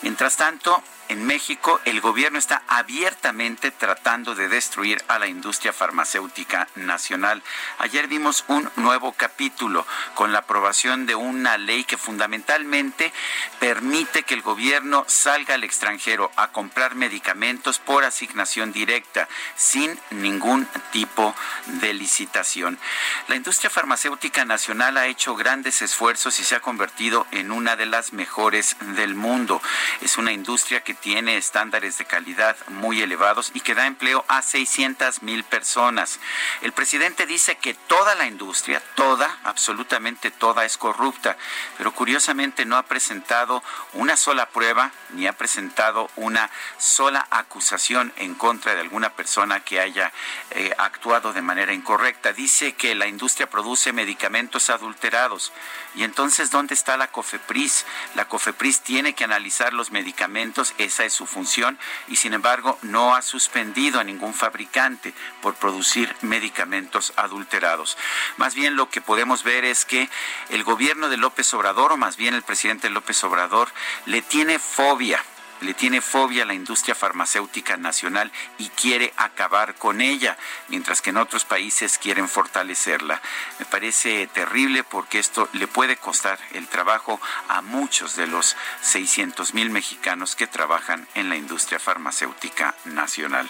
Mientras 0.02 0.38
tanto, 0.38 0.84
en 1.10 1.26
México 1.26 1.82
el 1.86 2.02
gobierno 2.02 2.38
está 2.38 2.62
abiertamente 2.68 3.72
tratando 3.72 4.36
de 4.36 4.48
destruir 4.48 5.04
a 5.08 5.18
la 5.18 5.26
industria 5.26 5.74
farmacéutica 5.74 6.68
nacional. 6.76 7.42
Ayer 7.80 8.08
vimos 8.08 8.46
un 8.48 8.70
nuevo 8.76 9.14
capítulo 9.14 9.88
con 10.14 10.32
la 10.32 10.40
aprobación 10.40 11.08
de 11.08 11.16
una 11.16 11.58
ley 11.58 11.84
que 11.84 11.98
fundamentalmente 11.98 13.12
permite 13.60 13.99
que 14.06 14.34
el 14.34 14.42
gobierno 14.42 15.04
salga 15.08 15.56
al 15.56 15.64
extranjero 15.66 16.32
a 16.38 16.54
comprar 16.54 16.96
medicamentos 16.96 17.80
por 17.80 18.06
asignación 18.06 18.72
directa 18.72 19.28
sin 19.58 20.00
ningún 20.10 20.68
tipo 20.92 21.36
de 21.66 21.94
licitación. 21.94 22.80
La 23.28 23.36
industria 23.36 23.70
farmacéutica 23.70 24.46
nacional 24.46 24.98
ha 24.98 25.08
hecho 25.08 25.36
grandes 25.36 25.82
esfuerzos 25.82 26.40
y 26.40 26.46
se 26.46 26.56
ha 26.56 26.62
convertido 26.62 27.28
en 27.32 27.52
una 27.52 27.76
de 27.76 27.88
las 27.88 28.14
mejores 28.14 28.78
del 28.96 29.16
mundo. 29.16 29.62
Es 30.00 30.18
una 30.18 30.32
industria 30.32 30.82
que 30.82 30.94
tiene 30.94 31.36
estándares 31.36 31.98
de 31.98 32.06
calidad 32.06 32.56
muy 32.70 33.02
elevados 33.02 33.52
y 33.54 33.60
que 33.60 33.76
da 33.76 33.86
empleo 33.86 34.24
a 34.30 34.42
600 34.42 35.24
mil 35.24 35.44
personas. 35.44 36.20
El 36.62 36.72
presidente 36.72 37.26
dice 37.26 37.58
que 37.58 37.74
toda 37.74 38.16
la 38.16 38.28
industria, 38.28 38.82
toda, 38.96 39.40
absolutamente 39.44 40.32
toda 40.32 40.64
es 40.64 40.78
corrupta, 40.78 41.36
pero 41.78 41.94
curiosamente 41.94 42.66
no 42.66 42.78
ha 42.78 42.84
presentado 42.84 43.62
una 43.94 44.18
sola 44.18 44.50
prueba 44.50 44.92
ni 45.12 45.28
ha 45.28 45.34
presentado 45.34 46.10
una 46.16 46.50
sola 46.78 47.26
acusación 47.32 48.14
en 48.18 48.36
contra 48.36 48.76
de 48.76 48.82
alguna 48.82 49.10
persona 49.10 49.62
que 49.62 49.80
haya 49.80 50.12
eh, 50.52 50.74
actuado 50.78 51.34
de 51.34 51.42
manera 51.42 51.74
incorrecta. 51.74 52.34
Dice 52.34 52.74
que 52.74 52.96
la 52.96 53.08
industria 53.08 53.50
produce 53.50 53.92
medicamentos 53.94 54.70
adulterados. 54.70 55.52
Y 55.96 56.04
entonces, 56.04 56.52
¿dónde 56.52 56.76
está 56.76 56.98
la 56.98 57.08
COFEPRIS? 57.08 57.86
La 58.14 58.26
COFEPRIS 58.26 58.82
tiene 58.82 59.14
que 59.14 59.24
analizar 59.24 59.74
los 59.74 59.92
medicamentos, 59.92 60.74
esa 60.78 61.04
es 61.04 61.14
su 61.14 61.26
función, 61.26 61.80
y 62.08 62.18
sin 62.18 62.34
embargo 62.34 62.78
no 62.84 63.16
ha 63.16 63.22
suspendido 63.24 64.00
a 64.00 64.04
ningún 64.04 64.34
fabricante 64.34 65.14
por 65.42 65.56
producir 65.56 66.16
medicamentos 66.22 67.14
adulterados. 67.16 67.98
Más 68.38 68.54
bien 68.54 68.76
lo 68.76 68.90
que 68.90 69.02
podemos 69.02 69.44
ver 69.44 69.66
es 69.66 69.86
que 69.86 70.10
el 70.50 70.64
gobierno 70.64 71.10
de 71.10 71.18
López 71.18 71.52
Obrador, 71.54 71.94
o 71.94 71.98
más 71.98 72.18
bien 72.18 72.36
el 72.36 72.44
presidente 72.44 72.90
López 72.90 73.24
Obrador, 73.24 73.70
le 74.06 74.22
tiene 74.22 74.60
fobia 74.60 75.24
le 75.62 75.74
tiene 75.74 76.02
fobia 76.02 76.44
a 76.44 76.46
la 76.46 76.54
industria 76.54 76.96
farmacéutica 76.96 77.78
nacional 77.78 78.32
y 78.58 78.70
quiere 78.70 79.14
acabar 79.18 79.76
con 79.76 80.02
ella, 80.02 80.38
mientras 80.70 81.02
que 81.02 81.10
en 81.10 81.18
otros 81.18 81.46
países 81.46 81.98
quieren 81.98 82.30
fortalecerla. 82.30 83.22
Me 83.60 83.66
parece 83.66 84.28
terrible 84.28 84.84
porque 84.84 85.20
esto 85.20 85.50
le 85.54 85.68
puede 85.68 85.98
costar 85.98 86.40
el 86.52 86.68
trabajo 86.68 87.20
a 87.48 87.62
muchos 87.62 88.16
de 88.16 88.28
los 88.28 88.56
600 88.82 89.54
mil 89.54 89.70
mexicanos 89.70 90.36
que 90.36 90.48
trabajan 90.48 91.08
en 91.16 91.30
la 91.30 91.36
industria 91.36 91.80
farmacéutica 91.80 92.76
nacional. 92.86 93.50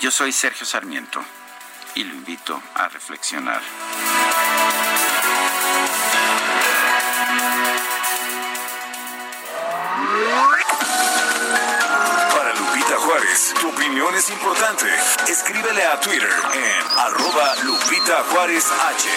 Yo 0.00 0.10
soy 0.10 0.32
Sergio 0.32 0.66
Sarmiento 0.66 1.22
y 1.94 2.04
lo 2.04 2.14
invito 2.14 2.62
a 2.74 2.88
reflexionar. 2.88 3.60
Juárez, 13.08 13.54
tu 13.58 13.70
opinión 13.70 14.14
es 14.14 14.28
importante. 14.28 14.84
Escríbele 15.28 15.82
a 15.82 15.98
Twitter 15.98 16.28
en 16.52 16.98
arroba 16.98 17.54
Juárez 18.30 18.66
H. 18.70 19.08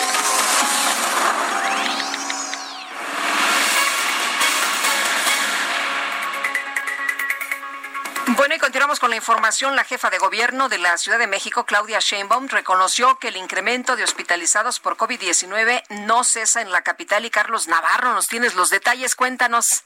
Bueno, 8.38 8.55
y 8.55 8.59
continuamos 8.59 9.01
con 9.01 9.09
la 9.09 9.18
información. 9.18 9.76
La 9.76 9.84
jefa 9.84 10.09
de 10.09 10.19
gobierno 10.19 10.69
de 10.69 10.77
la 10.77 10.97
Ciudad 10.97 11.19
de 11.19 11.27
México, 11.27 11.65
Claudia 11.65 11.99
Sheinbaum, 11.99 12.47
reconoció 12.47 13.19
que 13.19 13.27
el 13.27 13.35
incremento 13.35 13.97
de 13.97 14.05
hospitalizados 14.05 14.80
por 14.80 14.95
COVID-19 14.95 15.84
no 16.05 16.23
cesa 16.23 16.61
en 16.61 16.72
la 16.72 16.81
capital. 16.81 17.26
Y 17.26 17.30
Carlos 17.30 17.68
Navarro, 17.68 18.13
nos 18.13 18.30
tienes 18.30 18.55
los 18.55 18.69
detalles. 18.69 19.15
Cuéntanos. 19.18 19.84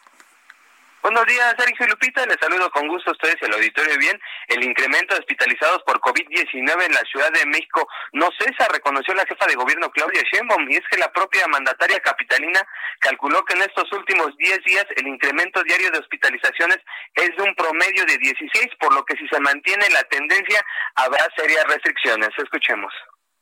Buenos 1.05 1.27
días, 1.27 1.53
Sergio 1.55 1.85
y 1.85 1.89
Lupita. 1.89 2.25
Les 2.25 2.39
saludo 2.41 2.67
con 2.71 2.87
gusto 2.87 3.11
a 3.11 3.13
ustedes 3.13 3.35
al 3.43 3.53
auditorio. 3.53 3.95
Bien, 3.99 4.19
el 4.47 4.63
incremento 4.63 5.13
de 5.13 5.19
hospitalizados 5.19 5.83
por 5.83 6.01
COVID-19 6.01 6.83
en 6.83 6.93
la 6.93 7.03
Ciudad 7.11 7.31
de 7.31 7.45
México 7.45 7.87
no 8.13 8.27
cesa, 8.39 8.67
reconoció 8.73 9.13
la 9.13 9.23
jefa 9.27 9.45
de 9.45 9.53
gobierno 9.53 9.91
Claudia 9.91 10.23
Sheinbaum, 10.23 10.65
y 10.67 10.77
es 10.77 10.83
que 10.89 10.97
la 10.97 11.13
propia 11.13 11.45
mandataria 11.47 11.99
capitalina 11.99 12.59
calculó 13.01 13.45
que 13.45 13.53
en 13.53 13.61
estos 13.61 13.85
últimos 13.91 14.35
10 14.35 14.63
días 14.63 14.85
el 14.95 15.05
incremento 15.05 15.61
diario 15.61 15.91
de 15.91 15.99
hospitalizaciones 15.99 16.79
es 17.13 17.37
de 17.37 17.43
un 17.43 17.53
promedio 17.53 18.03
de 18.07 18.17
16, 18.17 18.69
por 18.79 18.91
lo 18.95 19.05
que 19.05 19.15
si 19.15 19.27
se 19.27 19.39
mantiene 19.39 19.87
la 19.91 20.01
tendencia 20.05 20.65
habrá 20.95 21.23
serias 21.37 21.65
restricciones. 21.65 22.29
Escuchemos. 22.35 22.91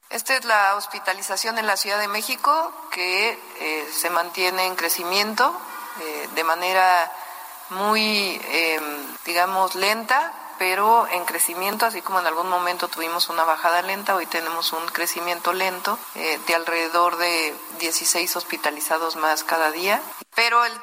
Esta 0.10 0.36
es 0.36 0.44
la 0.44 0.76
hospitalización 0.76 1.58
en 1.58 1.68
la 1.68 1.78
Ciudad 1.78 2.02
de 2.02 2.10
México 2.10 2.90
que 2.92 3.30
eh, 3.62 3.86
se 3.90 4.10
mantiene 4.10 4.66
en 4.66 4.76
crecimiento 4.76 5.58
eh, 6.02 6.28
de 6.36 6.44
manera 6.44 7.10
muy, 7.74 8.40
eh, 8.46 8.80
digamos, 9.26 9.76
lenta, 9.76 10.34
pero 10.60 11.08
en 11.08 11.26
crecimiento, 11.26 11.86
así 11.86 12.02
como 12.02 12.20
en 12.20 12.28
algún 12.28 12.48
momento 12.48 12.88
tuvimos 12.88 13.30
una 13.30 13.44
bajada 13.44 13.82
lenta, 13.82 14.16
hoy 14.16 14.26
tenemos 14.28 14.72
un 14.72 14.86
crecimiento 14.88 15.52
lento 15.52 15.98
eh, 16.16 16.40
de 16.46 16.56
alrededor 16.56 17.18
de 17.18 17.56
16 17.80 18.36
hospitalizados 18.36 19.16
más 19.16 19.44
cada 19.44 19.72
día. 19.72 20.02
Pero 20.36 20.64
el 20.64 20.74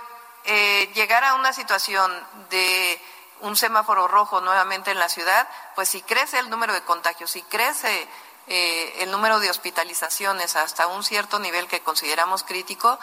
eh, 0.45 0.91
llegar 0.95 1.25
a 1.25 1.35
una 1.35 1.53
situación 1.53 2.13
de 2.51 3.01
un 3.41 3.57
semáforo 3.57 4.09
rojo 4.09 4.41
nuevamente 4.41 4.91
en 4.91 4.99
la 4.99 5.09
ciudad, 5.09 5.49
pues 5.75 5.89
si 5.89 6.03
crece 6.03 6.39
el 6.39 6.51
número 6.51 6.73
de 6.73 6.83
contagios, 6.83 7.31
si 7.31 7.43
crece 7.43 8.09
el 8.47 9.13
número 9.13 9.39
de 9.39 9.49
hospitalizaciones 9.49 10.57
hasta 10.57 10.89
un 10.89 11.05
cierto 11.05 11.39
nivel 11.39 11.69
que 11.69 11.83
consideramos 11.83 12.43
crítico, 12.43 12.99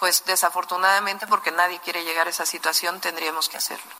pues 0.00 0.24
desafortunadamente, 0.24 1.26
porque 1.26 1.52
nadie 1.52 1.78
quiere 1.84 2.02
llegar 2.02 2.26
a 2.26 2.30
esa 2.30 2.46
situación, 2.46 3.00
tendríamos 3.00 3.50
que 3.50 3.58
hacerlo. 3.58 3.92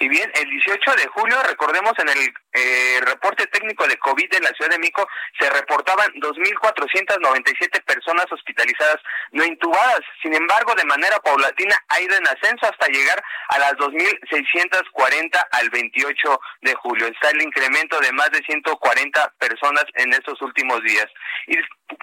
Y 0.00 0.08
bien, 0.08 0.30
el 0.34 0.50
18 0.50 0.94
de 0.96 1.06
julio, 1.08 1.42
recordemos 1.44 1.92
en 1.98 2.08
el 2.08 2.34
eh, 2.52 3.00
reporte 3.02 3.46
técnico 3.48 3.86
de 3.86 3.98
COVID 3.98 4.34
en 4.34 4.42
la 4.42 4.50
Ciudad 4.50 4.70
de 4.70 4.78
México, 4.78 5.06
se 5.38 5.50
reportaban 5.50 6.10
2.497 6.14 7.84
personas 7.84 8.26
hospitalizadas 8.30 8.96
no 9.32 9.44
intubadas. 9.44 10.00
Sin 10.22 10.34
embargo, 10.34 10.74
de 10.74 10.84
manera 10.84 11.18
paulatina 11.18 11.76
ha 11.88 12.00
ido 12.00 12.16
en 12.16 12.26
ascenso 12.26 12.66
hasta 12.66 12.86
llegar 12.88 13.22
a 13.48 13.58
las 13.58 13.72
2.640 13.74 15.46
al 15.52 15.70
28 15.70 16.40
de 16.62 16.74
julio. 16.76 17.06
Está 17.06 17.30
el 17.30 17.42
incremento 17.42 18.00
de 18.00 18.12
más 18.12 18.30
de 18.30 18.42
140 18.44 19.34
personas 19.38 19.84
en 19.94 20.12
estos 20.12 20.40
últimos 20.40 20.82
días. 20.82 21.06
Y 21.46 21.56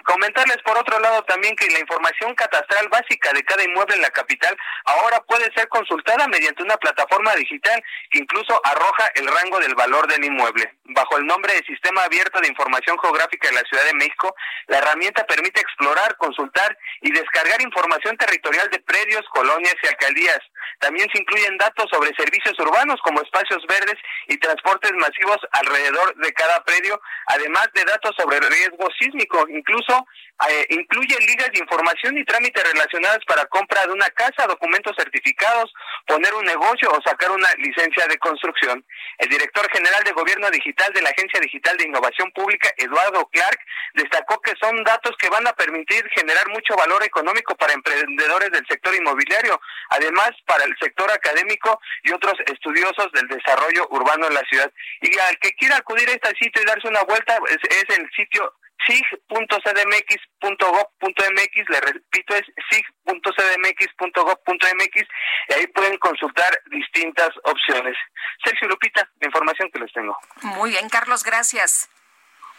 comentarles 0.04 0.58
por 0.64 0.78
otro 0.78 0.98
lado 1.00 1.22
también 1.24 1.54
que 1.56 1.70
la 1.70 1.80
información 1.80 2.34
catastral 2.34 2.88
básica 2.88 3.32
de 3.32 3.44
cada 3.44 3.64
inmueble 3.64 3.96
en 3.96 4.02
la 4.02 4.10
capital 4.10 4.56
ahora 4.84 5.20
puede 5.26 5.52
ser 5.54 5.68
consultada 5.68 6.26
mediante 6.28 6.62
una 6.62 6.76
plataforma 6.76 7.34
digital 7.34 7.82
que 8.10 8.18
incluso 8.18 8.60
arroja 8.64 9.10
el 9.14 9.26
rango 9.26 9.58
del 9.60 9.74
valor 9.74 10.06
del 10.08 10.24
inmueble. 10.24 10.35
Bajo 10.84 11.18
el 11.18 11.26
nombre 11.26 11.52
de 11.54 11.64
Sistema 11.64 12.04
Abierto 12.04 12.40
de 12.40 12.48
Información 12.48 12.98
Geográfica 12.98 13.48
de 13.48 13.54
la 13.54 13.62
Ciudad 13.62 13.84
de 13.84 13.94
México, 13.94 14.34
la 14.66 14.78
herramienta 14.78 15.24
permite 15.26 15.60
explorar, 15.60 16.16
consultar 16.16 16.76
y 17.00 17.10
descargar 17.10 17.60
información 17.62 18.16
territorial 18.16 18.68
de 18.70 18.80
predios, 18.80 19.24
colonias 19.30 19.74
y 19.82 19.86
alcaldías. 19.86 20.40
También 20.80 21.08
se 21.12 21.20
incluyen 21.20 21.56
datos 21.58 21.86
sobre 21.90 22.14
servicios 22.16 22.58
urbanos 22.58 23.00
como 23.02 23.20
espacios 23.20 23.64
verdes 23.68 23.96
y 24.28 24.36
transportes 24.38 24.92
masivos 24.94 25.38
alrededor 25.52 26.14
de 26.16 26.32
cada 26.32 26.62
predio, 26.64 27.00
además 27.26 27.68
de 27.74 27.84
datos 27.84 28.14
sobre 28.16 28.40
riesgo 28.40 28.88
sísmico. 28.98 29.46
Incluso 29.48 30.06
eh, 30.48 30.66
incluye 30.70 31.16
ligas 31.26 31.50
de 31.52 31.60
información 31.60 32.18
y 32.18 32.24
trámites 32.24 32.62
relacionados 32.72 33.24
para 33.26 33.46
compra 33.46 33.86
de 33.86 33.92
una 33.92 34.08
casa, 34.10 34.46
documentos 34.46 34.94
certificados, 34.96 35.72
poner 36.06 36.32
un 36.34 36.44
negocio 36.44 36.90
o 36.90 37.00
sacar 37.02 37.30
una 37.30 37.48
licencia 37.58 38.06
de 38.06 38.18
construcción. 38.18 38.84
El 39.18 39.28
director 39.28 39.66
general 39.72 40.04
de 40.04 40.12
Gobierno 40.12 40.50
Digital 40.50 40.92
de 40.92 41.02
la 41.02 41.10
Agencia 41.10 41.40
Digital 41.40 41.76
de 41.76 41.84
Innovación 41.84 42.30
Pública, 42.32 42.70
Eduardo 42.76 43.26
Clark, 43.32 43.58
destacó 43.94 44.40
que 44.40 44.52
son 44.60 44.82
datos 44.84 45.16
que 45.18 45.30
van 45.30 45.46
a 45.46 45.52
permitir 45.54 46.06
generar 46.14 46.48
mucho 46.48 46.76
valor 46.76 47.02
económico 47.02 47.54
para 47.56 47.72
emprendedores 47.72 48.50
del 48.50 48.66
sector 48.66 48.94
inmobiliario, 48.94 49.60
además 49.90 50.30
para 50.46 50.55
el 50.64 50.76
sector 50.78 51.10
académico 51.10 51.80
y 52.02 52.12
otros 52.12 52.34
estudiosos 52.46 53.10
del 53.12 53.28
desarrollo 53.28 53.86
urbano 53.90 54.26
en 54.26 54.34
la 54.34 54.42
ciudad. 54.48 54.72
Y 55.00 55.18
al 55.18 55.38
que 55.38 55.52
quiera 55.52 55.76
acudir 55.76 56.08
a 56.08 56.12
este 56.12 56.30
sitio 56.40 56.62
y 56.62 56.66
darse 56.66 56.88
una 56.88 57.02
vuelta, 57.02 57.38
es, 57.48 57.58
es 57.70 57.98
el 57.98 58.10
sitio 58.16 58.52
sig.cdmx.gov.mx, 58.86 61.68
le 61.68 61.80
repito, 61.80 62.36
es 62.36 62.44
sig.cdmx.gov.mx, 62.70 65.08
y 65.48 65.54
ahí 65.54 65.66
pueden 65.68 65.96
consultar 65.98 66.62
distintas 66.66 67.30
opciones. 67.44 67.96
Sergio 68.44 68.68
Lupita, 68.68 69.08
la 69.20 69.26
información 69.26 69.70
que 69.70 69.78
les 69.80 69.92
tengo. 69.92 70.16
Muy 70.42 70.70
bien, 70.70 70.88
Carlos, 70.88 71.24
gracias. 71.24 71.88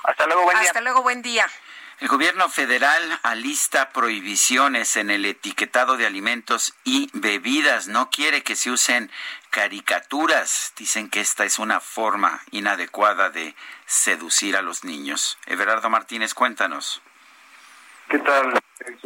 Hasta 0.04 0.26
luego, 0.26 0.44
buen 0.44 0.60
día. 0.60 0.68
Hasta 0.68 0.82
luego, 0.82 1.02
buen 1.02 1.22
día. 1.22 1.48
El 2.00 2.10
gobierno 2.10 2.48
federal 2.48 3.02
alista 3.24 3.90
prohibiciones 3.90 4.98
en 4.98 5.10
el 5.10 5.26
etiquetado 5.26 5.98
de 5.98 6.06
alimentos 6.06 6.76
y 6.84 7.10
bebidas. 7.14 7.88
No 7.88 8.12
quiere 8.12 8.44
que 8.44 8.56
se 8.56 8.70
usen 8.70 9.10
caricaturas. 9.50 10.76
Dicen 10.78 11.10
que 11.10 11.22
esta 11.22 11.44
es 11.44 11.58
una 11.58 11.80
forma 11.80 12.40
inadecuada 12.52 13.32
de 13.32 13.56
seducir 13.88 14.56
a 14.56 14.62
los 14.62 14.84
niños. 14.84 15.40
Everardo 15.48 15.90
Martínez, 15.90 16.36
cuéntanos. 16.36 17.02
¿Qué 18.10 18.20
tal, 18.20 18.54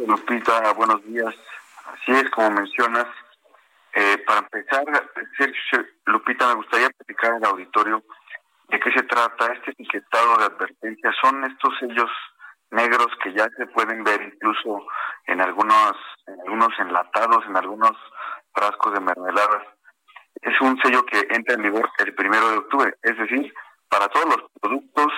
Lupita? 0.06 0.72
Buenos 0.72 1.02
días. 1.06 1.34
Así 1.86 2.12
es, 2.12 2.28
como 2.28 2.50
mencionas. 2.50 3.06
Eh, 3.94 4.18
para 4.26 4.40
empezar, 4.40 4.84
Sergio 5.38 5.86
Lupita, 6.04 6.46
me 6.48 6.54
gustaría 6.56 6.90
platicar 6.90 7.32
al 7.32 7.44
auditorio 7.46 8.04
de 8.68 8.78
qué 8.78 8.92
se 8.92 9.02
trata. 9.04 9.46
Este 9.54 9.70
etiquetado 9.70 10.36
de 10.36 10.44
advertencia 10.44 11.10
son 11.22 11.42
estos 11.44 11.72
sellos 11.80 12.10
negros 12.72 13.08
que 13.22 13.32
ya 13.32 13.48
se 13.56 13.66
pueden 13.66 14.02
ver 14.04 14.20
incluso 14.22 14.86
en 15.26 15.40
algunos, 15.40 15.92
en 16.26 16.40
algunos 16.40 16.78
enlatados, 16.78 17.44
en 17.46 17.56
algunos 17.56 17.92
frascos 18.52 18.94
de 18.94 19.00
mermeladas. 19.00 19.66
Es 20.40 20.60
un 20.60 20.78
sello 20.82 21.04
que 21.06 21.20
entra 21.30 21.54
en 21.54 21.62
vigor 21.62 21.88
el 21.98 22.14
primero 22.14 22.50
de 22.50 22.58
octubre, 22.58 22.94
es 23.02 23.16
decir, 23.16 23.52
para 23.88 24.08
todos 24.08 24.26
los 24.26 24.50
productos, 24.60 25.12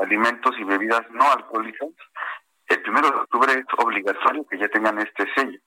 alimentos 0.00 0.54
y 0.58 0.64
bebidas 0.64 1.02
no 1.10 1.30
alcohólicas, 1.30 1.90
el 2.68 2.82
primero 2.82 3.10
de 3.10 3.16
octubre 3.16 3.52
es 3.52 3.64
obligatorio 3.76 4.46
que 4.48 4.58
ya 4.58 4.68
tengan 4.68 4.98
este 5.00 5.26
sello. 5.34 5.58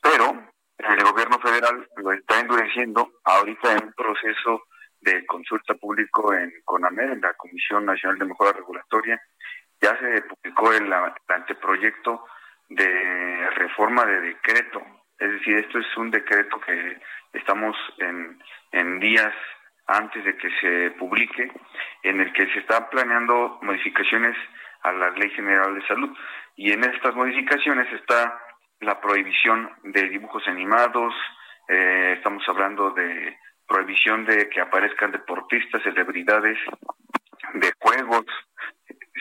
Pero 0.00 0.48
el 0.78 1.04
gobierno 1.04 1.38
federal 1.38 1.86
lo 1.96 2.12
está 2.12 2.40
endureciendo 2.40 3.12
ahorita 3.24 3.72
en 3.72 3.84
un 3.84 3.92
proceso 3.92 4.62
de 5.02 5.26
consulta 5.26 5.74
público 5.74 6.32
en 6.32 6.50
CONAMER, 6.64 7.10
en 7.10 7.20
la 7.20 7.34
Comisión 7.34 7.84
Nacional 7.84 8.18
de 8.18 8.24
Mejora 8.24 8.52
Regulatoria, 8.52 9.20
ya 9.82 9.98
se 9.98 10.22
publicó 10.22 10.72
el, 10.72 10.92
anteproyecto 11.28 12.24
de 12.68 13.50
reforma 13.50 14.06
de 14.06 14.20
decreto. 14.20 14.80
Es 15.18 15.30
decir, 15.32 15.56
esto 15.56 15.78
es 15.78 15.96
un 15.96 16.10
decreto 16.10 16.58
que 16.60 16.98
estamos 17.32 17.76
en, 17.98 18.42
en 18.70 19.00
días 19.00 19.34
antes 19.86 20.24
de 20.24 20.36
que 20.36 20.48
se 20.60 20.90
publique, 20.92 21.50
en 22.02 22.20
el 22.20 22.32
que 22.32 22.46
se 22.52 22.60
están 22.60 22.88
planeando 22.90 23.58
modificaciones 23.62 24.36
a 24.82 24.92
la 24.92 25.10
Ley 25.10 25.30
General 25.30 25.74
de 25.74 25.86
Salud. 25.86 26.16
Y 26.56 26.72
en 26.72 26.84
estas 26.84 27.14
modificaciones 27.14 27.92
está 27.92 28.40
la 28.80 29.00
prohibición 29.00 29.70
de 29.82 30.08
dibujos 30.08 30.46
animados, 30.46 31.14
eh, 31.68 32.14
estamos 32.16 32.42
hablando 32.48 32.90
de 32.90 33.36
prohibición 33.66 34.24
de 34.24 34.48
que 34.48 34.60
aparezcan 34.60 35.12
deportistas, 35.12 35.82
celebridades, 35.82 36.58
de 37.54 37.72
juegos, 37.78 38.26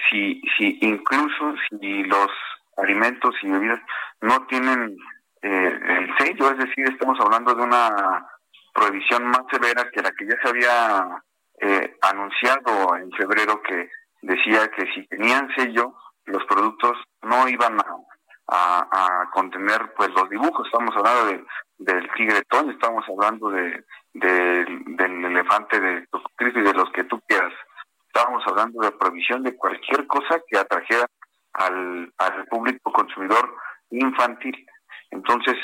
si, 0.09 0.41
si 0.57 0.77
incluso 0.81 1.55
si 1.69 2.03
los 2.03 2.29
alimentos 2.77 3.35
y 3.41 3.49
bebidas 3.49 3.79
no 4.21 4.45
tienen 4.47 4.97
eh, 5.41 5.79
el 5.87 6.17
sello, 6.17 6.51
es 6.51 6.57
decir, 6.57 6.85
estamos 6.89 7.19
hablando 7.19 7.53
de 7.55 7.63
una 7.63 8.27
prohibición 8.73 9.27
más 9.27 9.41
severa 9.51 9.89
que 9.91 10.01
la 10.01 10.11
que 10.11 10.27
ya 10.27 10.35
se 10.41 10.49
había 10.49 11.23
eh, 11.59 11.97
anunciado 12.01 12.95
en 12.95 13.11
febrero 13.11 13.61
que 13.61 13.89
decía 14.21 14.69
que 14.69 14.91
si 14.93 15.05
tenían 15.07 15.53
sello, 15.55 15.95
los 16.25 16.43
productos 16.45 16.97
no 17.23 17.47
iban 17.47 17.77
a, 17.79 17.97
contener 19.31 19.93
pues 19.95 20.09
los 20.09 20.29
dibujos. 20.29 20.67
Estamos 20.67 20.93
hablando 20.97 21.25
de, 21.27 21.45
del 21.77 22.11
tigre 22.13 22.41
Toño, 22.49 22.71
estamos 22.71 23.05
hablando 23.07 23.49
de, 23.49 23.85
del 24.13 25.25
elefante 25.25 25.79
de 25.79 26.05
y 26.39 26.61
de 26.61 26.73
los 26.73 26.91
que 26.91 27.05
tú 27.05 27.21
quieras. 27.27 27.53
Estábamos 28.13 28.43
hablando 28.45 28.81
de 28.81 28.91
provisión 28.91 29.41
de 29.41 29.55
cualquier 29.55 30.05
cosa 30.05 30.41
que 30.45 30.57
atrajera 30.57 31.07
al, 31.53 32.11
al 32.17 32.45
público 32.47 32.91
consumidor 32.91 33.55
infantil. 33.89 34.67
Entonces, 35.11 35.55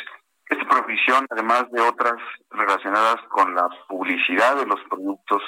esta 0.48 0.66
provisión, 0.66 1.26
además 1.30 1.70
de 1.72 1.82
otras 1.82 2.16
relacionadas 2.50 3.18
con 3.30 3.54
la 3.54 3.68
publicidad 3.90 4.56
de 4.56 4.66
los 4.66 4.80
productos, 4.90 5.44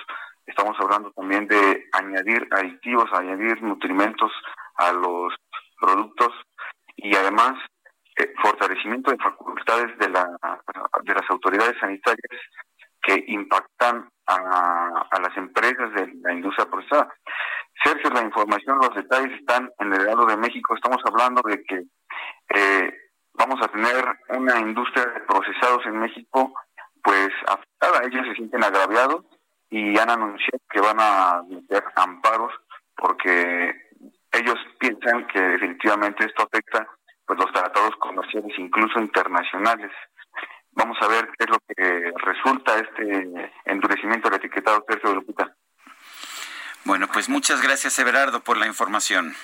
estamos 0.45 0.75
hablando 0.81 1.11
también 1.11 1.47
de 1.47 1.87
añadir 1.93 2.45
aditivos, 2.51 3.09
añadir 3.13 3.61
nutrimentos 3.63 4.31
a 4.75 4.91
los 4.91 5.33
productos 5.79 6.33
y 6.97 7.15
además 7.15 7.53
eh, 8.17 8.33
fortalecimiento 8.43 9.11
de 9.11 9.17
facultades 9.19 9.97
de, 9.99 10.09
la, 10.09 10.37
de 11.03 11.13
las 11.13 11.29
autoridades 11.29 11.77
sanitarias 11.79 12.41
que 13.01 13.23
impactan 13.27 14.09
a, 14.29 15.07
a 15.09 15.19
las 15.19 15.35
empresas 15.37 15.93
de 15.93 16.13
la 16.21 16.33
industria 16.33 16.69
procesada. 16.69 17.13
Sergio, 17.83 18.09
la 18.11 18.21
información, 18.21 18.77
los 18.77 18.93
detalles 18.93 19.39
están 19.39 19.71
en 19.79 19.93
el 19.93 20.05
lado 20.05 20.25
de 20.25 20.37
México. 20.37 20.75
Estamos 20.75 21.01
hablando 21.05 21.41
de 21.45 21.63
que 21.63 21.83
eh, 22.49 22.93
vamos 23.33 23.59
a 23.61 23.67
tener 23.69 24.05
una 24.29 24.59
industria 24.59 25.05
de 25.05 25.21
procesados 25.21 25.85
en 25.85 25.99
México, 25.99 26.53
pues 27.01 27.29
afectada. 27.47 28.05
Ellos 28.05 28.27
se 28.27 28.35
sienten 28.35 28.63
agraviados 28.63 29.25
y 29.69 29.97
han 29.97 30.09
anunciado 30.09 30.59
que 30.69 30.81
van 30.81 30.97
a 30.99 31.43
meter 31.47 31.83
amparos 31.95 32.53
porque 32.95 33.73
ellos 34.31 34.57
piensan 34.79 35.25
que 35.27 35.39
definitivamente 35.39 36.25
esto 36.25 36.43
afecta 36.43 36.87
pues 37.25 37.39
los 37.39 37.51
tratados 37.53 37.95
comerciales, 37.97 38.57
incluso 38.57 38.99
internacionales. 38.99 39.91
Vamos 40.71 40.97
a 41.01 41.07
ver 41.07 41.29
qué 41.37 41.45
es 41.45 41.49
lo 41.49 41.59
que 41.67 42.11
resulta 42.15 42.77
este 42.77 43.51
endurecimiento 43.65 44.29
del 44.29 44.39
etiquetado 44.39 44.85
Sergio 44.87 45.15
Lupita. 45.15 45.55
Bueno, 46.85 47.07
pues 47.11 47.29
muchas 47.29 47.61
gracias, 47.61 47.99
Everardo, 47.99 48.39
por 48.41 48.57
la 48.57 48.67
información. 48.67 49.35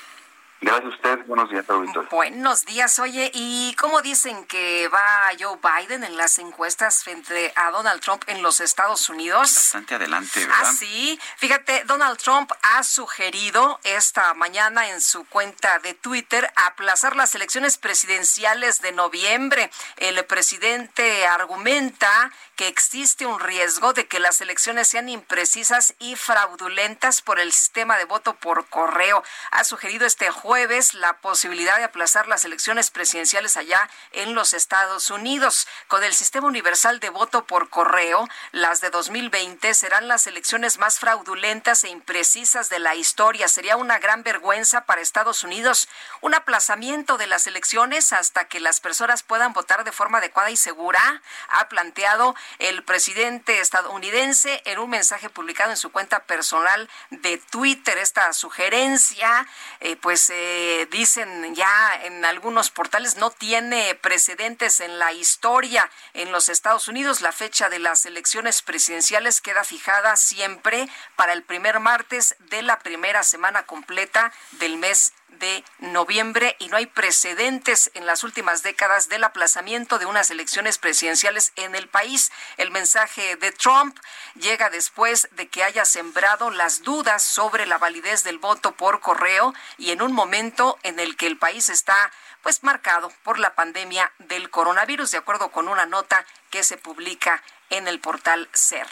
Gracias 0.66 0.86
a 0.86 0.96
usted. 0.96 1.26
Buenos 1.28 1.52
días, 1.52 1.70
auditorio. 1.70 2.10
Buenos 2.10 2.66
días. 2.66 2.98
Oye, 2.98 3.30
¿y 3.36 3.76
cómo 3.76 4.02
dicen 4.02 4.46
que 4.46 4.88
va 4.88 5.30
Joe 5.40 5.60
Biden 5.62 6.04
en 6.04 6.18
las 6.18 6.40
encuestas 6.40 7.04
frente 7.04 7.54
a 7.56 7.70
Donald 7.70 8.02
Trump 8.02 8.24
en 8.26 8.42
los 8.42 8.60
Estados 8.60 9.08
Unidos? 9.08 9.42
Bastante 9.42 9.94
adelante, 9.94 10.40
¿verdad? 10.40 10.56
Ah, 10.60 10.74
sí. 10.74 11.20
Fíjate, 11.38 11.84
Donald 11.84 12.18
Trump 12.18 12.52
ha 12.64 12.84
sugerido 12.84 13.80
esta 13.84 14.34
mañana 14.34 14.90
en 14.90 15.02
su 15.02 15.26
cuenta 15.26 15.78
de 15.78 15.94
Twitter 15.94 16.52
aplazar 16.56 17.16
las 17.16 17.36
elecciones 17.36 17.78
presidenciales 17.78 18.82
de 18.82 18.92
noviembre. 18.92 19.70
El 19.98 20.26
presidente 20.26 21.28
argumenta 21.28 22.32
que 22.56 22.68
existe 22.68 23.28
un 23.28 23.40
riesgo 23.40 23.94
de 23.94 24.08
que 24.08 24.20
las 24.20 24.42
elecciones 24.42 24.88
sean 24.88 25.10
imprecisas 25.10 25.94
y 26.00 26.16
fraudulentas 26.16 27.22
por 27.22 27.40
el 27.40 27.52
sistema 27.52 27.98
de 27.98 28.06
voto 28.06 28.34
por 28.34 28.66
correo. 28.68 29.24
Ha 29.52 29.64
sugerido 29.64 30.08
este 30.08 30.32
jueves 30.56 30.94
la 30.94 31.18
posibilidad 31.18 31.76
de 31.76 31.84
aplazar 31.84 32.30
las 32.30 32.46
elecciones 32.46 32.90
presidenciales 32.90 33.58
allá 33.58 33.90
en 34.14 34.36
los 34.36 34.54
Estados 34.54 35.12
Unidos. 35.12 35.68
Con 35.90 36.02
el 36.02 36.14
sistema 36.14 36.48
universal 36.48 37.02
de 37.02 37.10
voto 37.10 37.46
por 37.46 37.70
correo, 37.70 38.30
las 38.54 38.80
de 38.80 38.90
2020 38.90 39.74
serán 39.74 40.08
las 40.08 40.28
elecciones 40.28 40.78
más 40.78 40.98
fraudulentas 40.98 41.84
e 41.84 41.90
imprecisas 41.90 42.70
de 42.70 42.80
la 42.80 42.96
historia. 42.96 43.50
Sería 43.50 43.76
una 43.76 44.00
gran 44.00 44.24
vergüenza 44.24 44.86
para 44.86 45.02
Estados 45.02 45.44
Unidos. 45.44 45.90
Un 46.22 46.34
aplazamiento 46.34 47.18
de 47.18 47.28
las 47.28 47.48
elecciones 47.48 48.14
hasta 48.14 48.48
que 48.48 48.62
las 48.62 48.80
personas 48.80 49.24
puedan 49.24 49.52
votar 49.52 49.84
de 49.84 49.92
forma 49.92 50.20
adecuada 50.20 50.52
y 50.52 50.56
segura, 50.56 51.22
ha 51.50 51.68
planteado 51.68 52.34
el 52.60 52.82
presidente 52.86 53.60
estadounidense 53.60 54.62
en 54.64 54.80
un 54.80 54.90
mensaje 54.90 55.30
publicado 55.30 55.72
en 55.72 55.78
su 55.78 55.92
cuenta 55.92 56.24
personal 56.24 56.90
de 57.10 57.40
Twitter. 57.40 57.98
Esta 57.98 58.32
sugerencia, 58.32 59.46
eh, 59.82 59.98
pues 59.98 60.30
eh, 60.38 60.88
dicen 60.92 61.56
ya 61.56 62.02
en 62.04 62.26
algunos 62.26 62.70
portales, 62.70 63.16
no 63.16 63.32
tiene 63.32 63.96
precedentes 63.96 64.82
en 64.82 65.00
la 65.00 65.14
historia 65.14 65.90
en 66.14 66.34
los 66.34 66.50
Estados 66.50 66.90
Unidos. 66.90 67.22
La 67.22 67.32
fecha 67.32 67.70
de 67.70 67.80
las 67.80 68.06
elecciones 68.06 68.62
presidenciales 68.62 69.40
queda 69.40 69.64
fijada 69.64 70.18
siempre 70.18 70.90
para 71.16 71.32
el 71.32 71.44
primer 71.44 71.80
martes 71.80 72.36
de 72.40 72.64
la 72.64 72.80
primera 72.80 73.24
semana 73.24 73.66
completa 73.66 74.34
del 74.60 74.76
mes 74.78 75.14
de 75.40 75.64
noviembre 75.80 76.56
y 76.60 76.68
no 76.68 76.78
hay 76.78 76.86
precedentes 76.86 77.92
en 77.94 78.06
las 78.06 78.24
últimas 78.24 78.64
décadas 78.64 79.10
del 79.10 79.24
aplazamiento 79.24 80.00
de 80.00 80.06
unas 80.06 80.32
elecciones 80.32 80.78
presidenciales 80.78 81.52
en 81.56 81.76
el 81.76 81.88
país. 81.88 82.32
El 82.58 82.72
mensaje 82.72 83.36
de 83.36 83.52
Trump 83.52 83.98
llega 84.36 84.70
después 84.70 85.28
de 85.32 85.48
que 85.48 85.64
haya 85.64 85.86
sembrado 85.86 86.52
las 86.52 86.84
dudas 86.84 87.24
sobre 87.24 87.66
la 87.66 87.78
validez 87.78 88.24
del 88.24 88.40
voto 88.40 88.74
por 88.74 89.00
correo 89.00 89.54
y 89.78 89.92
en 89.92 90.02
un 90.02 90.14
momento 90.14 90.78
en 90.84 91.00
el 91.00 91.16
que 91.16 91.28
el 91.28 91.38
país 91.38 91.70
está 91.70 92.12
pues 92.42 92.64
marcado 92.64 93.12
por 93.24 93.40
la 93.40 93.56
pandemia 93.56 94.12
del 94.20 94.50
coronavirus, 94.50 95.12
de 95.12 95.18
acuerdo 95.18 95.50
con 95.50 95.68
una 95.68 95.86
nota 95.86 96.26
que 96.52 96.64
se 96.64 96.78
publica 96.78 97.42
en 97.70 97.88
el 97.88 98.00
portal 98.00 98.50
CER. 98.54 98.88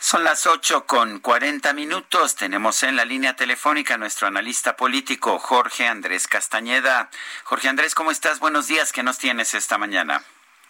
Son 0.00 0.22
las 0.22 0.46
ocho 0.46 0.86
con 0.86 1.18
cuarenta 1.18 1.72
minutos. 1.72 2.36
Tenemos 2.36 2.84
en 2.84 2.94
la 2.94 3.04
línea 3.04 3.34
telefónica 3.34 3.94
a 3.94 3.98
nuestro 3.98 4.28
analista 4.28 4.76
político, 4.76 5.40
Jorge 5.40 5.88
Andrés 5.88 6.28
Castañeda. 6.28 7.10
Jorge 7.42 7.68
Andrés, 7.68 7.96
¿cómo 7.96 8.12
estás? 8.12 8.38
Buenos 8.38 8.68
días. 8.68 8.92
¿Qué 8.92 9.02
nos 9.02 9.18
tienes 9.18 9.54
esta 9.54 9.76
mañana? 9.76 10.22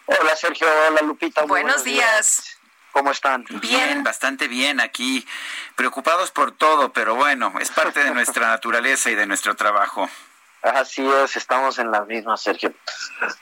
Hola, 0.07 0.35
Sergio. 0.35 0.67
Hola, 0.89 1.03
Lupita. 1.03 1.43
buenos, 1.43 1.85
días. 1.85 2.57
¿Cómo 2.93 3.11
están? 3.11 3.45
Bien, 3.61 4.03
bastante 4.03 4.49
bien 4.49 4.81
aquí. 4.81 5.27
Preocupados 5.77 6.31
por 6.31 6.53
todo, 6.53 6.95
pero 6.95 7.15
bueno, 7.15 7.53
es 7.61 7.71
parte 7.71 8.03
de 8.03 8.13
nuestra 8.13 8.49
naturaleza 8.49 9.11
y 9.11 9.15
de 9.15 9.27
nuestro 9.27 9.55
trabajo. 9.55 10.09
Así 10.63 11.07
es, 11.07 11.37
estamos 11.37 11.79
en 11.79 11.91
las 11.91 12.07
mismas, 12.07 12.43
Sergio. 12.43 12.73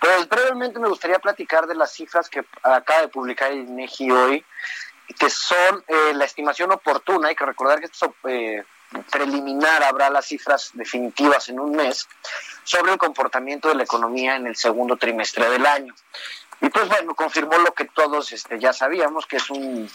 Pues 0.00 0.28
brevemente 0.28 0.80
me 0.80 0.88
gustaría 0.88 1.20
platicar 1.20 1.66
de 1.68 1.76
las 1.76 1.92
cifras 1.92 2.28
que 2.28 2.44
acaba 2.62 3.02
de 3.02 3.08
publicar 3.08 3.52
INEGI 3.52 4.10
hoy 4.10 4.44
que 5.18 5.30
son 5.30 5.84
eh, 5.86 6.14
la 6.14 6.24
estimación 6.24 6.72
oportuna. 6.72 7.28
Hay 7.28 7.34
que 7.36 7.46
recordar 7.46 7.80
que 7.80 7.86
esto 7.86 8.14
eh, 8.24 8.64
preliminar 9.10 9.82
habrá 9.82 10.10
las 10.10 10.26
cifras 10.26 10.70
definitivas 10.74 11.48
en 11.48 11.60
un 11.60 11.72
mes 11.72 12.08
sobre 12.64 12.92
el 12.92 12.98
comportamiento 12.98 13.68
de 13.68 13.74
la 13.74 13.84
economía 13.84 14.36
en 14.36 14.46
el 14.46 14.56
segundo 14.56 14.96
trimestre 14.96 15.48
del 15.50 15.66
año. 15.66 15.94
Y 16.60 16.68
pues 16.70 16.88
bueno, 16.88 17.14
confirmó 17.14 17.58
lo 17.58 17.74
que 17.74 17.84
todos 17.84 18.32
este, 18.32 18.58
ya 18.58 18.72
sabíamos, 18.72 19.26
que 19.26 19.36
es 19.36 19.50
un 19.50 19.90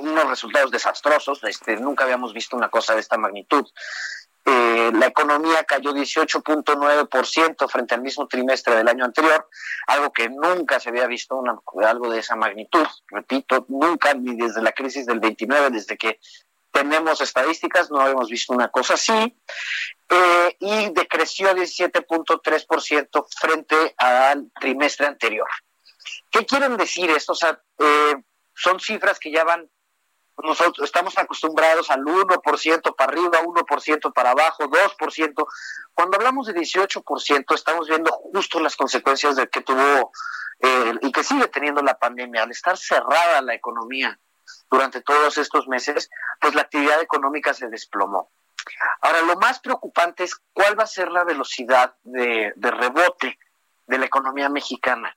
unos 0.00 0.28
resultados 0.28 0.70
desastrosos. 0.70 1.42
Este, 1.44 1.76
nunca 1.76 2.04
habíamos 2.04 2.32
visto 2.32 2.56
una 2.56 2.68
cosa 2.68 2.94
de 2.94 3.00
esta 3.00 3.16
magnitud. 3.16 3.66
Eh, 4.48 4.92
la 4.94 5.06
economía 5.06 5.64
cayó 5.64 5.92
18.9% 5.92 7.68
frente 7.68 7.94
al 7.96 8.02
mismo 8.02 8.28
trimestre 8.28 8.76
del 8.76 8.86
año 8.86 9.04
anterior, 9.04 9.48
algo 9.88 10.12
que 10.12 10.28
nunca 10.28 10.78
se 10.78 10.90
había 10.90 11.08
visto 11.08 11.42
algo 11.82 12.08
de 12.10 12.20
esa 12.20 12.36
magnitud. 12.36 12.86
Repito, 13.08 13.66
nunca, 13.68 14.14
ni 14.14 14.36
desde 14.36 14.62
la 14.62 14.70
crisis 14.70 15.04
del 15.04 15.18
29, 15.18 15.70
desde 15.70 15.96
que 15.96 16.20
tenemos 16.70 17.20
estadísticas, 17.20 17.90
no 17.90 18.00
habíamos 18.00 18.28
visto 18.28 18.52
una 18.52 18.68
cosa 18.68 18.94
así. 18.94 19.36
Eh, 20.08 20.56
y 20.60 20.90
decreció 20.92 21.52
17.3% 21.52 23.26
frente 23.40 23.94
al 23.98 24.52
trimestre 24.60 25.06
anterior. 25.06 25.48
¿Qué 26.30 26.46
quieren 26.46 26.76
decir 26.76 27.10
esto? 27.10 27.32
O 27.32 27.36
sea, 27.36 27.60
eh, 27.80 28.14
son 28.54 28.78
cifras 28.78 29.18
que 29.18 29.32
ya 29.32 29.42
van 29.42 29.68
nosotros 30.42 30.86
estamos 30.86 31.16
acostumbrados 31.18 31.90
al 31.90 32.00
1% 32.02 32.96
para 32.96 33.12
arriba, 33.12 33.40
1% 33.42 34.12
para 34.12 34.30
abajo, 34.30 34.64
2%. 34.64 35.46
Cuando 35.94 36.16
hablamos 36.16 36.46
de 36.46 36.54
18%, 36.54 37.54
estamos 37.54 37.88
viendo 37.88 38.12
justo 38.12 38.60
las 38.60 38.76
consecuencias 38.76 39.36
de 39.36 39.48
que 39.48 39.62
tuvo 39.62 40.12
eh, 40.60 40.94
y 41.02 41.12
que 41.12 41.24
sigue 41.24 41.48
teniendo 41.48 41.82
la 41.82 41.98
pandemia. 41.98 42.42
Al 42.42 42.50
estar 42.50 42.76
cerrada 42.76 43.40
la 43.42 43.54
economía 43.54 44.18
durante 44.70 45.00
todos 45.00 45.38
estos 45.38 45.68
meses, 45.68 46.10
pues 46.40 46.54
la 46.54 46.62
actividad 46.62 47.00
económica 47.00 47.54
se 47.54 47.68
desplomó. 47.68 48.30
Ahora, 49.00 49.22
lo 49.22 49.36
más 49.36 49.60
preocupante 49.60 50.24
es 50.24 50.36
cuál 50.52 50.78
va 50.78 50.84
a 50.84 50.88
ser 50.88 51.10
la 51.10 51.24
velocidad 51.24 51.94
de 52.02 52.52
rebote 52.56 53.38
de 53.86 53.98
la 53.98 54.06
economía 54.06 54.48
mexicana. 54.48 55.16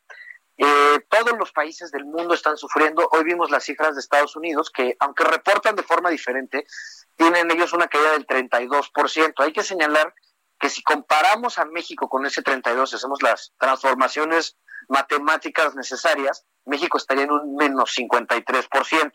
Eh, 0.62 1.06
todos 1.08 1.38
los 1.40 1.54
países 1.54 1.90
del 1.90 2.04
mundo 2.04 2.34
están 2.34 2.58
sufriendo. 2.58 3.08
Hoy 3.14 3.24
vimos 3.24 3.50
las 3.50 3.64
cifras 3.64 3.96
de 3.96 4.02
Estados 4.02 4.36
Unidos 4.36 4.70
que, 4.70 4.98
aunque 5.00 5.24
reportan 5.24 5.74
de 5.78 5.84
forma 5.84 6.10
diferente, 6.10 6.66
tienen 7.16 7.50
ellos 7.50 7.72
una 7.72 7.88
caída 7.88 8.12
del 8.12 8.28
32%. 8.28 9.34
Hay 9.38 9.54
que 9.54 9.64
señalar 9.64 10.14
que 10.60 10.70
si 10.70 10.84
comparamos 10.84 11.58
a 11.60 11.66
México 11.66 12.10
con 12.10 12.26
ese 12.26 12.42
32, 12.42 12.94
hacemos 12.94 13.24
las 13.24 13.54
transformaciones 13.58 14.58
matemáticas 14.90 15.76
necesarias, 15.76 16.46
México 16.66 16.98
estaría 16.98 17.24
en 17.24 17.32
un 17.32 17.56
menos 17.56 17.96
53%. 17.98 19.12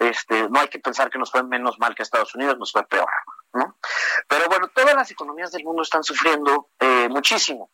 Este, 0.00 0.48
no 0.48 0.58
hay 0.58 0.68
que 0.68 0.78
pensar 0.78 1.10
que 1.10 1.18
nos 1.18 1.30
fue 1.30 1.42
menos 1.42 1.78
mal 1.78 1.94
que 1.94 2.02
Estados 2.02 2.34
Unidos, 2.34 2.58
nos 2.58 2.72
fue 2.72 2.86
peor. 2.86 3.10
¿no? 3.52 3.76
Pero 4.26 4.46
bueno, 4.48 4.68
todas 4.68 4.94
las 4.94 5.10
economías 5.10 5.52
del 5.52 5.62
mundo 5.62 5.82
están 5.82 6.02
sufriendo 6.02 6.70
eh, 6.80 7.08
muchísimo. 7.10 7.70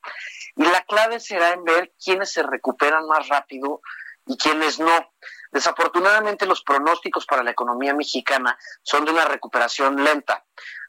Y 0.56 0.64
la 0.64 0.82
clave 0.82 1.20
será 1.20 1.52
en 1.52 1.62
ver 1.62 1.92
quiénes 2.04 2.32
se 2.32 2.42
recuperan 2.42 3.06
más 3.06 3.28
rápido 3.28 3.80
y 4.26 4.36
quiénes 4.36 4.80
no. 4.80 5.12
Desafortunadamente 5.52 6.46
los 6.46 6.64
pronósticos 6.64 7.26
para 7.26 7.44
la 7.44 7.52
economía 7.52 7.94
mexicana 7.94 8.58
son 8.82 9.04
de 9.04 9.12
una 9.12 9.26
recuperación 9.26 10.02
lenta. 10.02 10.44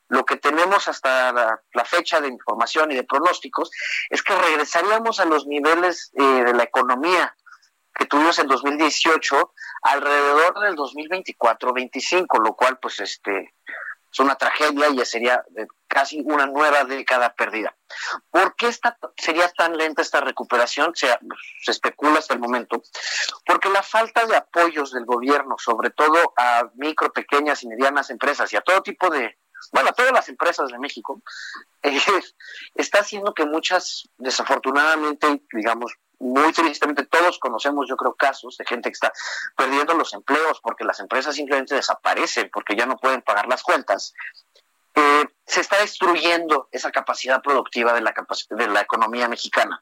Lo 0.07 0.25
que 0.25 0.37
tenemos 0.37 0.87
hasta 0.87 1.31
la, 1.31 1.85
fecha 1.85 2.19
de 2.19 2.29
información 2.29 2.91
y 2.91 2.95
de 2.95 3.03
pronósticos 3.03 3.69
es 4.09 4.23
que 4.23 4.35
regresaríamos 4.35 5.19
a 5.19 5.25
los 5.25 5.45
niveles 5.45 6.11
eh, 6.15 6.23
de 6.23 6.53
la 6.53 6.63
economía 6.63 7.35
que 7.97 8.05
tuvimos 8.05 8.37
en 8.39 8.47
2018 8.47 9.53
alrededor 9.81 10.59
del 10.59 10.75
2024-25, 10.75 12.43
lo 12.43 12.55
cual 12.55 12.77
pues 12.79 12.99
este 12.99 13.53
es 14.11 14.19
una 14.19 14.35
tragedia 14.35 14.89
y 14.89 15.05
sería 15.05 15.43
casi 15.87 16.21
una 16.25 16.45
nueva 16.45 16.85
década 16.85 17.33
perdida. 17.33 17.75
¿Por 18.29 18.55
qué 18.55 18.67
esta, 18.67 18.97
sería 19.17 19.49
tan 19.49 19.75
lenta 19.75 20.01
esta 20.01 20.21
recuperación? 20.21 20.93
Se, 20.95 21.07
se 21.63 21.71
especula 21.71 22.19
hasta 22.19 22.33
el 22.33 22.39
momento. 22.39 22.81
Porque 23.45 23.69
la 23.69 23.83
falta 23.83 24.25
de 24.25 24.35
apoyos 24.35 24.91
del 24.91 25.05
gobierno, 25.05 25.55
sobre 25.57 25.89
todo 25.89 26.33
a 26.37 26.69
micro, 26.75 27.11
pequeñas 27.11 27.63
y 27.63 27.67
medianas 27.67 28.09
empresas 28.09 28.51
y 28.53 28.57
a 28.57 28.61
todo 28.61 28.81
tipo 28.81 29.09
de, 29.09 29.37
bueno, 29.71 29.91
todas 29.93 30.11
las 30.11 30.29
empresas 30.29 30.69
de 30.69 30.79
México, 30.79 31.21
eh, 31.83 31.99
está 32.75 32.99
haciendo 32.99 33.33
que 33.33 33.45
muchas, 33.45 34.09
desafortunadamente, 34.17 35.43
digamos, 35.51 35.93
muy 36.19 36.51
tristemente 36.51 37.05
todos 37.05 37.39
conocemos, 37.39 37.87
yo 37.87 37.95
creo, 37.95 38.15
casos 38.15 38.57
de 38.57 38.65
gente 38.65 38.89
que 38.89 38.93
está 38.93 39.13
perdiendo 39.55 39.93
los 39.93 40.13
empleos 40.13 40.59
porque 40.61 40.83
las 40.83 40.99
empresas 40.99 41.35
simplemente 41.35 41.75
desaparecen, 41.75 42.49
porque 42.51 42.75
ya 42.75 42.85
no 42.85 42.97
pueden 42.97 43.21
pagar 43.21 43.47
las 43.47 43.61
cuentas. 43.61 44.13
Eh, 44.95 45.27
se 45.45 45.61
está 45.61 45.77
destruyendo 45.77 46.69
esa 46.71 46.91
capacidad 46.91 47.41
productiva 47.41 47.93
de 47.93 48.01
la, 48.01 48.15
de 48.49 48.67
la 48.67 48.81
economía 48.81 49.27
mexicana. 49.27 49.79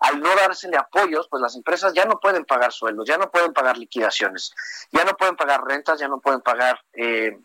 Al 0.00 0.20
no 0.20 0.34
dársele 0.34 0.78
apoyos, 0.78 1.28
pues 1.28 1.42
las 1.42 1.54
empresas 1.54 1.92
ya 1.92 2.06
no 2.06 2.18
pueden 2.18 2.46
pagar 2.46 2.72
sueldos, 2.72 3.06
ya 3.06 3.18
no 3.18 3.30
pueden 3.30 3.52
pagar 3.52 3.76
liquidaciones, 3.76 4.54
ya 4.90 5.04
no 5.04 5.16
pueden 5.18 5.36
pagar 5.36 5.62
rentas, 5.62 6.00
ya 6.00 6.08
no 6.08 6.18
pueden 6.18 6.40
pagar 6.40 6.80
eh, 6.94 7.38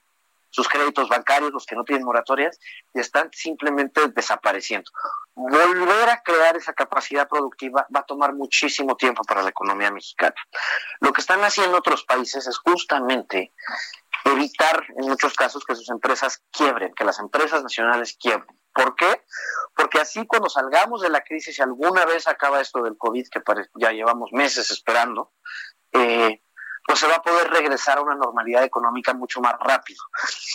sus 0.50 0.68
créditos 0.68 1.10
bancarios, 1.10 1.52
los 1.52 1.66
que 1.66 1.76
no 1.76 1.84
tienen 1.84 2.06
moratorias, 2.06 2.60
y 2.94 3.00
están 3.00 3.30
simplemente 3.32 4.08
desapareciendo. 4.10 4.90
Volver 5.36 6.10
a 6.10 6.22
crear 6.22 6.58
esa 6.58 6.74
capacidad 6.74 7.28
productiva 7.28 7.88
va 7.96 8.02
a 8.02 8.06
tomar 8.06 8.34
muchísimo 8.34 8.96
tiempo 8.98 9.24
para 9.24 9.42
la 9.42 9.50
economía 9.50 9.92
mexicana. 9.92 10.36
Lo 11.00 11.14
que 11.14 11.22
están 11.22 11.44
haciendo 11.44 11.78
otros 11.78 12.04
países 12.04 12.48
es 12.48 12.58
justamente 12.58 13.54
evitar 14.26 14.86
en 14.98 15.08
muchos 15.08 15.34
casos 15.34 15.64
que 15.66 15.76
sus 15.76 15.90
empresas 15.90 16.44
quiebren, 16.52 16.94
que 16.94 17.06
las 17.06 17.20
empresas 17.20 17.64
nacionales 17.64 18.18
quiebren. 18.20 18.60
¿Por 18.74 18.96
qué? 18.96 19.24
Porque 19.76 20.00
así 20.00 20.26
cuando 20.26 20.50
salgamos 20.50 21.02
de 21.02 21.10
la 21.10 21.22
crisis, 21.22 21.58
y 21.58 21.62
alguna 21.62 22.06
vez 22.06 22.28
acaba 22.28 22.62
esto 22.62 22.82
del 22.82 22.98
COVID, 22.98 23.28
que 23.30 23.42
ya 23.76 23.92
llevamos 23.92 24.32
meses 24.32 24.70
esperando, 24.72 25.32
eh, 25.92 26.42
pues 26.90 27.02
se 27.02 27.08
va 27.08 27.18
a 27.18 27.22
poder 27.22 27.52
regresar 27.52 28.00
a 28.00 28.02
una 28.02 28.16
normalidad 28.16 28.64
económica 28.64 29.14
mucho 29.14 29.42
más 29.42 29.54
rápido. 29.60 30.04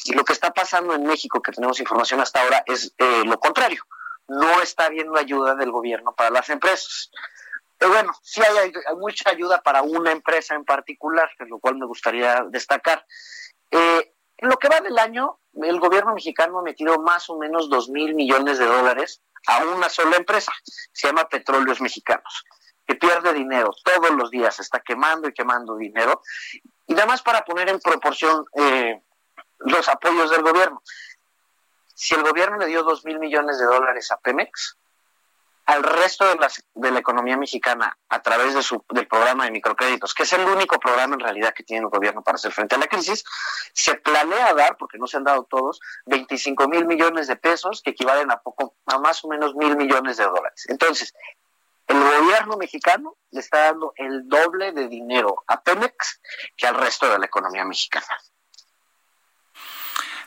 Y 0.05 0.15
lo 0.15 0.24
que 0.24 0.32
está 0.32 0.52
pasando 0.52 0.93
en 0.93 1.05
México, 1.05 1.40
que 1.40 1.52
tenemos 1.52 1.78
información 1.78 2.19
hasta 2.19 2.43
ahora, 2.43 2.65
es 2.66 2.93
eh, 2.98 3.23
lo 3.24 3.39
contrario. 3.39 3.85
No 4.27 4.61
está 4.61 4.86
habiendo 4.86 5.16
ayuda 5.16 5.55
del 5.55 5.70
gobierno 5.70 6.12
para 6.12 6.31
las 6.31 6.51
empresas. 6.51 7.12
Pero 7.78 7.93
bueno, 7.93 8.12
sí 8.20 8.40
hay, 8.43 8.73
mucha 8.97 9.31
ayuda 9.31 9.62
para 9.62 9.82
una 9.82 10.11
empresa 10.11 10.56
en 10.56 10.65
particular, 10.65 11.31
lo 11.39 11.61
cual 11.61 11.77
me 11.77 11.86
gustaría 11.86 12.44
destacar. 12.51 13.06
Eh, 13.70 14.12
en 14.39 14.48
lo 14.48 14.56
que 14.56 14.69
va 14.69 14.81
del 14.81 14.98
año, 14.98 15.39
el 15.62 15.78
gobierno 15.78 16.15
mexicano 16.15 16.59
ha 16.59 16.62
metido 16.62 16.98
más 16.98 17.31
o 17.31 17.39
menos 17.39 17.70
dos 17.70 17.90
mil 17.90 18.12
millones 18.16 18.59
de 18.59 18.66
dólares 18.66 19.23
a 19.47 19.65
una 19.66 19.89
sola 19.89 20.16
empresa, 20.16 20.52
se 20.93 21.06
llama 21.06 21.28
Petróleos 21.28 21.81
Mexicanos 21.81 22.44
que 22.86 22.94
pierde 22.94 23.32
dinero 23.32 23.70
todos 23.82 24.11
los 24.11 24.31
días, 24.31 24.59
está 24.61 24.81
quemando 24.81 25.28
y 25.28 25.32
quemando 25.32 25.77
dinero. 25.77 26.23
Y 26.86 26.94
nada 26.94 27.06
más 27.06 27.23
para 27.23 27.44
poner 27.44 27.69
en 27.69 27.81
proporción 27.81 28.44
eh, 28.56 29.02
los 29.61 29.89
apoyos 29.89 30.31
del 30.31 30.43
gobierno. 30.43 30.82
Si 31.94 32.15
el 32.15 32.23
gobierno 32.23 32.59
le 32.59 32.66
dio 32.66 32.82
dos 32.82 33.05
mil 33.05 33.19
millones 33.19 33.59
de 33.59 33.65
dólares 33.65 34.11
a 34.11 34.19
Pemex, 34.19 34.77
al 35.66 35.82
resto 35.82 36.27
de, 36.27 36.36
de 36.74 36.90
la 36.90 36.98
economía 36.98 37.36
mexicana 37.36 37.97
a 38.09 38.20
través 38.20 38.55
de 38.55 38.62
su, 38.62 38.85
del 38.90 39.06
programa 39.06 39.44
de 39.44 39.51
microcréditos, 39.51 40.12
que 40.12 40.24
es 40.24 40.32
el 40.35 40.47
único 40.47 40.78
programa 40.78 41.15
en 41.15 41.20
realidad 41.20 41.55
que 41.55 41.62
tiene 41.62 41.85
el 41.85 41.90
gobierno 41.90 42.23
para 42.23 42.36
hacer 42.36 42.52
frente 42.52 42.74
a 42.74 42.78
la 42.78 42.86
crisis, 42.86 43.24
se 43.73 43.94
planea 43.94 44.52
dar, 44.52 44.77
porque 44.77 44.98
no 44.98 45.06
se 45.06 45.16
han 45.16 45.24
dado 45.24 45.44
todos, 45.44 45.81
25 46.06 46.69
mil 46.69 46.85
millones 46.85 47.28
de 47.28 47.36
pesos, 47.36 47.81
que 47.82 47.90
equivalen 47.90 48.31
a 48.31 48.40
poco, 48.40 48.74
a 48.86 48.98
más 48.98 49.24
o 49.24 49.28
menos 49.28 49.55
mil 49.55 49.77
millones 49.77 50.19
de 50.19 50.24
dólares. 50.24 50.66
Entonces, 50.69 51.15
el 51.86 52.01
gobierno 52.01 52.56
mexicano 52.56 53.16
le 53.31 53.40
está 53.40 53.65
dando 53.66 53.93
el 53.97 54.28
doble 54.28 54.73
de 54.73 54.89
dinero 54.89 55.44
a 55.47 55.61
Pemex 55.61 56.20
que 56.56 56.66
al 56.66 56.77
resto 56.77 57.11
de 57.11 57.19
la 57.19 57.27
economía 57.27 57.65
mexicana. 57.65 58.06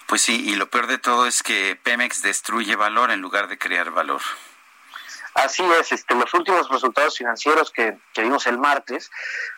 Pues 0.08 0.22
sí, 0.22 0.50
y 0.50 0.56
lo 0.56 0.70
peor 0.70 0.88
de 0.88 0.98
todo 0.98 1.26
es 1.26 1.44
que 1.44 1.78
Pemex 1.84 2.22
destruye 2.22 2.76
valor 2.76 3.12
en 3.12 3.20
lugar 3.20 3.48
de 3.48 3.58
crear 3.58 3.92
valor. 3.92 4.22
Así 5.34 5.64
es, 5.80 5.92
este, 5.92 6.16
los 6.16 6.34
últimos 6.34 6.68
resultados 6.70 7.18
financieros 7.18 7.72
que, 7.72 8.00
vimos 8.16 8.48
el 8.48 8.58
martes, 8.58 9.12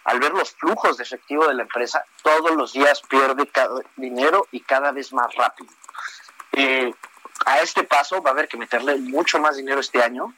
al 0.04 0.20
ver 0.20 0.34
los 0.34 0.52
flujos 0.52 0.98
de 0.98 1.04
efectivo 1.04 1.48
de 1.48 1.54
la 1.54 1.62
empresa, 1.62 2.04
todos 2.22 2.52
los 2.56 2.74
días 2.74 3.02
pierde 3.08 3.50
dinero 3.96 4.48
y 4.52 4.60
cada 4.62 4.92
vez 4.92 5.14
más 5.14 5.34
rápido. 5.36 5.72
Eh, 6.52 6.94
a 7.46 7.62
este 7.62 7.84
paso 7.84 8.22
va 8.22 8.32
a 8.32 8.34
haber 8.34 8.50
que 8.50 8.58
meterle 8.58 8.98
mucho 8.98 9.40
más 9.40 9.56
dinero 9.56 9.80
este 9.80 10.04
año 10.04 10.34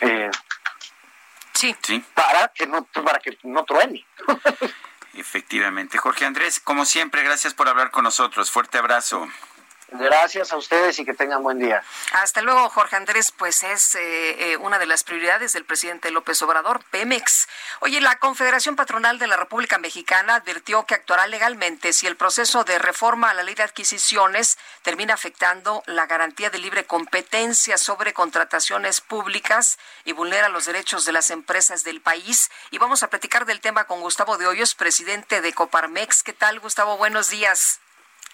eh, 0.00 0.30
sí. 1.52 2.04
Para 2.14 2.48
que 2.48 2.66
no, 2.66 2.84
para 2.84 3.18
que 3.18 3.38
no 3.44 3.64
truene. 3.64 4.06
Efectivamente. 5.14 5.98
Jorge 5.98 6.24
Andrés, 6.24 6.60
como 6.60 6.84
siempre, 6.84 7.22
gracias 7.22 7.54
por 7.54 7.68
hablar 7.68 7.90
con 7.90 8.04
nosotros. 8.04 8.50
Fuerte 8.50 8.78
abrazo. 8.78 9.28
Gracias 9.96 10.52
a 10.52 10.56
ustedes 10.56 10.98
y 10.98 11.04
que 11.04 11.14
tengan 11.14 11.44
buen 11.44 11.60
día. 11.60 11.84
Hasta 12.12 12.42
luego, 12.42 12.68
Jorge 12.68 12.96
Andrés. 12.96 13.30
Pues 13.30 13.62
es 13.62 13.94
eh, 13.94 14.52
eh, 14.52 14.56
una 14.56 14.80
de 14.80 14.86
las 14.86 15.04
prioridades 15.04 15.52
del 15.52 15.64
presidente 15.64 16.10
López 16.10 16.42
Obrador, 16.42 16.82
Pemex. 16.90 17.46
Oye, 17.78 18.00
la 18.00 18.18
Confederación 18.18 18.74
Patronal 18.74 19.20
de 19.20 19.28
la 19.28 19.36
República 19.36 19.78
Mexicana 19.78 20.34
advirtió 20.34 20.84
que 20.84 20.94
actuará 20.94 21.28
legalmente 21.28 21.92
si 21.92 22.08
el 22.08 22.16
proceso 22.16 22.64
de 22.64 22.80
reforma 22.80 23.30
a 23.30 23.34
la 23.34 23.44
ley 23.44 23.54
de 23.54 23.62
adquisiciones 23.62 24.58
termina 24.82 25.14
afectando 25.14 25.84
la 25.86 26.06
garantía 26.06 26.50
de 26.50 26.58
libre 26.58 26.86
competencia 26.86 27.78
sobre 27.78 28.12
contrataciones 28.12 29.00
públicas 29.00 29.78
y 30.04 30.10
vulnera 30.10 30.48
los 30.48 30.64
derechos 30.64 31.04
de 31.04 31.12
las 31.12 31.30
empresas 31.30 31.84
del 31.84 32.00
país. 32.00 32.50
Y 32.72 32.78
vamos 32.78 33.04
a 33.04 33.10
platicar 33.10 33.46
del 33.46 33.60
tema 33.60 33.84
con 33.84 34.00
Gustavo 34.00 34.38
de 34.38 34.48
Hoyos, 34.48 34.74
presidente 34.74 35.40
de 35.40 35.52
Coparmex. 35.52 36.24
¿Qué 36.24 36.32
tal, 36.32 36.58
Gustavo? 36.58 36.96
Buenos 36.96 37.30
días. 37.30 37.80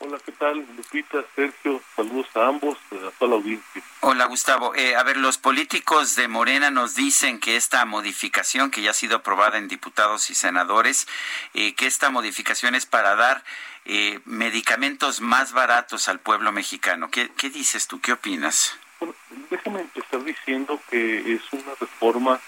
Hola, 0.02 0.18
¿qué 0.24 0.32
tal? 0.32 0.66
Lupita, 0.76 1.22
Sergio, 1.36 1.82
saludos 1.94 2.26
a 2.34 2.46
ambos, 2.46 2.78
a 2.90 3.10
toda 3.18 3.32
la 3.32 3.36
audiencia. 3.36 3.82
Hola, 4.00 4.24
Gustavo. 4.24 4.74
Eh, 4.74 4.96
a 4.96 5.02
ver, 5.02 5.18
los 5.18 5.36
políticos 5.36 6.16
de 6.16 6.26
Morena 6.26 6.70
nos 6.70 6.94
dicen 6.94 7.38
que 7.38 7.56
esta 7.56 7.84
modificación, 7.84 8.70
que 8.70 8.80
ya 8.80 8.92
ha 8.92 8.94
sido 8.94 9.18
aprobada 9.18 9.58
en 9.58 9.68
diputados 9.68 10.30
y 10.30 10.34
senadores, 10.34 11.06
eh, 11.52 11.74
que 11.74 11.86
esta 11.86 12.08
modificación 12.08 12.74
es 12.74 12.86
para 12.86 13.14
dar 13.14 13.44
eh, 13.84 14.20
medicamentos 14.24 15.20
más 15.20 15.52
baratos 15.52 16.08
al 16.08 16.18
pueblo 16.18 16.50
mexicano. 16.50 17.10
¿Qué, 17.10 17.30
¿Qué 17.36 17.50
dices 17.50 17.86
tú? 17.86 18.00
¿Qué 18.00 18.12
opinas? 18.12 18.78
Bueno, 19.00 19.14
déjame 19.50 19.80
empezar 19.82 20.24
diciendo 20.24 20.80
que 20.88 21.34
es 21.34 21.42
una 21.52 21.74
reforma 21.78 22.40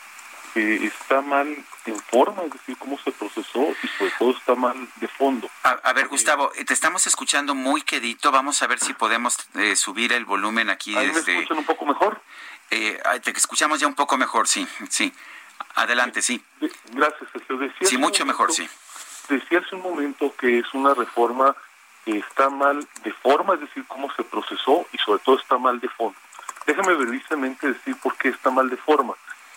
está 0.55 1.21
mal 1.23 1.49
en 1.87 1.99
forma, 2.01 2.43
es 2.45 2.53
decir, 2.53 2.77
cómo 2.79 2.99
se 2.99 3.11
procesó 3.13 3.75
y 3.83 3.89
sobre 3.89 4.13
todo 4.19 4.31
está 4.33 4.55
mal 4.55 4.77
de 4.97 5.09
fondo. 5.09 5.49
A, 5.63 5.93
ver, 5.93 6.09
Gustavo, 6.09 6.53
eh, 6.55 6.65
te 6.65 6.75
estamos 6.75 7.07
escuchando 7.07 7.55
muy 7.55 7.83
quedito. 7.83 8.31
Vamos 8.31 8.63
a 8.63 8.67
ver 8.67 8.79
si 8.79 8.93
podemos 8.95 9.37
eh, 9.55 9.77
subir 9.77 10.13
el 10.13 10.25
volumen 10.25 10.71
aquí. 10.71 10.95
¿Ahí 10.97 11.09
desde... 11.09 11.33
me 11.33 11.39
escuchan 11.41 11.59
un 11.59 11.65
poco 11.65 11.87
mejor? 11.87 12.21
Eh, 12.71 13.01
te 13.23 13.31
escuchamos 13.33 13.81
ya 13.81 13.87
un 13.87 13.95
poco 13.95 14.17
mejor, 14.17 14.47
sí, 14.47 14.67
sí. 14.89 15.13
Adelante, 15.75 16.21
sí. 16.23 16.43
Gracias, 16.93 17.31
Sergio. 17.33 17.57
Decía 17.59 17.89
sí, 17.89 17.97
mucho 17.97 18.27
mejor, 18.27 18.53
sí. 18.53 18.69
Decía 19.29 19.61
hace 19.61 19.75
un 19.75 19.83
momento 19.83 20.35
que 20.37 20.59
es 20.59 20.75
una 20.75 20.95
reforma 20.95 21.57
que 22.05 22.19
está 22.19 22.51
mal 22.51 22.87
de 23.05 23.13
forma, 23.13 23.55
es 23.55 23.61
decir, 23.61 23.85
cómo 23.87 24.13
se 24.15 24.25
procesó 24.25 24.87
y 24.93 24.99
sobre 24.99 25.21
todo 25.21 25.39
está 25.39 25.57
mal 25.57 25.81
de 25.81 25.89
fondo. 25.89 26.19
Déjame 26.67 26.95
brevísimamente 26.95 27.69
decir 27.73 27.97
por 27.97 28.17
qué 28.17 28.29
está 28.29 28.51
mal 28.51 28.69
de 28.69 28.77
forma 28.77 29.15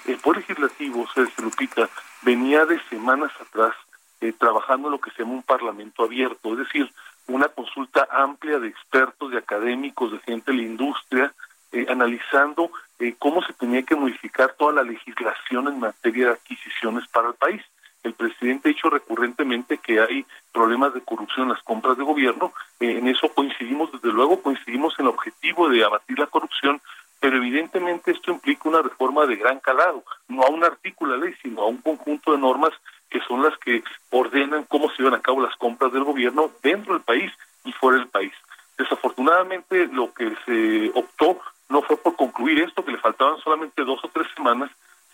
el 0.08 0.18
Poder 0.18 0.42
Legislativo, 0.42 1.08
Sergio 1.14 1.46
Lupita, 1.46 1.90
venía 2.22 2.66
de 2.66 2.80
semanas 2.90 3.32
atrás 3.40 3.74
eh, 4.22 4.34
trabajando 4.34 4.88
en 4.88 4.94
lo 4.94 5.00
que 5.00 5.12
se 5.12 5.24
llama 5.24 5.36
un 5.36 5.44
parlamento 5.44 6.04
abierto, 6.04 6.54
es 6.54 6.60
decir, 6.60 6.92
una 7.28 7.48
consulta 7.48 8.08
amplia 8.12 8.60
de 8.60 8.68
expertos, 8.68 9.32
de 9.32 9.38
académicos, 9.38 10.12
de 10.12 10.20
gente 10.20 10.52
de 10.52 10.58
la 10.58 10.64
industria, 10.64 11.34
eh, 11.72 11.86
analizando 11.90 12.72
eh, 13.00 13.16
cómo 13.20 13.42
se 13.42 13.54
tenía 13.54 13.84
que 13.84 13.96
modificar 13.96 14.54
toda 14.54 14.74
la 14.74 14.84
legislación 14.84 15.68
en 15.68 15.80
materia 15.80 16.28
de 16.28 16.34
adquisiciones 16.34 17.08
para 17.10 17.30
el 17.30 17.34
país. 17.34 17.62
El 18.04 18.14
presidente 18.14 18.70
ha 18.70 18.74
dicho 18.74 18.90
recurrentemente 18.90 19.80
que 19.80 20.00
hay 20.00 20.26
problemas 20.54 20.94
de 20.94 21.02
corrupción 21.02 21.48
en 21.48 21.54
las 21.54 21.64
compras 21.64 21.98
de 21.98 22.04
gobierno. 22.04 22.54
Eh, 22.80 23.00
en 23.00 23.08
eso 23.08 23.28
coincidimos, 23.34 23.92
desde 23.92 24.14
luego, 24.14 24.42
coincidimos 24.42 24.94
en 25.00 25.06
el 25.06 25.10
objetivo 25.10 25.68
de 25.70 25.84
abatir 25.84 26.20
la 26.20 26.28
corrupción, 26.28 26.80
pero 27.20 27.38
evidentemente 27.38 28.12
esto 28.12 28.32
implica 28.32 28.70
una 28.70 28.82
reforma 28.82 29.26
de 29.26 29.36
gran 29.36 29.60
calado, 29.60 30.04
no 30.28 30.44
a 30.44 30.50
un 30.50 30.64
artículo 30.64 31.14
de 31.14 31.26
ley, 31.26 31.36
sino 31.42 31.62
a 31.62 31.68
un 31.68 31.78
conjunto 31.78 32.32
de 32.32 32.38
normas 32.38 32.74
que 33.10 33.22
son 33.22 33.44
las 33.44 33.58
que 33.58 33.84
ordenan 34.10 34.66
cómo 34.66 34.90
se 34.90 34.98
llevan 34.98 35.20
a 35.20 35.22
cabo 35.22 35.42
las 35.42 35.56
compras 35.56 35.92
del 35.94 36.04
gobierno 36.04 36.52
dentro 36.62 36.94
del 36.94 37.04
país 37.04 37.32
y 37.64 37.72
fuera 37.72 38.00
del 38.00 38.08
país. 38.08 38.34
Desafortunadamente, 38.78 39.88
lo 39.88 40.14
que 40.14 40.36
se 40.46 40.92
optó 40.94 41.40
no 41.70 41.82
fue 41.82 41.98
por 41.98 42.16
concluir 42.16 42.62
esto, 42.62 42.84
que 42.84 42.92
le 42.92 42.98
faltaban 42.98 43.40
solamente 43.40 43.84
dos 43.84 44.04
o 44.04 44.10
tres 44.10 44.28
semanas, 44.36 44.70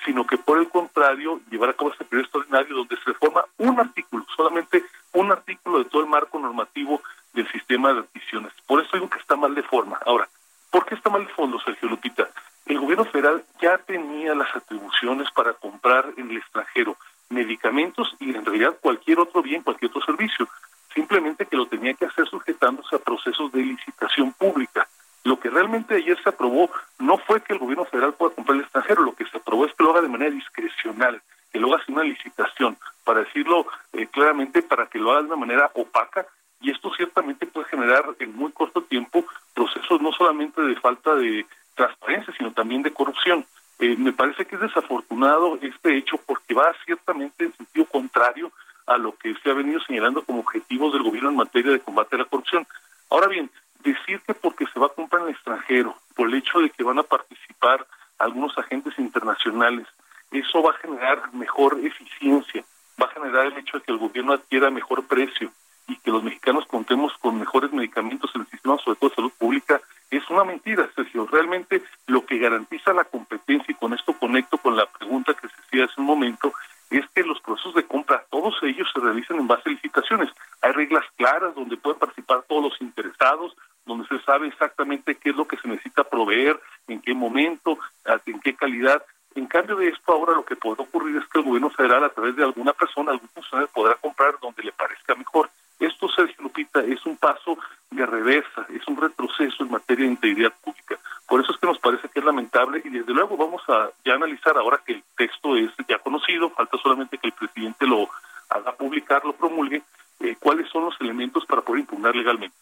sino 0.05 0.25
que 0.25 0.37
por 0.37 0.57
el 0.57 0.67
contrario, 0.69 1.41
llevar 1.49 1.69
a 1.69 1.73
cabo 1.73 1.91
este 1.91 2.05
periodo 2.05 2.23
extraordinario 2.23 2.75
donde 2.75 2.97
se 2.97 3.05
reforma 3.05 3.45
un 3.57 3.79
artículo, 3.79 4.25
solamente 4.35 4.83
un 5.13 5.31
artículo 5.31 5.79
de 5.79 5.85
todo 5.85 6.01
el 6.01 6.09
marco 6.09 6.39
normativo 6.39 7.01
del 7.33 7.49
sistema 7.51 7.93
de 7.93 7.99
adquisiciones. 7.99 8.51
Por 8.65 8.81
eso 8.81 8.89
digo 8.93 9.09
que 9.09 9.19
está 9.19 9.35
mal 9.35 9.53
de 9.53 9.63
forma. 9.63 9.99
Ahora, 10.05 10.27
¿por 10.71 10.85
qué 10.85 10.95
está 10.95 11.09
mal 11.09 11.25
de 11.25 11.33
fondo, 11.33 11.59
Sergio 11.59 11.89
Lupita? 11.89 12.29
El 12.65 12.79
gobierno 12.79 13.05
federal 13.05 13.43
ya 13.61 13.77
tenía 13.77 14.33
las 14.33 14.55
atribuciones 14.55 15.29
para 15.31 15.53
comprar 15.53 16.13
en 16.17 16.31
el 16.31 16.37
extranjero 16.37 16.97
medicamentos 17.29 18.15
y 18.19 18.35
en 18.35 18.45
realidad 18.45 18.77
cualquier 18.81 19.19
otro 19.19 19.41
bien, 19.41 19.61
cualquier 19.61 19.91
otro 19.91 20.01
servicio. 20.05 20.47
Simplemente 20.93 21.45
que 21.45 21.55
lo 21.55 21.67
tenía 21.67 21.93
que 21.93 22.05
hacer 22.05 22.27
sujetándose 22.27 22.95
a 22.95 22.99
procesos 22.99 23.51
de 23.51 23.63
licitación 23.63 24.33
pública. 24.33 24.87
Lo 25.23 25.39
que 25.39 25.49
realmente 25.49 25.95
ayer 25.95 26.21
se 26.21 26.29
aprobó 26.29 26.69
no 26.99 27.17
fue 27.19 27.41
que 27.41 27.53
el 27.53 27.59
gobierno 27.59 27.85
federal 27.85 28.13
pueda 28.13 28.33
comprar 28.33 28.57
el 28.57 28.63
extranjero, 28.63 29.03
lo 29.03 29.13
que 29.13 29.25
se 29.25 29.37
aprobó 29.37 29.65
es 29.65 29.73
que 29.73 29.83
lo 29.83 29.91
haga 29.91 30.01
de 30.01 30.09
manera 30.09 30.31
discrecional, 30.31 31.21
que 31.51 31.59
lo 31.59 31.73
haga 31.73 31.85
sin 31.85 31.95
una 31.95 32.03
licitación, 32.03 32.77
para 33.03 33.19
decirlo 33.21 33.67
eh, 33.93 34.07
claramente, 34.07 34.61
para 34.61 34.87
que 34.87 34.99
lo 34.99 35.11
haga 35.11 35.21
de 35.21 35.27
una 35.27 35.35
manera 35.35 35.71
opaca, 35.75 36.25
y 36.61 36.71
esto 36.71 36.91
ciertamente 36.95 37.45
puede 37.45 37.67
generar 37.67 38.05
en 38.19 38.35
muy 38.35 38.51
corto 38.51 38.81
tiempo 38.83 39.25
procesos 39.53 40.01
no 40.01 40.11
solamente 40.11 40.61
de 40.61 40.75
falta 40.75 41.15
de 41.15 41.45
transparencia, 41.75 42.33
sino 42.37 42.51
también 42.51 42.83
de 42.83 42.93
corrupción. 42.93 43.45
Eh, 43.79 43.95
me 43.97 44.13
parece 44.13 44.45
que 44.45 44.55
es 44.55 44.61
desafortunado 44.61 45.57
este 45.61 45.97
hecho 45.97 46.17
porque 46.25 46.53
va 46.53 46.73
ciertamente 46.85 47.45
en 47.45 47.53
sentido 47.53 47.85
contrario 47.85 48.51
a 48.85 48.97
lo 48.97 49.15
que 49.17 49.33
se 49.35 49.49
ha 49.49 49.53
venido 49.53 49.79
señalando 49.81 50.23
como 50.23 50.41
objetivos 50.41 50.93
del 50.93 51.03
gobierno 51.03 51.29
en 51.29 51.37
materia 51.37 51.71
de 51.71 51.79
combate 51.79 52.15
a 52.15 52.19
la 52.19 52.25
corrupción. 52.25 52.67
Ahora 53.09 53.27
bien, 53.27 53.49
decir 53.83 54.21
que 54.21 54.33
porque 54.33 54.65
se 54.67 54.79
va 54.79 54.87
a 54.87 54.89
comprar 54.89 55.23
en 55.23 55.29
el 55.29 55.33
extranjero, 55.33 55.95
por 56.15 56.27
el 56.27 56.35
hecho 56.35 56.59
de 56.59 56.69
que 56.69 56.83
van 56.83 56.99
a 56.99 57.03
participar 57.03 57.87
algunos 58.19 58.55
agentes 58.57 58.93
internacionales, 58.99 59.87
eso 60.31 60.61
va 60.61 60.71
a 60.71 60.77
generar 60.77 61.33
mejor 61.33 61.79
eficiencia, 61.83 62.63
va 63.01 63.07
a 63.07 63.13
generar 63.13 63.47
el 63.47 63.57
hecho 63.57 63.79
de 63.79 63.83
que 63.83 63.91
el 63.91 63.97
gobierno 63.97 64.33
adquiera 64.33 64.69
mejor 64.69 65.05
precio 65.07 65.51
y 65.91 65.97
que 65.97 66.11
los 66.11 66.23
mexicanos 66.23 66.65
contemos 66.67 67.11
con 67.19 67.37
mejores 67.37 67.73
medicamentos 67.73 68.31
en 68.33 68.41
el 68.41 68.47
sistema, 68.47 68.77
sobre 68.77 68.97
todo 68.97 69.09
de 69.09 69.15
salud 69.15 69.31
pública, 69.37 69.81
es 70.09 70.29
una 70.29 70.45
mentira, 70.45 70.89
Sergio. 70.95 71.27
Realmente 71.27 71.81
lo 72.07 72.25
que 72.25 72.37
garantiza 72.37 72.93
la 72.93 73.03
competencia, 73.03 73.71
y 73.71 73.75
con 73.75 73.93
esto 73.93 74.13
conecto 74.13 74.57
con 74.57 74.75
la 74.75 74.85
pregunta 74.85 75.33
que 75.33 75.47
se 75.49 75.55
hacía 75.61 75.85
hace 75.85 75.99
un 75.99 76.07
momento, 76.07 76.53
es 76.89 77.05
que 77.13 77.23
los 77.23 77.39
procesos 77.41 77.73
de 77.73 77.85
compra, 77.85 78.23
todos 78.29 78.55
ellos 78.63 78.87
se 78.93 78.99
realizan 78.99 79.37
en 79.37 79.47
base 79.47 79.63
a 79.65 79.71
licitaciones. 79.71 80.29
Hay 80.61 80.71
reglas 80.71 81.05
claras 81.17 81.55
donde 81.55 81.77
pueden 81.77 81.99
participar 81.99 82.43
todos 82.47 82.63
los 82.63 82.81
interesados, 82.81 83.55
donde 83.85 84.07
se 84.07 84.19
sabe 84.21 84.47
exactamente 84.47 85.15
qué 85.15 85.31
es 85.31 85.35
lo 85.35 85.47
que 85.47 85.57
se 85.57 85.67
necesita 85.67 86.03
proveer, 86.03 86.59
en 86.87 87.01
qué 87.01 87.13
momento, 87.13 87.77
en 88.25 88.39
qué 88.41 88.55
calidad. 88.55 89.03
En 89.35 89.45
cambio 89.45 89.77
de 89.77 89.87
esto, 89.87 90.11
ahora 90.11 90.33
lo 90.33 90.43
que 90.43 90.57
puede 90.57 90.81
ocurrir 90.81 91.15
es 91.15 91.25
que 91.29 91.39
el 91.39 91.45
gobierno 91.45 91.69
federal, 91.69 92.03
a 92.03 92.09
través 92.09 92.35
de 92.35 92.43
alguna 92.43 92.73
persona, 92.73 93.11
algún 93.11 93.29
funcionario, 93.29 93.69
podrá 93.73 93.95
comprar 93.95 94.37
donde 94.41 94.63
le 94.63 94.73
parezca 94.73 95.15
mejor. 95.15 95.49
Esto, 95.81 96.07
Sergio 96.09 96.43
Lupita, 96.43 96.79
es 96.81 97.03
un 97.07 97.17
paso 97.17 97.57
de 97.89 98.05
reversa, 98.05 98.67
es 98.69 98.87
un 98.87 99.01
retroceso 99.01 99.63
en 99.63 99.71
materia 99.71 100.05
de 100.05 100.11
integridad 100.11 100.53
pública. 100.61 100.99
Por 101.27 101.41
eso 101.41 101.51
es 101.51 101.57
que 101.57 101.65
nos 101.65 101.79
parece 101.79 102.07
que 102.07 102.19
es 102.19 102.25
lamentable 102.25 102.83
y 102.85 102.89
desde 102.89 103.11
luego 103.11 103.35
vamos 103.35 103.63
a 103.67 103.89
ya 104.05 104.13
analizar 104.13 104.55
ahora 104.57 104.79
que 104.85 104.93
el 104.93 105.03
texto 105.17 105.57
es 105.57 105.71
ya 105.87 105.97
conocido, 105.97 106.51
falta 106.51 106.77
solamente 106.77 107.17
que 107.17 107.29
el 107.29 107.33
presidente 107.33 107.87
lo 107.87 108.07
haga 108.49 108.73
publicar, 108.73 109.25
lo 109.25 109.33
promulgue, 109.33 109.81
eh, 110.19 110.35
cuáles 110.39 110.69
son 110.69 110.85
los 110.85 111.01
elementos 111.01 111.47
para 111.47 111.63
poder 111.63 111.79
impugnar 111.79 112.15
legalmente. 112.15 112.55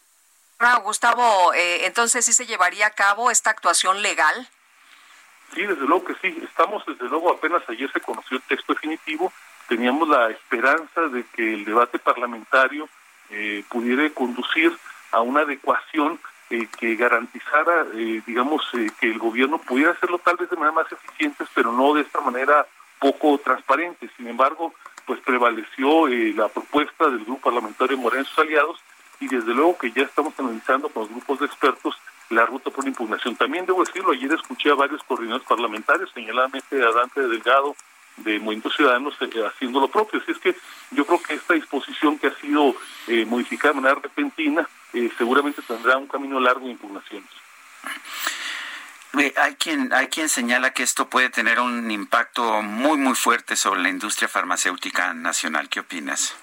Ah, 0.58 0.80
Gustavo, 0.82 1.52
eh, 1.52 1.84
entonces 1.84 2.24
sí 2.24 2.32
se 2.32 2.46
llevaría 2.46 2.86
a 2.86 2.90
cabo 2.90 3.30
esta 3.30 3.50
actuación 3.50 4.00
legal. 4.00 4.48
Sí, 5.54 5.66
desde 5.66 5.86
luego 5.86 6.04
que 6.04 6.14
sí. 6.22 6.42
Estamos, 6.42 6.86
desde 6.86 7.08
luego, 7.08 7.30
apenas 7.32 7.62
ayer 7.68 7.90
se 7.92 8.00
conoció 8.00 8.38
el 8.38 8.42
texto 8.44 8.72
definitivo. 8.72 9.30
Teníamos 9.68 10.08
la 10.08 10.30
esperanza 10.30 11.02
de 11.08 11.24
que 11.34 11.54
el 11.54 11.64
debate 11.66 11.98
parlamentario 11.98 12.88
eh, 13.30 13.64
pudiera 13.68 14.08
conducir 14.10 14.76
a 15.12 15.20
una 15.20 15.40
adecuación 15.40 16.18
eh, 16.50 16.66
que 16.78 16.96
garantizara, 16.96 17.86
eh, 17.94 18.22
digamos, 18.26 18.62
que 19.00 19.10
el 19.10 19.18
gobierno 19.18 19.58
pudiera 19.58 19.92
hacerlo 19.92 20.18
tal 20.18 20.36
vez 20.36 20.50
de 20.50 20.56
manera 20.56 20.72
más 20.72 20.92
eficiente, 20.92 21.44
pero 21.54 21.72
no 21.72 21.94
de 21.94 22.02
esta 22.02 22.20
manera 22.20 22.66
poco 22.98 23.38
transparente. 23.38 24.10
Sin 24.16 24.26
embargo, 24.26 24.74
pues 25.06 25.20
prevaleció 25.20 26.06
la 26.08 26.48
propuesta 26.48 27.08
del 27.08 27.24
grupo 27.24 27.50
parlamentario 27.50 27.96
Moreno 27.98 28.22
y 28.22 28.26
sus 28.26 28.38
aliados 28.38 28.80
y 29.20 29.28
desde 29.28 29.54
luego 29.54 29.76
que 29.78 29.92
ya 29.92 30.02
estamos 30.02 30.34
analizando 30.38 30.88
con 30.88 31.02
los 31.02 31.10
grupos 31.10 31.40
de 31.40 31.46
expertos 31.46 31.96
la 32.30 32.46
ruta 32.46 32.70
por 32.70 32.86
impugnación. 32.86 33.36
También 33.36 33.66
debo 33.66 33.84
decirlo, 33.84 34.12
ayer 34.12 34.32
escuché 34.32 34.70
a 34.70 34.74
varios 34.74 35.02
coordinadores 35.04 35.46
parlamentarios, 35.46 36.10
señaladamente 36.12 36.82
a 36.82 36.90
Dante 36.92 37.20
Delgado 37.26 37.74
de 38.22 38.38
Movimiento 38.38 38.70
Ciudadanos 38.70 39.14
eh, 39.20 39.30
haciendo 39.46 39.80
lo 39.80 39.88
propio. 39.88 40.20
Así 40.20 40.32
es 40.32 40.38
que 40.38 40.56
yo 40.90 41.06
creo 41.06 41.22
que 41.22 41.34
esta 41.34 41.54
disposición 41.54 42.18
que 42.18 42.28
ha 42.28 42.34
sido 42.36 42.74
eh, 43.06 43.24
modificada 43.24 43.74
de 43.74 43.80
manera 43.80 44.00
repentina 44.00 44.68
eh, 44.92 45.10
seguramente 45.16 45.62
tendrá 45.62 45.96
un 45.96 46.06
camino 46.06 46.40
largo 46.40 46.66
de 46.66 46.72
impugnaciones. 46.72 47.30
Hay 49.12 49.56
quien, 49.56 49.92
hay 49.92 50.06
quien 50.06 50.28
señala 50.28 50.72
que 50.72 50.84
esto 50.84 51.08
puede 51.08 51.30
tener 51.30 51.58
un 51.58 51.90
impacto 51.90 52.62
muy, 52.62 52.96
muy 52.96 53.14
fuerte 53.14 53.56
sobre 53.56 53.82
la 53.82 53.88
industria 53.88 54.28
farmacéutica 54.28 55.12
nacional. 55.14 55.68
¿Qué 55.68 55.80
opinas? 55.80 56.36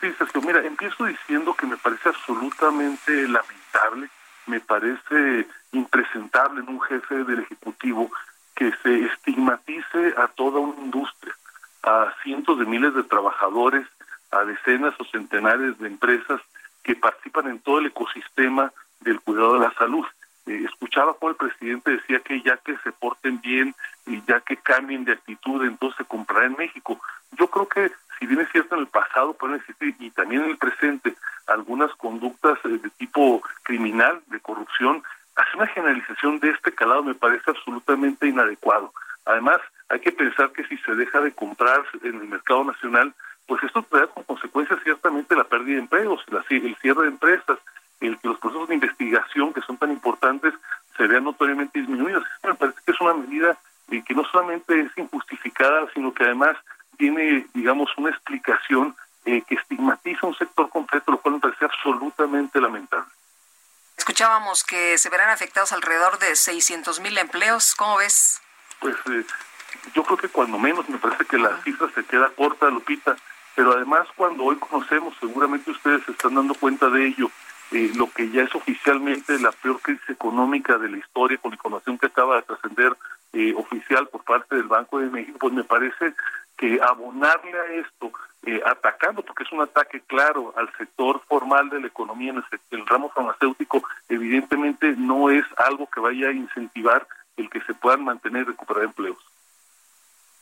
Sí, 0.00 0.12
Sergio, 0.18 0.42
mira, 0.42 0.64
empiezo 0.64 1.04
diciendo 1.04 1.54
que 1.54 1.66
me 1.66 1.76
parece 1.76 2.08
absolutamente 2.08 3.28
lamentable, 3.28 4.08
me 4.46 4.60
parece 4.60 5.46
impresentable 5.72 6.60
en 6.60 6.68
un 6.68 6.80
jefe 6.80 7.22
del 7.24 7.40
Ejecutivo 7.40 8.10
que 8.54 8.72
se 8.82 9.06
estigmatice 9.06 10.14
a 10.16 10.28
toda 10.28 10.60
una 10.60 10.80
industria, 10.80 11.34
a 11.82 12.12
cientos 12.22 12.58
de 12.58 12.66
miles 12.66 12.94
de 12.94 13.04
trabajadores, 13.04 13.86
a 14.30 14.44
decenas 14.44 14.94
o 14.98 15.04
centenares 15.04 15.78
de 15.78 15.88
empresas 15.88 16.40
que 16.82 16.94
participan 16.94 17.48
en 17.48 17.60
todo 17.60 17.78
el 17.78 17.86
ecosistema 17.86 18.72
del 19.00 19.20
cuidado 19.20 19.54
de 19.54 19.60
la 19.60 19.74
salud. 19.74 20.04
Eh, 20.46 20.62
escuchaba 20.64 21.14
como 21.14 21.30
el 21.30 21.36
presidente 21.36 21.90
decía 21.90 22.20
que 22.20 22.40
ya 22.42 22.56
que 22.58 22.76
se 22.78 22.92
porten 22.92 23.40
bien 23.40 23.74
y 24.06 24.22
ya 24.22 24.40
que 24.40 24.56
cambien 24.56 25.04
de 25.04 25.12
actitud, 25.12 25.64
entonces 25.64 26.06
se 26.06 26.44
en 26.44 26.56
México. 26.56 27.00
Yo 27.32 27.48
creo 27.48 27.68
que 27.68 27.92
si 28.18 28.26
bien 28.26 28.40
es 28.40 28.50
cierto 28.50 28.74
en 28.74 28.82
el 28.82 28.86
pasado 28.86 29.34
pueden 29.34 29.56
existir 29.56 29.94
y 29.98 30.10
también 30.10 30.42
en 30.42 30.50
el 30.50 30.58
presente 30.58 31.14
algunas 31.46 31.92
conductas 31.94 32.58
eh, 32.64 32.68
de 32.68 32.90
tipo 32.90 33.42
criminal, 33.62 34.20
de 34.28 34.40
corrupción, 34.40 35.02
hacer 35.42 35.56
una 35.56 35.66
generalización 35.68 36.40
de 36.40 36.50
este 36.50 36.72
calado 36.72 37.02
me 37.02 37.14
parece 37.14 37.50
absolutamente 37.50 38.28
inadecuado. 38.28 38.92
Además, 39.24 39.60
hay 39.88 40.00
que 40.00 40.12
pensar 40.12 40.50
que 40.52 40.64
si 40.64 40.76
se 40.78 40.94
deja 40.94 41.20
de 41.20 41.32
comprar 41.32 41.82
en 42.02 42.20
el 42.20 42.28
mercado 42.28 42.64
nacional, 42.64 43.14
pues 43.46 43.62
esto 43.64 43.82
traerá 43.82 44.06
como 44.08 44.26
consecuencia 44.26 44.78
ciertamente 44.82 45.34
la 45.34 45.44
pérdida 45.44 45.74
de 45.74 45.82
empleos, 45.82 46.24
el 46.50 46.76
cierre 46.76 47.02
de 47.02 47.08
empresas, 47.08 47.58
el 48.00 48.18
que 48.18 48.28
los 48.28 48.38
procesos 48.38 48.68
de 48.68 48.74
investigación 48.74 49.52
que 49.52 49.60
son 49.62 49.76
tan 49.76 49.90
importantes 49.90 50.54
se 50.96 51.06
vean 51.06 51.24
notoriamente 51.24 51.80
disminuidos. 51.80 52.24
Me 52.44 52.54
parece 52.54 52.78
que 52.84 52.92
es 52.92 53.00
una 53.00 53.14
medida 53.14 53.56
que 53.88 54.14
no 54.14 54.24
solamente 54.24 54.80
es 54.80 54.96
injustificada, 54.96 55.86
sino 55.94 56.14
que 56.14 56.24
además 56.24 56.56
tiene, 56.96 57.46
digamos, 57.54 57.90
una 57.96 58.10
explicación 58.10 58.94
eh, 59.24 59.42
que 59.46 59.56
estigmatiza 59.56 60.26
un 60.26 60.34
sector 60.34 60.68
completo, 60.70 61.10
lo 61.10 61.18
cual 61.18 61.34
me 61.34 61.40
parece 61.40 61.64
absolutamente 61.64 62.60
lamentable. 62.60 63.10
Escuchábamos 64.10 64.64
que 64.64 64.98
se 64.98 65.08
verán 65.08 65.30
afectados 65.30 65.70
alrededor 65.72 66.18
de 66.18 66.34
600 66.34 66.98
mil 66.98 67.16
empleos. 67.16 67.76
¿Cómo 67.76 67.98
ves? 67.98 68.42
Pues 68.80 68.96
eh, 69.08 69.24
yo 69.94 70.02
creo 70.02 70.16
que 70.16 70.28
cuando 70.28 70.58
menos 70.58 70.88
me 70.88 70.98
parece 70.98 71.24
que 71.26 71.38
la 71.38 71.62
cifra 71.62 71.88
se 71.94 72.04
queda 72.04 72.28
corta, 72.30 72.68
Lupita. 72.70 73.14
Pero 73.54 73.70
además 73.70 74.08
cuando 74.16 74.42
hoy 74.42 74.56
conocemos, 74.56 75.14
seguramente 75.20 75.70
ustedes 75.70 76.04
se 76.06 76.10
están 76.10 76.34
dando 76.34 76.54
cuenta 76.54 76.90
de 76.90 77.06
ello, 77.06 77.30
eh, 77.70 77.92
lo 77.94 78.10
que 78.10 78.28
ya 78.30 78.42
es 78.42 78.52
oficialmente 78.52 79.38
la 79.38 79.52
peor 79.52 79.80
crisis 79.80 80.10
económica 80.10 80.76
de 80.76 80.88
la 80.88 80.96
historia, 80.96 81.38
con 81.38 81.52
la 81.52 81.54
información 81.54 81.96
que 81.96 82.06
acaba 82.06 82.34
de 82.34 82.42
trascender 82.42 82.96
oficial 83.54 84.08
por 84.08 84.24
parte 84.24 84.56
del 84.56 84.66
Banco 84.66 84.98
de 84.98 85.08
México, 85.08 85.38
pues 85.38 85.54
me 85.54 85.62
parece 85.62 86.14
que 86.56 86.80
abonarle 86.82 87.56
a 87.60 87.64
esto, 87.74 88.10
eh, 88.46 88.60
atacando, 88.64 89.22
porque 89.22 89.42
es 89.42 89.52
un 89.52 89.60
ataque 89.60 90.00
claro 90.06 90.54
al 90.56 90.72
sector 90.76 91.22
formal 91.28 91.68
de 91.68 91.80
la 91.80 91.88
economía 91.88 92.32
en 92.32 92.42
el, 92.70 92.86
ramo 92.86 93.10
farmacéutico, 93.10 93.82
evidentemente 94.08 94.94
no 94.96 95.30
es 95.30 95.44
algo 95.58 95.88
que 95.90 96.00
vaya 96.00 96.28
a 96.28 96.32
incentivar 96.32 97.06
el 97.36 97.50
que 97.50 97.60
se 97.62 97.74
puedan 97.74 98.04
mantener 98.04 98.42
y 98.42 98.44
recuperar 98.46 98.84
empleos. 98.84 99.18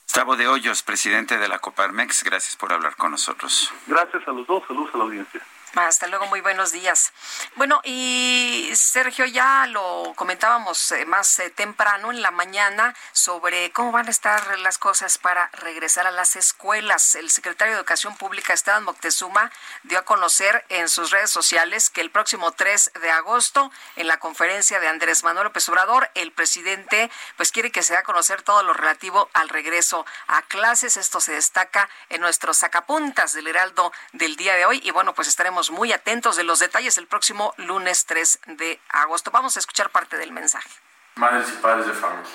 Gustavo 0.04 0.36
de 0.36 0.48
Hoyos, 0.48 0.82
presidente 0.82 1.38
de 1.38 1.48
la 1.48 1.58
Coparmex, 1.58 2.24
gracias 2.24 2.56
por 2.56 2.72
hablar 2.72 2.96
con 2.96 3.10
nosotros. 3.10 3.72
Gracias 3.86 4.26
a 4.26 4.32
los 4.32 4.46
dos, 4.46 4.62
saludos 4.66 4.94
a 4.94 4.98
la 4.98 5.04
audiencia. 5.04 5.40
Hasta 5.74 6.06
luego, 6.06 6.26
muy 6.26 6.40
buenos 6.40 6.72
días. 6.72 7.12
Bueno, 7.54 7.80
y 7.84 8.70
Sergio, 8.74 9.26
ya 9.26 9.66
lo 9.66 10.14
comentábamos 10.16 10.92
eh, 10.92 11.04
más 11.04 11.38
eh, 11.40 11.50
temprano 11.50 12.10
en 12.10 12.22
la 12.22 12.30
mañana 12.30 12.94
sobre 13.12 13.70
cómo 13.72 13.92
van 13.92 14.06
a 14.06 14.10
estar 14.10 14.58
las 14.60 14.78
cosas 14.78 15.18
para 15.18 15.50
regresar 15.52 16.06
a 16.06 16.10
las 16.10 16.36
escuelas. 16.36 17.14
El 17.16 17.30
secretario 17.30 17.74
de 17.74 17.80
Educación 17.80 18.16
Pública, 18.16 18.54
Esteban 18.54 18.84
Moctezuma, 18.84 19.52
dio 19.82 19.98
a 19.98 20.04
conocer 20.04 20.64
en 20.70 20.88
sus 20.88 21.10
redes 21.10 21.30
sociales 21.30 21.90
que 21.90 22.00
el 22.00 22.10
próximo 22.10 22.52
3 22.52 22.92
de 23.02 23.10
agosto, 23.10 23.70
en 23.96 24.06
la 24.06 24.18
conferencia 24.18 24.80
de 24.80 24.88
Andrés 24.88 25.22
Manuel 25.22 25.44
López 25.44 25.68
Obrador, 25.68 26.10
el 26.14 26.32
presidente 26.32 27.10
pues 27.36 27.52
quiere 27.52 27.70
que 27.70 27.82
se 27.82 27.92
dé 27.92 27.98
a 27.98 28.04
conocer 28.04 28.40
todo 28.42 28.62
lo 28.62 28.72
relativo 28.72 29.28
al 29.34 29.50
regreso 29.50 30.06
a 30.28 30.42
clases. 30.42 30.96
Esto 30.96 31.20
se 31.20 31.32
destaca 31.32 31.88
en 32.08 32.22
nuestros 32.22 32.56
sacapuntas 32.56 33.34
del 33.34 33.48
Heraldo 33.48 33.92
del 34.12 34.36
día 34.36 34.54
de 34.54 34.64
hoy. 34.64 34.80
Y 34.82 34.90
bueno, 34.92 35.14
pues 35.14 35.28
estaremos 35.28 35.57
muy 35.70 35.93
atentos 35.93 36.36
de 36.36 36.44
los 36.44 36.60
detalles 36.60 36.98
el 36.98 37.09
próximo 37.09 37.52
lunes 37.56 38.06
3 38.06 38.40
de 38.47 38.80
agosto. 38.90 39.32
Vamos 39.32 39.56
a 39.56 39.60
escuchar 39.60 39.90
parte 39.90 40.16
del 40.16 40.30
mensaje. 40.30 40.70
Madres 41.16 41.48
y 41.48 41.56
padres 41.60 41.86
de 41.89 41.93
familia. 41.94 42.30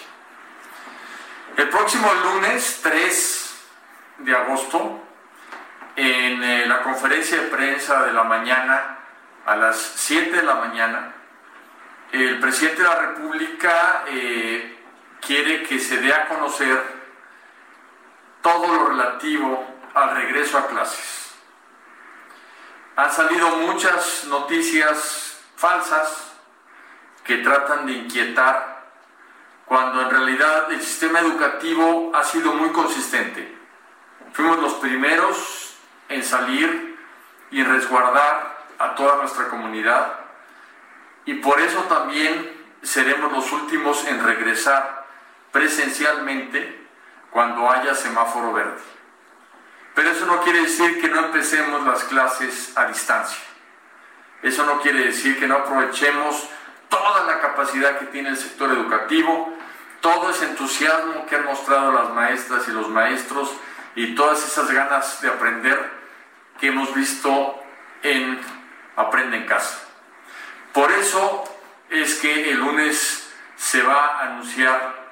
El 1.55 1.69
próximo 1.69 2.13
lunes 2.13 2.81
3 2.83 3.55
de 4.19 4.35
agosto, 4.35 5.01
en 5.95 6.43
eh, 6.43 6.65
la 6.65 6.83
conferencia 6.83 7.37
de 7.39 7.47
prensa 7.47 8.03
de 8.03 8.11
la 8.11 8.23
mañana, 8.23 8.99
a 9.45 9.55
las 9.55 9.77
7 9.77 10.31
de 10.31 10.43
la 10.43 10.55
mañana, 10.55 11.13
el 12.11 12.39
presidente 12.41 12.81
de 12.81 12.87
la 12.89 12.99
República 12.99 14.03
eh, 14.07 14.83
quiere 15.21 15.63
que 15.63 15.79
se 15.79 15.97
dé 15.97 16.13
a 16.13 16.27
conocer 16.27 16.77
todo 18.41 18.67
lo 18.67 18.89
relativo 18.89 19.79
al 19.93 20.13
regreso 20.13 20.57
a 20.57 20.67
clases 20.67 21.22
han 22.95 23.11
salido 23.11 23.49
muchas 23.57 24.25
noticias 24.25 25.39
falsas 25.55 26.31
que 27.23 27.37
tratan 27.37 27.85
de 27.85 27.93
inquietar 27.93 28.83
cuando 29.65 30.01
en 30.01 30.09
realidad 30.09 30.71
el 30.71 30.81
sistema 30.81 31.19
educativo 31.19 32.11
ha 32.13 32.23
sido 32.23 32.53
muy 32.53 32.69
consistente. 32.71 33.57
Fuimos 34.33 34.59
los 34.59 34.73
primeros 34.75 35.75
en 36.09 36.23
salir 36.23 36.99
y 37.49 37.63
resguardar 37.63 38.65
a 38.77 38.95
toda 38.95 39.17
nuestra 39.17 39.47
comunidad 39.47 40.19
y 41.25 41.35
por 41.35 41.59
eso 41.61 41.81
también 41.83 42.51
seremos 42.81 43.31
los 43.31 43.51
últimos 43.51 44.05
en 44.05 44.23
regresar 44.23 45.05
presencialmente 45.51 46.87
cuando 47.31 47.69
haya 47.69 47.95
semáforo 47.95 48.53
verde. 48.53 48.81
Pero 49.93 50.09
eso 50.09 50.25
no 50.25 50.41
quiere 50.41 50.61
decir 50.61 50.99
que 50.99 51.07
no 51.07 51.25
empecemos 51.25 51.85
las 51.85 52.03
clases 52.05 52.71
a 52.75 52.85
distancia. 52.85 53.43
Eso 54.41 54.65
no 54.65 54.81
quiere 54.81 55.05
decir 55.05 55.39
que 55.39 55.47
no 55.47 55.57
aprovechemos 55.57 56.49
toda 56.89 57.25
la 57.25 57.39
capacidad 57.39 57.97
que 57.99 58.07
tiene 58.07 58.29
el 58.29 58.37
sector 58.37 58.71
educativo, 58.71 59.53
todo 60.01 60.29
ese 60.29 60.45
entusiasmo 60.45 61.25
que 61.25 61.35
han 61.35 61.45
mostrado 61.45 61.91
las 61.91 62.09
maestras 62.09 62.67
y 62.67 62.71
los 62.71 62.89
maestros 62.89 63.51
y 63.95 64.15
todas 64.15 64.45
esas 64.45 64.69
ganas 64.71 65.21
de 65.21 65.29
aprender 65.29 65.91
que 66.59 66.67
hemos 66.67 66.93
visto 66.93 67.59
en 68.01 68.39
Aprende 68.95 69.37
en 69.37 69.45
Casa. 69.45 69.79
Por 70.73 70.91
eso 70.91 71.43
es 71.89 72.15
que 72.15 72.51
el 72.51 72.59
lunes 72.59 73.31
se 73.55 73.81
va 73.81 74.17
a 74.17 74.25
anunciar 74.25 75.03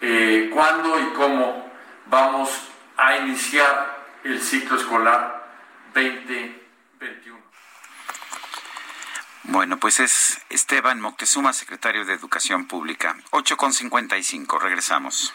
eh, 0.00 0.50
cuándo 0.52 0.98
y 0.98 1.12
cómo 1.12 1.70
vamos 2.06 2.50
a 2.96 3.16
iniciar 3.18 3.99
el 4.24 4.40
ciclo 4.40 4.76
escolar 4.76 5.48
2021. 5.94 7.38
Bueno, 9.44 9.78
pues 9.78 10.00
es 10.00 10.40
Esteban 10.48 11.00
Moctezuma, 11.00 11.52
secretario 11.52 12.04
de 12.04 12.14
Educación 12.14 12.66
Pública. 12.66 13.16
8.55, 13.30 14.60
regresamos. 14.60 15.34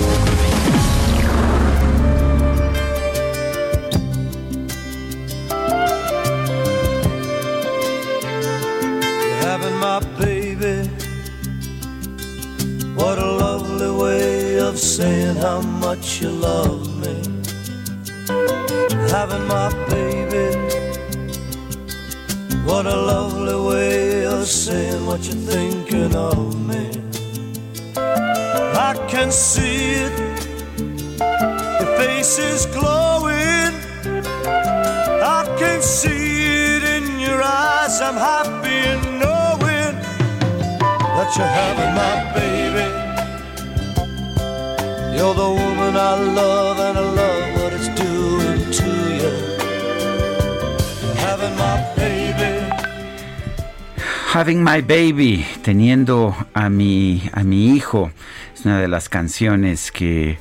Much 15.95 16.21
you 16.21 16.29
love 16.29 16.87
me. 17.03 17.15
Having 19.15 19.45
my 19.55 19.67
baby. 19.89 20.47
What 22.63 22.85
a 22.85 22.97
lovely 23.13 23.57
way 23.69 24.25
of 24.25 24.47
saying 24.47 25.05
what 25.05 25.19
you're 25.25 25.43
thinking 25.53 26.15
of 26.15 26.39
me. 26.69 26.85
I 28.89 28.93
can 29.09 29.31
see 29.33 29.79
it. 30.05 30.13
Your 31.79 31.91
face 31.99 32.39
is 32.39 32.65
glowing. 32.77 33.73
I 35.39 35.41
can 35.59 35.81
see 35.81 36.75
it 36.75 36.83
in 36.95 37.19
your 37.19 37.41
eyes. 37.43 37.99
I'm 37.99 38.19
happy 38.31 38.77
in 38.93 39.01
knowing 39.19 39.95
that 41.15 41.29
you're 41.35 41.53
having 41.61 41.93
my 42.01 42.15
baby. 42.33 43.00
You're 45.15 45.33
the 45.35 45.49
woman 45.49 45.95
I 45.95 46.15
love 46.15 46.79
and 46.79 46.97
I 46.97 47.01
love 47.01 47.61
what 47.61 47.73
it's 47.73 47.89
doing 47.89 48.71
to 48.79 48.89
you. 49.19 49.31
Having 51.17 51.55
my 51.57 51.77
baby. 51.95 52.71
Having 54.33 54.63
My 54.63 54.81
Baby, 54.81 55.45
teniendo 55.61 56.33
a 56.53 56.69
mi, 56.69 57.21
a 57.33 57.43
mi 57.43 57.75
hijo, 57.75 58.11
es 58.53 58.63
una 58.65 58.79
de 58.79 58.87
las 58.87 59.09
canciones 59.09 59.91
que 59.91 60.39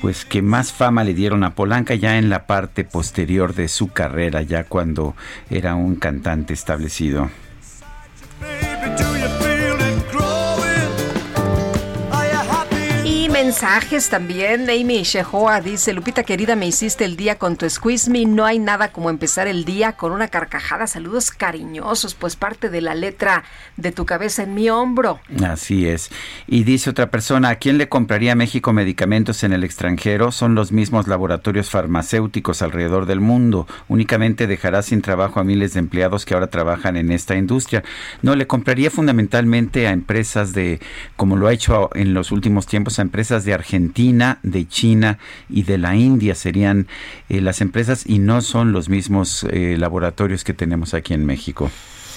pues 0.00 0.24
que 0.24 0.42
más 0.42 0.72
fama 0.72 1.04
le 1.04 1.14
dieron 1.14 1.44
a 1.44 1.54
Polanca 1.54 1.94
ya 1.94 2.18
en 2.18 2.30
la 2.30 2.46
parte 2.46 2.84
posterior 2.84 3.54
de 3.54 3.68
su 3.68 3.88
carrera, 3.88 4.42
ya 4.42 4.64
cuando 4.64 5.14
era 5.50 5.74
un 5.74 5.96
cantante 5.96 6.54
establecido. 6.54 7.30
Mensajes 13.50 14.08
también. 14.08 14.70
Amy 14.70 15.02
Shehoa 15.02 15.60
dice, 15.60 15.92
Lupita 15.92 16.22
querida, 16.22 16.54
me 16.54 16.68
hiciste 16.68 17.04
el 17.04 17.16
día 17.16 17.36
con 17.36 17.56
tu 17.56 17.68
squeeze 17.68 18.08
me. 18.08 18.24
No 18.24 18.44
hay 18.44 18.60
nada 18.60 18.92
como 18.92 19.10
empezar 19.10 19.48
el 19.48 19.64
día 19.64 19.94
con 19.94 20.12
una 20.12 20.28
carcajada. 20.28 20.86
Saludos 20.86 21.32
cariñosos, 21.32 22.14
pues 22.14 22.36
parte 22.36 22.68
de 22.68 22.80
la 22.80 22.94
letra 22.94 23.42
de 23.76 23.90
tu 23.90 24.06
cabeza 24.06 24.44
en 24.44 24.54
mi 24.54 24.70
hombro. 24.70 25.18
Así 25.44 25.88
es. 25.88 26.10
Y 26.46 26.62
dice 26.62 26.90
otra 26.90 27.10
persona, 27.10 27.48
¿a 27.48 27.54
quién 27.56 27.76
le 27.76 27.88
compraría 27.88 28.36
México 28.36 28.72
medicamentos 28.72 29.42
en 29.42 29.52
el 29.52 29.64
extranjero? 29.64 30.30
Son 30.30 30.54
los 30.54 30.70
mismos 30.70 31.08
laboratorios 31.08 31.70
farmacéuticos 31.70 32.62
alrededor 32.62 33.06
del 33.06 33.18
mundo. 33.18 33.66
Únicamente 33.88 34.46
dejará 34.46 34.82
sin 34.82 35.02
trabajo 35.02 35.40
a 35.40 35.44
miles 35.44 35.72
de 35.72 35.80
empleados 35.80 36.24
que 36.24 36.34
ahora 36.34 36.50
trabajan 36.50 36.96
en 36.96 37.10
esta 37.10 37.34
industria. 37.34 37.82
No, 38.22 38.36
le 38.36 38.46
compraría 38.46 38.92
fundamentalmente 38.92 39.88
a 39.88 39.90
empresas 39.90 40.52
de, 40.52 40.78
como 41.16 41.36
lo 41.36 41.48
ha 41.48 41.52
hecho 41.52 41.90
en 41.94 42.14
los 42.14 42.30
últimos 42.30 42.68
tiempos, 42.68 43.00
a 43.00 43.02
empresas 43.02 43.39
de 43.44 43.54
Argentina, 43.54 44.38
de 44.42 44.66
China 44.66 45.18
y 45.48 45.62
de 45.64 45.78
la 45.78 45.96
India 45.96 46.34
serían 46.34 46.86
eh, 47.28 47.40
las 47.40 47.60
empresas 47.60 48.04
y 48.06 48.18
no 48.18 48.40
son 48.40 48.72
los 48.72 48.88
mismos 48.88 49.46
eh, 49.50 49.76
laboratorios 49.78 50.44
que 50.44 50.54
tenemos 50.54 50.94
aquí 50.94 51.14
en 51.14 51.24
México. 51.24 51.70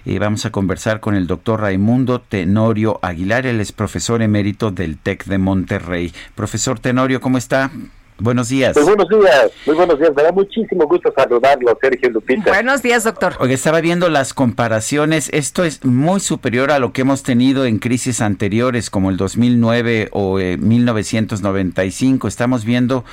Eh, 0.05 0.17
vamos 0.17 0.45
a 0.45 0.51
conversar 0.51 1.01
con 1.01 1.15
el 1.15 1.27
doctor 1.27 1.59
Raimundo 1.59 2.21
Tenorio 2.21 2.99
Aguilar, 3.01 3.45
él 3.45 3.59
es 3.59 3.73
profesor 3.73 4.21
emérito 4.21 4.71
del 4.71 4.97
TEC 4.97 5.25
de 5.25 5.39
Monterrey. 5.39 6.13
Profesor 6.35 6.79
Tenorio, 6.85 7.19
¿cómo 7.19 7.39
está? 7.39 7.71
Buenos 8.19 8.49
días. 8.49 8.75
Muy 8.75 8.85
buenos 8.85 9.09
días, 9.09 9.51
muy 9.65 9.75
buenos 9.75 9.97
días. 9.97 10.11
Me 10.15 10.21
da 10.21 10.31
muchísimo 10.31 10.85
gusto 10.85 11.11
saludarlo, 11.17 11.75
Sergio 11.81 12.11
Lupita. 12.11 12.51
Buenos 12.51 12.83
días, 12.83 13.05
doctor. 13.05 13.33
Oye, 13.39 13.55
estaba 13.55 13.81
viendo 13.81 14.07
las 14.07 14.35
comparaciones. 14.35 15.29
Esto 15.33 15.63
es 15.63 15.83
muy 15.83 16.19
superior 16.19 16.69
a 16.69 16.77
lo 16.77 16.93
que 16.93 17.01
hemos 17.01 17.23
tenido 17.23 17.65
en 17.65 17.79
crisis 17.79 18.21
anteriores, 18.21 18.91
como 18.91 19.09
el 19.09 19.17
2009 19.17 20.09
o 20.11 20.39
eh, 20.39 20.57
1995. 20.57 22.27
Estamos 22.27 22.65
viendo, 22.65 23.03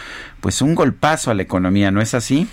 pues, 0.43 0.61
un 0.61 0.74
golpazo 0.74 1.31
a 1.31 1.35
la 1.35 1.40
economía, 1.40 1.90
¿no 1.90 2.03
es 2.03 2.12
así? 2.12 2.47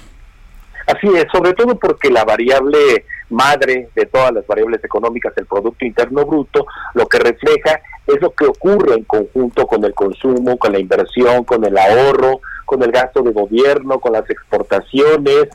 Así 0.87 1.07
es, 1.17 1.25
sobre 1.33 1.51
todo 1.51 1.77
porque 1.77 2.09
la 2.09 2.23
variable 2.23 3.03
madre 3.30 3.89
de 3.95 4.06
todas 4.06 4.31
las 4.34 4.45
variables 4.47 4.84
económicas, 4.84 5.34
el 5.38 5.45
Producto 5.45 5.85
Interno 5.85 6.26
Bruto, 6.26 6.65
lo 6.93 7.07
que 7.07 7.19
refleja 7.19 7.81
es 8.07 8.22
lo 8.22 8.31
que 8.31 8.45
ocurre 8.45 8.95
en 8.95 9.03
conjunto 9.03 9.68
con 9.68 9.84
el 9.85 9.93
consumo, 9.93 10.57
con 10.57 10.72
la 10.72 10.80
inversión, 10.80 11.43
con 11.43 11.64
el 11.64 11.77
ahorro, 11.77 12.41
con 12.65 12.81
el 12.84 12.91
gasto 12.91 13.22
de 13.22 13.31
gobierno, 13.31 13.99
con 13.99 14.14
las 14.14 14.30
exportaciones, 14.30 15.49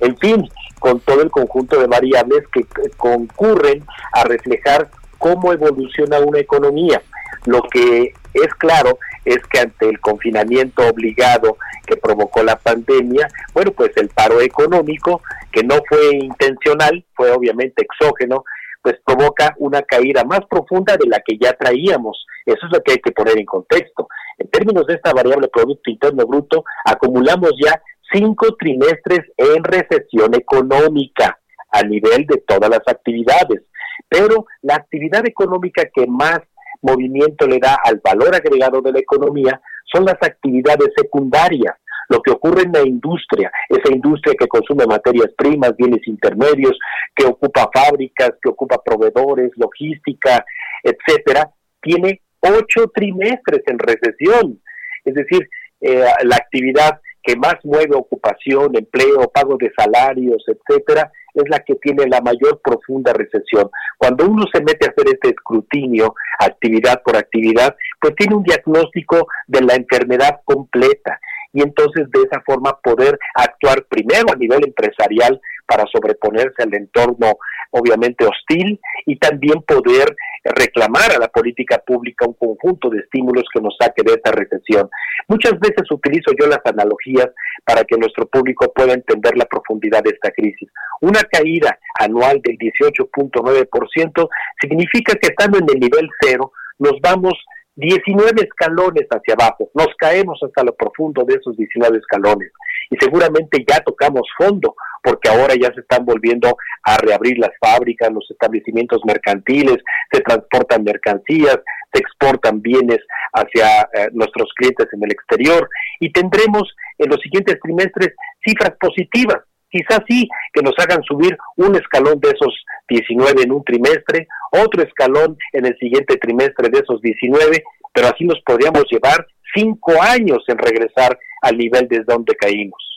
en 0.00 0.16
fin, 0.18 0.48
con 0.78 1.00
todo 1.00 1.22
el 1.22 1.30
conjunto 1.30 1.80
de 1.80 1.86
variables 1.86 2.44
que 2.52 2.64
concurren 2.96 3.84
a 4.12 4.24
reflejar 4.24 4.88
cómo 5.18 5.52
evoluciona 5.52 6.20
una 6.20 6.38
economía. 6.38 7.02
Lo 7.46 7.62
que 7.62 8.12
es 8.42 8.52
claro 8.54 8.98
es 9.24 9.38
que 9.50 9.60
ante 9.60 9.88
el 9.88 10.00
confinamiento 10.00 10.86
obligado 10.86 11.58
que 11.86 11.96
provocó 11.96 12.42
la 12.42 12.56
pandemia, 12.56 13.28
bueno, 13.52 13.72
pues 13.72 13.90
el 13.96 14.08
paro 14.08 14.40
económico, 14.40 15.22
que 15.52 15.62
no 15.62 15.76
fue 15.88 16.16
intencional, 16.16 17.04
fue 17.14 17.30
obviamente 17.32 17.84
exógeno, 17.84 18.44
pues 18.82 18.96
provoca 19.04 19.54
una 19.58 19.82
caída 19.82 20.24
más 20.24 20.40
profunda 20.48 20.96
de 20.96 21.08
la 21.08 21.20
que 21.20 21.36
ya 21.38 21.52
traíamos. 21.54 22.24
Eso 22.44 22.66
es 22.66 22.72
lo 22.72 22.80
que 22.82 22.92
hay 22.92 22.98
que 22.98 23.12
poner 23.12 23.38
en 23.38 23.46
contexto. 23.46 24.08
En 24.38 24.48
términos 24.48 24.86
de 24.86 24.94
esta 24.94 25.12
variable 25.12 25.48
Producto 25.48 25.90
Interno 25.90 26.24
Bruto, 26.26 26.64
acumulamos 26.84 27.50
ya 27.60 27.80
cinco 28.12 28.54
trimestres 28.56 29.20
en 29.36 29.64
recesión 29.64 30.34
económica 30.34 31.38
a 31.70 31.82
nivel 31.82 32.26
de 32.26 32.42
todas 32.46 32.70
las 32.70 32.82
actividades. 32.86 33.62
Pero 34.08 34.46
la 34.62 34.76
actividad 34.76 35.26
económica 35.26 35.84
que 35.92 36.06
más 36.06 36.40
movimiento 36.82 37.46
le 37.46 37.58
da 37.58 37.78
al 37.84 38.00
valor 38.02 38.34
agregado 38.34 38.80
de 38.80 38.92
la 38.92 38.98
economía 38.98 39.60
son 39.84 40.04
las 40.04 40.16
actividades 40.20 40.90
secundarias, 40.96 41.74
lo 42.08 42.20
que 42.20 42.30
ocurre 42.30 42.62
en 42.62 42.72
la 42.72 42.86
industria, 42.86 43.50
esa 43.68 43.92
industria 43.92 44.34
que 44.38 44.46
consume 44.46 44.86
materias 44.86 45.28
primas, 45.36 45.76
bienes 45.76 46.06
intermedios, 46.06 46.78
que 47.14 47.26
ocupa 47.26 47.68
fábricas, 47.72 48.30
que 48.42 48.50
ocupa 48.50 48.82
proveedores, 48.84 49.50
logística, 49.56 50.44
etcétera, 50.82 51.50
tiene 51.80 52.20
ocho 52.40 52.90
trimestres 52.94 53.62
en 53.66 53.78
recesión. 53.78 54.60
Es 55.04 55.14
decir, 55.14 55.48
eh, 55.80 56.04
la 56.24 56.36
actividad 56.36 57.00
que 57.22 57.36
más 57.36 57.56
mueve 57.64 57.96
ocupación, 57.96 58.76
empleo, 58.76 59.30
pago 59.34 59.56
de 59.58 59.72
salarios, 59.76 60.44
etcétera, 60.46 61.10
es 61.42 61.48
la 61.48 61.60
que 61.60 61.74
tiene 61.76 62.06
la 62.06 62.20
mayor 62.20 62.60
profunda 62.62 63.12
recesión. 63.12 63.70
Cuando 63.98 64.26
uno 64.26 64.44
se 64.52 64.60
mete 64.60 64.86
a 64.86 64.90
hacer 64.90 65.06
este 65.14 65.28
escrutinio, 65.30 66.14
actividad 66.38 67.02
por 67.04 67.16
actividad, 67.16 67.74
pues 68.00 68.14
tiene 68.16 68.34
un 68.34 68.42
diagnóstico 68.42 69.28
de 69.46 69.60
la 69.62 69.74
enfermedad 69.74 70.40
completa 70.44 71.18
y 71.56 71.62
entonces 71.62 72.06
de 72.12 72.20
esa 72.20 72.42
forma 72.44 72.78
poder 72.82 73.18
actuar 73.34 73.82
primero 73.88 74.26
a 74.30 74.36
nivel 74.36 74.60
empresarial 74.66 75.40
para 75.66 75.84
sobreponerse 75.90 76.62
al 76.62 76.74
entorno 76.74 77.38
obviamente 77.70 78.26
hostil 78.26 78.78
y 79.06 79.16
también 79.16 79.62
poder 79.62 80.14
reclamar 80.44 81.12
a 81.12 81.18
la 81.18 81.28
política 81.28 81.78
pública 81.78 82.26
un 82.26 82.34
conjunto 82.34 82.90
de 82.90 82.98
estímulos 82.98 83.44
que 83.52 83.62
nos 83.62 83.74
saque 83.80 84.02
de 84.04 84.12
esta 84.12 84.32
recesión. 84.32 84.90
Muchas 85.28 85.58
veces 85.58 85.90
utilizo 85.90 86.30
yo 86.38 86.46
las 86.46 86.60
analogías 86.64 87.28
para 87.64 87.84
que 87.84 87.96
nuestro 87.96 88.26
público 88.26 88.70
pueda 88.74 88.92
entender 88.92 89.36
la 89.36 89.46
profundidad 89.46 90.02
de 90.02 90.10
esta 90.10 90.30
crisis. 90.32 90.68
Una 91.00 91.22
caída 91.22 91.78
anual 91.98 92.40
del 92.42 92.58
18.9% 92.58 94.28
significa 94.60 95.14
que 95.14 95.28
estando 95.28 95.58
en 95.58 95.66
el 95.72 95.80
nivel 95.80 96.08
cero 96.20 96.52
nos 96.78 97.00
vamos 97.00 97.32
19 97.76 98.42
escalones 98.42 99.06
hacia 99.10 99.34
abajo, 99.34 99.70
nos 99.74 99.88
caemos 99.98 100.40
hasta 100.42 100.64
lo 100.64 100.74
profundo 100.74 101.24
de 101.24 101.34
esos 101.34 101.56
19 101.56 101.98
escalones. 101.98 102.50
Y 102.90 102.96
seguramente 102.98 103.64
ya 103.68 103.80
tocamos 103.80 104.22
fondo 104.38 104.74
porque 105.02 105.28
ahora 105.28 105.54
ya 105.54 105.72
se 105.74 105.80
están 105.80 106.04
volviendo 106.04 106.56
a 106.82 106.96
reabrir 106.96 107.38
las 107.38 107.50
fábricas, 107.60 108.10
los 108.10 108.28
establecimientos 108.30 109.00
mercantiles, 109.04 109.76
se 110.10 110.20
transportan 110.20 110.84
mercancías, 110.84 111.58
se 111.92 112.00
exportan 112.00 112.60
bienes 112.62 112.98
hacia 113.32 113.82
eh, 113.92 114.08
nuestros 114.12 114.50
clientes 114.56 114.88
en 114.92 115.04
el 115.04 115.12
exterior. 115.12 115.68
Y 116.00 116.10
tendremos 116.12 116.74
en 116.98 117.10
los 117.10 117.20
siguientes 117.20 117.58
trimestres 117.60 118.14
cifras 118.44 118.72
positivas 118.80 119.42
quizás 119.70 120.00
sí 120.08 120.28
que 120.52 120.62
nos 120.62 120.74
hagan 120.78 121.02
subir 121.02 121.36
un 121.56 121.74
escalón 121.76 122.20
de 122.20 122.30
esos 122.30 122.64
19 122.88 123.42
en 123.42 123.52
un 123.52 123.64
trimestre, 123.64 124.28
otro 124.52 124.82
escalón 124.82 125.36
en 125.52 125.66
el 125.66 125.76
siguiente 125.78 126.16
trimestre 126.16 126.68
de 126.70 126.78
esos 126.78 127.00
19, 127.00 127.62
pero 127.92 128.08
así 128.08 128.24
nos 128.24 128.40
podríamos 128.44 128.84
llevar 128.90 129.26
cinco 129.54 129.92
años 130.00 130.44
en 130.48 130.58
regresar 130.58 131.18
al 131.42 131.56
nivel 131.56 131.88
desde 131.88 132.04
donde 132.04 132.34
caímos. 132.34 132.95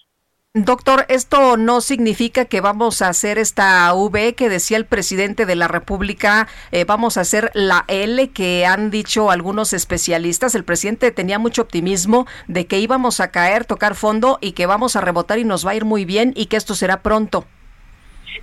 Doctor, 0.55 1.05
esto 1.09 1.57
no 1.57 1.79
significa 1.79 2.45
que 2.45 2.59
vamos 2.59 3.03
a 3.03 3.09
hacer 3.09 3.37
esta 3.37 3.93
V 3.93 4.33
que 4.33 4.49
decía 4.49 4.77
el 4.77 4.85
presidente 4.87 5.45
de 5.45 5.55
la 5.55 5.67
República, 5.67 6.47
eh, 6.71 6.85
vamos 6.85 7.17
a 7.17 7.21
hacer 7.21 7.51
la 7.53 7.85
L 7.87 8.29
que 8.29 8.65
han 8.65 8.89
dicho 8.89 9.29
algunos 9.29 9.73
especialistas. 9.73 10.55
El 10.55 10.63
presidente 10.63 11.11
tenía 11.11 11.37
mucho 11.37 11.61
optimismo 11.61 12.25
de 12.47 12.65
que 12.65 12.79
íbamos 12.79 13.19
a 13.19 13.29
caer, 13.29 13.65
tocar 13.65 13.93
fondo 13.93 14.39
y 14.41 14.53
que 14.53 14.65
vamos 14.65 14.95
a 14.95 15.01
rebotar 15.01 15.37
y 15.37 15.43
nos 15.43 15.67
va 15.67 15.69
a 15.69 15.75
ir 15.75 15.85
muy 15.85 16.03
bien 16.03 16.33
y 16.35 16.47
que 16.47 16.57
esto 16.57 16.73
será 16.73 17.03
pronto. 17.03 17.45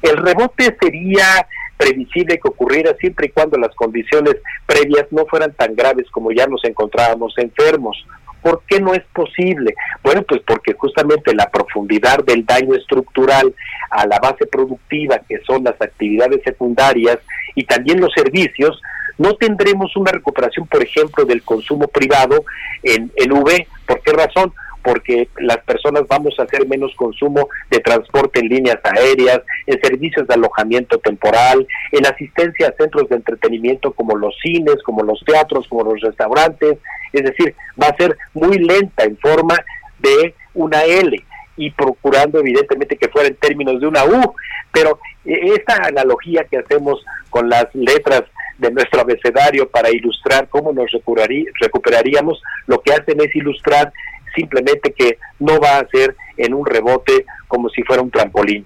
El 0.01 0.17
rebote 0.19 0.77
sería 0.81 1.49
previsible 1.77 2.39
que 2.39 2.49
ocurriera 2.49 2.95
siempre 3.01 3.27
y 3.27 3.31
cuando 3.31 3.59
las 3.59 3.75
condiciones 3.75 4.37
previas 4.65 5.07
no 5.11 5.27
fueran 5.27 5.53
tan 5.55 5.75
graves 5.75 6.09
como 6.13 6.31
ya 6.31 6.47
nos 6.47 6.65
encontrábamos 6.65 7.35
enfermos. 7.37 7.97
¿Por 8.43 8.63
qué 8.69 8.81
no 8.81 8.95
es 8.95 9.03
posible? 9.13 9.75
Bueno, 10.03 10.23
pues 10.23 10.41
porque 10.47 10.75
justamente 10.75 11.35
la 11.35 11.51
profundidad 11.51 12.25
del 12.25 12.45
daño 12.47 12.75
estructural 12.75 13.55
a 13.91 14.07
la 14.07 14.19
base 14.19 14.47
productiva, 14.47 15.21
que 15.29 15.41
son 15.47 15.65
las 15.65 15.81
actividades 15.81 16.43
secundarias 16.45 17.19
y 17.55 17.65
también 17.65 18.01
los 18.01 18.13
servicios, 18.15 18.81
no 19.19 19.35
tendremos 19.35 19.97
una 19.97 20.13
recuperación, 20.13 20.67
por 20.67 20.83
ejemplo, 20.83 21.25
del 21.25 21.43
consumo 21.43 21.89
privado 21.89 22.45
en, 22.83 23.11
en 23.17 23.33
V. 23.33 23.67
¿Por 23.87 24.03
qué 24.03 24.13
razón? 24.13 24.53
Porque 24.87 25.29
las 25.41 25.59
personas 25.65 26.05
vamos 26.09 26.39
a 26.39 26.45
hacer 26.45 26.65
menos 26.69 26.95
consumo 26.95 27.49
de 27.73 27.81
transporte 27.81 28.39
en 28.39 28.47
líneas 28.47 28.79
aéreas, 28.85 29.41
en 29.67 29.81
servicios 29.81 30.29
de 30.29 30.35
alojamiento 30.35 30.99
temporal, 30.99 31.67
en 31.91 32.07
asistencia 32.07 32.69
a 32.69 32.77
centros 32.81 33.09
de 33.09 33.17
entretenimiento 33.17 33.91
como 33.93 34.17
los 34.17 34.33
cines, 34.41 34.77
como 34.85 35.03
los 35.03 35.19
teatros, 35.27 35.67
como 35.67 35.93
los 35.93 36.01
restaurantes, 36.01 36.79
es 37.13 37.25
decir, 37.25 37.53
va 37.83 37.89
a 37.89 37.97
ser 37.97 38.17
muy 38.33 38.59
lenta 38.59 39.03
en 39.03 39.19
forma 39.19 39.57
de 39.99 40.33
una 40.55 40.85
L 40.85 41.21
y 41.57 41.71
procurando 41.73 42.39
evidentemente 42.39 42.97
que 42.97 43.09
fuera 43.09 43.27
en 43.27 43.35
términos 43.35 43.81
de 43.81 43.89
una 43.89 44.05
U, 44.05 44.35
pero 44.71 45.01
eh, 45.25 45.53
esta 45.57 45.85
analogía 45.85 46.45
que 46.45 46.59
hacemos 46.59 47.05
con 47.29 47.49
las 47.49 47.67
letras 47.75 48.23
de 48.59 48.71
nuestro 48.71 49.01
abecedario 49.01 49.69
para 49.69 49.91
ilustrar 49.91 50.49
cómo 50.49 50.73
nos 50.73 50.91
recuperaríamos, 50.93 52.41
lo 52.69 52.81
que 52.81 52.93
hacen 52.93 53.21
es 53.21 53.35
ilustrar 53.35 53.93
simplemente 54.37 54.93
que 54.97 55.19
no 55.41 55.59
va 55.59 55.79
a 55.79 55.89
ser 55.89 56.15
en 56.37 56.55
un 56.55 56.65
rebote 56.65 57.25
como 57.49 57.69
si 57.71 57.83
fuera 57.83 58.03
un 58.03 58.11
trampolín. 58.11 58.65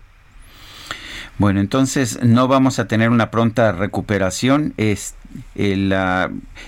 Bueno, 1.39 1.61
entonces 1.61 2.23
no 2.23 2.49
vamos 2.49 2.79
a 2.79 2.87
tener 2.87 3.09
una 3.09 3.31
pronta 3.31 3.73
recuperación 3.73 4.75
es, 4.77 5.15
el, 5.55 5.95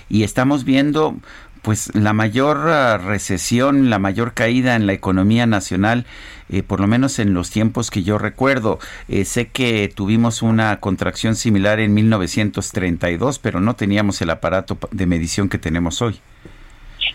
y 0.09 0.23
estamos 0.23 0.63
viendo 0.63 1.15
pues 1.61 1.95
la 1.95 2.11
mayor 2.11 2.69
ah, 2.69 2.97
recesión, 2.97 3.89
la 3.89 3.97
mayor 3.97 4.33
caída 4.33 4.75
en 4.75 4.85
la 4.85 4.93
economía 4.93 5.45
nacional, 5.45 6.05
eh, 6.49 6.61
por 6.61 6.81
lo 6.81 6.87
menos 6.87 7.19
en 7.19 7.33
los 7.33 7.51
tiempos 7.51 7.89
que 7.89 8.03
yo 8.03 8.17
recuerdo. 8.17 8.79
Eh, 9.07 9.25
sé 9.25 9.47
que 9.47 9.91
tuvimos 9.93 10.41
una 10.41 10.79
contracción 10.81 11.35
similar 11.35 11.79
en 11.79 11.93
1932, 11.93 13.39
pero 13.39 13.61
no 13.61 13.75
teníamos 13.75 14.21
el 14.21 14.29
aparato 14.29 14.77
de 14.91 15.05
medición 15.05 15.47
que 15.47 15.57
tenemos 15.57 16.01
hoy. 16.01 16.19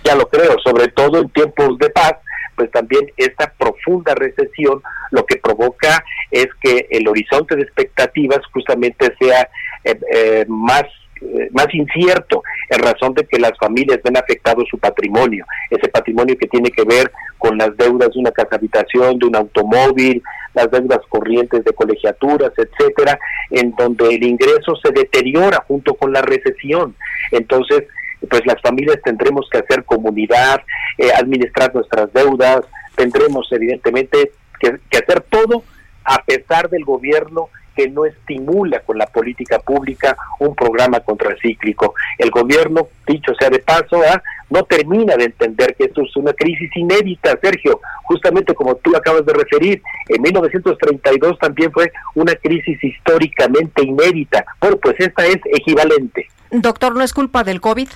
Ya 0.05 0.15
lo 0.15 0.29
creo, 0.29 0.57
sobre 0.65 0.89
todo 0.89 1.21
en 1.21 1.29
tiempos 1.31 1.79
de 1.79 1.91
paz, 1.91 2.15
pues 2.57 2.71
también 2.71 3.07
esta 3.17 3.53
profunda 3.57 4.15
recesión 4.15 4.83
lo 5.13 5.25
que 5.25 5.37
provoca 5.37 6.05
es 6.31 6.49
que 6.61 6.87
el 6.91 7.07
horizonte 7.07 7.55
de 7.57 7.63
expectativas 7.63 8.41
justamente 8.53 9.15
sea 9.19 9.49
eh, 9.85 10.45
más 10.49 10.85
eh, 11.21 11.49
más 11.51 11.67
incierto 11.73 12.45
en 12.71 12.79
razón 12.81 13.13
de 13.15 13.25
que 13.25 13.41
las 13.41 13.53
familias 13.59 13.99
ven 14.05 14.17
afectado 14.17 14.65
su 14.71 14.79
patrimonio, 14.79 15.45
ese 15.69 15.89
patrimonio 15.89 16.37
que 16.39 16.47
tiene 16.47 16.71
que 16.71 16.85
ver 16.85 17.11
con 17.39 17.59
las 17.59 17.77
deudas 17.77 18.11
de 18.13 18.21
una 18.21 18.31
casa 18.31 18.55
habitación, 18.55 19.19
de 19.19 19.27
un 19.27 19.35
automóvil, 19.35 20.23
las 20.55 20.71
deudas 20.71 21.01
corrientes 21.09 21.65
de 21.65 21.73
colegiaturas, 21.73 22.53
etcétera, 22.57 23.19
en 23.51 23.75
donde 23.77 24.15
el 24.15 24.23
ingreso 24.23 24.77
se 24.77 24.93
deteriora 24.93 25.65
junto 25.67 25.95
con 25.95 26.13
la 26.13 26.23
recesión. 26.23 26.95
Entonces, 27.33 27.85
pues 28.29 28.43
las 28.47 28.61
familias 28.63 28.99
tendremos 29.03 29.49
que 29.51 29.59
hacer 29.59 29.85
comunidad, 29.85 30.63
eh, 30.97 31.11
administrar 31.17 31.75
nuestras 31.75 32.13
deudas, 32.13 32.61
tendremos 32.97 33.47
evidentemente 33.53 34.33
que 34.61 34.99
hacer 34.99 35.21
todo 35.23 35.63
a 36.05 36.23
pesar 36.25 36.69
del 36.69 36.85
gobierno 36.85 37.49
que 37.79 37.89
no 37.89 38.05
estimula 38.07 38.81
con 38.81 38.99
la 38.99 39.07
política 39.07 39.61
pública 39.61 40.17
un 40.41 40.57
programa 40.57 40.99
contracíclico. 40.99 41.95
El 42.19 42.31
gobierno, 42.33 42.89
dicho 43.07 43.33
sea 43.39 43.51
de 43.51 43.61
paso, 43.61 44.03
¿ah? 44.05 44.21
No 44.51 44.63
termina 44.65 45.17
de 45.17 45.25
entender 45.25 45.75
que 45.77 45.85
esto 45.85 46.03
es 46.03 46.17
una 46.17 46.33
crisis 46.33 46.71
inédita, 46.75 47.39
Sergio, 47.43 47.81
justamente 48.05 48.55
como 48.55 48.77
tú 48.77 48.97
acabas 48.97 49.25
de 49.27 49.33
referir, 49.33 49.83
en 50.09 50.23
1932 50.23 51.39
también 51.39 51.73
fue 51.73 51.93
una 52.15 52.35
crisis 52.35 52.83
históricamente 52.83 53.85
inédita. 53.85 54.45
Bueno, 54.61 54.77
pues 54.79 54.97
esta 54.99 55.27
es 55.27 55.39
equivalente. 55.53 56.29
Doctor, 56.51 56.95
¿no 56.95 57.03
es 57.03 57.13
culpa 57.13 57.45
del 57.45 57.61
COVID? 57.61 57.89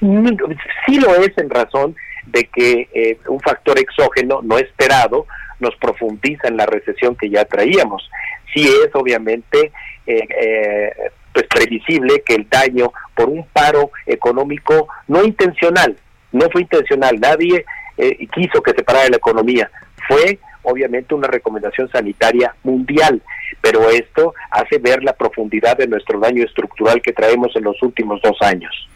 Sí 0.00 1.00
lo 1.00 1.14
es 1.16 1.36
en 1.38 1.50
razón 1.50 1.96
de 2.26 2.44
que 2.44 2.88
eh, 2.94 3.18
un 3.26 3.40
factor 3.40 3.78
exógeno 3.78 4.40
no 4.42 4.58
esperado 4.58 5.26
nos 5.58 5.74
profundiza 5.76 6.48
en 6.48 6.56
la 6.56 6.66
recesión 6.66 7.16
que 7.16 7.30
ya 7.30 7.44
traíamos 7.44 8.08
sí 8.54 8.68
es 8.68 8.94
obviamente 8.94 9.72
eh, 10.06 10.28
eh, 10.40 10.92
pues 11.32 11.46
previsible 11.48 12.22
que 12.24 12.34
el 12.34 12.48
daño 12.48 12.92
por 13.14 13.28
un 13.28 13.46
paro 13.52 13.90
económico 14.06 14.88
no 15.08 15.24
intencional, 15.24 15.96
no 16.32 16.48
fue 16.50 16.62
intencional, 16.62 17.18
nadie 17.20 17.64
eh, 17.96 18.26
quiso 18.32 18.62
que 18.62 18.72
se 18.72 18.82
parara 18.82 19.08
la 19.08 19.16
economía, 19.16 19.70
fue 20.08 20.38
obviamente 20.62 21.14
una 21.14 21.28
recomendación 21.28 21.88
sanitaria 21.90 22.54
mundial, 22.62 23.22
pero 23.60 23.90
esto 23.90 24.34
hace 24.50 24.78
ver 24.78 25.02
la 25.02 25.12
profundidad 25.12 25.76
de 25.76 25.86
nuestro 25.86 26.20
daño 26.20 26.44
estructural 26.44 27.02
que 27.02 27.12
traemos 27.12 27.54
en 27.56 27.64
los 27.64 27.82
últimos 27.82 28.20
dos 28.22 28.36
años. 28.40 28.88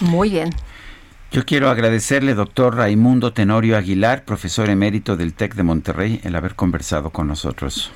Muy 0.00 0.30
bien. 0.30 0.50
Yo 1.30 1.46
quiero 1.46 1.70
agradecerle, 1.70 2.34
doctor 2.34 2.76
Raimundo 2.76 3.32
Tenorio 3.32 3.78
Aguilar, 3.78 4.24
profesor 4.24 4.68
emérito 4.68 5.16
del 5.16 5.32
TEC 5.32 5.54
de 5.54 5.62
Monterrey, 5.62 6.20
el 6.24 6.36
haber 6.36 6.54
conversado 6.54 7.10
con 7.10 7.26
nosotros. 7.26 7.90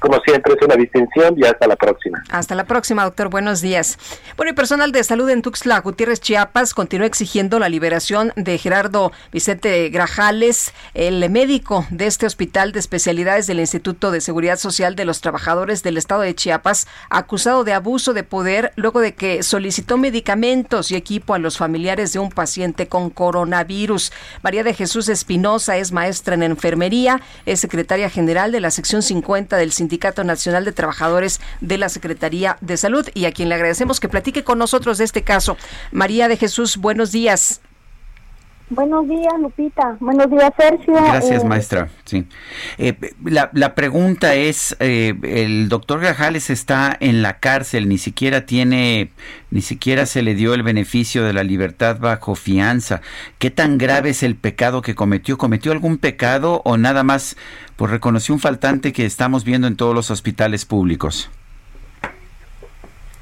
Como 0.00 0.20
siempre, 0.20 0.54
es 0.54 0.64
una 0.64 0.76
distinción 0.76 1.34
y 1.36 1.44
hasta 1.44 1.66
la 1.66 1.74
próxima. 1.74 2.22
Hasta 2.30 2.54
la 2.54 2.64
próxima, 2.64 3.02
doctor. 3.02 3.30
Buenos 3.30 3.60
días. 3.60 3.98
Bueno, 4.36 4.52
y 4.52 4.54
personal 4.54 4.92
de 4.92 5.02
salud 5.02 5.28
en 5.28 5.42
Tuxtla 5.42 5.80
Gutiérrez, 5.80 6.20
Chiapas, 6.20 6.72
continúa 6.72 7.06
exigiendo 7.06 7.58
la 7.58 7.68
liberación 7.68 8.32
de 8.36 8.58
Gerardo 8.58 9.10
Vicente 9.32 9.88
Grajales, 9.88 10.72
el 10.94 11.28
médico 11.30 11.84
de 11.90 12.06
este 12.06 12.26
hospital 12.26 12.70
de 12.70 12.78
especialidades 12.78 13.48
del 13.48 13.58
Instituto 13.58 14.12
de 14.12 14.20
Seguridad 14.20 14.56
Social 14.56 14.94
de 14.94 15.04
los 15.04 15.20
Trabajadores 15.20 15.82
del 15.82 15.96
Estado 15.96 16.20
de 16.20 16.34
Chiapas, 16.34 16.86
acusado 17.10 17.64
de 17.64 17.72
abuso 17.72 18.14
de 18.14 18.22
poder 18.22 18.72
luego 18.76 19.00
de 19.00 19.14
que 19.14 19.42
solicitó 19.42 19.96
medicamentos 19.96 20.92
y 20.92 20.96
equipo 20.96 21.34
a 21.34 21.40
los 21.40 21.58
familiares 21.58 22.12
de 22.12 22.20
un 22.20 22.30
paciente 22.30 22.86
con 22.86 23.10
coronavirus. 23.10 24.12
María 24.42 24.62
de 24.62 24.74
Jesús 24.74 25.08
Espinosa 25.08 25.76
es 25.76 25.90
maestra 25.90 26.36
en 26.36 26.44
enfermería, 26.44 27.20
es 27.46 27.58
secretaria 27.58 28.08
general 28.08 28.52
de 28.52 28.60
la 28.60 28.70
sección 28.70 29.02
50 29.02 29.56
del 29.56 29.72
Sindicato 29.72 29.87
Sindicato 29.88 30.22
Nacional 30.22 30.66
de 30.66 30.72
Trabajadores 30.72 31.40
de 31.62 31.78
la 31.78 31.88
Secretaría 31.88 32.58
de 32.60 32.76
Salud 32.76 33.08
y 33.14 33.24
a 33.24 33.32
quien 33.32 33.48
le 33.48 33.54
agradecemos 33.54 34.00
que 34.00 34.08
platique 34.10 34.44
con 34.44 34.58
nosotros 34.58 34.98
de 34.98 35.04
este 35.04 35.22
caso. 35.22 35.56
María 35.92 36.28
de 36.28 36.36
Jesús, 36.36 36.76
buenos 36.76 37.10
días. 37.10 37.62
Buenos 38.70 39.08
días, 39.08 39.32
Lupita. 39.40 39.96
Buenos 39.98 40.30
días, 40.30 40.52
Sergio. 40.58 40.92
Gracias, 40.92 41.42
eh, 41.42 41.46
maestra. 41.46 41.88
Sí. 42.04 42.26
Eh, 42.76 42.94
la, 43.24 43.50
la, 43.54 43.74
pregunta 43.74 44.34
es, 44.34 44.76
eh, 44.78 45.14
el 45.22 45.70
doctor 45.70 46.00
Grajales 46.00 46.50
está 46.50 46.94
en 47.00 47.22
la 47.22 47.38
cárcel, 47.38 47.88
ni 47.88 47.96
siquiera 47.96 48.44
tiene, 48.44 49.10
ni 49.50 49.62
siquiera 49.62 50.04
se 50.04 50.20
le 50.20 50.34
dio 50.34 50.52
el 50.52 50.62
beneficio 50.62 51.24
de 51.24 51.32
la 51.32 51.44
libertad 51.44 51.98
bajo 51.98 52.34
fianza. 52.34 53.00
¿Qué 53.38 53.50
tan 53.50 53.78
grave 53.78 54.10
es 54.10 54.22
el 54.22 54.36
pecado 54.36 54.82
que 54.82 54.94
cometió? 54.94 55.38
¿Cometió 55.38 55.72
algún 55.72 55.96
pecado 55.96 56.60
o 56.64 56.76
nada 56.76 57.02
más 57.04 57.36
pues 57.76 57.90
reconoció 57.90 58.34
un 58.34 58.40
faltante 58.40 58.92
que 58.92 59.06
estamos 59.06 59.44
viendo 59.44 59.66
en 59.66 59.76
todos 59.76 59.94
los 59.94 60.10
hospitales 60.10 60.66
públicos? 60.66 61.30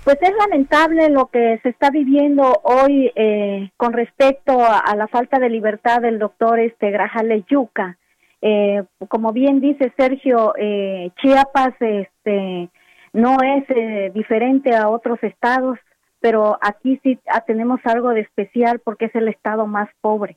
Pues 0.06 0.18
es 0.22 0.30
lamentable 0.36 1.08
lo 1.08 1.26
que 1.26 1.58
se 1.64 1.70
está 1.70 1.90
viviendo 1.90 2.60
hoy 2.62 3.10
eh, 3.16 3.70
con 3.76 3.92
respecto 3.92 4.64
a, 4.64 4.94
la 4.94 5.08
falta 5.08 5.40
de 5.40 5.50
libertad 5.50 6.00
del 6.00 6.20
doctor 6.20 6.60
este 6.60 6.92
Grajales 6.92 7.44
Yuca. 7.50 7.98
Eh, 8.40 8.84
como 9.08 9.32
bien 9.32 9.60
dice 9.60 9.92
Sergio, 9.96 10.54
eh, 10.56 11.10
Chiapas 11.16 11.74
este, 11.80 12.70
no 13.14 13.38
es 13.42 14.14
diferente 14.14 14.76
a 14.76 14.88
otros 14.90 15.20
estados, 15.24 15.76
pero 16.20 16.56
aquí 16.62 17.00
sí 17.02 17.18
tenemos 17.48 17.80
algo 17.82 18.10
de 18.10 18.20
especial 18.20 18.78
porque 18.78 19.06
es 19.06 19.14
el 19.16 19.26
estado 19.26 19.66
más 19.66 19.88
pobre. 20.00 20.36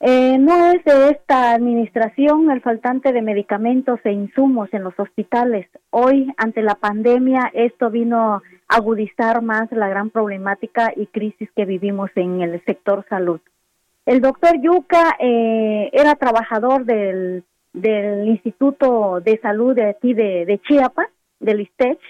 Eh, 0.00 0.36
no 0.38 0.72
es 0.72 0.84
de 0.84 1.10
esta 1.10 1.54
administración 1.54 2.50
el 2.50 2.60
faltante 2.60 3.12
de 3.12 3.22
medicamentos 3.22 3.98
e 4.04 4.12
insumos 4.12 4.68
en 4.72 4.84
los 4.84 4.92
hospitales. 4.98 5.66
Hoy, 5.90 6.30
ante 6.36 6.60
la 6.60 6.74
pandemia, 6.74 7.50
esto 7.54 7.90
vino 7.90 8.34
a 8.34 8.42
agudizar 8.68 9.40
más 9.40 9.72
la 9.72 9.88
gran 9.88 10.10
problemática 10.10 10.92
y 10.94 11.06
crisis 11.06 11.48
que 11.56 11.64
vivimos 11.64 12.10
en 12.14 12.42
el 12.42 12.62
sector 12.66 13.06
salud. 13.08 13.40
El 14.04 14.20
doctor 14.20 14.60
Yuca 14.60 15.16
eh, 15.18 15.88
era 15.92 16.14
trabajador 16.14 16.84
del, 16.84 17.44
Instituto 18.26 19.20
de 19.20 19.38
Salud 19.40 19.74
de 19.74 19.90
aquí 19.90 20.14
de, 20.14 20.46
de 20.46 20.58
Chiapas, 20.60 21.08
del 21.40 21.60
ISTECH, 21.60 22.00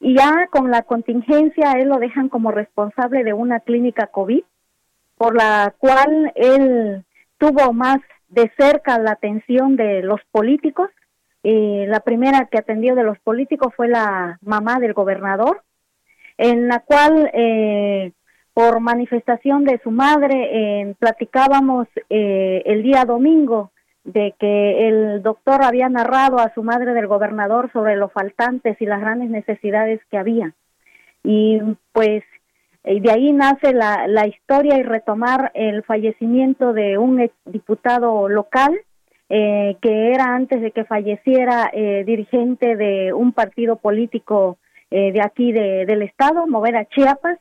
y 0.00 0.16
ya 0.16 0.46
con 0.50 0.70
la 0.70 0.82
contingencia 0.82 1.72
él 1.72 1.88
lo 1.88 1.98
dejan 1.98 2.28
como 2.28 2.50
responsable 2.50 3.22
de 3.22 3.32
una 3.32 3.60
clínica 3.60 4.06
COVID, 4.06 4.42
por 5.16 5.36
la 5.36 5.74
cual 5.78 6.32
él 6.34 7.04
tuvo 7.44 7.72
más 7.72 7.98
de 8.28 8.50
cerca 8.56 8.98
la 8.98 9.12
atención 9.12 9.76
de 9.76 10.02
los 10.02 10.20
políticos. 10.30 10.90
y 11.42 11.84
la 11.86 12.00
primera 12.00 12.48
que 12.50 12.56
atendió 12.58 12.94
de 12.94 13.02
los 13.02 13.18
políticos 13.18 13.74
fue 13.76 13.86
la 13.86 14.38
mamá 14.40 14.78
del 14.78 14.94
gobernador, 14.94 15.62
en 16.38 16.68
la 16.68 16.80
cual 16.80 17.30
eh, 17.34 18.12
por 18.54 18.80
manifestación 18.80 19.64
de 19.64 19.78
su 19.84 19.90
madre 19.90 20.96
platicábamos 20.98 21.86
eh, 22.08 22.62
el 22.64 22.82
día 22.82 23.04
domingo 23.04 23.72
de 24.04 24.34
que 24.38 24.88
el 24.88 25.22
doctor 25.22 25.62
había 25.62 25.90
narrado 25.90 26.38
a 26.38 26.52
su 26.54 26.62
madre 26.62 26.94
del 26.94 27.08
gobernador 27.08 27.70
sobre 27.72 27.96
los 27.96 28.10
faltantes 28.10 28.80
y 28.80 28.86
las 28.86 29.02
grandes 29.02 29.28
necesidades 29.28 30.00
que 30.10 30.16
había. 30.16 30.54
Y 31.22 31.60
pues 31.92 32.22
y 32.84 33.00
de 33.00 33.10
ahí 33.10 33.32
nace 33.32 33.72
la, 33.72 34.06
la 34.06 34.26
historia 34.26 34.76
y 34.78 34.82
retomar 34.82 35.50
el 35.54 35.82
fallecimiento 35.84 36.72
de 36.72 36.98
un 36.98 37.30
diputado 37.46 38.28
local 38.28 38.78
eh, 39.30 39.78
que 39.80 40.12
era 40.12 40.34
antes 40.34 40.60
de 40.60 40.70
que 40.70 40.84
falleciera 40.84 41.70
eh, 41.72 42.04
dirigente 42.06 42.76
de 42.76 43.14
un 43.14 43.32
partido 43.32 43.76
político 43.76 44.58
eh, 44.90 45.12
de 45.12 45.22
aquí 45.22 45.50
de, 45.50 45.86
del 45.86 46.02
estado, 46.02 46.46
mover 46.46 46.76
a 46.76 46.84
Chiapas, 46.84 47.38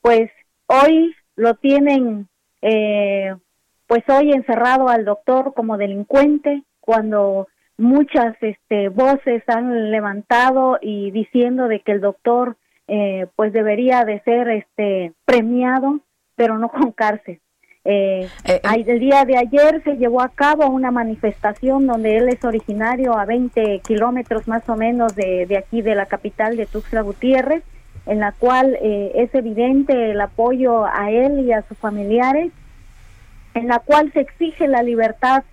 pues 0.00 0.30
hoy 0.66 1.14
lo 1.36 1.54
tienen, 1.54 2.28
pues 2.60 4.02
hoy 4.08 4.32
encerrado 4.32 4.88
al 4.88 5.04
doctor 5.04 5.54
como 5.54 5.78
delincuente, 5.78 6.64
cuando 6.80 7.46
muchas 7.78 8.36
este, 8.42 8.88
voces 8.88 9.42
han 9.46 9.90
levantado 9.90 10.78
y 10.82 11.12
diciendo 11.12 11.68
de 11.68 11.80
que 11.80 11.92
el 11.92 12.00
doctor 12.00 12.56
eh, 12.94 13.26
pues 13.36 13.54
debería 13.54 14.04
de 14.04 14.20
ser 14.20 14.50
este 14.50 15.14
premiado, 15.24 16.00
pero 16.36 16.58
no 16.58 16.68
con 16.68 16.92
cárcel. 16.92 17.40
Eh, 17.86 18.28
el 18.44 19.00
día 19.00 19.24
de 19.24 19.38
ayer 19.38 19.82
se 19.82 19.96
llevó 19.96 20.20
a 20.20 20.28
cabo 20.28 20.66
una 20.66 20.90
manifestación 20.90 21.86
donde 21.86 22.18
él 22.18 22.28
es 22.28 22.44
originario 22.44 23.16
a 23.16 23.24
20 23.24 23.80
kilómetros 23.80 24.46
más 24.46 24.68
o 24.68 24.76
menos 24.76 25.16
de, 25.16 25.46
de 25.46 25.56
aquí 25.56 25.80
de 25.80 25.94
la 25.94 26.04
capital 26.04 26.58
de 26.58 26.66
Tuxtla 26.66 27.00
Gutiérrez, 27.00 27.62
en 28.04 28.20
la 28.20 28.32
cual 28.32 28.78
es 28.82 29.34
evidente 29.34 30.10
el 30.10 30.20
apoyo 30.20 30.84
a 30.84 31.10
él 31.10 31.40
y 31.46 31.52
a 31.52 31.62
sus 31.62 31.78
familiares, 31.78 32.52
en 33.54 33.68
la 33.68 33.78
cual 33.78 34.12
se 34.12 34.20
exige 34.20 34.68
la 34.68 34.82
libertad 34.82 35.44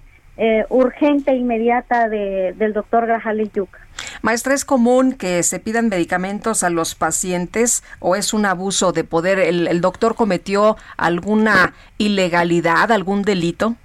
eh, 0.41 0.65
urgente 0.69 1.31
e 1.31 1.35
inmediata 1.35 2.07
de, 2.07 2.53
del 2.53 2.71
doctor 2.71 3.05
Grajales 3.05 3.51
Yuca. 3.51 3.79
Maestra, 4.21 4.53
¿es 4.53 4.63
común 4.63 5.11
que 5.11 5.43
se 5.43 5.59
pidan 5.59 5.89
medicamentos 5.89 6.63
a 6.63 6.69
los 6.69 6.95
pacientes 6.95 7.83
o 7.99 8.15
es 8.15 8.33
un 8.33 8.45
abuso 8.45 8.93
de 8.93 9.03
poder? 9.03 9.37
¿El, 9.39 9.81
doctor 9.81 10.15
cometió 10.15 10.77
alguna 10.95 11.73
ilegalidad, 11.97 12.89
algún 12.93 13.23
delito? 13.23 13.75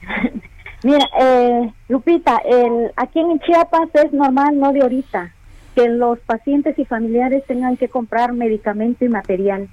Mira, 0.84 1.06
eh, 1.20 1.70
Lupita, 1.90 2.38
el, 2.46 2.90
aquí 2.96 3.20
en 3.20 3.38
Chiapas 3.40 3.90
es 3.92 4.10
normal, 4.14 4.58
no 4.58 4.72
de 4.72 4.80
ahorita, 4.80 5.34
que 5.74 5.86
los 5.86 6.18
pacientes 6.20 6.78
y 6.78 6.86
familiares 6.86 7.44
tengan 7.46 7.76
que 7.76 7.88
comprar 7.88 8.32
medicamento 8.32 9.04
y 9.04 9.10
material. 9.10 9.68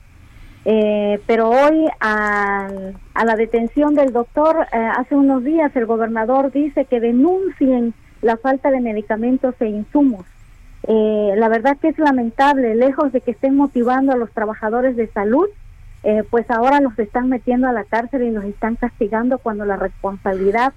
Eh, 0.66 1.22
pero 1.26 1.50
hoy 1.50 1.88
a, 2.00 2.68
la 3.26 3.36
detención 3.36 3.96
del 3.96 4.12
doctor, 4.12 4.68
eh, 4.72 4.78
hace 4.78 5.16
unos 5.16 5.44
días 5.44 5.74
el 5.76 5.86
gobernador 5.86 6.52
dice 6.52 6.86
que 6.86 7.00
denuncien 7.00 7.94
la 8.22 8.38
falta 8.38 8.70
de 8.70 8.82
medicamentos 8.82 9.56
e 9.60 9.68
insumos. 9.68 10.26
Eh, 10.88 11.34
la 11.38 11.50
verdad 11.50 11.78
que 11.78 11.90
es 11.90 12.00
lamentable, 12.00 12.76
lejos 12.76 13.12
de 13.12 13.22
que 13.22 13.32
estén 13.32 13.56
motivando 13.56 14.12
a 14.12 14.18
los 14.18 14.32
trabajadores 14.32 14.96
de 14.96 15.08
salud, 15.08 15.48
pues 16.30 16.50
ahora 16.50 16.80
los 16.80 16.98
están 16.98 17.28
metiendo 17.28 17.68
a 17.68 17.74
la 17.74 17.84
cárcel 17.84 18.24
y 18.24 18.32
los 18.32 18.46
están 18.46 18.78
castigando 18.78 19.38
cuando 19.38 19.66
la 19.66 19.76
responsabilidad 19.76 20.72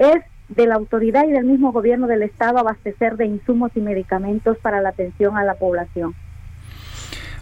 es 0.00 0.24
de 0.48 0.66
la 0.66 0.74
autoridad 0.74 1.28
y 1.28 1.30
del 1.30 1.44
mismo 1.44 1.70
gobierno 1.70 2.08
del 2.08 2.22
Estado 2.22 2.58
abastecer 2.58 3.16
de 3.16 3.26
insumos 3.26 3.70
y 3.76 3.80
medicamentos 3.80 4.58
para 4.58 4.80
la 4.80 4.88
atención 4.88 5.36
a 5.36 5.44
la 5.44 5.54
población. 5.54 6.16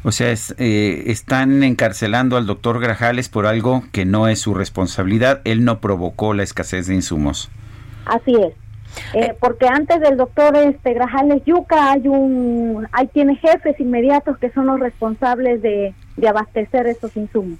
O 0.04 0.10
sea, 0.10 0.34
eh, 0.58 1.04
están 1.06 1.62
encarcelando 1.62 2.36
al 2.36 2.46
doctor 2.46 2.80
Grajales 2.80 3.28
por 3.28 3.46
algo 3.46 3.84
que 3.92 4.04
no 4.04 4.26
es 4.26 4.40
su 4.40 4.52
responsabilidad. 4.54 5.40
Él 5.44 5.64
no 5.64 5.80
provocó 5.80 6.34
la 6.34 6.42
escasez 6.42 6.88
de 6.88 6.94
insumos. 6.94 7.50
Así 8.06 8.34
es. 8.34 8.52
Eh, 9.14 9.20
eh. 9.20 9.36
porque 9.40 9.68
antes 9.68 10.00
del 10.00 10.18
doctor 10.18 10.54
este 10.56 10.92
Grajales 10.92 11.42
Yuca 11.46 11.92
hay 11.92 12.08
un 12.08 12.86
hay 12.92 13.06
tiene 13.06 13.36
jefes 13.36 13.80
inmediatos 13.80 14.36
que 14.36 14.50
son 14.50 14.66
los 14.66 14.80
responsables 14.80 15.62
de, 15.62 15.94
de 16.18 16.28
abastecer 16.28 16.86
esos 16.86 17.16
insumos. 17.16 17.58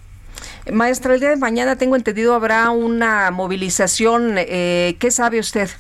Maestra, 0.71 1.15
el 1.15 1.21
día 1.21 1.31
de 1.31 1.37
mañana 1.37 1.77
tengo 1.77 1.97
entendido 1.97 2.35
habrá 2.35 2.71
una 2.71 3.31
movilización. 3.31 4.35
¿Qué 4.37 5.09
sabe 5.11 5.39
usted? 5.39 5.71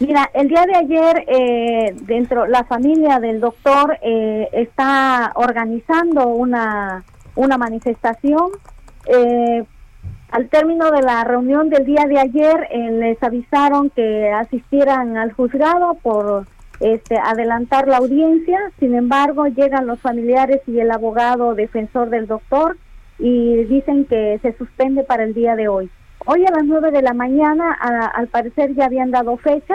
Mira, 0.00 0.28
el 0.34 0.48
día 0.48 0.66
de 0.66 0.74
ayer, 0.74 1.24
eh, 1.28 1.94
dentro 2.02 2.46
la 2.46 2.64
familia 2.64 3.20
del 3.20 3.40
doctor 3.40 3.96
eh, 4.02 4.48
está 4.52 5.32
organizando 5.36 6.26
una, 6.26 7.04
una 7.36 7.58
manifestación. 7.58 8.50
Eh, 9.06 9.64
al 10.32 10.48
término 10.48 10.90
de 10.90 11.00
la 11.00 11.22
reunión 11.22 11.70
del 11.70 11.86
día 11.86 12.06
de 12.08 12.18
ayer, 12.18 12.68
les 12.72 13.22
avisaron 13.22 13.90
que 13.90 14.32
asistieran 14.32 15.16
al 15.16 15.32
juzgado 15.32 15.94
por 16.02 16.48
este, 16.80 17.16
adelantar 17.16 17.86
la 17.86 17.98
audiencia. 17.98 18.58
Sin 18.80 18.96
embargo, 18.96 19.46
llegan 19.46 19.86
los 19.86 20.00
familiares 20.00 20.60
y 20.66 20.80
el 20.80 20.90
abogado 20.90 21.54
defensor 21.54 22.10
del 22.10 22.26
doctor 22.26 22.76
y 23.20 23.62
dicen 23.66 24.06
que 24.06 24.40
se 24.42 24.56
suspende 24.56 25.04
para 25.04 25.22
el 25.22 25.34
día 25.34 25.54
de 25.54 25.68
hoy. 25.68 25.88
Hoy 26.26 26.44
a 26.46 26.50
las 26.50 26.64
nueve 26.64 26.90
de 26.90 27.02
la 27.02 27.12
mañana, 27.12 27.72
al 27.72 28.28
parecer 28.28 28.74
ya 28.74 28.86
habían 28.86 29.10
dado 29.10 29.36
fecha 29.36 29.74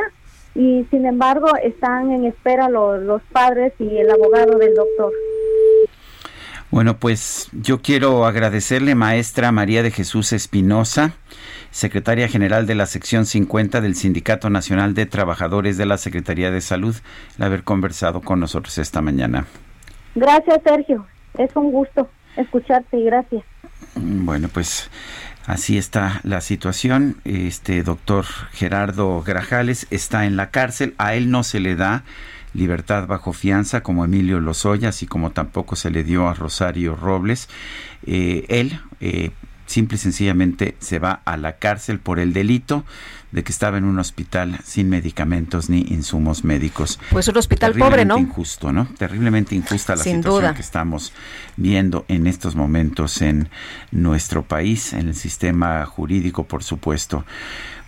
y 0.56 0.86
sin 0.90 1.06
embargo 1.06 1.48
están 1.64 2.12
en 2.12 2.26
espera 2.26 2.70
los, 2.70 3.02
los 3.04 3.22
padres 3.32 3.74
y 3.80 3.98
el 3.98 4.10
abogado 4.10 4.58
del 4.58 4.74
doctor. 4.74 5.14
Bueno, 6.72 6.98
pues 6.98 7.50
yo 7.52 7.82
quiero 7.82 8.26
agradecerle, 8.26 8.94
maestra 8.94 9.52
María 9.52 9.82
de 9.82 9.90
Jesús 9.90 10.34
Espinosa, 10.34 11.14
secretaria 11.72 12.28
general 12.28 12.68
de 12.68 12.76
la 12.76 12.86
sección 12.86 13.26
50 13.26 13.82
del 13.82 13.96
Sindicato 13.96 14.52
Nacional 14.52 14.94
de 14.94 15.08
Trabajadores 15.08 15.78
de 15.78 15.88
la 15.88 15.98
Secretaría 15.98 16.52
de 16.52 16.62
Salud, 16.62 16.96
el 17.38 17.44
haber 17.44 17.64
conversado 17.64 18.22
con 18.22 18.40
nosotros 18.40 18.78
esta 18.78 19.02
mañana. 19.02 19.48
Gracias, 20.14 20.62
Sergio. 20.64 21.08
Es 21.40 21.56
un 21.56 21.72
gusto 21.72 22.08
escucharte 22.38 22.98
y 22.98 23.06
gracias. 23.06 23.44
Bueno, 23.96 24.48
pues 24.54 24.92
Así 25.50 25.80
está 25.80 26.22
la 26.22 26.42
situación. 26.42 27.18
Este 27.26 27.82
doctor 27.82 28.24
Gerardo 28.52 29.24
Grajales 29.24 29.88
está 29.90 30.28
en 30.28 30.36
la 30.36 30.52
cárcel. 30.52 30.94
A 31.00 31.16
él 31.16 31.32
no 31.32 31.42
se 31.42 31.60
le 31.60 31.76
da 31.76 32.04
libertad 32.54 33.08
bajo 33.08 33.34
fianza 33.34 33.82
como 33.82 34.06
Emilio 34.06 34.40
Lozoya, 34.40 34.90
así 34.90 35.08
como 35.08 35.32
tampoco 35.32 35.76
se 35.76 35.90
le 35.90 36.04
dio 36.04 36.28
a 36.28 36.36
Rosario 36.36 36.96
Robles. 36.96 37.50
Eh, 38.06 38.46
él 38.48 38.80
eh, 39.00 39.32
simple 39.66 39.96
y 39.96 39.98
sencillamente 39.98 40.76
se 40.78 41.00
va 41.00 41.22
a 41.26 41.36
la 41.36 41.54
cárcel 41.54 41.98
por 41.98 42.20
el 42.20 42.32
delito 42.32 42.86
de 43.32 43.44
que 43.44 43.52
estaba 43.52 43.78
en 43.78 43.84
un 43.84 44.00
hospital 44.00 44.60
sin 44.64 44.90
medicamentos 44.90 45.70
ni 45.70 45.82
insumos 45.82 46.44
médicos. 46.44 47.00
Pues 47.12 47.28
un 47.28 47.38
hospital 47.38 47.74
pobre, 47.74 48.06
¿no? 48.06 48.18
Injusto, 48.18 48.72
¿no? 48.72 48.88
Terriblemente 48.98 49.56
injusta 49.56 49.96
la 49.96 50.04
situación 50.04 50.56
que 50.56 50.62
estamos 50.62 51.14
viendo 51.56 52.06
en 52.08 52.28
estos 52.28 52.56
momentos 52.56 53.22
en 53.22 53.50
nuestro 53.92 54.44
país, 54.44 54.94
en 54.94 55.10
el 55.10 55.16
sistema 55.16 55.86
jurídico, 55.86 56.46
por 56.46 56.64
supuesto. 56.64 57.26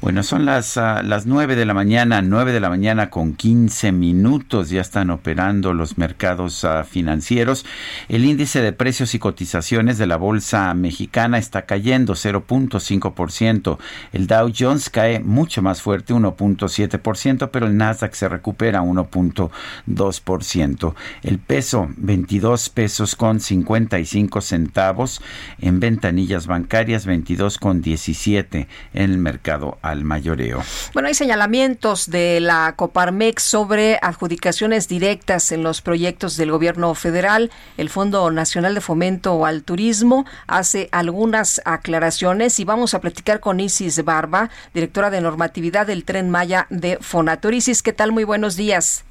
Bueno, 0.01 0.23
son 0.23 0.45
las, 0.45 0.77
uh, 0.77 1.03
las 1.03 1.27
9 1.27 1.55
de 1.55 1.63
la 1.63 1.75
mañana, 1.75 2.23
9 2.23 2.53
de 2.53 2.59
la 2.59 2.69
mañana 2.69 3.11
con 3.11 3.35
15 3.35 3.91
minutos. 3.91 4.71
Ya 4.71 4.81
están 4.81 5.11
operando 5.11 5.75
los 5.75 5.99
mercados 5.99 6.65
ah, 6.65 6.83
financieros. 6.83 7.67
El 8.09 8.25
índice 8.25 8.63
de 8.63 8.73
precios 8.73 9.13
y 9.13 9.19
cotizaciones 9.19 9.99
de 9.99 10.07
la 10.07 10.17
bolsa 10.17 10.73
mexicana 10.73 11.37
está 11.37 11.67
cayendo 11.67 12.15
0.5%. 12.15 13.77
El 14.11 14.25
Dow 14.25 14.51
Jones 14.57 14.89
cae 14.89 15.19
mucho 15.19 15.61
más 15.61 15.83
fuerte, 15.83 16.15
1.7%, 16.15 17.51
pero 17.51 17.67
el 17.67 17.77
Nasdaq 17.77 18.15
se 18.15 18.27
recupera 18.27 18.81
1.2%. 18.81 20.95
El 21.21 21.37
peso, 21.37 21.89
22 21.97 22.69
pesos 22.69 23.15
con 23.15 23.39
55 23.39 24.41
centavos. 24.41 25.21
En 25.59 25.79
ventanillas 25.79 26.47
bancarias, 26.47 27.05
22 27.05 27.59
con 27.59 27.83
17 27.83 28.67
en 28.95 29.11
el 29.11 29.19
mercado 29.19 29.77
al 29.91 30.03
mayoreo. 30.03 30.63
Bueno, 30.93 31.07
hay 31.07 31.13
señalamientos 31.13 32.09
de 32.09 32.39
la 32.39 32.73
Coparmex 32.75 33.43
sobre 33.43 33.99
adjudicaciones 34.01 34.87
directas 34.87 35.51
en 35.51 35.63
los 35.63 35.81
proyectos 35.81 36.37
del 36.37 36.51
gobierno 36.51 36.93
federal. 36.95 37.51
El 37.77 37.89
Fondo 37.89 38.31
Nacional 38.31 38.73
de 38.73 38.81
Fomento 38.81 39.45
al 39.45 39.63
Turismo 39.63 40.25
hace 40.47 40.89
algunas 40.91 41.61
aclaraciones 41.65 42.59
y 42.59 42.65
vamos 42.65 42.93
a 42.93 43.01
platicar 43.01 43.39
con 43.39 43.59
Isis 43.59 44.03
Barba, 44.03 44.49
directora 44.73 45.09
de 45.09 45.21
normatividad 45.21 45.87
del 45.87 46.05
Tren 46.05 46.29
Maya 46.29 46.67
de 46.69 46.97
Fonatur. 47.01 47.53
Isis, 47.53 47.83
¿qué 47.83 47.93
tal? 47.93 48.11
Muy 48.11 48.23
buenos 48.23 48.55
días. 48.55 49.03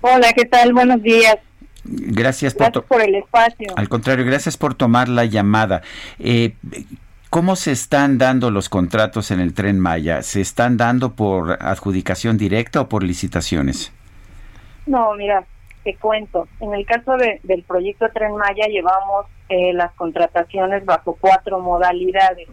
Hola, 0.00 0.32
¿qué 0.32 0.44
tal? 0.44 0.72
Buenos 0.72 1.02
días. 1.02 1.36
Gracias, 1.84 2.54
por, 2.54 2.84
por, 2.84 3.02
el 3.02 3.14
espacio. 3.14 3.68
Al 3.76 3.88
contrario, 3.88 4.24
gracias 4.24 4.56
por 4.56 4.74
tomar 4.74 5.08
la 5.08 5.24
llamada. 5.24 5.82
Eh, 6.18 6.54
¿Cómo 7.36 7.54
se 7.54 7.70
están 7.70 8.16
dando 8.16 8.50
los 8.50 8.70
contratos 8.70 9.30
en 9.30 9.40
el 9.40 9.52
tren 9.52 9.78
Maya? 9.78 10.22
¿Se 10.22 10.40
están 10.40 10.78
dando 10.78 11.14
por 11.14 11.58
adjudicación 11.60 12.38
directa 12.38 12.80
o 12.80 12.88
por 12.88 13.02
licitaciones? 13.02 13.92
No, 14.86 15.12
mira, 15.12 15.44
te 15.84 15.96
cuento. 15.96 16.48
En 16.60 16.72
el 16.72 16.86
caso 16.86 17.14
de, 17.18 17.40
del 17.42 17.62
proyecto 17.64 18.06
Tren 18.14 18.34
Maya 18.36 18.68
llevamos 18.68 19.26
eh, 19.50 19.74
las 19.74 19.92
contrataciones 19.96 20.86
bajo 20.86 21.18
cuatro 21.20 21.60
modalidades. 21.60 22.48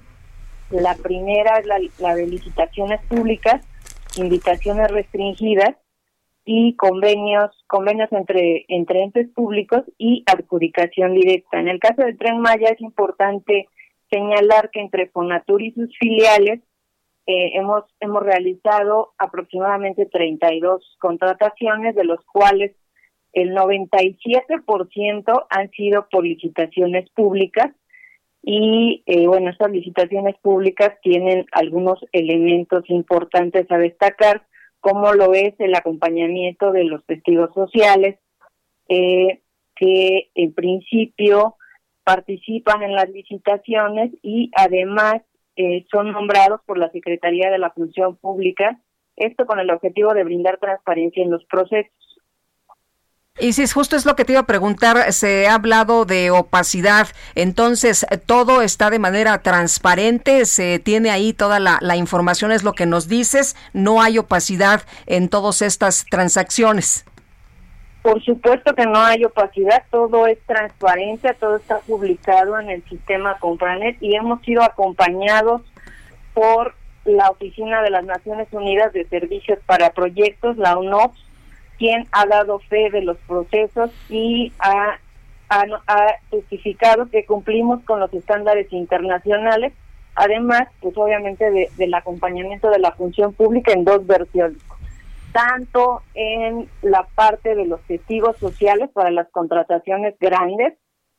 La 0.70 0.96
primera 0.96 1.60
es 1.60 1.66
la, 1.66 2.16
de 2.16 2.28
licitaciones 2.28 3.00
públicas, 3.06 3.66
invitaciones 4.18 4.92
restringidas 4.92 5.78
y 6.44 6.76
convenios 6.76 7.52
convenios 7.68 8.12
entre 8.12 8.66
entre 8.68 9.04
entes 9.04 9.30
públicos 9.30 9.84
y 9.98 10.26
adjudicación 10.26 11.14
directa. 11.14 11.62
En 11.62 11.70
el 11.70 11.80
caso 11.80 12.02
del 12.02 12.18
Tren 12.18 12.42
Maya 12.42 12.68
es 12.68 12.82
importante 12.82 13.70
señalar 14.14 14.69
que 14.72 14.80
entre 14.80 15.07
Fonatur 15.07 15.61
y 15.61 15.72
sus 15.72 15.90
filiales 15.98 16.60
eh, 17.26 17.52
hemos, 17.56 17.84
hemos 17.99 18.22
realizado 18.22 19.14
aproximadamente 19.18 20.06
32 20.06 20.98
contrataciones, 20.99 21.95
de 21.95 22.03
los 22.03 22.19
cuales 22.26 22.76
el 23.31 23.56
97% 23.56 25.45
han 25.49 25.72
sido 25.72 26.07
por 26.11 26.23
licitaciones 26.26 27.10
públicas. 27.11 27.72
Y 28.44 29.03
eh, 29.06 29.26
bueno, 29.26 29.49
estas 29.49 29.72
licitaciones 29.72 30.35
públicas 30.41 30.91
tienen 31.02 31.45
algunos 31.53 31.99
elementos 32.11 32.84
importantes 32.90 33.65
a 33.72 33.77
destacar, 33.77 34.45
como 34.81 35.14
lo 35.14 35.34
es 35.34 35.53
el 35.60 35.73
acompañamiento 35.73 36.72
de 36.72 36.84
los 36.84 37.06
testigos 37.06 37.53
sociales, 37.53 38.19
eh, 38.90 39.40
que 39.76 40.30
en 40.35 40.53
principio 40.53 41.56
participan 42.04 42.84
en 42.84 42.96
las 42.96 43.10
licitaciones 43.10 44.12
y 44.22 44.52
además 44.56 45.22
eh, 45.56 45.86
son 45.92 46.12
nombrados 46.12 46.62
por 46.66 46.78
la 46.78 46.90
Secretaría 46.92 47.52
de 47.52 47.60
la 47.60 47.72
Función 47.72 48.16
Pública, 48.16 48.80
esto 49.16 49.46
con 49.46 49.60
el 49.60 49.70
objetivo 49.70 50.14
de 50.14 50.24
brindar 50.24 50.58
transparencia 50.58 51.24
en 51.24 51.32
los 51.32 51.46
procesos. 51.46 51.94
Y 53.40 53.54
si 53.54 53.66
justo 53.68 53.96
es 53.96 54.06
lo 54.06 54.16
que 54.16 54.26
te 54.26 54.34
iba 54.34 54.42
a 54.42 54.46
preguntar, 54.46 55.12
se 55.12 55.48
ha 55.48 55.56
hablado 55.56 56.06
de 56.06 56.30
opacidad, 56.30 57.08
entonces 57.34 58.06
todo 58.28 58.62
está 58.62 58.92
de 58.92 59.00
manera 59.00 59.42
transparente, 59.42 60.46
se 60.46 60.78
tiene 60.78 61.10
ahí 61.10 61.34
toda 61.34 61.60
la 61.60 61.96
información, 61.96 62.52
es 62.52 62.64
lo 62.64 62.74
que 62.74 62.86
nos 62.86 63.08
dices, 63.08 63.56
no 63.74 64.04
hay 64.04 64.20
opacidad 64.20 64.84
en 65.08 65.30
todas 65.30 65.64
estas 65.64 66.06
transacciones. 66.12 67.06
Por 68.04 68.22
supuesto 68.22 68.76
que 68.76 68.86
no 68.86 69.00
hay 69.00 69.24
opacidad, 69.24 69.84
todo 69.90 70.28
es 70.28 70.38
transparencia, 70.46 71.34
todo 71.40 71.56
está 71.56 71.80
publicado 71.80 72.60
en 72.60 72.70
el 72.70 72.84
sistema 72.84 73.40
Compranet 73.40 73.96
y 74.02 74.14
hemos 74.14 74.42
sido 74.42 74.62
acompañados 74.62 75.62
por 76.34 76.76
la 77.06 77.30
Oficina 77.30 77.82
de 77.82 77.92
las 77.92 78.04
Naciones 78.04 78.50
Unidas 78.52 78.92
de 78.92 79.06
Servicios 79.06 79.58
para 79.66 79.92
Proyectos, 79.92 80.58
la 80.58 80.78
UNOPS, 80.78 81.18
quien 81.78 82.06
ha 82.12 82.26
dado 82.26 82.60
fe 82.60 82.90
de 82.92 83.04
los 83.04 83.18
procesos 83.20 83.90
y 84.10 84.52
ha, 84.60 85.00
ha, 85.48 85.64
ha 85.88 86.08
justificado 86.30 87.10
que 87.10 87.26
cumplimos 87.26 87.86
con 87.86 88.02
los 88.02 88.14
estándares 88.14 88.72
internacionales, 88.74 89.72
además, 90.16 90.68
pues 90.82 90.98
obviamente 90.98 91.50
de, 91.50 91.70
del 91.78 91.94
acompañamiento 91.94 92.70
de 92.70 92.80
la 92.80 92.92
función 92.92 93.32
pública 93.34 93.72
en 93.72 93.86
dos 93.86 94.06
versiones 94.06 94.58
tanto 95.34 96.02
en 96.14 96.70
la 96.82 97.08
parte 97.16 97.56
de 97.56 97.66
los 97.66 97.82
testigos 97.82 98.38
sociales 98.38 98.90
para 98.94 99.12
las 99.12 99.30
contrataciones 99.32 100.18
grandes, 100.20 100.78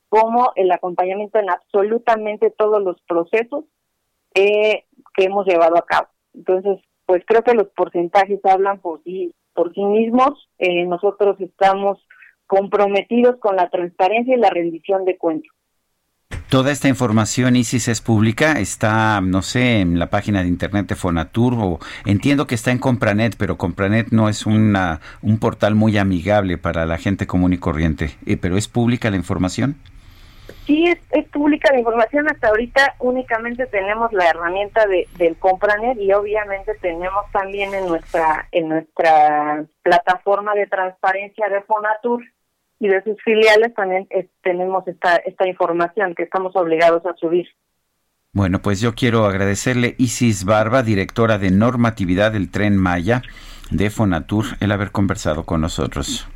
como 0.08 0.52
el 0.54 0.70
acompañamiento 0.70 1.38
en 1.38 1.50
absolutamente 1.50 2.50
todos 2.50 2.82
los 2.82 3.00
procesos 3.02 3.64
eh, 4.34 4.84
que 5.14 5.24
hemos 5.24 5.46
llevado 5.46 5.76
a 5.76 5.84
cabo. 5.84 6.08
Entonces, 6.32 6.78
pues 7.06 7.22
creo 7.26 7.42
que 7.42 7.54
los 7.54 7.68
porcentajes 7.68 8.40
hablan 8.44 8.80
por 8.80 9.02
sí, 9.02 9.34
por 9.54 9.74
sí 9.74 9.84
mismos. 9.84 10.48
Eh, 10.58 10.84
nosotros 10.84 11.40
estamos 11.40 11.98
comprometidos 12.46 13.36
con 13.36 13.56
la 13.56 13.68
transparencia 13.70 14.36
y 14.36 14.40
la 14.40 14.50
rendición 14.50 15.04
de 15.04 15.18
cuentas. 15.18 15.52
Toda 16.54 16.70
esta 16.70 16.86
información, 16.86 17.56
Isis, 17.56 17.88
es 17.88 18.00
pública, 18.00 18.60
está, 18.60 19.20
no 19.20 19.42
sé, 19.42 19.80
en 19.80 19.98
la 19.98 20.08
página 20.08 20.40
de 20.40 20.46
internet 20.46 20.86
de 20.86 20.94
Fonatur, 20.94 21.54
o 21.54 21.80
entiendo 22.06 22.46
que 22.46 22.54
está 22.54 22.70
en 22.70 22.78
Compranet, 22.78 23.34
pero 23.36 23.58
Compranet 23.58 24.12
no 24.12 24.28
es 24.28 24.46
una, 24.46 25.00
un 25.20 25.40
portal 25.40 25.74
muy 25.74 25.98
amigable 25.98 26.56
para 26.56 26.86
la 26.86 26.96
gente 26.96 27.26
común 27.26 27.54
y 27.54 27.58
corriente, 27.58 28.10
eh, 28.24 28.36
pero 28.36 28.56
¿es 28.56 28.68
pública 28.68 29.10
la 29.10 29.16
información? 29.16 29.74
Sí, 30.64 30.86
es, 30.86 31.00
es, 31.10 31.28
pública 31.30 31.72
la 31.72 31.80
información. 31.80 32.28
Hasta 32.30 32.50
ahorita 32.50 32.94
únicamente 33.00 33.66
tenemos 33.66 34.12
la 34.12 34.28
herramienta 34.28 34.86
de, 34.86 35.08
del 35.18 35.34
Compranet 35.34 35.98
y 35.98 36.12
obviamente 36.12 36.76
tenemos 36.80 37.24
también 37.32 37.74
en 37.74 37.88
nuestra 37.88 38.46
en 38.52 38.68
nuestra 38.68 39.64
plataforma 39.82 40.54
de 40.54 40.68
transparencia 40.68 41.48
de 41.48 41.62
Fonatur 41.62 42.22
y 42.84 42.88
de 42.88 43.02
sus 43.02 43.16
filiales 43.22 43.72
también 43.72 44.06
es, 44.10 44.26
tenemos 44.42 44.86
esta, 44.86 45.16
esta 45.16 45.48
información 45.48 46.14
que 46.14 46.24
estamos 46.24 46.54
obligados 46.54 47.04
a 47.06 47.14
subir. 47.14 47.48
Bueno, 48.34 48.60
pues 48.60 48.78
yo 48.82 48.94
quiero 48.94 49.24
agradecerle 49.24 49.94
Isis 49.96 50.44
Barba, 50.44 50.82
directora 50.82 51.38
de 51.38 51.50
normatividad 51.50 52.32
del 52.32 52.50
tren 52.50 52.76
Maya 52.76 53.22
de 53.70 53.88
Fonatur, 53.88 54.44
el 54.60 54.70
haber 54.70 54.90
conversado 54.90 55.46
con 55.46 55.62
nosotros. 55.62 56.28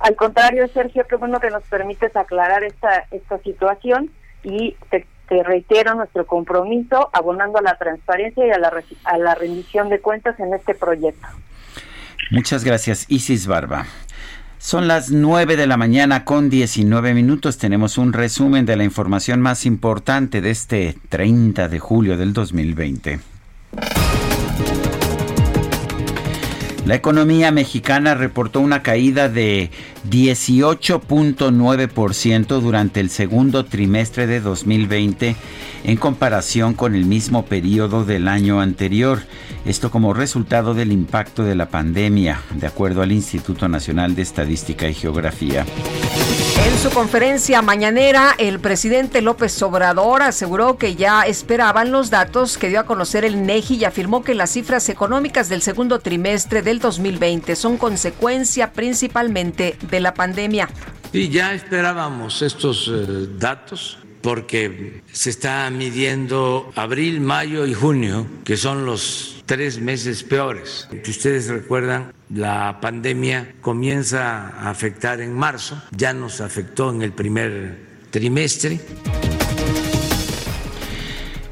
Al 0.00 0.14
contrario, 0.14 0.68
Sergio, 0.68 1.06
qué 1.08 1.16
bueno 1.16 1.40
que 1.40 1.48
nos 1.48 1.62
permites 1.62 2.14
aclarar 2.14 2.64
esta, 2.64 3.06
esta 3.10 3.38
situación 3.38 4.10
y 4.42 4.76
te, 4.90 5.06
te 5.26 5.42
reitero 5.42 5.94
nuestro 5.94 6.26
compromiso 6.26 7.08
abonando 7.14 7.60
a 7.60 7.62
la 7.62 7.78
transparencia 7.78 8.46
y 8.46 8.50
a 8.50 8.58
la, 8.58 8.70
a 9.04 9.16
la 9.16 9.34
rendición 9.34 9.88
de 9.88 10.00
cuentas 10.00 10.38
en 10.38 10.52
este 10.52 10.74
proyecto. 10.74 11.26
Muchas 12.30 12.62
gracias, 12.62 13.06
Isis 13.08 13.46
Barba. 13.46 13.86
Son 14.58 14.88
las 14.88 15.10
9 15.10 15.56
de 15.56 15.66
la 15.68 15.76
mañana 15.76 16.24
con 16.24 16.50
19 16.50 17.14
minutos. 17.14 17.58
Tenemos 17.58 17.96
un 17.96 18.12
resumen 18.12 18.66
de 18.66 18.76
la 18.76 18.82
información 18.82 19.40
más 19.40 19.64
importante 19.64 20.40
de 20.40 20.50
este 20.50 20.96
30 21.08 21.68
de 21.68 21.78
julio 21.78 22.16
del 22.16 22.32
2020. 22.32 23.20
La 26.88 26.94
economía 26.94 27.50
mexicana 27.50 28.14
reportó 28.14 28.60
una 28.60 28.82
caída 28.82 29.28
de 29.28 29.70
18.9% 30.08 32.60
durante 32.62 33.00
el 33.00 33.10
segundo 33.10 33.66
trimestre 33.66 34.26
de 34.26 34.40
2020 34.40 35.36
en 35.84 35.96
comparación 35.98 36.72
con 36.72 36.94
el 36.94 37.04
mismo 37.04 37.44
periodo 37.44 38.06
del 38.06 38.26
año 38.26 38.62
anterior. 38.62 39.18
Esto 39.66 39.90
como 39.90 40.14
resultado 40.14 40.72
del 40.72 40.90
impacto 40.90 41.44
de 41.44 41.56
la 41.56 41.68
pandemia, 41.68 42.40
de 42.54 42.66
acuerdo 42.66 43.02
al 43.02 43.12
Instituto 43.12 43.68
Nacional 43.68 44.14
de 44.14 44.22
Estadística 44.22 44.88
y 44.88 44.94
Geografía. 44.94 45.66
Su 46.82 46.90
conferencia 46.90 47.60
mañanera, 47.60 48.36
el 48.38 48.60
presidente 48.60 49.20
López 49.20 49.60
Obrador 49.62 50.22
aseguró 50.22 50.78
que 50.78 50.94
ya 50.94 51.22
esperaban 51.22 51.90
los 51.90 52.08
datos 52.08 52.56
que 52.56 52.68
dio 52.68 52.78
a 52.78 52.86
conocer 52.86 53.24
el 53.24 53.34
INEGI 53.34 53.78
y 53.78 53.84
afirmó 53.84 54.22
que 54.22 54.36
las 54.36 54.50
cifras 54.50 54.88
económicas 54.88 55.48
del 55.48 55.60
segundo 55.60 55.98
trimestre 55.98 56.62
del 56.62 56.78
2020 56.78 57.56
son 57.56 57.78
consecuencia 57.78 58.72
principalmente 58.72 59.76
de 59.90 59.98
la 59.98 60.14
pandemia. 60.14 60.68
Y 61.12 61.28
ya 61.30 61.52
esperábamos 61.52 62.42
estos 62.42 62.88
eh, 62.94 63.26
datos 63.36 63.98
porque 64.20 65.02
se 65.12 65.30
está 65.30 65.70
midiendo 65.70 66.72
abril, 66.74 67.20
mayo 67.20 67.66
y 67.66 67.74
junio, 67.74 68.26
que 68.44 68.56
son 68.56 68.84
los 68.84 69.42
tres 69.46 69.80
meses 69.80 70.22
peores. 70.22 70.88
Si 71.02 71.10
ustedes 71.10 71.48
recuerdan, 71.48 72.12
la 72.28 72.78
pandemia 72.80 73.54
comienza 73.60 74.48
a 74.48 74.70
afectar 74.70 75.20
en 75.20 75.32
marzo, 75.32 75.82
ya 75.96 76.12
nos 76.12 76.40
afectó 76.40 76.90
en 76.90 77.02
el 77.02 77.12
primer 77.12 77.78
trimestre. 78.10 78.80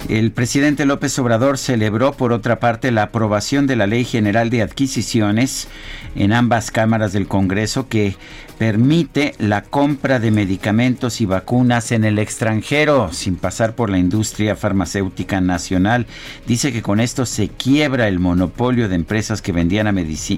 El 0.08 0.30
presidente 0.30 0.86
López 0.86 1.18
Obrador 1.18 1.58
celebró, 1.58 2.12
por 2.12 2.32
otra 2.32 2.60
parte, 2.60 2.92
la 2.92 3.04
aprobación 3.04 3.66
de 3.66 3.74
la 3.74 3.88
Ley 3.88 4.04
General 4.04 4.50
de 4.50 4.62
Adquisiciones 4.62 5.66
en 6.14 6.32
ambas 6.32 6.70
cámaras 6.70 7.12
del 7.12 7.26
Congreso 7.26 7.88
que 7.88 8.14
permite 8.58 9.34
la 9.38 9.62
compra 9.62 10.18
de 10.18 10.30
medicamentos 10.30 11.20
y 11.20 11.26
vacunas 11.26 11.92
en 11.92 12.04
el 12.04 12.18
extranjero 12.18 13.12
sin 13.12 13.36
pasar 13.36 13.74
por 13.74 13.90
la 13.90 13.98
industria 13.98 14.56
farmacéutica 14.56 15.40
nacional. 15.40 16.06
Dice 16.46 16.72
que 16.72 16.82
con 16.82 17.00
esto 17.00 17.26
se 17.26 17.48
quiebra 17.48 18.08
el 18.08 18.18
monopolio 18.18 18.88
de 18.88 18.94
empresas 18.94 19.42
que 19.42 19.52
vendían, 19.52 19.86
a 19.86 19.94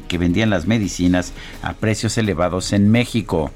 que 0.09 0.19
vendían 0.19 0.51
las 0.51 0.67
medicinas 0.67 1.33
a 1.63 1.75
precios 1.75 2.19
elevados 2.19 2.73
en 2.73 2.91
México. 2.91 3.51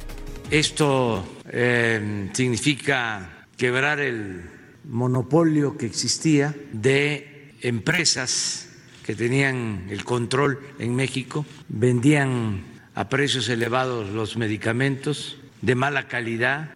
Esto 0.51 1.25
eh, 1.51 2.29
significa 2.33 3.47
quebrar 3.57 4.01
el 4.01 4.43
monopolio 4.85 5.77
que 5.77 5.87
existía 5.87 6.55
de 6.73 7.53
empresas 7.63 8.69
que 9.05 9.15
tenían 9.15 9.87
el 9.91 10.05
control 10.05 10.61
en 10.79 10.95
México, 10.95 11.45
vendían 11.69 12.72
a 12.95 13.09
precios 13.09 13.49
elevados 13.49 14.11
los 14.11 14.37
medicamentos 14.37 15.37
de 15.61 15.75
mala 15.75 16.09
calidad. 16.09 16.75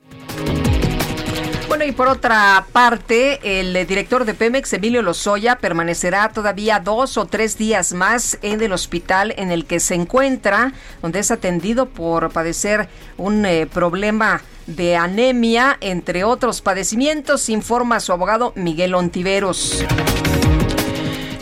Bueno, 1.68 1.84
y 1.84 1.92
por 1.92 2.08
otra 2.08 2.64
parte, 2.72 3.60
el 3.60 3.86
director 3.86 4.24
de 4.24 4.34
Pemex, 4.34 4.72
Emilio 4.72 5.02
Lozoya, 5.02 5.56
permanecerá 5.56 6.28
todavía 6.28 6.78
dos 6.78 7.18
o 7.18 7.26
tres 7.26 7.58
días 7.58 7.92
más 7.92 8.38
en 8.42 8.62
el 8.62 8.72
hospital 8.72 9.34
en 9.36 9.50
el 9.50 9.66
que 9.66 9.80
se 9.80 9.94
encuentra, 9.94 10.72
donde 11.02 11.18
es 11.18 11.30
atendido 11.30 11.86
por 11.86 12.30
padecer 12.30 12.88
un 13.18 13.44
eh, 13.44 13.66
problema 13.66 14.42
de 14.66 14.96
anemia, 14.96 15.76
entre 15.80 16.24
otros 16.24 16.60
padecimientos, 16.60 17.48
informa 17.48 18.00
su 18.00 18.12
abogado 18.12 18.52
Miguel 18.56 18.94
Ontiveros. 18.94 19.84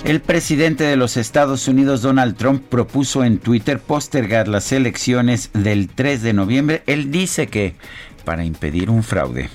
El 0.05 0.21
presidente 0.21 0.85
de 0.85 0.97
los 0.97 1.17
Estados 1.17 1.67
Unidos, 1.67 2.03
Donald 2.03 2.37
Trump, 2.37 2.63
propuso 2.69 3.25
en 3.25 3.39
Twitter 3.39 3.81
postergar 3.81 4.49
las 4.49 4.71
elecciones 4.71 5.49
del 5.55 5.89
3 5.89 6.23
de 6.23 6.33
noviembre. 6.35 6.83
Él 6.87 7.11
dice 7.11 7.47
que 7.47 7.75
para 8.25 8.45
impedir 8.45 8.91
un 8.91 9.03
fraude. 9.03 9.49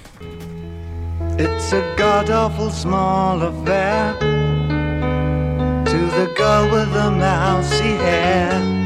It's 1.37 1.71
a 1.71 1.81
god 1.97 2.31
awful 2.31 2.71
small 2.71 3.43
affair 3.43 4.15
to 5.85 6.09
the 6.17 6.27
girl 6.35 6.69
with 6.71 6.91
the 6.93 7.09
mousy 7.11 7.95
hair. 8.03 8.79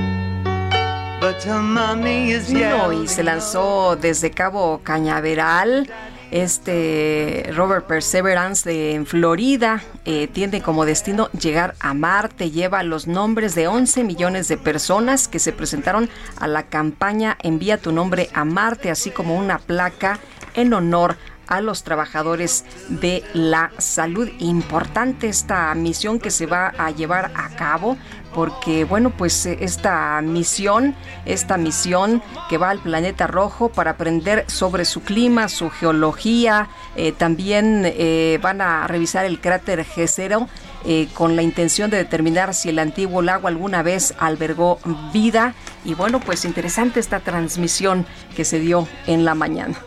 No, 2.49 2.91
y 2.91 3.07
se 3.07 3.23
lanzó 3.23 3.95
desde 3.95 4.30
Cabo 4.30 4.81
Cañaveral. 4.84 5.90
Este 6.34 7.47
Robert 7.55 7.85
Perseverance 7.85 8.68
de 8.68 8.95
en 8.95 9.05
Florida 9.05 9.84
eh, 10.03 10.27
tiene 10.27 10.64
como 10.64 10.84
destino 10.84 11.30
llegar 11.30 11.76
a 11.80 11.93
Marte. 11.93 12.49
Lleva 12.49 12.81
los 12.81 13.05
nombres 13.05 13.53
de 13.53 13.68
11 13.68 14.03
millones 14.03 14.47
de 14.47 14.57
personas 14.57 15.27
que 15.27 15.38
se 15.38 15.51
presentaron 15.53 16.10
a 16.39 16.47
la 16.47 16.64
campaña 16.64 17.38
Envía 17.43 17.77
tu 17.77 17.91
nombre 17.91 18.31
a 18.34 18.45
Marte, 18.45 18.89
así 18.89 19.11
como 19.11 19.38
una 19.38 19.60
placa 19.60 20.18
en 20.55 20.73
honor 20.73 21.18
a 21.45 21.61
los 21.61 21.84
trabajadores 21.84 22.65
de 22.89 23.23
la 23.35 23.72
salud. 23.77 24.27
Importante 24.39 25.27
esta 25.27 25.72
misión 25.76 26.18
que 26.18 26.31
se 26.31 26.47
va 26.47 26.73
a 26.80 26.89
llevar 26.89 27.31
a 27.35 27.49
cabo 27.49 27.95
porque 28.34 28.85
bueno, 28.85 29.11
pues 29.11 29.45
eh, 29.45 29.57
esta 29.61 30.19
misión, 30.22 30.95
esta 31.26 31.57
misión 31.57 32.22
que 32.49 32.57
va 32.57 32.69
al 32.69 32.80
planeta 32.80 33.27
rojo 33.27 33.69
para 33.69 33.91
aprender 33.91 34.45
sobre 34.47 34.85
su 34.85 35.01
clima, 35.01 35.47
su 35.47 35.69
geología, 35.69 36.68
eh, 36.95 37.11
también 37.11 37.84
eh, 37.85 38.39
van 38.41 38.61
a 38.61 38.88
revisar 38.88 39.26
el 39.26 39.39
cráter 39.39 39.85
G0 39.85 40.47
con 41.14 41.38
la 41.38 41.43
intención 41.43 41.89
de 41.89 41.95
determinar 41.95 42.53
si 42.53 42.68
el 42.68 42.77
antiguo 42.77 43.22
lago 43.22 43.47
alguna 43.47 43.84
vez 43.84 44.14
albergó 44.19 44.80
vida. 45.14 45.53
Y 45.85 45.93
bueno, 45.93 46.19
pues 46.19 46.43
interesante 46.43 46.99
esta 46.99 47.22
transmisión 47.22 48.05
que 48.35 48.43
se 48.43 48.60
dio 48.60 48.85
en 49.07 49.23
la 49.23 49.34
mañana. 49.34 49.77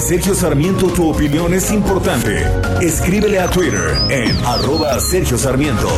Sergio 0.00 0.34
Sarmiento 0.34 0.88
tu 0.88 1.10
opinión 1.10 1.52
es 1.52 1.70
importante. 1.70 2.44
Escríbele 2.80 3.38
a 3.38 3.48
Twitter 3.48 3.96
en 4.08 4.34
arroba 4.44 4.98
Sergio 4.98 5.36
Sarmiento. 5.36 5.88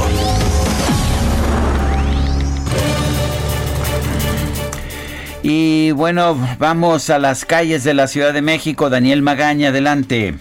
Y 5.43 5.93
bueno, 5.93 6.37
vamos 6.59 7.11
a 7.11 7.19
las 7.19 7.45
calles 7.45 7.85
de 7.85 7.95
la 7.95 8.09
Ciudad 8.09 8.33
de 8.33 8.43
México. 8.43 8.91
Daniel 8.91 9.23
Magaña, 9.23 9.69
adelante. 9.69 10.35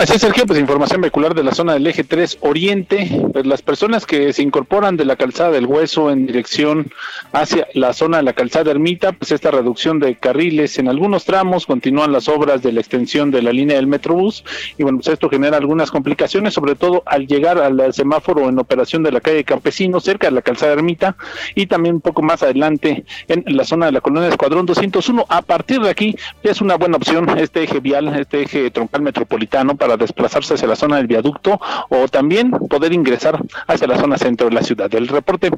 Así 0.00 0.14
es, 0.14 0.22
Sergio, 0.22 0.46
pues 0.46 0.58
información 0.58 1.02
vehicular 1.02 1.34
de 1.34 1.44
la 1.44 1.52
zona 1.52 1.74
del 1.74 1.86
eje 1.86 2.04
3 2.04 2.38
Oriente, 2.40 3.20
pues 3.34 3.44
las 3.44 3.60
personas 3.60 4.06
que 4.06 4.32
se 4.32 4.42
incorporan 4.42 4.96
de 4.96 5.04
la 5.04 5.16
calzada 5.16 5.50
del 5.50 5.66
Hueso 5.66 6.10
en 6.10 6.24
dirección 6.26 6.90
hacia 7.32 7.68
la 7.74 7.92
zona 7.92 8.16
de 8.16 8.22
la 8.22 8.32
calzada 8.32 8.70
Ermita, 8.70 9.12
pues 9.12 9.30
esta 9.30 9.50
reducción 9.50 9.98
de 9.98 10.14
carriles 10.14 10.78
en 10.78 10.88
algunos 10.88 11.26
tramos, 11.26 11.66
continúan 11.66 12.12
las 12.12 12.28
obras 12.28 12.62
de 12.62 12.72
la 12.72 12.80
extensión 12.80 13.30
de 13.30 13.42
la 13.42 13.52
línea 13.52 13.76
del 13.76 13.88
Metrobús 13.88 14.42
y 14.78 14.84
bueno, 14.84 15.00
pues 15.00 15.08
esto 15.08 15.28
genera 15.28 15.58
algunas 15.58 15.90
complicaciones, 15.90 16.54
sobre 16.54 16.76
todo 16.76 17.02
al 17.04 17.26
llegar 17.26 17.58
al 17.58 17.92
semáforo 17.92 18.48
en 18.48 18.58
operación 18.58 19.02
de 19.02 19.12
la 19.12 19.20
calle 19.20 19.44
Campesino, 19.44 20.00
cerca 20.00 20.28
de 20.28 20.32
la 20.32 20.40
calzada 20.40 20.72
Ermita 20.72 21.14
y 21.54 21.66
también 21.66 21.96
un 21.96 22.00
poco 22.00 22.22
más 22.22 22.42
adelante 22.42 23.04
en 23.28 23.44
la 23.54 23.64
zona 23.64 23.84
de 23.84 23.92
la 23.92 24.00
colonia 24.00 24.30
Escuadrón 24.30 24.64
201. 24.64 25.26
A 25.28 25.42
partir 25.42 25.78
de 25.82 25.90
aquí 25.90 26.16
es 26.42 26.62
una 26.62 26.76
buena 26.76 26.96
opción 26.96 27.38
este 27.38 27.64
eje 27.64 27.80
vial, 27.80 28.08
este 28.18 28.44
eje 28.44 28.70
troncal 28.70 29.02
metropolitano 29.02 29.76
para 29.76 29.89
desplazarse 29.96 30.54
hacia 30.54 30.68
la 30.68 30.76
zona 30.76 30.96
del 30.96 31.06
viaducto 31.06 31.60
o 31.88 32.08
también 32.08 32.50
poder 32.50 32.92
ingresar 32.92 33.40
hacia 33.66 33.86
la 33.86 33.98
zona 33.98 34.18
centro 34.18 34.48
de 34.48 34.54
la 34.54 34.62
ciudad. 34.62 34.94
El 34.94 35.08
reporte, 35.08 35.50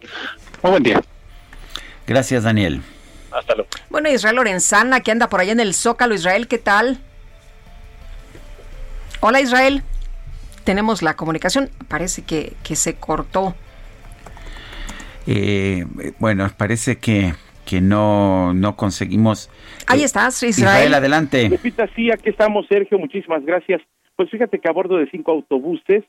muy 0.62 0.70
buen 0.70 0.82
día. 0.82 1.00
Gracias, 2.06 2.44
Daniel. 2.44 2.82
Hasta 3.30 3.54
luego. 3.54 3.70
Bueno, 3.90 4.10
Israel 4.10 4.36
Lorenzana, 4.36 5.00
que 5.00 5.10
anda 5.10 5.28
por 5.28 5.40
allá 5.40 5.52
en 5.52 5.60
el 5.60 5.74
Zócalo. 5.74 6.14
Israel, 6.14 6.48
¿qué 6.48 6.58
tal? 6.58 6.98
Hola, 9.20 9.40
Israel. 9.40 9.82
Tenemos 10.64 11.02
la 11.02 11.14
comunicación. 11.14 11.70
Parece 11.88 12.22
que, 12.22 12.54
que 12.62 12.76
se 12.76 12.94
cortó. 12.94 13.54
Eh, 15.26 15.86
bueno, 16.18 16.50
parece 16.56 16.98
que, 16.98 17.34
que 17.64 17.80
no, 17.80 18.52
no 18.54 18.76
conseguimos. 18.76 19.48
Ahí 19.86 20.02
estás, 20.02 20.42
Israel. 20.42 20.74
Israel, 20.74 20.94
adelante. 20.94 21.48
Lupita, 21.48 21.88
sí, 21.94 22.10
aquí 22.10 22.30
estamos, 22.30 22.66
Sergio. 22.68 22.98
Muchísimas 22.98 23.44
gracias. 23.44 23.80
Pues 24.16 24.30
fíjate 24.30 24.58
que 24.58 24.68
a 24.68 24.72
bordo 24.72 24.96
de 24.98 25.10
cinco 25.10 25.32
autobuses 25.32 26.04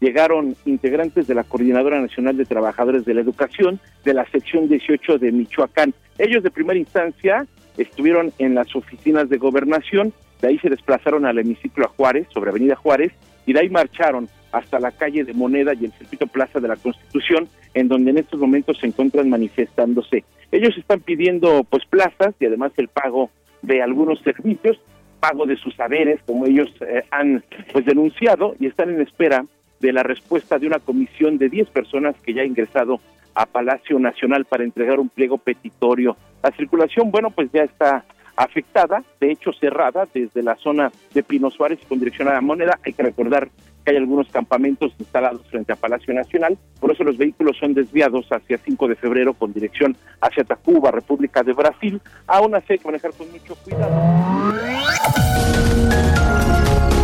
llegaron 0.00 0.56
integrantes 0.66 1.26
de 1.26 1.34
la 1.34 1.44
Coordinadora 1.44 2.00
Nacional 2.00 2.36
de 2.36 2.44
Trabajadores 2.44 3.04
de 3.04 3.14
la 3.14 3.20
Educación 3.20 3.80
de 4.04 4.14
la 4.14 4.26
sección 4.30 4.68
18 4.68 5.18
de 5.18 5.32
Michoacán. 5.32 5.94
Ellos 6.18 6.42
de 6.42 6.50
primera 6.50 6.78
instancia 6.78 7.46
estuvieron 7.78 8.32
en 8.38 8.54
las 8.54 8.74
oficinas 8.74 9.28
de 9.28 9.38
gobernación, 9.38 10.12
de 10.40 10.48
ahí 10.48 10.58
se 10.58 10.68
desplazaron 10.68 11.26
al 11.26 11.38
hemiciclo 11.38 11.86
a 11.86 11.88
Juárez, 11.88 12.26
sobre 12.32 12.50
Avenida 12.50 12.76
Juárez, 12.76 13.12
y 13.46 13.52
de 13.52 13.60
ahí 13.60 13.70
marcharon 13.70 14.28
hasta 14.52 14.78
la 14.78 14.92
calle 14.92 15.24
de 15.24 15.32
Moneda 15.32 15.72
y 15.74 15.84
el 15.84 15.92
circuito 15.92 16.26
Plaza 16.26 16.60
de 16.60 16.68
la 16.68 16.76
Constitución, 16.76 17.48
en 17.74 17.88
donde 17.88 18.10
en 18.10 18.18
estos 18.18 18.38
momentos 18.38 18.78
se 18.78 18.86
encuentran 18.86 19.28
manifestándose. 19.28 20.24
Ellos 20.52 20.76
están 20.78 21.00
pidiendo 21.00 21.64
pues 21.64 21.84
plazas 21.86 22.34
y 22.38 22.46
además 22.46 22.72
el 22.76 22.88
pago 22.88 23.30
de 23.62 23.82
algunos 23.82 24.20
servicios, 24.20 24.78
pago 25.20 25.46
de 25.46 25.56
sus 25.56 25.74
saberes, 25.74 26.20
como 26.26 26.46
ellos 26.46 26.70
eh, 26.80 27.04
han 27.10 27.42
pues 27.72 27.84
denunciado 27.84 28.54
y 28.58 28.66
están 28.66 28.90
en 28.90 29.00
espera 29.00 29.44
de 29.80 29.92
la 29.92 30.02
respuesta 30.02 30.58
de 30.58 30.66
una 30.66 30.78
comisión 30.78 31.38
de 31.38 31.48
10 31.48 31.68
personas 31.70 32.16
que 32.24 32.34
ya 32.34 32.42
ha 32.42 32.46
ingresado 32.46 33.00
a 33.34 33.46
Palacio 33.46 33.98
Nacional 33.98 34.44
para 34.44 34.64
entregar 34.64 35.00
un 35.00 35.08
pliego 35.08 35.38
petitorio. 35.38 36.16
La 36.42 36.50
circulación, 36.52 37.10
bueno, 37.10 37.30
pues 37.30 37.50
ya 37.52 37.62
está 37.62 38.04
afectada, 38.36 39.02
de 39.20 39.30
hecho 39.30 39.52
cerrada 39.52 40.06
desde 40.12 40.42
la 40.42 40.56
zona 40.56 40.90
de 41.12 41.22
Pino 41.22 41.50
Suárez 41.50 41.78
con 41.88 41.98
dirección 41.98 42.28
a 42.28 42.34
la 42.34 42.40
moneda. 42.40 42.78
Hay 42.84 42.92
que 42.92 43.02
recordar 43.02 43.48
que 43.84 43.90
hay 43.90 43.96
algunos 43.96 44.28
campamentos 44.28 44.92
instalados 44.98 45.42
frente 45.48 45.72
a 45.72 45.76
Palacio 45.76 46.14
Nacional, 46.14 46.58
por 46.80 46.90
eso 46.90 47.04
los 47.04 47.18
vehículos 47.18 47.56
son 47.58 47.74
desviados 47.74 48.26
hacia 48.30 48.58
5 48.58 48.88
de 48.88 48.96
febrero 48.96 49.34
con 49.34 49.52
dirección 49.52 49.96
hacia 50.20 50.44
Tacuba, 50.44 50.90
República 50.90 51.42
de 51.42 51.52
Brasil. 51.52 52.00
Aún 52.26 52.54
así 52.54 52.72
hay 52.74 52.78
que 52.78 52.86
manejar 52.86 53.12
con 53.12 53.30
mucho 53.30 53.54
cuidado. 53.56 53.94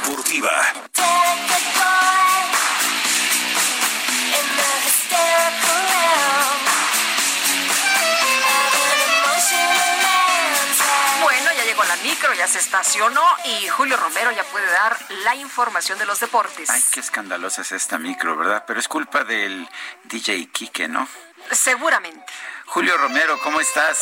Deportiva. 0.00 0.50
Bueno, 11.22 11.52
ya 11.52 11.64
llegó 11.64 11.84
la 11.84 11.96
micro, 11.96 12.34
ya 12.34 12.46
se 12.46 12.58
estacionó 12.58 13.22
y 13.44 13.68
Julio 13.68 13.96
Romero 13.96 14.32
ya 14.32 14.44
puede 14.44 14.70
dar 14.70 14.96
la 15.24 15.34
información 15.34 15.98
de 15.98 16.06
los 16.06 16.20
deportes. 16.20 16.70
Ay, 16.70 16.82
qué 16.92 17.00
escandalosa 17.00 17.62
es 17.62 17.72
esta 17.72 17.98
micro, 17.98 18.36
¿verdad? 18.36 18.64
Pero 18.66 18.80
es 18.80 18.88
culpa 18.88 19.24
del 19.24 19.68
DJ 20.04 20.48
Kike, 20.50 20.88
¿no? 20.88 21.06
Seguramente. 21.50 22.32
Julio 22.66 22.96
Romero, 22.96 23.38
¿cómo 23.42 23.60
estás? 23.60 23.98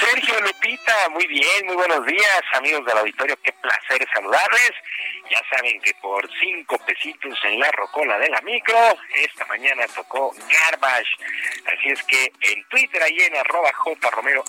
Sergio 0.00 0.40
Lupita, 0.40 1.08
muy 1.10 1.26
bien, 1.26 1.66
muy 1.66 1.76
buenos 1.76 2.06
días, 2.06 2.42
amigos 2.54 2.84
del 2.86 2.98
auditorio, 2.98 3.36
qué 3.42 3.52
placer 3.52 4.06
saludarles. 4.14 4.72
Ya 5.30 5.40
saben 5.50 5.80
que 5.80 5.94
por 5.94 6.28
cinco 6.40 6.78
pesitos 6.78 7.38
en 7.44 7.60
la 7.60 7.70
rocola 7.72 8.18
de 8.18 8.28
la 8.28 8.40
micro, 8.42 8.76
esta 9.14 9.44
mañana 9.46 9.86
tocó 9.94 10.32
Garbage. 10.32 11.10
Así 11.66 11.90
es 11.90 12.02
que 12.04 12.32
en 12.40 12.64
Twitter, 12.68 13.02
ahí 13.02 13.18
en 13.20 13.36
arroba 13.36 13.72
jromerohb, 13.72 14.44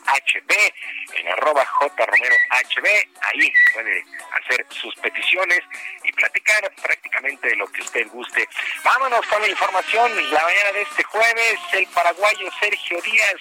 en 1.13 1.27
arroba 1.29 1.65
jromerohb, 1.65 3.07
ahí 3.21 3.53
puede 3.73 4.03
hacer 4.31 4.65
sus 4.69 4.95
peticiones 4.95 5.59
y 6.03 6.11
platicar 6.13 6.69
prácticamente 6.81 7.49
de 7.49 7.55
lo 7.55 7.67
que 7.67 7.81
usted 7.81 8.07
guste. 8.07 8.47
Vámonos 8.83 9.25
con 9.27 9.41
la 9.41 9.47
información. 9.47 10.11
La 10.31 10.43
mañana 10.43 10.71
de 10.73 10.81
este 10.81 11.03
jueves, 11.03 11.59
el 11.73 11.87
paraguayo 11.87 12.49
Sergio 12.59 13.01
Díaz 13.01 13.35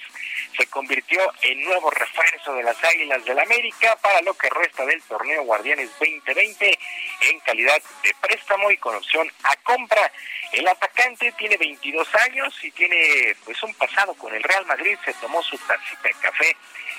se 0.57 0.67
convirtió 0.67 1.19
en 1.41 1.63
nuevo 1.63 1.89
refuerzo 1.89 2.53
de 2.53 2.63
las 2.63 2.81
Águilas 2.83 3.23
del 3.25 3.39
América 3.39 3.97
para 4.01 4.21
lo 4.21 4.33
que 4.33 4.49
resta 4.49 4.85
del 4.85 5.01
torneo 5.03 5.43
Guardianes 5.43 5.89
2020 5.99 6.79
en 7.21 7.39
calidad 7.39 7.81
de 8.03 8.13
préstamo 8.21 8.71
y 8.71 8.77
con 8.77 8.95
opción 8.95 9.29
a 9.43 9.55
compra. 9.63 10.11
El 10.51 10.67
atacante 10.67 11.31
tiene 11.33 11.57
22 11.57 12.07
años 12.15 12.53
y 12.63 12.71
tiene 12.71 13.35
pues 13.43 13.61
un 13.63 13.73
pasado 13.73 14.13
con 14.15 14.33
el 14.33 14.43
Real 14.43 14.65
Madrid, 14.65 14.97
se 15.03 15.13
tomó 15.15 15.41
su 15.41 15.57
tacita 15.57 16.03
de 16.03 16.13
café, 16.21 16.55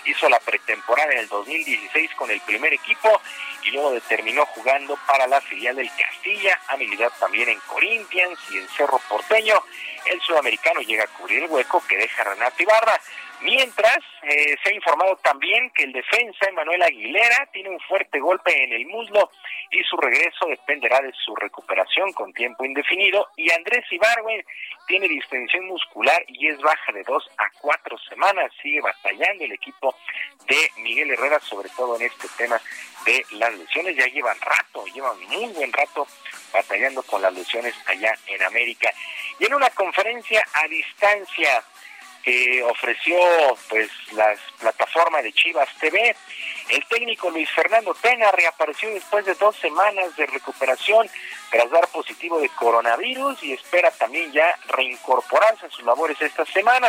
hizo 0.06 0.28
la 0.28 0.40
pretemporada 0.40 1.12
en 1.12 1.18
el 1.20 1.28
2016 1.28 2.10
con 2.16 2.30
el 2.30 2.40
primer 2.40 2.72
equipo 2.72 3.20
y 3.62 3.70
luego 3.70 3.98
terminó 4.02 4.44
jugando 4.46 4.98
para 5.06 5.26
la 5.26 5.40
filial 5.40 5.76
del 5.76 5.90
Castilla, 5.96 6.60
habilidad 6.68 7.12
también 7.18 7.48
en 7.48 7.60
Corinthians 7.60 8.38
y 8.50 8.58
en 8.58 8.68
Cerro 8.68 9.00
Porteño. 9.08 9.62
El 10.04 10.20
sudamericano 10.20 10.80
llega 10.80 11.04
a 11.04 11.08
cubrir 11.08 11.44
el 11.44 11.50
hueco 11.50 11.82
que 11.88 11.96
deja 11.96 12.24
Renato 12.24 12.62
Ibarra. 12.62 13.00
Mientras, 13.44 13.98
eh, 14.22 14.56
se 14.62 14.70
ha 14.70 14.74
informado 14.74 15.16
también 15.16 15.70
que 15.74 15.84
el 15.84 15.92
defensa 15.92 16.48
Emanuel 16.48 16.82
Aguilera 16.82 17.46
tiene 17.52 17.68
un 17.68 17.80
fuerte 17.80 18.18
golpe 18.18 18.64
en 18.64 18.72
el 18.72 18.86
muslo 18.86 19.30
y 19.70 19.84
su 19.84 19.98
regreso 19.98 20.46
dependerá 20.46 21.00
de 21.02 21.12
su 21.12 21.36
recuperación 21.36 22.10
con 22.14 22.32
tiempo 22.32 22.64
indefinido. 22.64 23.28
Y 23.36 23.52
Andrés 23.52 23.84
Ibarwen 23.90 24.42
tiene 24.86 25.08
distensión 25.08 25.66
muscular 25.66 26.24
y 26.26 26.48
es 26.48 26.58
baja 26.62 26.92
de 26.92 27.02
dos 27.02 27.28
a 27.36 27.44
cuatro 27.60 27.98
semanas. 28.08 28.50
Sigue 28.62 28.80
batallando 28.80 29.44
el 29.44 29.52
equipo 29.52 29.94
de 30.48 30.70
Miguel 30.82 31.10
Herrera, 31.10 31.38
sobre 31.40 31.68
todo 31.76 31.96
en 31.96 32.02
este 32.06 32.28
tema 32.38 32.58
de 33.04 33.26
las 33.32 33.54
lesiones. 33.54 33.94
Ya 33.94 34.06
llevan 34.06 34.40
rato, 34.40 34.86
llevan 34.86 35.20
muy 35.28 35.52
buen 35.52 35.70
rato 35.70 36.06
batallando 36.50 37.02
con 37.02 37.20
las 37.20 37.34
lesiones 37.34 37.74
allá 37.86 38.14
en 38.26 38.42
América. 38.42 38.90
Y 39.38 39.44
en 39.44 39.52
una 39.52 39.68
conferencia 39.68 40.42
a 40.54 40.66
distancia 40.66 41.62
que 42.24 42.62
ofreció 42.62 43.18
pues 43.68 43.90
las 44.12 44.38
plataformas 44.58 45.22
de 45.22 45.32
Chivas 45.32 45.68
TV. 45.78 46.16
El 46.70 46.84
técnico 46.86 47.30
Luis 47.30 47.50
Fernando 47.50 47.94
Tena 47.94 48.32
reapareció 48.32 48.88
después 48.90 49.26
de 49.26 49.34
dos 49.34 49.54
semanas 49.56 50.16
de 50.16 50.24
recuperación 50.26 51.08
tras 51.50 51.70
dar 51.70 51.86
positivo 51.88 52.40
de 52.40 52.48
coronavirus 52.48 53.42
y 53.42 53.52
espera 53.52 53.90
también 53.90 54.32
ya 54.32 54.58
reincorporarse 54.68 55.66
a 55.66 55.70
sus 55.70 55.84
labores 55.84 56.20
esta 56.22 56.46
semana. 56.46 56.88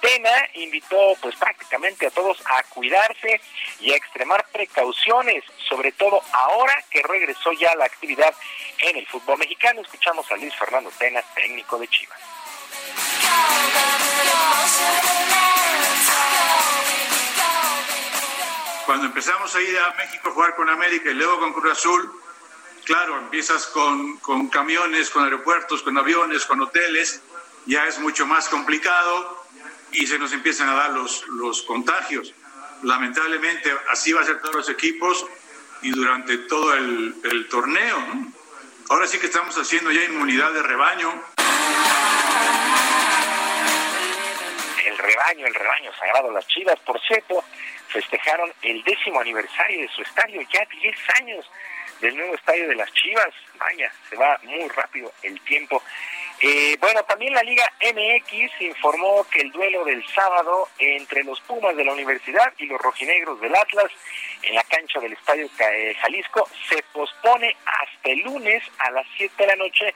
Tena 0.00 0.48
invitó 0.54 1.16
pues 1.20 1.34
prácticamente 1.34 2.06
a 2.06 2.10
todos 2.10 2.40
a 2.46 2.62
cuidarse 2.68 3.40
y 3.80 3.92
a 3.92 3.96
extremar 3.96 4.46
precauciones, 4.52 5.42
sobre 5.68 5.90
todo 5.90 6.22
ahora 6.32 6.84
que 6.88 7.02
regresó 7.02 7.50
ya 7.52 7.72
a 7.72 7.76
la 7.76 7.86
actividad 7.86 8.32
en 8.78 8.96
el 8.96 9.06
fútbol 9.08 9.38
mexicano. 9.38 9.80
Escuchamos 9.80 10.30
a 10.30 10.36
Luis 10.36 10.54
Fernando 10.54 10.92
Tena, 10.96 11.20
técnico 11.34 11.78
de 11.78 11.88
Chivas. 11.88 12.20
Cuando 18.86 19.06
empezamos 19.06 19.54
a 19.54 19.60
ir 19.60 19.78
a 19.78 19.94
México 19.96 20.30
a 20.30 20.32
jugar 20.32 20.56
con 20.56 20.68
América 20.70 21.10
y 21.10 21.14
luego 21.14 21.40
con 21.40 21.52
Cruz 21.52 21.72
Azul, 21.72 22.10
claro, 22.84 23.18
empiezas 23.18 23.66
con, 23.66 24.16
con 24.16 24.48
camiones, 24.48 25.10
con 25.10 25.24
aeropuertos, 25.24 25.82
con 25.82 25.98
aviones, 25.98 26.46
con 26.46 26.60
hoteles, 26.62 27.20
ya 27.66 27.86
es 27.86 27.98
mucho 27.98 28.26
más 28.26 28.48
complicado 28.48 29.44
y 29.92 30.06
se 30.06 30.18
nos 30.18 30.32
empiezan 30.32 30.70
a 30.70 30.74
dar 30.74 30.90
los, 30.92 31.26
los 31.28 31.62
contagios. 31.62 32.32
Lamentablemente 32.82 33.70
así 33.90 34.12
va 34.12 34.22
a 34.22 34.24
ser 34.24 34.40
todos 34.40 34.54
los 34.54 34.68
equipos 34.70 35.26
y 35.82 35.90
durante 35.90 36.38
todo 36.38 36.74
el, 36.74 37.14
el 37.24 37.48
torneo. 37.48 37.98
Ahora 38.88 39.06
sí 39.06 39.18
que 39.18 39.26
estamos 39.26 39.56
haciendo 39.58 39.90
ya 39.90 40.02
inmunidad 40.04 40.52
de 40.52 40.62
rebaño. 40.62 41.12
Rebaño, 45.18 45.46
el 45.46 45.54
rebaño 45.54 45.92
sagrado, 45.94 46.30
las 46.30 46.46
chivas, 46.46 46.78
por 46.80 47.00
cierto, 47.00 47.42
festejaron 47.88 48.52
el 48.62 48.82
décimo 48.84 49.20
aniversario 49.20 49.80
de 49.80 49.88
su 49.88 50.02
estadio, 50.02 50.40
ya 50.42 50.64
10 50.80 50.96
años 51.20 51.50
del 52.00 52.16
nuevo 52.16 52.34
estadio 52.34 52.68
de 52.68 52.76
las 52.76 52.92
Chivas. 52.92 53.34
Vaya, 53.58 53.92
se 54.08 54.16
va 54.16 54.38
muy 54.44 54.68
rápido 54.68 55.12
el 55.22 55.40
tiempo. 55.40 55.82
Eh, 56.40 56.76
bueno, 56.80 57.02
también 57.02 57.34
la 57.34 57.42
Liga 57.42 57.64
MX 57.80 58.60
informó 58.60 59.26
que 59.28 59.40
el 59.40 59.50
duelo 59.50 59.84
del 59.84 60.06
sábado 60.14 60.68
entre 60.78 61.24
los 61.24 61.40
Pumas 61.40 61.74
de 61.74 61.84
la 61.84 61.92
Universidad 61.92 62.52
y 62.58 62.66
los 62.66 62.80
rojinegros 62.80 63.40
del 63.40 63.56
Atlas 63.56 63.90
en 64.42 64.54
la 64.54 64.62
cancha 64.62 65.00
del 65.00 65.14
Estadio 65.14 65.48
eh, 65.58 65.96
Jalisco 66.00 66.48
se 66.68 66.80
pospone 66.92 67.56
hasta 67.66 68.10
el 68.10 68.20
lunes 68.20 68.62
a 68.78 68.92
las 68.92 69.06
7 69.16 69.34
de 69.36 69.46
la 69.48 69.56
noche 69.56 69.94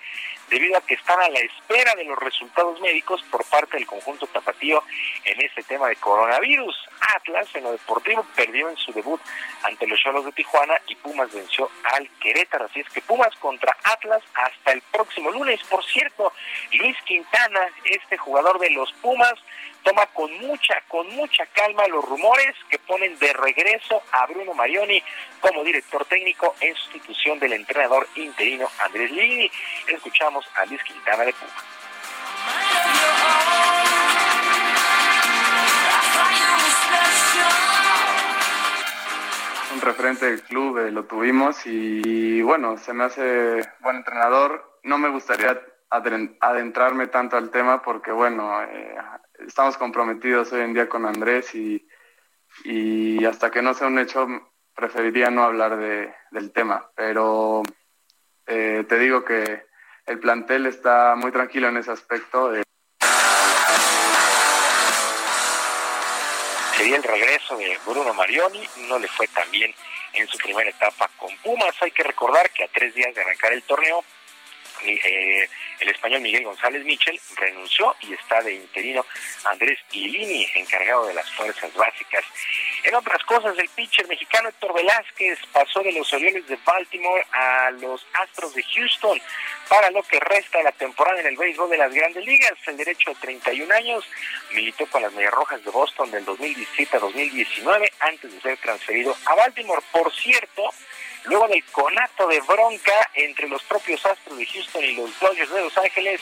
debido 0.53 0.77
a 0.77 0.83
que 0.83 0.95
están 0.95 1.19
a 1.19 1.31
la 1.31 1.41
espera 1.41 1.95
de 1.95 2.05
los 2.05 2.19
resultados 2.19 2.79
médicos 2.81 3.23
por 3.31 3.43
parte 3.47 3.79
del 3.79 3.87
conjunto 3.87 4.27
tapatío 4.27 4.85
en 5.25 5.41
este 5.41 5.63
tema 5.63 5.89
de 5.89 5.97
coronavirus. 5.97 6.77
Atlas 7.17 7.49
en 7.55 7.65
lo 7.65 7.73
deportivo 7.73 8.25
perdió 8.37 8.69
en 8.69 8.77
su 8.77 8.93
debut 8.93 9.21
ante 9.63 9.87
los 9.87 9.99
Cholos 9.99 10.27
de 10.27 10.33
Tijuana 10.33 10.75
y 10.89 10.95
Pumas 10.97 11.33
venció 11.33 11.71
al 11.85 12.07
Querétaro. 12.21 12.67
Así 12.67 12.81
es 12.81 12.89
que 12.91 13.01
Pumas 13.01 13.35
contra 13.37 13.75
Atlas 13.83 14.23
hasta 14.35 14.73
el 14.73 14.83
próximo 14.93 15.31
lunes. 15.31 15.59
Por 15.71 15.83
cierto, 15.85 16.33
Luis 16.73 16.97
Quintana, 17.07 17.69
este 17.85 18.19
jugador 18.19 18.59
de 18.59 18.71
los 18.71 18.93
Pumas, 19.01 19.35
toma 19.83 20.07
con 20.07 20.33
mucha, 20.39 20.81
con 20.89 21.07
mucha 21.15 21.47
calma 21.47 21.87
los 21.89 22.05
rumores 22.05 22.55
que 22.69 22.79
ponen 22.79 23.19
de 23.19 23.33
regreso 23.33 24.03
a 24.13 24.27
Bruno 24.27 24.55
Marioni 24.55 25.03
como 25.41 25.65
director 25.65 26.05
técnico 26.07 26.55
en 26.61 26.75
sustitución 26.75 27.39
del 27.39 27.55
entrenador 27.55 28.07
interino 28.17 28.69
Andrés 28.85 29.11
Lini. 29.11 29.51
Escuchamos 29.89 30.45
a 30.57 30.65
Luis 30.67 30.83
Quintana 30.85 31.25
de 31.25 31.33
Puma. 31.33 31.53
Un 39.75 39.81
referente 39.81 40.27
del 40.27 40.43
club, 40.43 40.79
eh, 40.79 40.91
lo 40.91 41.05
tuvimos 41.05 41.67
y, 41.67 42.43
bueno, 42.43 42.77
se 42.77 42.93
me 42.93 43.05
hace 43.05 43.63
buen 43.81 43.97
entrenador. 43.97 44.79
No 44.83 44.99
me 44.99 45.09
gustaría 45.09 45.61
adentrarme 45.91 47.07
tanto 47.07 47.37
al 47.37 47.51
tema 47.51 47.83
porque 47.83 48.13
bueno, 48.13 48.63
eh, 48.63 48.97
estamos 49.47 49.77
comprometidos 49.77 50.53
hoy 50.53 50.63
en 50.63 50.75
día 50.75 50.89
con 50.89 51.07
Andrés 51.07 51.55
y, 51.55 51.87
y 52.65 53.25
hasta 53.25 53.51
que 53.51 53.63
no 53.63 53.75
sea 53.75 53.87
un 53.87 53.99
hecho 53.99 54.27
preferiría 54.75 55.31
no 55.31 55.45
hablar 55.45 55.77
de, 55.77 56.15
del 56.31 56.53
tema, 56.53 56.91
pero 56.95 57.63
eh, 58.47 58.85
te 58.89 58.99
digo 58.99 59.25
que 59.25 59.65
el 60.07 60.19
plantel 60.19 60.67
está 60.67 61.15
muy 61.17 61.31
tranquilo 61.31 61.69
en 61.69 61.77
ese 61.77 61.91
aspecto. 61.93 62.55
Eh. 62.55 62.63
Sería 66.77 66.97
el 66.97 67.03
regreso 67.03 67.57
de 67.57 67.79
Bruno 67.87 68.13
Marioni, 68.15 68.67
no 68.89 68.99
le 68.99 69.09
fue 69.09 69.29
tan 69.29 69.49
bien 69.51 69.73
en 70.15 70.27
su 70.27 70.39
primera 70.39 70.69
etapa 70.69 71.09
con 71.17 71.31
Pumas. 71.39 71.75
Hay 71.81 71.91
que 71.93 72.03
recordar 72.03 72.51
que 72.51 72.65
a 72.65 72.69
tres 72.69 72.95
días 72.95 73.15
de 73.15 73.21
arrancar 73.21 73.53
el 73.53 73.63
torneo, 73.63 74.05
eh, 74.85 75.49
el 75.81 75.89
español 75.89 76.21
Miguel 76.21 76.45
González 76.45 76.85
Michel 76.85 77.21
renunció 77.37 77.95
y 78.01 78.13
está 78.15 78.41
de 78.43 78.55
interino 78.55 79.05
Andrés 79.45 79.79
Ilini, 79.93 80.47
encargado 80.55 81.07
de 81.07 81.15
las 81.15 81.31
fuerzas 81.33 81.73
básicas. 81.75 82.25
En 82.85 82.95
otras 82.95 83.23
cosas, 83.25 83.59
el 83.59 83.69
pitcher 83.69 84.07
mexicano 84.09 84.49
Héctor 84.49 84.75
Velázquez 84.75 85.39
pasó 85.53 85.81
de 85.81 85.93
los 85.93 86.13
Orioles 86.13 86.47
de 86.47 86.59
Baltimore 86.65 87.25
a 87.33 87.71
los 87.73 88.07
Astros 88.15 88.55
de 88.55 88.63
Houston 88.63 89.21
para 89.69 89.91
lo 89.91 90.03
que 90.03 90.21
resta 90.21 90.59
de 90.59 90.65
la 90.65 90.73
temporada 90.73 91.21
en 91.21 91.27
el 91.27 91.37
béisbol 91.37 91.71
de 91.71 91.79
las 91.79 91.93
grandes 91.93 92.25
ligas. 92.25 92.53
El 92.67 92.77
derecho 92.77 93.11
de 93.11 93.17
31 93.17 93.75
años 93.75 94.05
militó 94.53 94.87
con 94.87 95.03
las 95.03 95.13
Medias 95.13 95.33
Rojas 95.33 95.65
de 95.65 95.71
Boston 95.71 96.11
del 96.11 96.25
2017 96.25 96.97
a 96.97 97.01
2019 97.01 97.93
antes 98.01 98.33
de 98.33 98.41
ser 98.41 98.59
transferido 98.59 99.17
a 99.27 99.35
Baltimore. 99.35 99.83
Por 99.93 100.13
cierto, 100.13 100.71
Luego 101.25 101.47
del 101.49 101.65
conato 101.67 102.27
de 102.27 102.41
bronca 102.41 103.11
entre 103.15 103.49
los 103.49 103.63
propios 103.65 104.05
Astros 104.05 104.37
de 104.37 104.47
Houston 104.47 104.85
y 104.85 104.95
los 104.95 105.21
Dodgers 105.21 105.51
de 105.51 105.61
Los 105.61 105.79
Ángeles, 105.79 106.21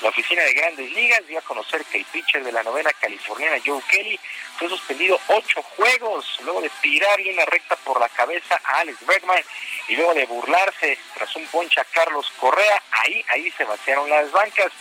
la 0.00 0.08
oficina 0.08 0.42
de 0.42 0.54
grandes 0.54 0.90
ligas 0.92 1.26
dio 1.26 1.38
a 1.38 1.42
conocer 1.42 1.84
que 1.84 1.98
el 1.98 2.04
pitcher 2.06 2.42
de 2.44 2.52
la 2.52 2.62
novena 2.62 2.90
californiana, 3.00 3.60
Joe 3.64 3.82
Kelly, 3.90 4.18
fue 4.56 4.68
suspendido 4.68 5.18
ocho 5.28 5.62
juegos 5.62 6.38
luego 6.44 6.62
de 6.62 6.70
tirarle 6.80 7.32
una 7.32 7.44
recta 7.44 7.76
por 7.76 8.00
la 8.00 8.08
cabeza 8.08 8.60
a 8.64 8.78
Alex 8.78 9.04
Bregman 9.04 9.42
y 9.88 9.96
luego 9.96 10.14
de 10.14 10.24
burlarse 10.26 10.96
tras 11.14 11.34
un 11.36 11.46
poncha 11.48 11.82
a 11.82 11.84
Carlos 11.84 12.32
Correa. 12.38 12.82
Ahí, 12.92 13.24
ahí 13.28 13.50
se 13.50 13.64
vaciaron 13.64 14.08
las 14.08 14.30
bancas. 14.30 14.72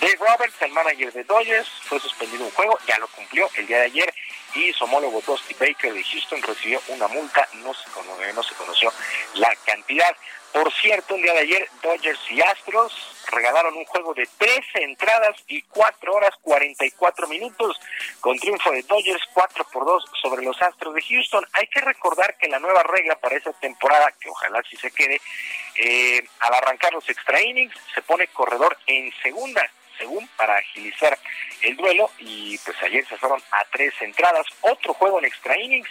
Dave 0.00 0.18
Roberts, 0.20 0.60
el 0.60 0.72
manager 0.72 1.12
de 1.12 1.24
Dodgers, 1.24 1.68
fue 1.84 1.98
suspendido 1.98 2.44
un 2.44 2.50
juego, 2.50 2.78
ya 2.86 2.98
lo 2.98 3.08
cumplió 3.08 3.48
el 3.54 3.66
día 3.66 3.78
de 3.78 3.84
ayer 3.86 4.14
y 4.56 4.72
su 4.72 4.84
homólogo 4.84 5.20
Dusty 5.20 5.54
Baker 5.54 5.92
de 5.92 6.02
Houston 6.02 6.42
recibió 6.42 6.80
una 6.88 7.06
multa, 7.08 7.46
no 7.54 7.74
se, 7.74 7.90
conoció, 7.90 8.32
no 8.32 8.42
se 8.42 8.54
conoció 8.54 8.92
la 9.34 9.54
cantidad. 9.64 10.16
Por 10.52 10.72
cierto, 10.72 11.14
el 11.14 11.22
día 11.22 11.34
de 11.34 11.40
ayer 11.40 11.68
Dodgers 11.82 12.18
y 12.30 12.40
Astros 12.40 12.92
regalaron 13.30 13.76
un 13.76 13.84
juego 13.84 14.14
de 14.14 14.26
13 14.38 14.84
entradas 14.84 15.36
y 15.48 15.60
4 15.62 16.14
horas 16.14 16.30
44 16.40 17.28
minutos 17.28 17.78
con 18.20 18.38
triunfo 18.38 18.70
de 18.70 18.82
Dodgers 18.84 19.22
4 19.34 19.66
por 19.70 19.84
2 19.84 20.04
sobre 20.22 20.42
los 20.42 20.60
Astros 20.62 20.94
de 20.94 21.02
Houston. 21.02 21.46
Hay 21.52 21.66
que 21.66 21.80
recordar 21.80 22.38
que 22.38 22.48
la 22.48 22.58
nueva 22.58 22.82
regla 22.84 23.16
para 23.16 23.36
esa 23.36 23.52
temporada, 23.52 24.14
que 24.18 24.30
ojalá 24.30 24.62
sí 24.70 24.76
se 24.76 24.90
quede, 24.90 25.20
eh, 25.74 26.26
al 26.40 26.54
arrancar 26.54 26.92
los 26.94 27.06
extra 27.10 27.42
innings 27.42 27.74
se 27.94 28.00
pone 28.02 28.26
corredor 28.28 28.78
en 28.86 29.12
segunda 29.22 29.70
según 29.98 30.26
para 30.36 30.56
agilizar 30.56 31.18
el 31.62 31.76
duelo 31.76 32.10
y 32.18 32.58
pues 32.58 32.76
ayer 32.82 33.06
se 33.06 33.16
fueron 33.16 33.42
a 33.50 33.64
tres 33.72 33.94
entradas. 34.00 34.46
Otro 34.60 34.94
juego 34.94 35.18
en 35.18 35.26
extra 35.26 35.58
innings. 35.58 35.88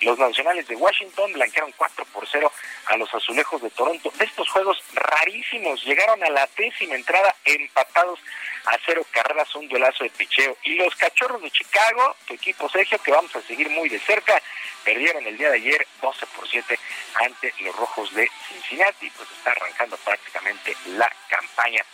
Los 0.00 0.18
nacionales 0.18 0.66
de 0.68 0.76
Washington 0.76 1.32
blanquearon 1.32 1.72
4 1.76 2.04
por 2.06 2.26
0 2.26 2.52
a 2.86 2.96
los 2.96 3.12
azulejos 3.14 3.62
de 3.62 3.70
Toronto. 3.70 4.12
De 4.16 4.24
estos 4.24 4.48
juegos 4.50 4.82
rarísimos 4.92 5.84
llegaron 5.84 6.22
a 6.22 6.30
la 6.30 6.48
décima 6.56 6.94
entrada 6.94 7.34
empatados 7.44 8.20
a 8.66 8.78
cero 8.84 9.04
carreras, 9.10 9.54
un 9.54 9.68
duelazo 9.68 10.04
de 10.04 10.10
picheo. 10.10 10.56
Y 10.62 10.74
los 10.74 10.94
cachorros 10.96 11.40
de 11.42 11.50
Chicago, 11.50 12.16
tu 12.26 12.34
equipo 12.34 12.68
Sergio, 12.68 12.98
que 12.98 13.10
vamos 13.10 13.34
a 13.34 13.42
seguir 13.42 13.68
muy 13.70 13.88
de 13.88 13.98
cerca, 14.00 14.40
perdieron 14.84 15.26
el 15.26 15.36
día 15.36 15.50
de 15.50 15.56
ayer 15.56 15.86
12 16.00 16.26
por 16.36 16.48
7 16.48 16.78
ante 17.14 17.52
los 17.60 17.74
rojos 17.76 18.12
de 18.14 18.30
Cincinnati, 18.48 19.10
pues 19.10 19.28
está 19.30 19.52
arrancando 19.52 19.96
prácticamente 19.98 20.76
la 20.86 21.10
campaña. 21.28 21.84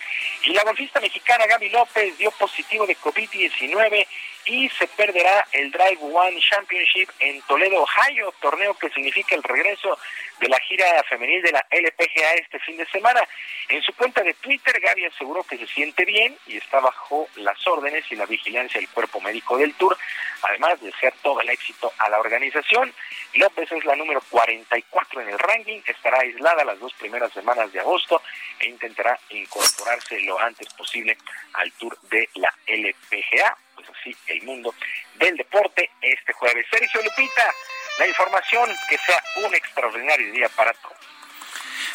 Y 0.42 0.52
la 0.52 0.64
golfista 0.64 1.00
mexicana 1.00 1.46
Gaby 1.54 1.68
López 1.68 2.18
dio 2.18 2.32
positivo 2.32 2.84
de 2.84 2.96
COVID-19 2.96 4.06
y 4.46 4.68
se 4.70 4.86
perderá 4.88 5.46
el 5.52 5.70
Drive 5.70 5.98
One 6.00 6.38
Championship 6.40 7.08
en 7.18 7.40
Toledo, 7.42 7.82
Ohio, 7.82 8.32
torneo 8.40 8.74
que 8.74 8.90
significa 8.90 9.34
el 9.34 9.42
regreso 9.42 9.98
de 10.40 10.48
la 10.48 10.58
gira 10.60 11.02
femenil 11.08 11.42
de 11.42 11.52
la 11.52 11.66
LPGA 11.70 12.34
este 12.34 12.58
fin 12.60 12.76
de 12.76 12.86
semana. 12.86 13.26
En 13.68 13.80
su 13.82 13.94
cuenta 13.94 14.22
de 14.22 14.34
Twitter, 14.34 14.78
Gaby 14.80 15.06
aseguró 15.06 15.42
que 15.44 15.56
se 15.56 15.66
siente 15.66 16.04
bien 16.04 16.36
y 16.46 16.58
está 16.58 16.80
bajo 16.80 17.28
las 17.36 17.66
órdenes 17.66 18.04
y 18.10 18.16
la 18.16 18.26
vigilancia 18.26 18.80
del 18.80 18.90
cuerpo 18.90 19.20
médico 19.20 19.56
del 19.56 19.74
Tour, 19.74 19.96
además 20.42 20.80
de 20.80 20.88
desear 20.88 21.14
todo 21.22 21.40
el 21.40 21.48
éxito 21.48 21.92
a 21.98 22.10
la 22.10 22.20
organización. 22.20 22.92
López 23.34 23.72
es 23.72 23.84
la 23.84 23.96
número 23.96 24.20
44 24.28 25.22
en 25.22 25.28
el 25.30 25.38
ranking, 25.38 25.80
estará 25.86 26.20
aislada 26.20 26.64
las 26.64 26.78
dos 26.78 26.92
primeras 26.94 27.32
semanas 27.32 27.72
de 27.72 27.80
agosto 27.80 28.20
e 28.58 28.68
intentará 28.68 29.18
incorporarse 29.30 30.20
lo 30.20 30.38
antes 30.38 30.68
posible 30.74 31.16
al 31.54 31.72
Tour 31.72 31.98
de 32.02 32.28
la 32.34 32.52
LPGA 32.66 33.56
pues 33.74 33.88
así 33.90 34.16
el 34.26 34.42
mundo 34.42 34.74
del 35.14 35.36
deporte 35.36 35.90
este 36.00 36.32
jueves. 36.32 36.66
Sergio 36.70 37.02
Lupita, 37.02 37.52
la 37.98 38.06
información, 38.06 38.70
que 38.88 38.98
sea 38.98 39.22
un 39.44 39.54
extraordinario 39.54 40.32
día 40.32 40.48
para 40.50 40.72
todos. 40.74 40.96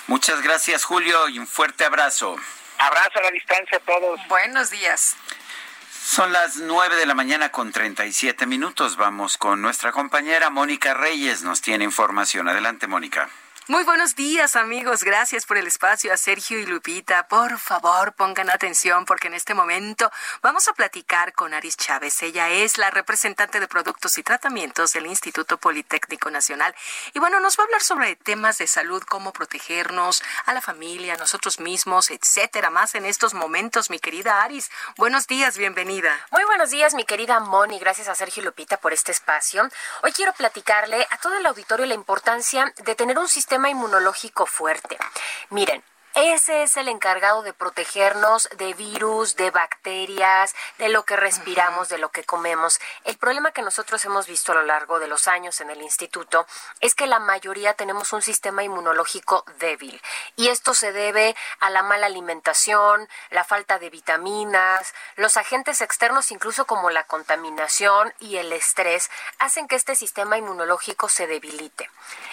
Muchas 0.07 0.41
gracias 0.41 0.83
Julio 0.83 1.29
y 1.29 1.39
un 1.39 1.47
fuerte 1.47 1.85
abrazo. 1.85 2.35
Abrazo 2.77 3.19
a 3.19 3.23
la 3.23 3.31
distancia 3.31 3.77
a 3.77 3.81
todos. 3.81 4.19
Buenos 4.27 4.69
días. 4.69 5.17
Son 6.09 6.33
las 6.33 6.55
nueve 6.55 6.95
de 6.95 7.05
la 7.05 7.13
mañana 7.13 7.51
con 7.51 7.71
37 7.71 8.47
minutos. 8.47 8.95
Vamos 8.95 9.37
con 9.37 9.61
nuestra 9.61 9.91
compañera 9.91 10.49
Mónica 10.49 10.93
Reyes. 10.93 11.43
Nos 11.43 11.61
tiene 11.61 11.83
información. 11.83 12.47
Adelante, 12.47 12.87
Mónica. 12.87 13.29
Muy 13.69 13.83
buenos 13.83 14.15
días 14.15 14.55
amigos, 14.55 15.03
gracias 15.03 15.45
por 15.45 15.55
el 15.55 15.67
espacio 15.67 16.11
a 16.11 16.17
Sergio 16.17 16.57
y 16.57 16.65
Lupita. 16.65 17.27
Por 17.27 17.59
favor, 17.59 18.13
pongan 18.13 18.49
atención 18.49 19.05
porque 19.05 19.27
en 19.27 19.35
este 19.35 19.53
momento 19.53 20.11
vamos 20.41 20.67
a 20.67 20.73
platicar 20.73 21.33
con 21.33 21.53
Aris 21.53 21.77
Chávez. 21.77 22.23
Ella 22.23 22.49
es 22.49 22.79
la 22.79 22.89
representante 22.89 23.59
de 23.59 23.67
productos 23.67 24.17
y 24.17 24.23
tratamientos 24.23 24.93
del 24.93 25.05
Instituto 25.05 25.57
Politécnico 25.57 26.31
Nacional. 26.31 26.73
Y 27.13 27.19
bueno, 27.19 27.39
nos 27.41 27.59
va 27.59 27.61
a 27.61 27.65
hablar 27.65 27.83
sobre 27.83 28.15
temas 28.15 28.57
de 28.57 28.65
salud, 28.65 29.03
cómo 29.03 29.33
protegernos 29.33 30.23
a 30.47 30.53
la 30.55 30.61
familia, 30.61 31.13
a 31.13 31.17
nosotros 31.17 31.59
mismos, 31.59 32.09
etcétera, 32.09 32.71
más 32.71 32.95
en 32.95 33.05
estos 33.05 33.35
momentos, 33.35 33.91
mi 33.91 33.99
querida 33.99 34.41
Aris. 34.41 34.71
Buenos 34.97 35.27
días, 35.27 35.59
bienvenida. 35.59 36.09
Muy 36.31 36.43
buenos 36.45 36.71
días, 36.71 36.95
mi 36.95 37.05
querida 37.05 37.39
Moni. 37.39 37.77
Gracias 37.77 38.07
a 38.07 38.15
Sergio 38.15 38.41
y 38.41 38.45
Lupita 38.47 38.77
por 38.77 38.93
este 38.93 39.11
espacio. 39.11 39.69
Hoy 40.01 40.11
quiero 40.11 40.33
platicarle 40.33 41.05
a 41.11 41.17
todo 41.17 41.37
el 41.37 41.45
auditorio 41.45 41.85
la 41.85 41.93
importancia 41.93 42.73
de 42.83 42.95
tener 42.95 43.19
un 43.19 43.27
sistema 43.27 43.58
inmunológico 43.67 44.45
fuerte. 44.45 44.97
Miren, 45.49 45.83
ese 46.15 46.63
es 46.63 46.75
el 46.75 46.87
encargado 46.87 47.43
de 47.43 47.53
protegernos 47.53 48.49
de 48.57 48.73
virus, 48.73 49.35
de 49.35 49.51
bacterias, 49.51 50.55
de 50.79 50.89
lo 50.89 51.05
que 51.05 51.15
respiramos, 51.15 51.87
de 51.87 51.99
lo 51.99 52.09
que 52.09 52.23
comemos. 52.23 52.79
El 53.03 53.17
problema 53.17 53.51
que 53.51 53.61
nosotros 53.61 54.03
hemos 54.05 54.25
visto 54.25 54.51
a 54.51 54.55
lo 54.55 54.63
largo 54.63 54.99
de 54.99 55.07
los 55.07 55.27
años 55.27 55.61
en 55.61 55.69
el 55.69 55.81
instituto 55.83 56.47
es 56.81 56.95
que 56.95 57.05
la 57.05 57.19
mayoría 57.19 57.75
tenemos 57.75 58.11
un 58.11 58.23
sistema 58.23 58.63
inmunológico 58.63 59.45
débil 59.59 60.01
y 60.35 60.47
esto 60.47 60.73
se 60.73 60.91
debe 60.91 61.35
a 61.59 61.69
la 61.69 61.83
mala 61.83 62.07
alimentación, 62.07 63.07
la 63.29 63.43
falta 63.43 63.77
de 63.77 63.91
vitaminas, 63.91 64.93
los 65.15 65.37
agentes 65.37 65.81
externos 65.81 66.31
incluso 66.31 66.65
como 66.65 66.89
la 66.89 67.03
contaminación 67.03 68.13
y 68.19 68.37
el 68.37 68.51
estrés 68.51 69.11
hacen 69.37 69.67
que 69.67 69.75
este 69.75 69.95
sistema 69.95 70.37
inmunológico 70.37 71.07
se 71.07 71.27
debilite. 71.27 71.89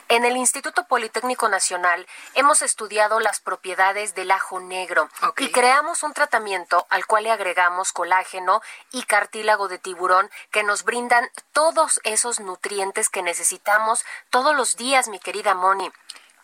En 0.08 0.24
el 0.24 0.36
Instituto 0.36 0.86
Politécnico 0.86 1.48
Nacional 1.48 2.06
hemos 2.34 2.62
estudiado 2.62 3.20
las 3.20 3.40
propiedades 3.40 3.65
del 3.66 4.30
ajo 4.30 4.60
negro 4.60 5.08
y 5.38 5.50
creamos 5.50 6.04
un 6.04 6.12
tratamiento 6.12 6.86
al 6.88 7.04
cual 7.04 7.24
le 7.24 7.32
agregamos 7.32 7.92
colágeno 7.92 8.62
y 8.92 9.02
cartílago 9.02 9.66
de 9.66 9.78
tiburón 9.78 10.30
que 10.52 10.62
nos 10.62 10.84
brindan 10.84 11.28
todos 11.52 12.00
esos 12.04 12.38
nutrientes 12.38 13.08
que 13.08 13.22
necesitamos 13.22 14.04
todos 14.30 14.54
los 14.54 14.76
días, 14.76 15.08
mi 15.08 15.18
querida 15.18 15.54
Moni. 15.54 15.90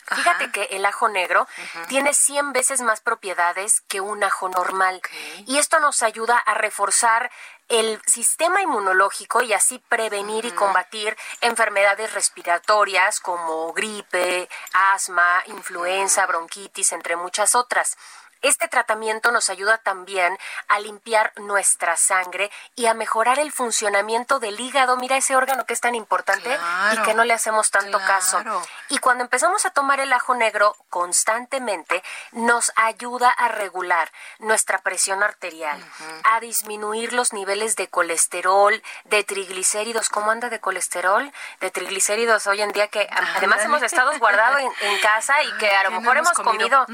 Fíjate 0.06 0.50
que 0.50 0.62
el 0.72 0.84
ajo 0.84 1.08
negro 1.08 1.46
tiene 1.88 2.12
100 2.12 2.52
veces 2.52 2.80
más 2.80 3.00
propiedades 3.00 3.82
que 3.82 4.00
un 4.00 4.22
ajo 4.24 4.48
normal. 4.48 5.00
Y 5.46 5.58
esto 5.58 5.80
nos 5.80 6.02
ayuda 6.02 6.38
a 6.38 6.54
reforzar 6.54 7.30
el 7.68 8.00
sistema 8.06 8.60
inmunológico 8.60 9.42
y 9.42 9.52
así 9.52 9.78
prevenir 9.88 10.44
y 10.44 10.50
combatir 10.50 11.16
enfermedades 11.40 12.12
respiratorias 12.12 13.20
como 13.20 13.72
gripe, 13.72 14.48
asma, 14.72 15.42
influenza, 15.46 16.26
bronquitis, 16.26 16.92
entre 16.92 17.16
muchas 17.16 17.54
otras. 17.54 17.96
Este 18.43 18.69
tratamiento 18.69 19.31
nos 19.31 19.51
ayuda 19.51 19.78
también 19.78 20.36
a 20.69 20.81
limpiar 20.81 21.32
nuestra 21.36 21.97
sangre 21.97 22.51
y 22.74 22.86
a 22.86 22.94
mejorar 22.94 23.39
el 23.39 23.52
funcionamiento 23.52 24.40
del 24.40 24.59
hígado. 24.59 24.97
Mira 24.97 25.16
ese 25.16 25.36
órgano 25.36 25.64
que 25.64 25.73
es 25.73 25.81
tan 25.81 25.94
importante 25.94 26.59
y 26.93 27.02
que 27.02 27.14
no 27.14 27.24
le 27.24 27.35
hacemos 27.35 27.70
tanto 27.70 27.98
caso. 28.01 28.43
Y 28.89 28.98
cuando 28.98 29.24
empezamos 29.24 29.64
a 29.64 29.70
tomar 29.70 30.01
el 30.01 30.12
ajo 30.12 30.35
negro 30.35 30.77
constantemente, 30.90 32.02
nos 32.32 32.73
ayuda 32.77 33.31
a 33.31 33.48
regular 33.48 34.10
nuestra 34.39 34.78
presión 34.78 35.23
arterial, 35.23 35.82
a 36.24 36.40
disminuir 36.40 37.12
los 37.12 37.32
niveles 37.32 37.77
de 37.77 37.89
colesterol, 37.89 38.82
de 39.05 39.24
triglicéridos. 39.24 40.09
¿Cómo 40.09 40.31
anda 40.31 40.48
de 40.48 40.60
colesterol? 40.60 41.32
De 41.60 41.70
triglicéridos 41.70 42.47
hoy 42.47 42.60
en 42.62 42.73
día 42.73 42.89
que 42.89 43.09
además 43.36 43.62
hemos 43.64 43.82
estado 43.82 44.19
guardados 44.19 44.60
en, 44.60 44.98
casa 45.02 45.43
y 45.43 45.52
que 45.59 45.69
a 45.70 45.85
lo 45.85 46.01
mejor 46.01 46.16
hemos 46.16 46.32
comido, 46.32 46.86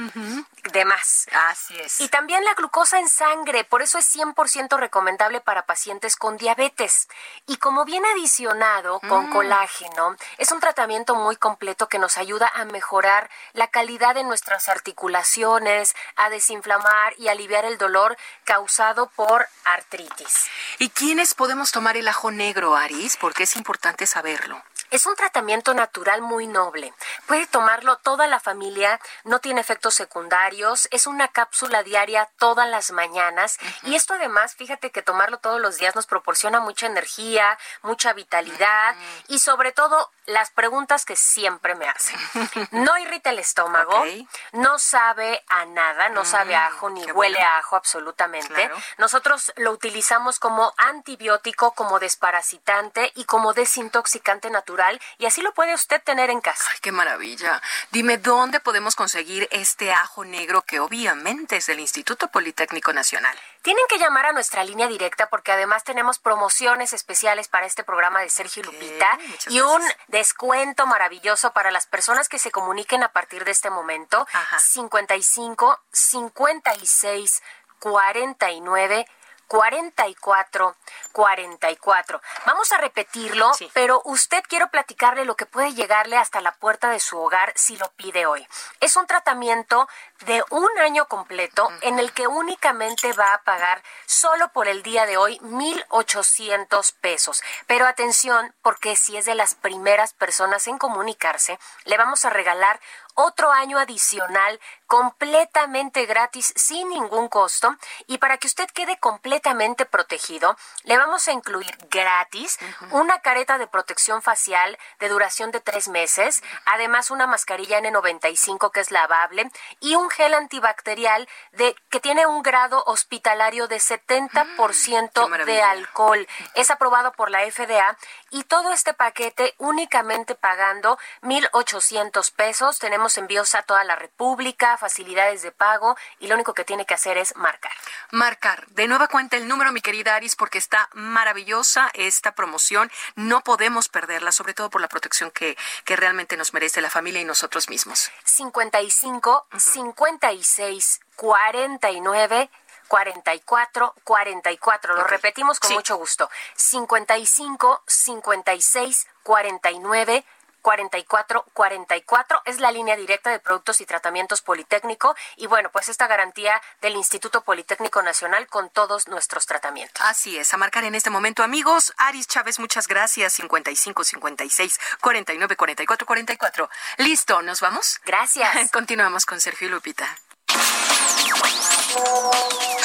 de 0.72 0.84
más. 0.84 1.26
Así 1.48 1.78
es. 1.78 2.00
Y 2.00 2.08
también 2.08 2.44
la 2.44 2.54
glucosa 2.54 2.98
en 2.98 3.08
sangre, 3.08 3.64
por 3.64 3.82
eso 3.82 3.98
es 3.98 4.06
100% 4.14 4.76
recomendable 4.78 5.40
para 5.40 5.66
pacientes 5.66 6.16
con 6.16 6.36
diabetes. 6.36 7.08
Y 7.46 7.56
como 7.58 7.84
viene 7.84 8.08
adicionado 8.08 9.00
con 9.00 9.28
Mm. 9.28 9.32
colágeno, 9.32 10.16
es 10.36 10.52
un 10.52 10.60
tratamiento 10.60 11.14
muy 11.14 11.36
completo 11.36 11.88
que 11.88 11.98
nos 11.98 12.18
ayuda 12.18 12.50
a 12.54 12.64
mejorar 12.64 13.30
la 13.52 13.68
calidad 13.68 14.14
de 14.14 14.24
nuestras 14.24 14.68
articulaciones, 14.68 15.94
a 16.16 16.30
desinflamar 16.30 17.14
y 17.18 17.28
aliviar 17.28 17.64
el 17.64 17.78
dolor 17.78 18.16
causado 18.44 19.08
por 19.10 19.48
artritis. 19.64 20.48
¿Y 20.78 20.90
quiénes 20.90 21.34
podemos 21.34 21.72
tomar 21.72 21.96
el 21.96 22.08
ajo 22.08 22.30
negro, 22.30 22.76
Aris? 22.76 23.16
Porque 23.16 23.44
es 23.44 23.56
importante 23.56 24.06
saberlo. 24.06 24.62
Es 24.90 25.06
un 25.06 25.14
tratamiento 25.16 25.74
natural 25.74 26.22
muy 26.22 26.46
noble. 26.46 26.94
Puede 27.26 27.46
tomarlo 27.46 27.96
toda 27.96 28.26
la 28.26 28.40
familia, 28.40 29.00
no 29.24 29.38
tiene 29.38 29.60
efectos 29.60 29.94
secundarios, 29.94 30.88
es 30.90 31.06
una 31.06 31.28
cápsula 31.28 31.82
diaria 31.82 32.28
todas 32.38 32.68
las 32.68 32.90
mañanas 32.90 33.58
y 33.82 33.96
esto 33.96 34.14
además, 34.14 34.54
fíjate 34.54 34.90
que 34.90 35.02
tomarlo 35.02 35.38
todos 35.38 35.60
los 35.60 35.76
días 35.76 35.94
nos 35.94 36.06
proporciona 36.06 36.60
mucha 36.60 36.86
energía, 36.86 37.58
mucha 37.82 38.12
vitalidad 38.12 38.96
y 39.28 39.40
sobre 39.40 39.72
todo 39.72 40.10
las 40.26 40.50
preguntas 40.50 41.04
que 41.04 41.16
siempre 41.16 41.74
me 41.74 41.88
hacen. 41.88 42.18
No 42.70 42.96
irrita 42.98 43.30
el 43.30 43.38
estómago, 43.38 44.04
no 44.52 44.78
sabe 44.78 45.42
a 45.48 45.64
nada, 45.64 46.08
no 46.10 46.24
sabe 46.24 46.54
a 46.54 46.66
ajo 46.66 46.90
ni 46.90 47.04
qué 47.04 47.12
huele 47.12 47.36
bueno. 47.36 47.50
a 47.50 47.58
ajo 47.58 47.76
absolutamente. 47.76 48.54
Claro. 48.54 48.76
Nosotros 48.98 49.52
lo 49.56 49.72
utilizamos 49.72 50.38
como 50.38 50.72
antibiótico, 50.76 51.72
como 51.72 51.98
desparasitante 51.98 53.12
y 53.14 53.24
como 53.24 53.52
desintoxicante 53.52 54.50
natural 54.50 54.77
y 55.18 55.26
así 55.26 55.42
lo 55.42 55.52
puede 55.52 55.74
usted 55.74 56.02
tener 56.02 56.30
en 56.30 56.40
casa. 56.40 56.64
Ay, 56.70 56.78
qué 56.80 56.92
maravilla. 56.92 57.60
Dime, 57.90 58.18
¿dónde 58.18 58.60
podemos 58.60 58.94
conseguir 58.94 59.48
este 59.50 59.92
ajo 59.92 60.24
negro 60.24 60.62
que 60.62 60.80
obviamente 60.80 61.56
es 61.56 61.66
del 61.66 61.80
Instituto 61.80 62.28
Politécnico 62.28 62.92
Nacional? 62.92 63.36
Tienen 63.62 63.84
que 63.88 63.98
llamar 63.98 64.26
a 64.26 64.32
nuestra 64.32 64.64
línea 64.64 64.86
directa 64.86 65.28
porque 65.28 65.52
además 65.52 65.84
tenemos 65.84 66.18
promociones 66.18 66.92
especiales 66.92 67.48
para 67.48 67.66
este 67.66 67.84
programa 67.84 68.20
de 68.20 68.30
Sergio 68.30 68.62
Lupita 68.62 69.18
y 69.48 69.60
un 69.60 69.82
descuento 70.06 70.86
maravilloso 70.86 71.52
para 71.52 71.70
las 71.70 71.86
personas 71.86 72.28
que 72.28 72.38
se 72.38 72.50
comuniquen 72.50 73.02
a 73.02 73.12
partir 73.12 73.44
de 73.44 73.50
este 73.50 73.70
momento. 73.70 74.26
55 74.58 75.80
56 75.92 77.42
49 77.80 79.06
44 79.48 80.76
44. 81.12 82.20
Vamos 82.46 82.70
a 82.70 82.78
repetirlo, 82.78 83.50
pero 83.72 84.02
usted 84.04 84.42
quiero 84.48 84.68
platicarle 84.68 85.24
lo 85.24 85.36
que 85.36 85.46
puede 85.46 85.74
llegarle 85.74 86.16
hasta 86.16 86.40
la 86.40 86.52
puerta 86.52 86.90
de 86.90 87.00
su 87.00 87.18
hogar 87.18 87.52
si 87.56 87.76
lo 87.76 87.90
pide 87.92 88.26
hoy. 88.26 88.46
Es 88.80 88.96
un 88.96 89.06
tratamiento 89.06 89.88
de 90.26 90.44
un 90.50 90.68
año 90.78 91.06
completo 91.06 91.68
en 91.80 91.98
el 91.98 92.12
que 92.12 92.26
únicamente 92.26 93.12
va 93.14 93.34
a 93.34 93.42
pagar 93.42 93.82
solo 94.06 94.48
por 94.52 94.68
el 94.68 94.82
día 94.82 95.06
de 95.06 95.16
hoy 95.16 95.38
1.800 95.40 96.94
pesos. 97.00 97.42
Pero 97.66 97.86
atención, 97.86 98.54
porque 98.62 98.96
si 98.96 99.16
es 99.16 99.24
de 99.24 99.34
las 99.34 99.54
primeras 99.54 100.12
personas 100.12 100.66
en 100.68 100.78
comunicarse, 100.78 101.58
le 101.84 101.96
vamos 101.96 102.24
a 102.24 102.30
regalar 102.30 102.80
otro 103.20 103.50
año 103.50 103.78
adicional 103.78 104.60
completamente 104.86 106.06
gratis 106.06 106.52
sin 106.56 106.88
ningún 106.88 107.28
costo. 107.28 107.76
Y 108.06 108.18
para 108.18 108.38
que 108.38 108.46
usted 108.46 108.70
quede 108.70 108.98
completamente 108.98 109.86
protegido 109.86 110.56
le 110.84 110.96
vamos 110.96 111.26
a 111.26 111.32
incluir 111.32 111.76
gratis 111.90 112.58
una 112.92 113.20
careta 113.20 113.58
de 113.58 113.66
protección 113.66 114.22
facial 114.22 114.78
de 115.00 115.08
duración 115.08 115.50
de 115.50 115.60
tres 115.60 115.88
meses 115.88 116.42
además 116.64 117.10
una 117.10 117.26
mascarilla 117.26 117.80
N95 117.80 118.70
que 118.70 118.80
es 118.80 118.90
lavable 118.90 119.50
y 119.80 119.94
un 119.94 120.08
gel 120.10 120.34
antibacterial 120.34 121.28
de 121.52 121.74
que 121.90 122.00
tiene 122.00 122.26
un 122.26 122.42
grado 122.42 122.82
hospitalario 122.86 123.68
de 123.68 123.76
70% 123.76 125.44
de 125.44 125.62
alcohol. 125.62 126.26
Es 126.54 126.70
aprobado 126.70 127.12
por 127.12 127.30
la 127.30 127.40
FDA 127.50 127.96
y 128.30 128.44
todo 128.44 128.72
este 128.72 128.94
paquete 128.94 129.54
únicamente 129.58 130.34
pagando 130.34 130.98
1.800 131.22 132.32
pesos. 132.32 132.78
Tenemos 132.78 133.07
envíos 133.16 133.54
a 133.54 133.62
toda 133.62 133.84
la 133.84 133.96
República 133.96 134.76
facilidades 134.76 135.42
de 135.42 135.52
pago 135.52 135.96
y 136.18 136.26
lo 136.26 136.34
único 136.34 136.54
que 136.54 136.64
tiene 136.64 136.84
que 136.84 136.94
hacer 136.94 137.16
es 137.16 137.34
marcar. 137.36 137.72
Marcar. 138.10 138.66
De 138.68 138.88
nueva 138.88 139.08
cuenta 139.08 139.36
el 139.36 139.48
número, 139.48 139.72
mi 139.72 139.80
querida 139.80 140.16
Aris, 140.16 140.36
porque 140.36 140.58
está 140.58 140.88
maravillosa 140.92 141.90
esta 141.94 142.34
promoción. 142.34 142.90
No 143.14 143.42
podemos 143.42 143.88
perderla, 143.88 144.32
sobre 144.32 144.54
todo 144.54 144.70
por 144.70 144.80
la 144.80 144.88
protección 144.88 145.30
que, 145.30 145.56
que 145.84 145.96
realmente 145.96 146.36
nos 146.36 146.52
merece 146.52 146.80
la 146.80 146.90
familia 146.90 147.20
y 147.20 147.24
nosotros 147.24 147.68
mismos. 147.68 148.10
55 148.24 149.46
56 149.56 151.00
49 151.16 152.50
44 152.88 153.94
44. 154.02 154.96
Lo 154.96 155.04
repetimos 155.04 155.60
con 155.60 155.74
mucho 155.74 155.96
gusto. 155.96 156.30
55 156.56 157.82
56 157.86 159.06
49 159.22 160.24
44 160.62 161.44
44 161.52 162.42
es 162.44 162.60
la 162.60 162.72
línea 162.72 162.96
directa 162.96 163.30
de 163.30 163.38
productos 163.38 163.80
y 163.80 163.86
tratamientos 163.86 164.42
Politécnico 164.42 165.14
y 165.36 165.46
bueno, 165.46 165.70
pues 165.70 165.88
esta 165.88 166.06
garantía 166.06 166.60
del 166.80 166.94
Instituto 166.94 167.42
Politécnico 167.42 168.02
Nacional 168.02 168.46
con 168.46 168.70
todos 168.70 169.08
nuestros 169.08 169.46
tratamientos. 169.46 170.02
Así 170.04 170.38
es, 170.38 170.52
a 170.54 170.56
marcar 170.56 170.84
en 170.84 170.94
este 170.94 171.10
momento, 171.10 171.42
amigos. 171.42 171.92
Aris 171.98 172.26
Chávez, 172.26 172.58
muchas 172.58 172.88
gracias. 172.88 173.32
55 173.34 174.04
56 174.04 174.80
49 175.00 175.56
44 175.56 176.06
44. 176.06 176.70
Listo, 176.98 177.42
¿nos 177.42 177.60
vamos? 177.60 178.00
Gracias. 178.04 178.70
Continuamos 178.72 179.26
con 179.26 179.40
Sergio 179.40 179.68
y 179.68 179.70
Lupita. 179.70 180.18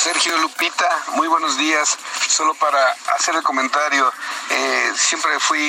Sergio 0.03 0.37
Lupita, 0.39 0.89
muy 1.13 1.27
buenos 1.27 1.57
días. 1.57 1.97
Solo 2.27 2.53
para 2.55 2.79
hacer 3.15 3.35
el 3.35 3.43
comentario, 3.43 4.11
eh, 4.49 4.91
siempre 4.95 5.39
fui 5.39 5.59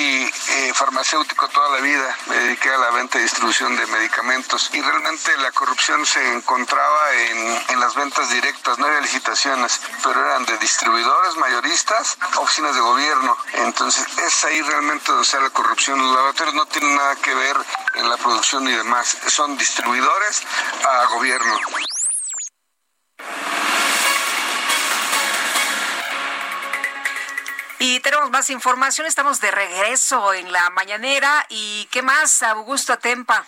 eh, 0.49 0.71
farmacéutico 0.73 1.47
toda 1.49 1.69
la 1.69 1.81
vida, 1.81 2.17
me 2.27 2.37
dediqué 2.37 2.69
a 2.69 2.77
la 2.77 2.91
venta 2.91 3.17
y 3.17 3.21
distribución 3.21 3.75
de 3.75 3.85
medicamentos 3.87 4.69
y 4.73 4.81
realmente 4.81 5.35
la 5.37 5.51
corrupción 5.51 6.05
se 6.05 6.33
encontraba 6.33 7.13
en, 7.13 7.79
las 7.79 7.95
ventas 7.95 8.29
directas, 8.29 8.77
no 8.77 8.87
había 8.87 9.01
licitaciones, 9.01 9.79
pero 10.03 10.19
eran 10.19 10.45
de 10.45 10.57
distribuidores, 10.57 11.35
mayoristas, 11.37 12.17
oficinas 12.37 12.75
de 12.75 12.81
gobierno. 12.81 13.37
Entonces 13.53 14.05
es 14.17 14.43
ahí 14.45 14.61
realmente 14.61 15.11
donde 15.11 15.23
está 15.23 15.39
la 15.39 15.49
corrupción. 15.49 15.99
Los 15.99 16.15
laboratorios 16.15 16.55
no 16.55 16.65
tienen 16.65 16.95
nada 16.95 17.15
que 17.17 17.33
ver 17.33 17.57
en 17.95 18.09
la 18.09 18.17
producción 18.17 18.67
y 18.67 18.71
demás, 18.71 19.17
son 19.27 19.57
distribuidores 19.57 20.41
a 20.83 21.05
gobierno. 21.07 21.59
Y 27.87 27.99
tenemos 27.99 28.31
más 28.31 28.49
información, 28.49 29.05
estamos 29.05 29.39
de 29.41 29.51
regreso 29.51 30.33
en 30.33 30.51
la 30.51 30.69
mañanera. 30.71 31.45
¿Y 31.49 31.87
qué 31.91 32.01
más, 32.01 32.41
Augusto 32.41 32.97
Tempa? 32.97 33.45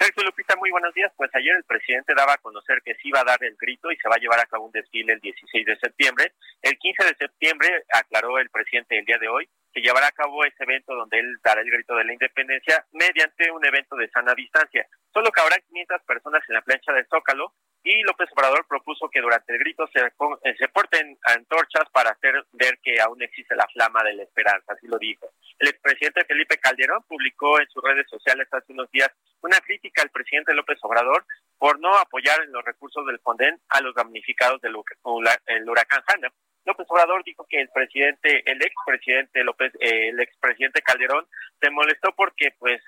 Sergio 0.00 0.24
Lupita, 0.24 0.56
muy 0.56 0.70
buenos 0.70 0.92
días. 0.94 1.12
Pues 1.16 1.30
ayer 1.34 1.54
el 1.54 1.64
presidente 1.64 2.14
daba 2.14 2.32
a 2.32 2.38
conocer 2.38 2.82
que 2.82 2.94
sí 2.94 3.08
iba 3.08 3.20
a 3.20 3.24
dar 3.24 3.38
el 3.44 3.56
grito 3.60 3.92
y 3.92 3.96
se 3.98 4.08
va 4.08 4.16
a 4.16 4.18
llevar 4.18 4.40
a 4.40 4.46
cabo 4.46 4.64
un 4.64 4.72
desfile 4.72 5.12
el 5.12 5.20
16 5.20 5.64
de 5.64 5.76
septiembre. 5.76 6.32
El 6.62 6.76
15 6.76 7.04
de 7.04 7.14
septiembre, 7.14 7.84
aclaró 7.92 8.38
el 8.38 8.50
presidente 8.50 8.98
el 8.98 9.04
día 9.04 9.18
de 9.18 9.28
hoy, 9.28 9.48
se 9.72 9.80
llevará 9.80 10.08
a 10.08 10.12
cabo 10.12 10.44
ese 10.44 10.64
evento 10.64 10.94
donde 10.94 11.20
él 11.20 11.36
dará 11.44 11.60
el 11.60 11.70
grito 11.70 11.94
de 11.94 12.04
la 12.04 12.12
independencia 12.12 12.84
mediante 12.92 13.50
un 13.52 13.64
evento 13.64 13.94
de 13.94 14.08
sana 14.10 14.34
distancia. 14.34 14.86
Solo 15.12 15.30
habrá 15.36 15.56
500 15.56 16.02
personas 16.02 16.42
en 16.48 16.54
la 16.54 16.62
plancha 16.62 16.92
del 16.92 17.06
Zócalo 17.06 17.54
y 17.82 18.02
López 18.02 18.28
Obrador 18.32 18.66
propuso 18.66 19.08
que 19.08 19.20
durante 19.20 19.52
el 19.52 19.58
grito 19.58 19.88
se, 19.92 20.00
eh, 20.00 20.54
se 20.58 20.68
porten 20.68 21.18
antorchas 21.24 21.88
para 21.92 22.10
hacer 22.10 22.44
ver 22.52 22.78
que 22.82 23.00
aún 23.00 23.22
existe 23.22 23.56
la 23.56 23.66
flama 23.68 24.02
de 24.04 24.14
la 24.14 24.22
esperanza, 24.22 24.72
así 24.72 24.86
lo 24.86 24.98
dijo. 24.98 25.30
El 25.58 25.68
expresidente 25.68 26.24
Felipe 26.24 26.58
Calderón 26.58 27.02
publicó 27.08 27.58
en 27.60 27.68
sus 27.68 27.82
redes 27.82 28.06
sociales 28.08 28.48
hace 28.52 28.72
unos 28.72 28.90
días 28.90 29.10
una 29.42 29.58
crítica 29.60 30.02
al 30.02 30.10
presidente 30.10 30.54
López 30.54 30.78
Obrador 30.82 31.24
por 31.58 31.80
no 31.80 31.96
apoyar 31.96 32.42
en 32.42 32.52
los 32.52 32.64
recursos 32.64 33.06
del 33.06 33.18
Fonden 33.20 33.58
a 33.68 33.80
los 33.80 33.94
damnificados 33.94 34.60
del 34.60 34.76
huracán 34.76 36.02
Hanna. 36.06 36.30
López 36.66 36.86
Obrador 36.90 37.24
dijo 37.24 37.46
que 37.48 37.60
el 37.60 37.70
presidente, 37.70 38.42
el 38.44 38.62
expresidente 38.62 39.42
López, 39.42 39.72
eh, 39.80 40.08
el 40.08 40.20
expresidente 40.20 40.82
Calderón 40.82 41.26
se 41.60 41.70
molestó 41.70 42.12
porque 42.14 42.54
pues 42.58 42.82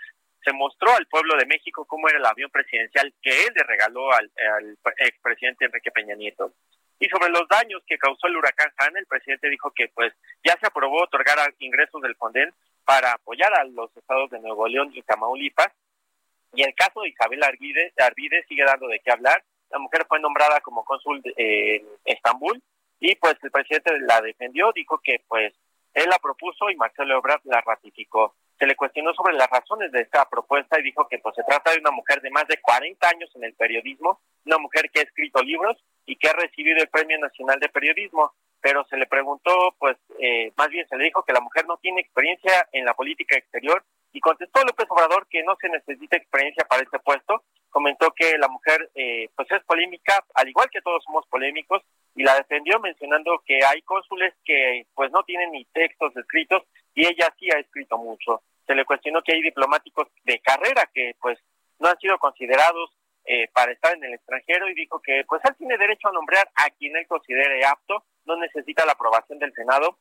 se 0.44 0.52
mostró 0.52 0.94
al 0.94 1.06
pueblo 1.06 1.36
de 1.36 1.46
México 1.46 1.84
cómo 1.84 2.08
era 2.08 2.18
el 2.18 2.26
avión 2.26 2.50
presidencial 2.50 3.12
que 3.22 3.30
él 3.30 3.52
le 3.54 3.62
regaló 3.62 4.12
al, 4.12 4.30
expresidente 4.98 5.64
Enrique 5.64 5.90
Peña 5.90 6.14
Nieto. 6.14 6.52
Y 6.98 7.08
sobre 7.08 7.30
los 7.30 7.48
daños 7.48 7.82
que 7.86 7.98
causó 7.98 8.26
el 8.26 8.36
huracán 8.36 8.72
Han, 8.76 8.96
el 8.96 9.06
presidente 9.06 9.48
dijo 9.48 9.72
que 9.72 9.88
pues 9.88 10.12
ya 10.44 10.56
se 10.60 10.66
aprobó 10.66 11.02
otorgar 11.02 11.38
ingresos 11.58 12.00
del 12.02 12.16
Fonden 12.16 12.52
para 12.84 13.12
apoyar 13.12 13.52
a 13.54 13.64
los 13.64 13.96
estados 13.96 14.30
de 14.30 14.40
Nuevo 14.40 14.68
León 14.68 14.90
y 14.94 15.02
Tamaulipas. 15.02 15.72
Y 16.54 16.62
el 16.62 16.74
caso 16.74 17.00
de 17.00 17.08
Isabel 17.08 17.42
Arvide, 17.42 17.92
Arvide 17.98 18.44
sigue 18.48 18.64
dando 18.64 18.86
de 18.86 19.00
qué 19.00 19.10
hablar. 19.10 19.42
La 19.70 19.78
mujer 19.78 20.04
fue 20.06 20.20
nombrada 20.20 20.60
como 20.60 20.84
cónsul 20.84 21.22
en 21.36 21.86
Estambul 22.04 22.62
y 23.00 23.16
pues 23.16 23.34
el 23.42 23.50
presidente 23.50 23.98
la 24.00 24.20
defendió, 24.20 24.70
dijo 24.72 25.00
que 25.02 25.24
pues 25.26 25.52
él 25.94 26.08
la 26.08 26.18
propuso 26.18 26.70
y 26.70 26.76
Marcelo 26.76 27.18
Ebrard 27.18 27.40
la 27.44 27.60
ratificó. 27.60 28.34
Se 28.62 28.68
le 28.68 28.76
cuestionó 28.76 29.12
sobre 29.14 29.34
las 29.34 29.50
razones 29.50 29.90
de 29.90 30.02
esta 30.02 30.24
propuesta 30.28 30.78
y 30.78 30.84
dijo 30.84 31.08
que 31.08 31.18
pues 31.18 31.34
se 31.34 31.42
trata 31.42 31.72
de 31.72 31.80
una 31.80 31.90
mujer 31.90 32.20
de 32.20 32.30
más 32.30 32.46
de 32.46 32.58
40 32.58 33.08
años 33.08 33.28
en 33.34 33.42
el 33.42 33.54
periodismo, 33.54 34.20
una 34.46 34.58
mujer 34.58 34.88
que 34.88 35.00
ha 35.00 35.02
escrito 35.02 35.42
libros 35.42 35.76
y 36.06 36.14
que 36.14 36.28
ha 36.28 36.32
recibido 36.34 36.80
el 36.80 36.86
Premio 36.86 37.18
Nacional 37.18 37.58
de 37.58 37.68
Periodismo, 37.70 38.32
pero 38.60 38.86
se 38.88 38.96
le 38.96 39.08
preguntó, 39.08 39.74
pues 39.80 39.96
eh, 40.20 40.52
más 40.56 40.68
bien 40.68 40.86
se 40.88 40.96
le 40.96 41.06
dijo 41.06 41.24
que 41.24 41.32
la 41.32 41.40
mujer 41.40 41.66
no 41.66 41.78
tiene 41.78 42.02
experiencia 42.02 42.68
en 42.70 42.84
la 42.84 42.94
política 42.94 43.36
exterior 43.36 43.82
y 44.12 44.20
contestó 44.20 44.62
López 44.62 44.86
Obrador 44.90 45.26
que 45.28 45.42
no 45.42 45.56
se 45.60 45.68
necesita 45.68 46.16
experiencia 46.16 46.64
para 46.64 46.84
este 46.84 47.00
puesto. 47.00 47.42
Comentó 47.68 48.12
que 48.12 48.38
la 48.38 48.46
mujer 48.46 48.90
eh, 48.94 49.28
pues 49.34 49.50
es 49.50 49.64
polémica, 49.64 50.24
al 50.34 50.48
igual 50.48 50.70
que 50.70 50.82
todos 50.82 51.02
somos 51.02 51.26
polémicos, 51.26 51.82
y 52.14 52.22
la 52.22 52.36
defendió 52.36 52.78
mencionando 52.78 53.42
que 53.44 53.64
hay 53.64 53.82
cónsules 53.82 54.34
que 54.44 54.86
pues 54.94 55.10
no 55.10 55.24
tienen 55.24 55.50
ni 55.50 55.64
textos 55.64 56.16
escritos 56.16 56.62
y 56.94 57.06
ella 57.06 57.34
sí 57.40 57.48
ha 57.50 57.58
escrito 57.58 57.98
mucho. 57.98 58.40
Se 58.66 58.74
le 58.74 58.84
cuestionó 58.84 59.22
que 59.22 59.32
hay 59.32 59.42
diplomáticos 59.42 60.08
de 60.24 60.40
carrera 60.40 60.88
que 60.92 61.14
pues 61.20 61.38
no 61.78 61.88
han 61.88 61.98
sido 61.98 62.18
considerados 62.18 62.90
eh, 63.24 63.48
para 63.52 63.72
estar 63.72 63.94
en 63.94 64.04
el 64.04 64.14
extranjero 64.14 64.68
y 64.68 64.74
dijo 64.74 65.00
que 65.00 65.24
pues 65.28 65.42
él 65.44 65.54
tiene 65.56 65.78
derecho 65.78 66.08
a 66.08 66.12
nombrar 66.12 66.48
a 66.54 66.70
quien 66.70 66.96
él 66.96 67.06
considere 67.06 67.64
apto, 67.64 68.04
no 68.24 68.36
necesita 68.36 68.84
la 68.84 68.92
aprobación 68.92 69.38
del 69.38 69.52
Senado 69.52 69.98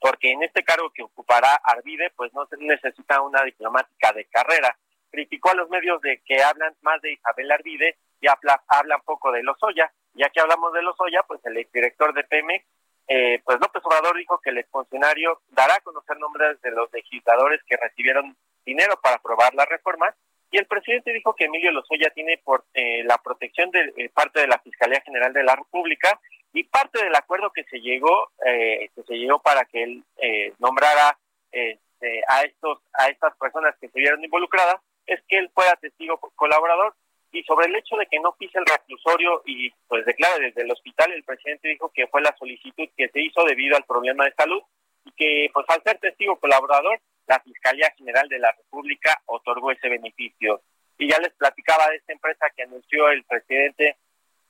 porque 0.00 0.30
en 0.30 0.42
este 0.42 0.62
cargo 0.62 0.90
que 0.90 1.02
ocupará 1.02 1.54
Arvide 1.64 2.10
pues 2.16 2.32
no 2.34 2.46
se 2.46 2.56
necesita 2.58 3.20
una 3.22 3.42
diplomática 3.42 4.12
de 4.12 4.26
carrera. 4.26 4.76
Criticó 5.10 5.50
a 5.50 5.54
los 5.54 5.68
medios 5.70 6.00
de 6.02 6.20
que 6.24 6.42
hablan 6.42 6.74
más 6.82 7.00
de 7.00 7.12
Isabel 7.12 7.50
Arvide 7.52 7.96
y 8.20 8.28
habla, 8.28 8.62
hablan 8.68 9.00
poco 9.02 9.32
de 9.32 9.42
Lozoya, 9.42 9.90
ya 10.14 10.28
que 10.30 10.40
hablamos 10.40 10.72
de 10.72 10.82
Lozoya, 10.82 11.22
pues 11.26 11.40
el 11.44 11.56
exdirector 11.56 12.12
de 12.12 12.24
Pemex 12.24 12.64
eh, 13.08 13.40
pues 13.44 13.58
López 13.60 13.82
Obrador 13.84 14.16
dijo 14.16 14.40
que 14.42 14.50
el 14.50 14.58
exfuncionario 14.58 15.40
dará 15.50 15.76
a 15.76 15.80
conocer 15.80 16.18
nombres 16.18 16.60
de 16.62 16.70
los 16.72 16.92
legisladores 16.92 17.60
que 17.66 17.76
recibieron 17.76 18.36
dinero 18.64 18.98
para 19.00 19.16
aprobar 19.16 19.54
las 19.54 19.68
reformas 19.68 20.14
y 20.50 20.58
el 20.58 20.66
presidente 20.66 21.12
dijo 21.12 21.34
que 21.34 21.44
Emilio 21.44 21.70
Lozoya 21.72 22.10
tiene 22.10 22.38
por 22.38 22.64
eh, 22.74 23.02
la 23.04 23.18
protección 23.18 23.70
de 23.70 23.92
eh, 23.96 24.10
parte 24.12 24.40
de 24.40 24.48
la 24.48 24.58
Fiscalía 24.58 25.00
General 25.02 25.32
de 25.32 25.44
la 25.44 25.56
República 25.56 26.20
y 26.52 26.64
parte 26.64 27.04
del 27.04 27.14
acuerdo 27.14 27.52
que 27.52 27.64
se 27.64 27.80
llegó 27.80 28.30
que 28.42 29.02
se 29.06 29.14
llegó 29.14 29.40
para 29.40 29.66
que 29.66 29.82
él 29.82 30.04
nombrara 30.58 31.18
este, 31.52 32.22
a 32.28 32.42
estos 32.42 32.78
a 32.94 33.08
estas 33.08 33.36
personas 33.36 33.74
que 33.78 33.88
se 33.88 33.98
vieron 33.98 34.24
involucradas 34.24 34.80
es 35.06 35.20
que 35.28 35.38
él 35.38 35.50
fuera 35.54 35.76
testigo 35.76 36.18
colaborador 36.34 36.94
y 37.36 37.42
sobre 37.44 37.66
el 37.66 37.76
hecho 37.76 37.96
de 37.96 38.06
que 38.06 38.18
no 38.18 38.34
pise 38.38 38.58
el 38.58 38.64
reclusorio 38.64 39.42
y 39.44 39.70
pues 39.88 40.06
declara 40.06 40.38
desde 40.38 40.62
el 40.62 40.70
hospital, 40.70 41.12
el 41.12 41.22
presidente 41.22 41.68
dijo 41.68 41.92
que 41.94 42.06
fue 42.06 42.22
la 42.22 42.34
solicitud 42.38 42.88
que 42.96 43.08
se 43.10 43.20
hizo 43.20 43.44
debido 43.44 43.76
al 43.76 43.84
problema 43.84 44.24
de 44.24 44.32
salud 44.32 44.62
y 45.04 45.12
que 45.12 45.50
pues 45.52 45.66
al 45.68 45.82
ser 45.82 45.98
testigo 45.98 46.38
colaborador, 46.38 46.98
la 47.26 47.38
Fiscalía 47.40 47.92
General 47.98 48.26
de 48.28 48.38
la 48.38 48.52
República 48.52 49.20
otorgó 49.26 49.70
ese 49.70 49.88
beneficio. 49.90 50.62
Y 50.96 51.10
ya 51.10 51.18
les 51.18 51.34
platicaba 51.34 51.90
de 51.90 51.96
esta 51.96 52.14
empresa 52.14 52.46
que 52.56 52.62
anunció 52.62 53.10
el 53.10 53.22
presidente 53.24 53.96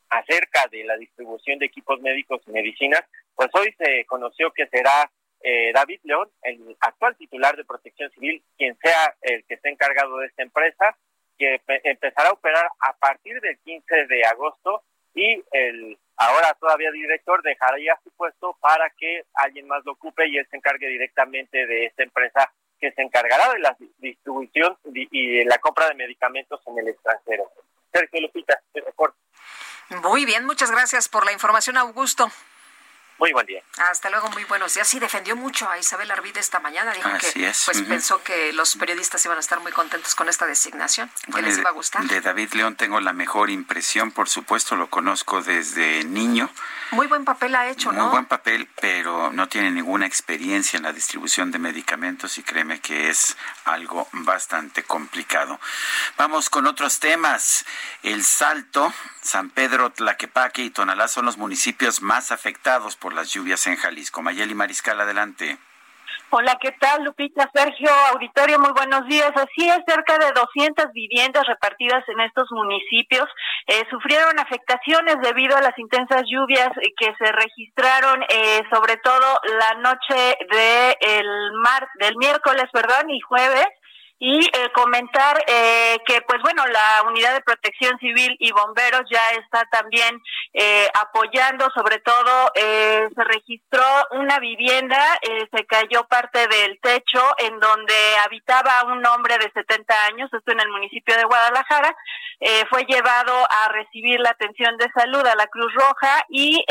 acerca 0.09 0.69
de 0.71 0.85
la 0.85 0.97
distribución 0.97 1.59
de 1.59 1.67
equipos 1.67 2.01
médicos 2.01 2.41
y 2.47 2.53
medicinas, 2.53 3.03
pues 3.35 3.49
hoy 3.55 3.75
se 3.79 4.05
conoció 4.05 4.53
que 4.53 4.69
será 4.69 5.11
eh, 5.41 5.73
David 5.75 5.99
León, 6.05 6.31
el 6.43 6.77
actual 6.79 7.17
titular 7.17 7.57
de 7.57 7.65
Protección 7.65 8.13
Civil, 8.13 8.45
quien 8.57 8.79
sea 8.79 9.17
el 9.23 9.45
que 9.45 9.55
esté 9.55 9.71
encargado 9.71 10.19
de 10.19 10.27
esta 10.27 10.45
empresa, 10.45 10.97
que 11.39 11.61
empezará 11.85 12.31
a 12.31 12.33
operar 12.33 12.69
a 12.81 12.93
partir 12.95 13.41
del 13.41 13.59
15 13.59 14.07
de 14.07 14.25
agosto 14.25 14.83
y 15.15 15.43
el 15.53 15.99
ahora 16.17 16.55
todavía 16.59 16.91
director 16.91 17.43
dejaría 17.43 17.99
su 18.03 18.11
puesto 18.13 18.57
para 18.61 18.91
que 18.91 19.25
alguien 19.35 19.67
más 19.67 19.85
lo 19.85 19.93
ocupe 19.93 20.27
y 20.29 20.39
él 20.39 20.47
se 20.51 20.57
encargue 20.57 20.89
directamente 20.89 21.67
de 21.67 21.87
esta 21.87 22.03
empresa 22.03 22.53
que 22.79 22.93
se 22.93 23.03
encargará 23.03 23.53
de 23.53 23.59
la 23.59 23.77
distribución 23.99 24.77
y 24.85 25.45
la 25.45 25.59
compra 25.59 25.89
de 25.89 25.95
medicamentos 25.95 26.61
en 26.67 26.79
el 26.79 26.89
extranjero. 26.89 27.51
Sergio 27.93 28.21
Lupita, 28.21 28.61
Muy 30.03 30.27
bien, 30.27 30.45
muchas 30.45 30.71
gracias 30.71 31.09
por 31.09 31.25
la 31.25 31.33
información, 31.33 31.79
Augusto. 31.79 32.31
Muy 33.19 33.33
buen 33.33 33.47
día. 33.47 33.63
Hasta 33.79 34.11
luego, 34.11 34.29
muy 34.31 34.45
buenos 34.45 34.75
días. 34.75 34.87
Sí, 34.87 34.99
defendió 34.99 35.37
mucho 35.37 35.69
a 35.71 35.79
Isabel 35.79 36.11
Arvide 36.11 36.41
esta 36.41 36.61
mañana. 36.61 36.93
Dijo 36.93 37.09
que 37.19 37.53
pues 37.65 37.83
pensó 37.83 38.23
que 38.23 38.53
los 38.53 38.77
periodistas 38.77 39.25
iban 39.25 39.39
a 39.39 39.41
estar 39.41 39.59
muy 39.61 39.73
contentos 39.73 40.15
con 40.15 40.29
esta 40.29 40.47
designación, 40.47 41.11
que 41.35 41.41
les 41.41 41.59
iba 41.59 41.71
a 41.71 41.73
gustar. 41.73 42.05
De 42.05 42.21
David 42.21 42.53
León 42.53 42.77
tengo 42.77 43.01
la 43.01 43.15
mejor 43.15 43.49
impresión, 43.49 44.11
por 44.11 44.29
supuesto, 44.29 44.77
lo 44.77 44.91
conozco 44.91 45.43
desde 45.43 46.05
niño. 46.05 46.51
Muy 46.91 47.07
buen 47.07 47.25
papel 47.25 47.55
ha 47.55 47.69
hecho, 47.69 47.91
¿no? 47.91 48.03
Muy 48.03 48.11
buen 48.13 48.27
papel, 48.27 48.69
pero 48.81 49.33
no 49.33 49.49
tiene 49.49 49.71
ninguna 49.71 50.07
experiencia 50.07 50.77
en 50.77 50.85
la 50.85 50.93
distribución 50.93 51.51
de 51.51 51.59
medicamentos 51.59 52.39
y 52.39 52.43
créeme 52.43 52.81
que 52.81 53.09
es 53.09 53.37
algo 53.65 54.09
bastante 54.13 54.83
complicado. 54.85 55.59
Vamos 56.17 56.49
con 56.51 56.67
otros 56.67 57.01
temas. 57.01 57.65
El 58.03 58.25
Salto, 58.25 58.93
San 59.23 59.51
Pedro, 59.51 59.91
Tlaquepaque 59.91 60.63
y 60.63 60.71
Tonalá 60.71 61.09
son 61.09 61.25
los 61.25 61.39
municipios 61.39 62.03
más 62.03 62.31
afectados 62.31 62.95
por 62.95 63.06
las 63.15 63.33
lluvias 63.33 63.67
en 63.67 63.77
Jalisco. 63.77 64.23
Mayeli 64.23 64.55
Mariscal, 64.55 65.01
adelante. 65.01 65.59
Hola, 66.31 66.59
¿qué 66.61 66.73
tal, 66.73 67.05
Lupita? 67.05 67.49
Sergio, 67.55 67.89
auditorio, 68.13 68.59
muy 68.59 68.73
buenos 68.73 69.07
días. 69.07 69.31
Así 69.37 69.69
es, 69.69 69.79
cerca 69.87 70.19
de 70.19 70.33
200 70.33 70.93
viviendas 70.93 71.45
repartidas 71.47 72.03
en 72.09 72.21
estos 72.21 72.49
municipios 72.51 73.27
eh, 73.69 73.85
sufrieron 73.91 74.39
afectaciones 74.39 75.17
debido 75.23 75.57
a 75.57 75.61
las 75.61 75.79
intensas 75.79 76.23
lluvias 76.27 76.71
que 76.97 77.15
se 77.19 77.33
registraron, 77.33 78.23
eh, 78.29 78.63
sobre 78.73 78.97
todo 78.97 79.41
la 79.59 79.81
noche 79.81 80.37
de 80.51 80.97
el 81.01 81.27
del 82.01 82.17
miércoles, 82.17 82.65
perdón, 82.73 83.11
y 83.11 83.21
jueves 83.21 83.67
y 84.19 84.41
eh, 84.41 84.73
comentar 84.75 85.37
eh, 85.47 85.99
que 86.07 86.23
pues 86.23 86.41
bueno 86.43 86.65
la 86.67 87.03
unidad 87.07 87.35
de 87.35 87.43
protección 87.43 87.99
civil 87.99 88.35
y 88.39 88.51
bomberos 88.51 89.03
ya 89.11 89.21
está 89.39 89.67
también 89.71 90.19
eh, 90.55 90.89
apoyando 90.95 91.69
sobre 91.75 91.99
todo 91.99 92.51
se 92.57 93.25
registró 93.25 93.85
una 94.13 94.39
vivienda 94.39 94.99
se 95.53 95.67
cayó 95.67 96.05
parte 96.05 96.49
del 96.49 96.79
techo 96.81 97.23
en 97.39 97.59
donde 97.61 97.95
habitaba 98.25 98.85
un 98.85 99.05
hombre 99.07 99.37
de 99.39 99.51
70 99.53 99.95
años 100.11 100.31
esto 100.33 100.53
en 100.53 100.61
el 100.61 100.69
municipio 100.71 101.15
de 101.17 101.25
Guadalajara 101.25 101.95
fue 102.71 102.85
llevado 102.85 103.33
a 103.33 103.73
recibir 103.73 104.21
la 104.21 104.31
atención 104.31 104.77
de 104.77 104.91
salud 104.95 105.27
a 105.27 105.35
la 105.35 105.47
Cruz 105.47 105.73
Roja 105.75 106.25
y 106.29 106.65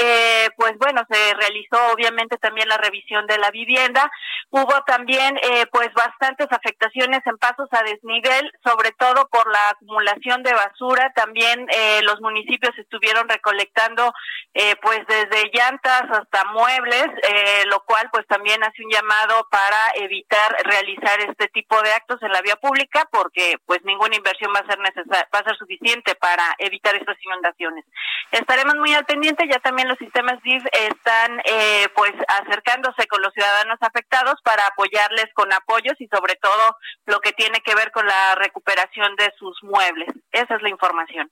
pues 0.58 0.78
bueno 0.78 1.02
se 1.10 1.34
realizó 1.34 1.78
obviamente 1.94 2.38
también 2.38 2.70
la 2.70 2.78
revisión 2.78 3.26
de 3.28 3.38
la 3.38 3.52
vivienda 3.52 4.12
hubo 4.52 4.74
también 4.86 5.40
pues 5.72 5.92
bastantes 5.94 6.48
afectaciones 6.52 7.22
en 7.26 7.38
pasos 7.38 7.68
a 7.72 7.84
desnivel, 7.84 8.52
sobre 8.64 8.92
todo 8.92 9.28
por 9.30 9.52
la 9.52 9.70
acumulación 9.70 10.44
de 10.44 10.54
basura. 10.54 11.12
También 11.16 11.68
eh, 11.72 12.02
los 12.04 12.20
municipios 12.22 12.78
estuvieron 12.78 13.28
recolectando 13.28 14.14
eh, 14.54 14.76
pues 14.82 15.00
desde 15.08 15.52
llantas 15.54 16.04
hasta 16.10 16.46
muebles, 16.46 17.08
eh, 17.24 17.64
lo 17.68 17.82
cual 17.82 18.10
pues 18.12 18.26
también 18.28 18.64
hace 18.64 18.84
un 18.84 18.92
llamado 18.92 19.48
para 19.50 19.78
evitar 19.96 20.56
realizar 20.64 21.20
este 21.22 21.48
tipo 21.50 21.82
de 21.82 21.92
actos 21.94 22.22
en 22.22 22.32
la 22.32 22.42
vía 22.42 22.56
pública 22.56 23.08
porque 23.12 23.58
pues 23.66 23.80
ninguna 23.84 24.16
inversión 24.16 24.52
va 24.56 24.60
a 24.60 24.68
ser 24.68 24.80
necesaria, 24.80 25.28
suficiente 25.56 26.16
para 26.16 26.44
evitar 26.60 26.96
estas 26.96 27.18
inundaciones. 27.24 27.86
Estaremos 28.32 28.76
muy 28.76 28.94
al 28.94 29.06
pendiente, 29.06 29.48
ya 29.48 29.60
también 29.60 29.88
los 29.88 29.98
sistemas 29.98 30.42
DIF 30.44 30.64
están 30.72 31.42
pues 31.96 32.14
acercándose 32.28 33.08
con 33.08 33.22
los 33.22 33.34
ciudadanos 33.34 33.78
afectados 33.82 34.36
para 34.44 34.68
apoyarles 34.68 35.26
con 35.34 35.52
apoyos 35.54 36.00
y 36.00 36.08
sobre 36.08 36.36
todo 36.36 36.78
lo 37.06 37.20
que 37.20 37.34
tiene 37.34 37.62
que 37.62 37.76
ver 37.76 37.92
con 37.92 38.06
la 38.06 38.36
recuperación 38.36 39.16
de 39.16 39.32
sus 39.38 39.62
muebles. 39.64 40.10
Esa 40.32 40.56
es 40.56 40.62
la 40.62 40.70
información. 40.70 41.32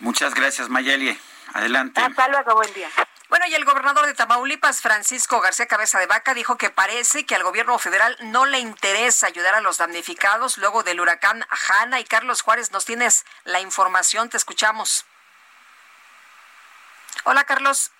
Muchas 0.00 0.34
gracias, 0.34 0.68
Mayeli. 0.68 1.18
Adelante. 1.54 2.00
Hasta 2.00 2.28
luego, 2.28 2.54
buen 2.54 2.72
día. 2.74 2.88
Bueno, 3.32 3.46
y 3.46 3.54
el 3.54 3.64
gobernador 3.64 4.04
de 4.04 4.12
Tamaulipas, 4.12 4.82
Francisco 4.82 5.40
García 5.40 5.66
Cabeza 5.66 5.98
de 5.98 6.04
Vaca, 6.04 6.34
dijo 6.34 6.58
que 6.58 6.68
parece 6.68 7.24
que 7.24 7.34
al 7.34 7.42
gobierno 7.42 7.78
federal 7.78 8.14
no 8.20 8.44
le 8.44 8.58
interesa 8.58 9.26
ayudar 9.26 9.54
a 9.54 9.62
los 9.62 9.78
damnificados 9.78 10.58
luego 10.58 10.82
del 10.82 11.00
huracán 11.00 11.42
Hanna. 11.48 11.98
Y 11.98 12.04
Carlos 12.04 12.42
Juárez, 12.42 12.72
nos 12.72 12.84
tienes 12.84 13.24
la 13.44 13.62
información, 13.62 14.28
te 14.28 14.36
escuchamos. 14.36 15.06
Hola, 17.24 17.44
Carlos. 17.44 17.90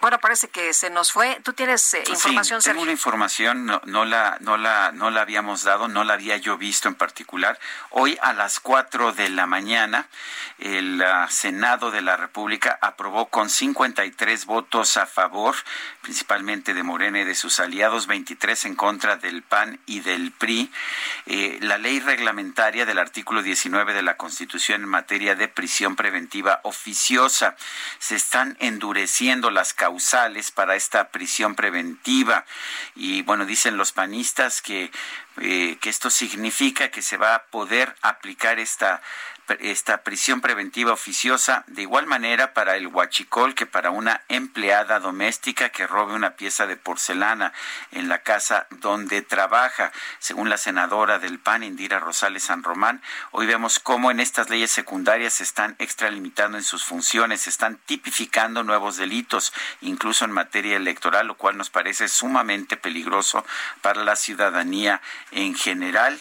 Bueno, 0.00 0.18
parece 0.18 0.48
que 0.48 0.72
se 0.72 0.88
nos 0.88 1.12
fue. 1.12 1.38
¿Tú 1.42 1.52
tienes 1.52 1.92
eh, 1.92 2.02
información, 2.08 2.62
sí, 2.62 2.70
tengo 2.70 2.80
una 2.80 2.90
información, 2.90 3.66
no, 3.66 3.82
no, 3.84 4.06
la, 4.06 4.38
no, 4.40 4.56
la, 4.56 4.92
no 4.92 5.10
la 5.10 5.20
habíamos 5.20 5.62
dado, 5.62 5.88
no 5.88 6.04
la 6.04 6.14
había 6.14 6.38
yo 6.38 6.56
visto 6.56 6.88
en 6.88 6.94
particular. 6.94 7.58
Hoy 7.90 8.16
a 8.22 8.32
las 8.32 8.60
4 8.60 9.12
de 9.12 9.28
la 9.28 9.44
mañana, 9.44 10.08
el 10.58 11.02
ah, 11.02 11.28
Senado 11.30 11.90
de 11.90 12.00
la 12.00 12.16
República 12.16 12.78
aprobó 12.80 13.28
con 13.28 13.50
53 13.50 14.46
votos 14.46 14.96
a 14.96 15.04
favor, 15.04 15.54
principalmente 16.00 16.72
de 16.72 16.82
Morena 16.82 17.20
y 17.20 17.24
de 17.24 17.34
sus 17.34 17.60
aliados, 17.60 18.06
23 18.06 18.64
en 18.64 18.76
contra 18.76 19.16
del 19.16 19.42
PAN 19.42 19.80
y 19.84 20.00
del 20.00 20.32
PRI, 20.32 20.72
eh, 21.26 21.58
la 21.60 21.76
ley 21.76 22.00
reglamentaria 22.00 22.86
del 22.86 22.98
artículo 22.98 23.42
19 23.42 23.92
de 23.92 24.02
la 24.02 24.16
Constitución 24.16 24.80
en 24.80 24.88
materia 24.88 25.34
de 25.34 25.48
prisión 25.48 25.94
preventiva 25.94 26.60
oficiosa. 26.62 27.54
Se 27.98 28.14
están 28.14 28.56
endureciendo 28.60 29.50
las 29.50 29.74
causas 29.74 29.89
causales 29.90 30.52
para 30.52 30.76
esta 30.76 31.08
prisión 31.08 31.56
preventiva. 31.56 32.44
Y 32.94 33.22
bueno, 33.22 33.44
dicen 33.44 33.76
los 33.76 33.90
panistas 33.90 34.62
que, 34.62 34.92
eh, 35.40 35.78
que 35.80 35.90
esto 35.90 36.10
significa 36.10 36.90
que 36.92 37.02
se 37.02 37.16
va 37.16 37.34
a 37.34 37.42
poder 37.46 37.96
aplicar 38.00 38.60
esta 38.60 39.02
esta 39.60 40.02
prisión 40.02 40.40
preventiva 40.40 40.92
oficiosa 40.92 41.64
de 41.66 41.82
igual 41.82 42.06
manera 42.06 42.54
para 42.54 42.76
el 42.76 42.86
huachicol 42.86 43.54
que 43.54 43.66
para 43.66 43.90
una 43.90 44.22
empleada 44.28 45.00
doméstica 45.00 45.70
que 45.70 45.86
robe 45.86 46.14
una 46.14 46.36
pieza 46.36 46.66
de 46.66 46.76
porcelana 46.76 47.52
en 47.92 48.08
la 48.08 48.22
casa 48.22 48.66
donde 48.70 49.22
trabaja. 49.22 49.92
Según 50.18 50.48
la 50.48 50.58
senadora 50.58 51.18
del 51.18 51.38
PAN, 51.38 51.62
Indira 51.62 52.00
Rosales 52.00 52.44
San 52.44 52.62
Román, 52.62 53.02
hoy 53.32 53.46
vemos 53.46 53.78
cómo 53.78 54.10
en 54.10 54.20
estas 54.20 54.50
leyes 54.50 54.70
secundarias 54.70 55.34
se 55.34 55.42
están 55.42 55.76
extralimitando 55.78 56.58
en 56.58 56.64
sus 56.64 56.84
funciones, 56.84 57.42
se 57.42 57.50
están 57.50 57.78
tipificando 57.86 58.62
nuevos 58.62 58.96
delitos, 58.96 59.52
incluso 59.80 60.24
en 60.24 60.32
materia 60.32 60.76
electoral, 60.76 61.26
lo 61.26 61.36
cual 61.36 61.56
nos 61.56 61.70
parece 61.70 62.08
sumamente 62.08 62.76
peligroso 62.76 63.44
para 63.82 64.04
la 64.04 64.16
ciudadanía 64.16 65.00
en 65.30 65.54
general. 65.54 66.20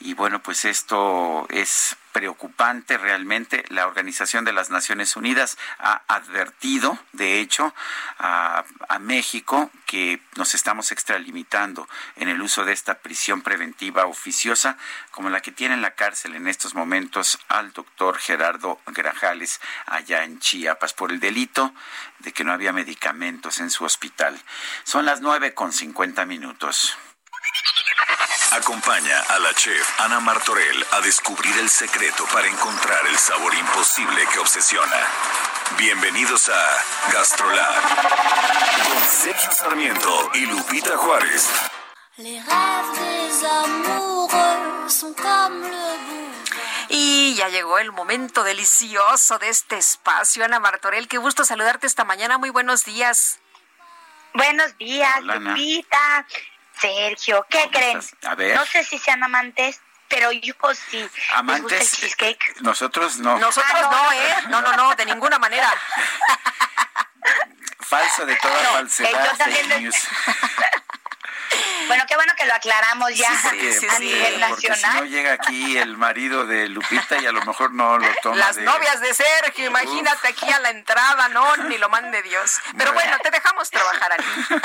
Y 0.00 0.14
bueno, 0.14 0.42
pues 0.42 0.64
esto 0.64 1.46
es 1.48 1.96
preocupante 2.12 2.98
realmente. 2.98 3.64
La 3.68 3.86
Organización 3.86 4.44
de 4.44 4.52
las 4.52 4.70
Naciones 4.70 5.16
Unidas 5.16 5.58
ha 5.78 6.02
advertido, 6.06 6.98
de 7.12 7.40
hecho, 7.40 7.74
a, 8.18 8.64
México 9.00 9.70
que 9.86 10.22
nos 10.36 10.54
estamos 10.54 10.92
extralimitando 10.92 11.88
en 12.14 12.28
el 12.28 12.40
uso 12.40 12.64
de 12.64 12.72
esta 12.72 13.00
prisión 13.00 13.42
preventiva 13.42 14.06
oficiosa, 14.06 14.78
como 15.10 15.28
la 15.28 15.40
que 15.40 15.50
tiene 15.50 15.74
en 15.74 15.82
la 15.82 15.96
cárcel 15.96 16.36
en 16.36 16.46
estos 16.46 16.74
momentos 16.74 17.40
al 17.48 17.72
doctor 17.72 18.18
Gerardo 18.18 18.80
Grajales 18.86 19.60
allá 19.86 20.22
en 20.22 20.38
Chiapas 20.38 20.94
por 20.94 21.10
el 21.10 21.18
delito 21.18 21.74
de 22.20 22.32
que 22.32 22.44
no 22.44 22.52
había 22.52 22.72
medicamentos 22.72 23.58
en 23.58 23.70
su 23.70 23.84
hospital. 23.84 24.40
Son 24.84 25.04
las 25.04 25.20
nueve 25.20 25.52
con 25.52 25.72
cincuenta 25.72 26.26
minutos. 26.26 26.96
Acompaña 28.52 29.18
a 29.30 29.38
la 29.38 29.54
chef 29.54 30.00
Ana 30.00 30.20
Martorell 30.20 30.86
a 30.90 31.00
descubrir 31.00 31.56
el 31.58 31.70
secreto 31.70 32.26
para 32.34 32.46
encontrar 32.46 33.06
el 33.06 33.16
sabor 33.16 33.54
imposible 33.54 34.26
que 34.30 34.38
obsesiona. 34.40 34.96
Bienvenidos 35.78 36.50
a 36.50 37.12
Gastrolab 37.14 37.82
con 38.84 39.08
Sergio 39.08 39.50
Sarmiento 39.52 40.30
y 40.34 40.44
Lupita 40.44 40.98
Juárez. 40.98 41.48
Y 46.90 47.34
ya 47.34 47.48
llegó 47.48 47.78
el 47.78 47.90
momento 47.90 48.44
delicioso 48.44 49.38
de 49.38 49.48
este 49.48 49.78
espacio. 49.78 50.44
Ana 50.44 50.60
Martorell, 50.60 51.08
qué 51.08 51.16
gusto 51.16 51.46
saludarte 51.46 51.86
esta 51.86 52.04
mañana. 52.04 52.36
Muy 52.36 52.50
buenos 52.50 52.84
días. 52.84 53.40
Buenos 54.34 54.76
días, 54.76 55.22
Lupita. 55.22 56.26
Sergio, 56.82 57.46
¿qué 57.48 57.70
creen? 57.70 58.00
No 58.56 58.66
sé 58.66 58.82
si 58.82 58.98
sean 58.98 59.22
amantes, 59.22 59.80
pero 60.08 60.32
yo 60.32 60.52
sí. 60.90 61.08
¿Amantes? 61.34 61.92
cheesecake? 61.92 62.60
Nosotros 62.60 63.18
no. 63.18 63.38
Nosotros 63.38 63.72
ah, 63.72 63.88
no. 63.90 64.12
¿eh? 64.12 64.34
No, 64.48 64.60
no, 64.60 64.76
no, 64.76 64.94
de 64.96 65.06
ninguna 65.06 65.38
manera. 65.38 65.70
Falso 67.80 68.26
de 68.26 68.34
toda 68.36 68.72
falsedad. 68.72 69.38
Bueno, 71.86 72.04
qué 72.08 72.14
bueno 72.14 72.32
que 72.36 72.46
lo 72.46 72.54
aclaramos 72.54 73.14
ya 73.14 73.30
a 73.30 73.98
nivel 73.98 74.40
nacional. 74.40 74.78
si 74.78 75.00
no 75.00 75.04
llega 75.04 75.32
aquí 75.32 75.76
el 75.76 75.96
marido 75.96 76.46
de 76.46 76.68
Lupita 76.68 77.18
y 77.20 77.26
a 77.26 77.32
lo 77.32 77.42
mejor 77.44 77.72
no 77.72 77.98
lo 77.98 78.08
toma. 78.22 78.36
Las 78.36 78.56
novias 78.56 79.00
de 79.00 79.12
Sergio, 79.12 79.66
imagínate 79.66 80.28
aquí 80.28 80.50
a 80.50 80.58
la 80.60 80.70
entrada, 80.70 81.28
no, 81.28 81.56
ni 81.68 81.78
lo 81.78 81.88
mande 81.88 82.22
Dios. 82.22 82.60
Pero 82.78 82.92
bueno, 82.92 83.18
te 83.18 83.30
dejamos 83.30 83.70
trabajar 83.70 84.12
aquí. 84.12 84.24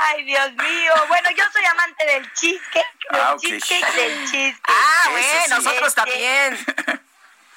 Ay, 0.00 0.24
Dios 0.24 0.52
mío. 0.52 0.92
Bueno, 1.08 1.30
yo 1.30 1.44
soy 1.52 1.64
amante 1.64 2.06
del 2.06 2.32
cheesecake, 2.32 2.98
del 3.10 3.20
ah, 3.20 3.36
cheesecake, 3.38 3.94
del 3.94 4.30
cheesecake. 4.30 4.60
Ah, 4.68 5.08
bueno, 5.10 5.56
nosotros 5.56 5.88
este, 5.88 6.00
también. 6.00 6.66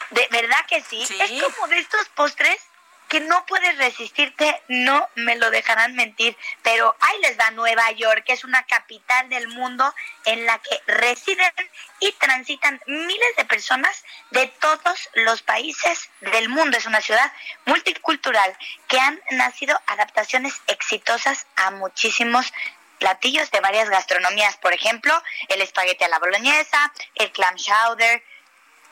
De 0.09 0.27
verdad 0.31 0.65
que 0.67 0.81
sí. 0.81 1.03
Es 1.03 1.43
como 1.43 1.67
de 1.67 1.79
estos 1.79 2.07
postres 2.09 2.61
que 3.07 3.21
no 3.21 3.45
puedes 3.45 3.77
resistirte, 3.77 4.61
no 4.67 5.07
me 5.15 5.35
lo 5.35 5.49
dejarán 5.49 5.95
mentir, 5.95 6.35
pero 6.61 6.95
ahí 6.99 7.19
les 7.21 7.37
da 7.37 7.51
Nueva 7.51 7.89
York, 7.91 8.23
que 8.25 8.33
es 8.33 8.43
una 8.43 8.63
capital 8.63 9.29
del 9.29 9.47
mundo 9.47 9.93
en 10.25 10.45
la 10.45 10.59
que 10.59 10.79
residen 10.87 11.51
y 11.99 12.11
transitan 12.13 12.81
miles 12.85 13.35
de 13.37 13.45
personas 13.45 14.03
de 14.31 14.47
todos 14.47 15.09
los 15.13 15.41
países 15.41 16.09
del 16.19 16.49
mundo. 16.49 16.77
Es 16.77 16.85
una 16.85 17.01
ciudad 17.01 17.31
multicultural 17.65 18.57
que 18.87 18.99
han 18.99 19.19
nacido 19.31 19.79
adaptaciones 19.87 20.53
exitosas 20.67 21.47
a 21.55 21.71
muchísimos 21.71 22.51
platillos 22.99 23.51
de 23.51 23.59
varias 23.61 23.89
gastronomías, 23.89 24.57
por 24.57 24.73
ejemplo, 24.73 25.13
el 25.49 25.61
espagueti 25.61 26.03
a 26.03 26.09
la 26.09 26.19
boloñesa, 26.19 26.91
el 27.15 27.31
clam 27.31 27.55
chowder, 27.55 28.23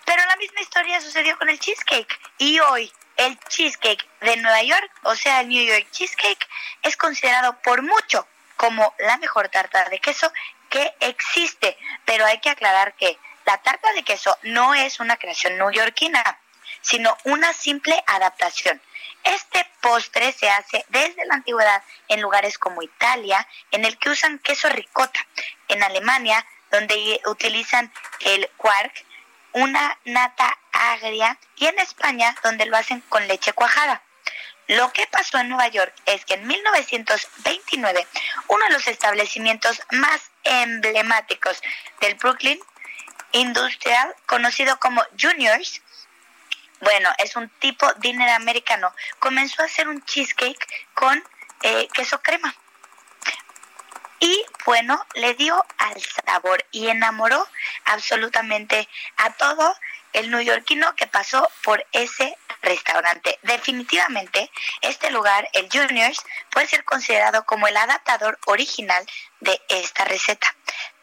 pero 0.05 0.23
la 0.25 0.35
misma 0.35 0.61
historia 0.61 1.01
sucedió 1.01 1.37
con 1.37 1.49
el 1.49 1.59
cheesecake. 1.59 2.19
Y 2.37 2.59
hoy 2.59 2.91
el 3.17 3.39
cheesecake 3.47 4.07
de 4.21 4.37
Nueva 4.37 4.63
York, 4.63 4.91
o 5.03 5.15
sea, 5.15 5.41
el 5.41 5.49
New 5.49 5.65
York 5.65 5.87
Cheesecake, 5.91 6.47
es 6.81 6.97
considerado 6.97 7.59
por 7.61 7.81
mucho 7.81 8.27
como 8.57 8.93
la 8.99 9.17
mejor 9.17 9.49
tarta 9.49 9.87
de 9.89 9.99
queso 9.99 10.31
que 10.69 10.93
existe. 10.99 11.77
Pero 12.05 12.25
hay 12.25 12.39
que 12.39 12.49
aclarar 12.49 12.95
que 12.95 13.17
la 13.45 13.57
tarta 13.61 13.91
de 13.93 14.03
queso 14.03 14.37
no 14.43 14.73
es 14.73 14.99
una 14.99 15.17
creación 15.17 15.57
neoyorquina, 15.57 16.39
sino 16.81 17.15
una 17.23 17.53
simple 17.53 18.01
adaptación. 18.07 18.81
Este 19.23 19.67
postre 19.81 20.31
se 20.31 20.49
hace 20.49 20.85
desde 20.89 21.25
la 21.25 21.35
antigüedad 21.35 21.83
en 22.07 22.21
lugares 22.21 22.59
como 22.59 22.83
Italia, 22.83 23.47
en 23.71 23.85
el 23.85 23.97
que 23.97 24.09
usan 24.09 24.39
queso 24.39 24.69
ricota, 24.69 25.19
en 25.67 25.81
Alemania, 25.81 26.45
donde 26.69 27.21
utilizan 27.25 27.91
el 28.19 28.49
quark, 28.57 29.05
una 29.55 29.97
nata 30.03 30.57
agria 30.73 31.39
y 31.55 31.67
en 31.67 31.79
España 31.79 32.35
donde 32.43 32.65
lo 32.65 32.75
hacen 32.75 32.99
con 33.07 33.25
leche 33.27 33.53
cuajada. 33.53 34.01
Lo 34.67 34.91
que 34.91 35.07
pasó 35.07 35.37
en 35.37 35.47
Nueva 35.47 35.69
York 35.69 35.93
es 36.05 36.25
que 36.25 36.33
en 36.33 36.45
1929 36.45 38.07
uno 38.49 38.65
de 38.65 38.73
los 38.73 38.87
establecimientos 38.87 39.81
más 39.91 40.29
emblemáticos 40.43 41.61
del 42.01 42.15
Brooklyn 42.15 42.59
Industrial, 43.31 44.13
conocido 44.25 44.77
como 44.79 45.01
Juniors, 45.19 45.81
bueno, 46.81 47.09
es 47.17 47.37
un 47.37 47.47
tipo 47.59 47.91
dinner 47.95 48.29
americano, 48.31 48.93
comenzó 49.19 49.61
a 49.61 49.65
hacer 49.65 49.87
un 49.87 50.03
cheesecake 50.03 50.67
con 50.93 51.23
eh, 51.61 51.87
queso 51.93 52.21
crema 52.21 52.53
bueno, 54.65 55.05
le 55.13 55.35
dio 55.35 55.63
al 55.77 56.01
sabor 56.25 56.65
y 56.71 56.87
enamoró 56.87 57.47
absolutamente 57.85 58.89
a 59.17 59.31
todo 59.31 59.75
el 60.13 60.31
neoyorquino 60.31 60.95
que 60.95 61.07
pasó 61.07 61.49
por 61.63 61.85
ese 61.91 62.37
restaurante. 62.61 63.37
Definitivamente, 63.43 64.49
este 64.81 65.11
lugar, 65.11 65.47
el 65.53 65.69
Juniors, 65.71 66.19
puede 66.49 66.67
ser 66.67 66.83
considerado 66.83 67.45
como 67.45 67.67
el 67.67 67.77
adaptador 67.77 68.39
original 68.45 69.05
de 69.39 69.61
esta 69.69 70.05
receta. 70.05 70.55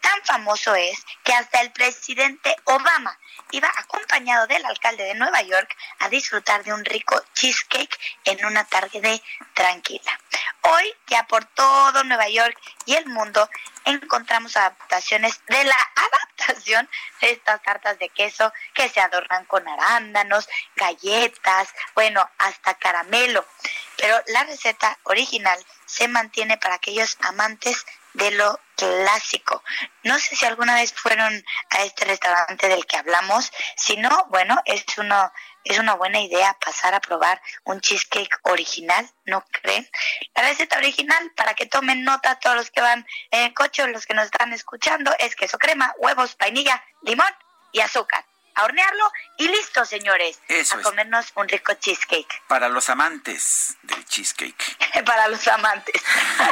Tan 0.02 0.22
famoso 0.24 0.74
es 0.74 1.02
que 1.24 1.32
hasta 1.32 1.62
el 1.62 1.72
presidente 1.72 2.54
Obama 2.64 3.18
iba 3.52 3.70
acompañado 3.76 4.46
del 4.46 4.64
alcalde 4.66 5.04
de 5.04 5.14
Nueva 5.14 5.40
York 5.42 5.74
a 6.00 6.08
disfrutar 6.08 6.62
de 6.64 6.72
un 6.74 6.84
rico 6.84 7.22
cheesecake 7.32 7.98
en 8.24 8.44
una 8.44 8.64
tarde 8.64 9.22
tranquila. 9.54 10.18
Hoy, 10.62 10.94
ya 11.06 11.26
por 11.26 11.44
todo 11.44 12.04
Nueva 12.04 12.28
York 12.28 12.58
y 12.84 12.94
el 12.94 13.06
mundo, 13.06 13.48
encontramos 13.84 14.56
adaptaciones 14.56 15.40
de 15.46 15.64
la 15.64 15.76
adaptación 15.96 16.88
de 17.20 17.30
estas 17.30 17.62
tartas 17.62 17.98
de 17.98 18.08
queso 18.08 18.52
que 18.74 18.88
se 18.88 19.00
adornan 19.00 19.44
con 19.46 19.66
arándanos, 19.66 20.48
galletas, 20.76 21.68
bueno, 21.94 22.28
hasta 22.38 22.74
caramelo. 22.74 23.46
Pero 23.96 24.20
la 24.28 24.44
receta 24.44 24.98
original 25.04 25.58
se 25.86 26.08
mantiene 26.08 26.58
para 26.58 26.76
aquellos 26.76 27.16
amantes 27.20 27.84
de 28.14 28.30
lo 28.32 28.58
clásico. 28.76 29.62
No 30.02 30.18
sé 30.18 30.36
si 30.36 30.44
alguna 30.44 30.74
vez 30.74 30.92
fueron 30.92 31.44
a 31.70 31.82
este 31.82 32.04
restaurante 32.04 32.68
del 32.68 32.84
que 32.86 32.96
hablamos, 32.96 33.52
si 33.76 33.96
no, 33.96 34.26
bueno, 34.30 34.60
es 34.64 34.84
uno 34.98 35.32
es 35.64 35.78
una 35.78 35.94
buena 35.94 36.20
idea 36.20 36.56
pasar 36.64 36.92
a 36.92 37.00
probar 37.00 37.40
un 37.64 37.80
cheesecake 37.80 38.36
original, 38.42 39.08
¿no 39.26 39.44
creen? 39.52 39.88
La 40.34 40.42
receta 40.42 40.76
original, 40.76 41.30
para 41.36 41.54
que 41.54 41.66
tomen 41.66 42.02
nota 42.02 42.40
todos 42.40 42.56
los 42.56 42.70
que 42.72 42.80
van 42.80 43.06
en 43.30 43.44
el 43.44 43.54
coche 43.54 43.84
o 43.84 43.86
los 43.86 44.04
que 44.04 44.14
nos 44.14 44.24
están 44.24 44.52
escuchando, 44.52 45.14
es 45.20 45.36
queso 45.36 45.58
crema, 45.58 45.94
huevos, 45.98 46.36
vainilla, 46.36 46.84
limón 47.02 47.32
y 47.70 47.80
azúcar 47.80 48.24
a 48.54 48.64
hornearlo 48.64 49.12
y 49.38 49.48
listo, 49.48 49.84
señores. 49.84 50.40
a 50.72 50.82
comernos 50.82 51.32
un 51.34 51.48
rico 51.48 51.72
cheesecake. 51.74 52.42
Para 52.48 52.68
los 52.68 52.88
amantes 52.88 53.76
del 53.82 54.04
cheesecake. 54.04 55.04
Para 55.04 55.28
los 55.28 55.46
amantes. 55.48 56.02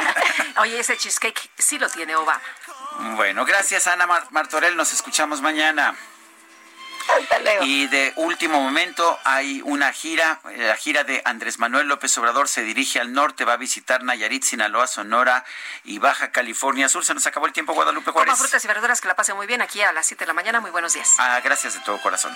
Oye, 0.57 0.79
ese 0.79 0.97
cheesecake 0.97 1.49
sí 1.57 1.77
lo 1.77 1.89
tiene 1.89 2.15
Obama. 2.15 2.41
Bueno, 3.15 3.45
gracias 3.45 3.87
Ana 3.87 4.07
Martorell. 4.31 4.75
Nos 4.75 4.93
escuchamos 4.93 5.41
mañana. 5.41 5.95
Y 7.61 7.87
de 7.87 8.13
último 8.15 8.59
momento 8.61 9.19
hay 9.23 9.61
una 9.63 9.91
gira, 9.93 10.39
eh, 10.51 10.67
la 10.67 10.75
gira 10.75 11.03
de 11.03 11.21
Andrés 11.25 11.59
Manuel 11.59 11.87
López 11.87 12.17
Obrador 12.17 12.47
se 12.47 12.63
dirige 12.63 12.99
al 12.99 13.13
norte, 13.13 13.45
va 13.45 13.53
a 13.53 13.57
visitar 13.57 14.03
Nayarit, 14.03 14.43
Sinaloa, 14.43 14.87
Sonora 14.87 15.43
y 15.83 15.99
Baja 15.99 16.31
California 16.31 16.89
Sur. 16.89 17.05
Se 17.05 17.13
nos 17.13 17.25
acabó 17.27 17.45
el 17.45 17.53
tiempo, 17.53 17.73
Guadalupe 17.73 18.11
Juárez. 18.11 18.33
Coma 18.33 18.37
frutas 18.37 18.63
y 18.63 18.67
verduras, 18.67 19.01
que 19.01 19.07
la 19.07 19.15
pase 19.15 19.33
muy 19.33 19.47
bien 19.47 19.61
aquí 19.61 19.81
a 19.81 19.91
las 19.93 20.05
7 20.05 20.23
de 20.23 20.27
la 20.27 20.33
mañana. 20.33 20.59
Muy 20.59 20.71
buenos 20.71 20.93
días. 20.93 21.15
Ah, 21.17 21.39
gracias 21.43 21.73
de 21.75 21.79
todo 21.81 22.01
corazón. 22.01 22.35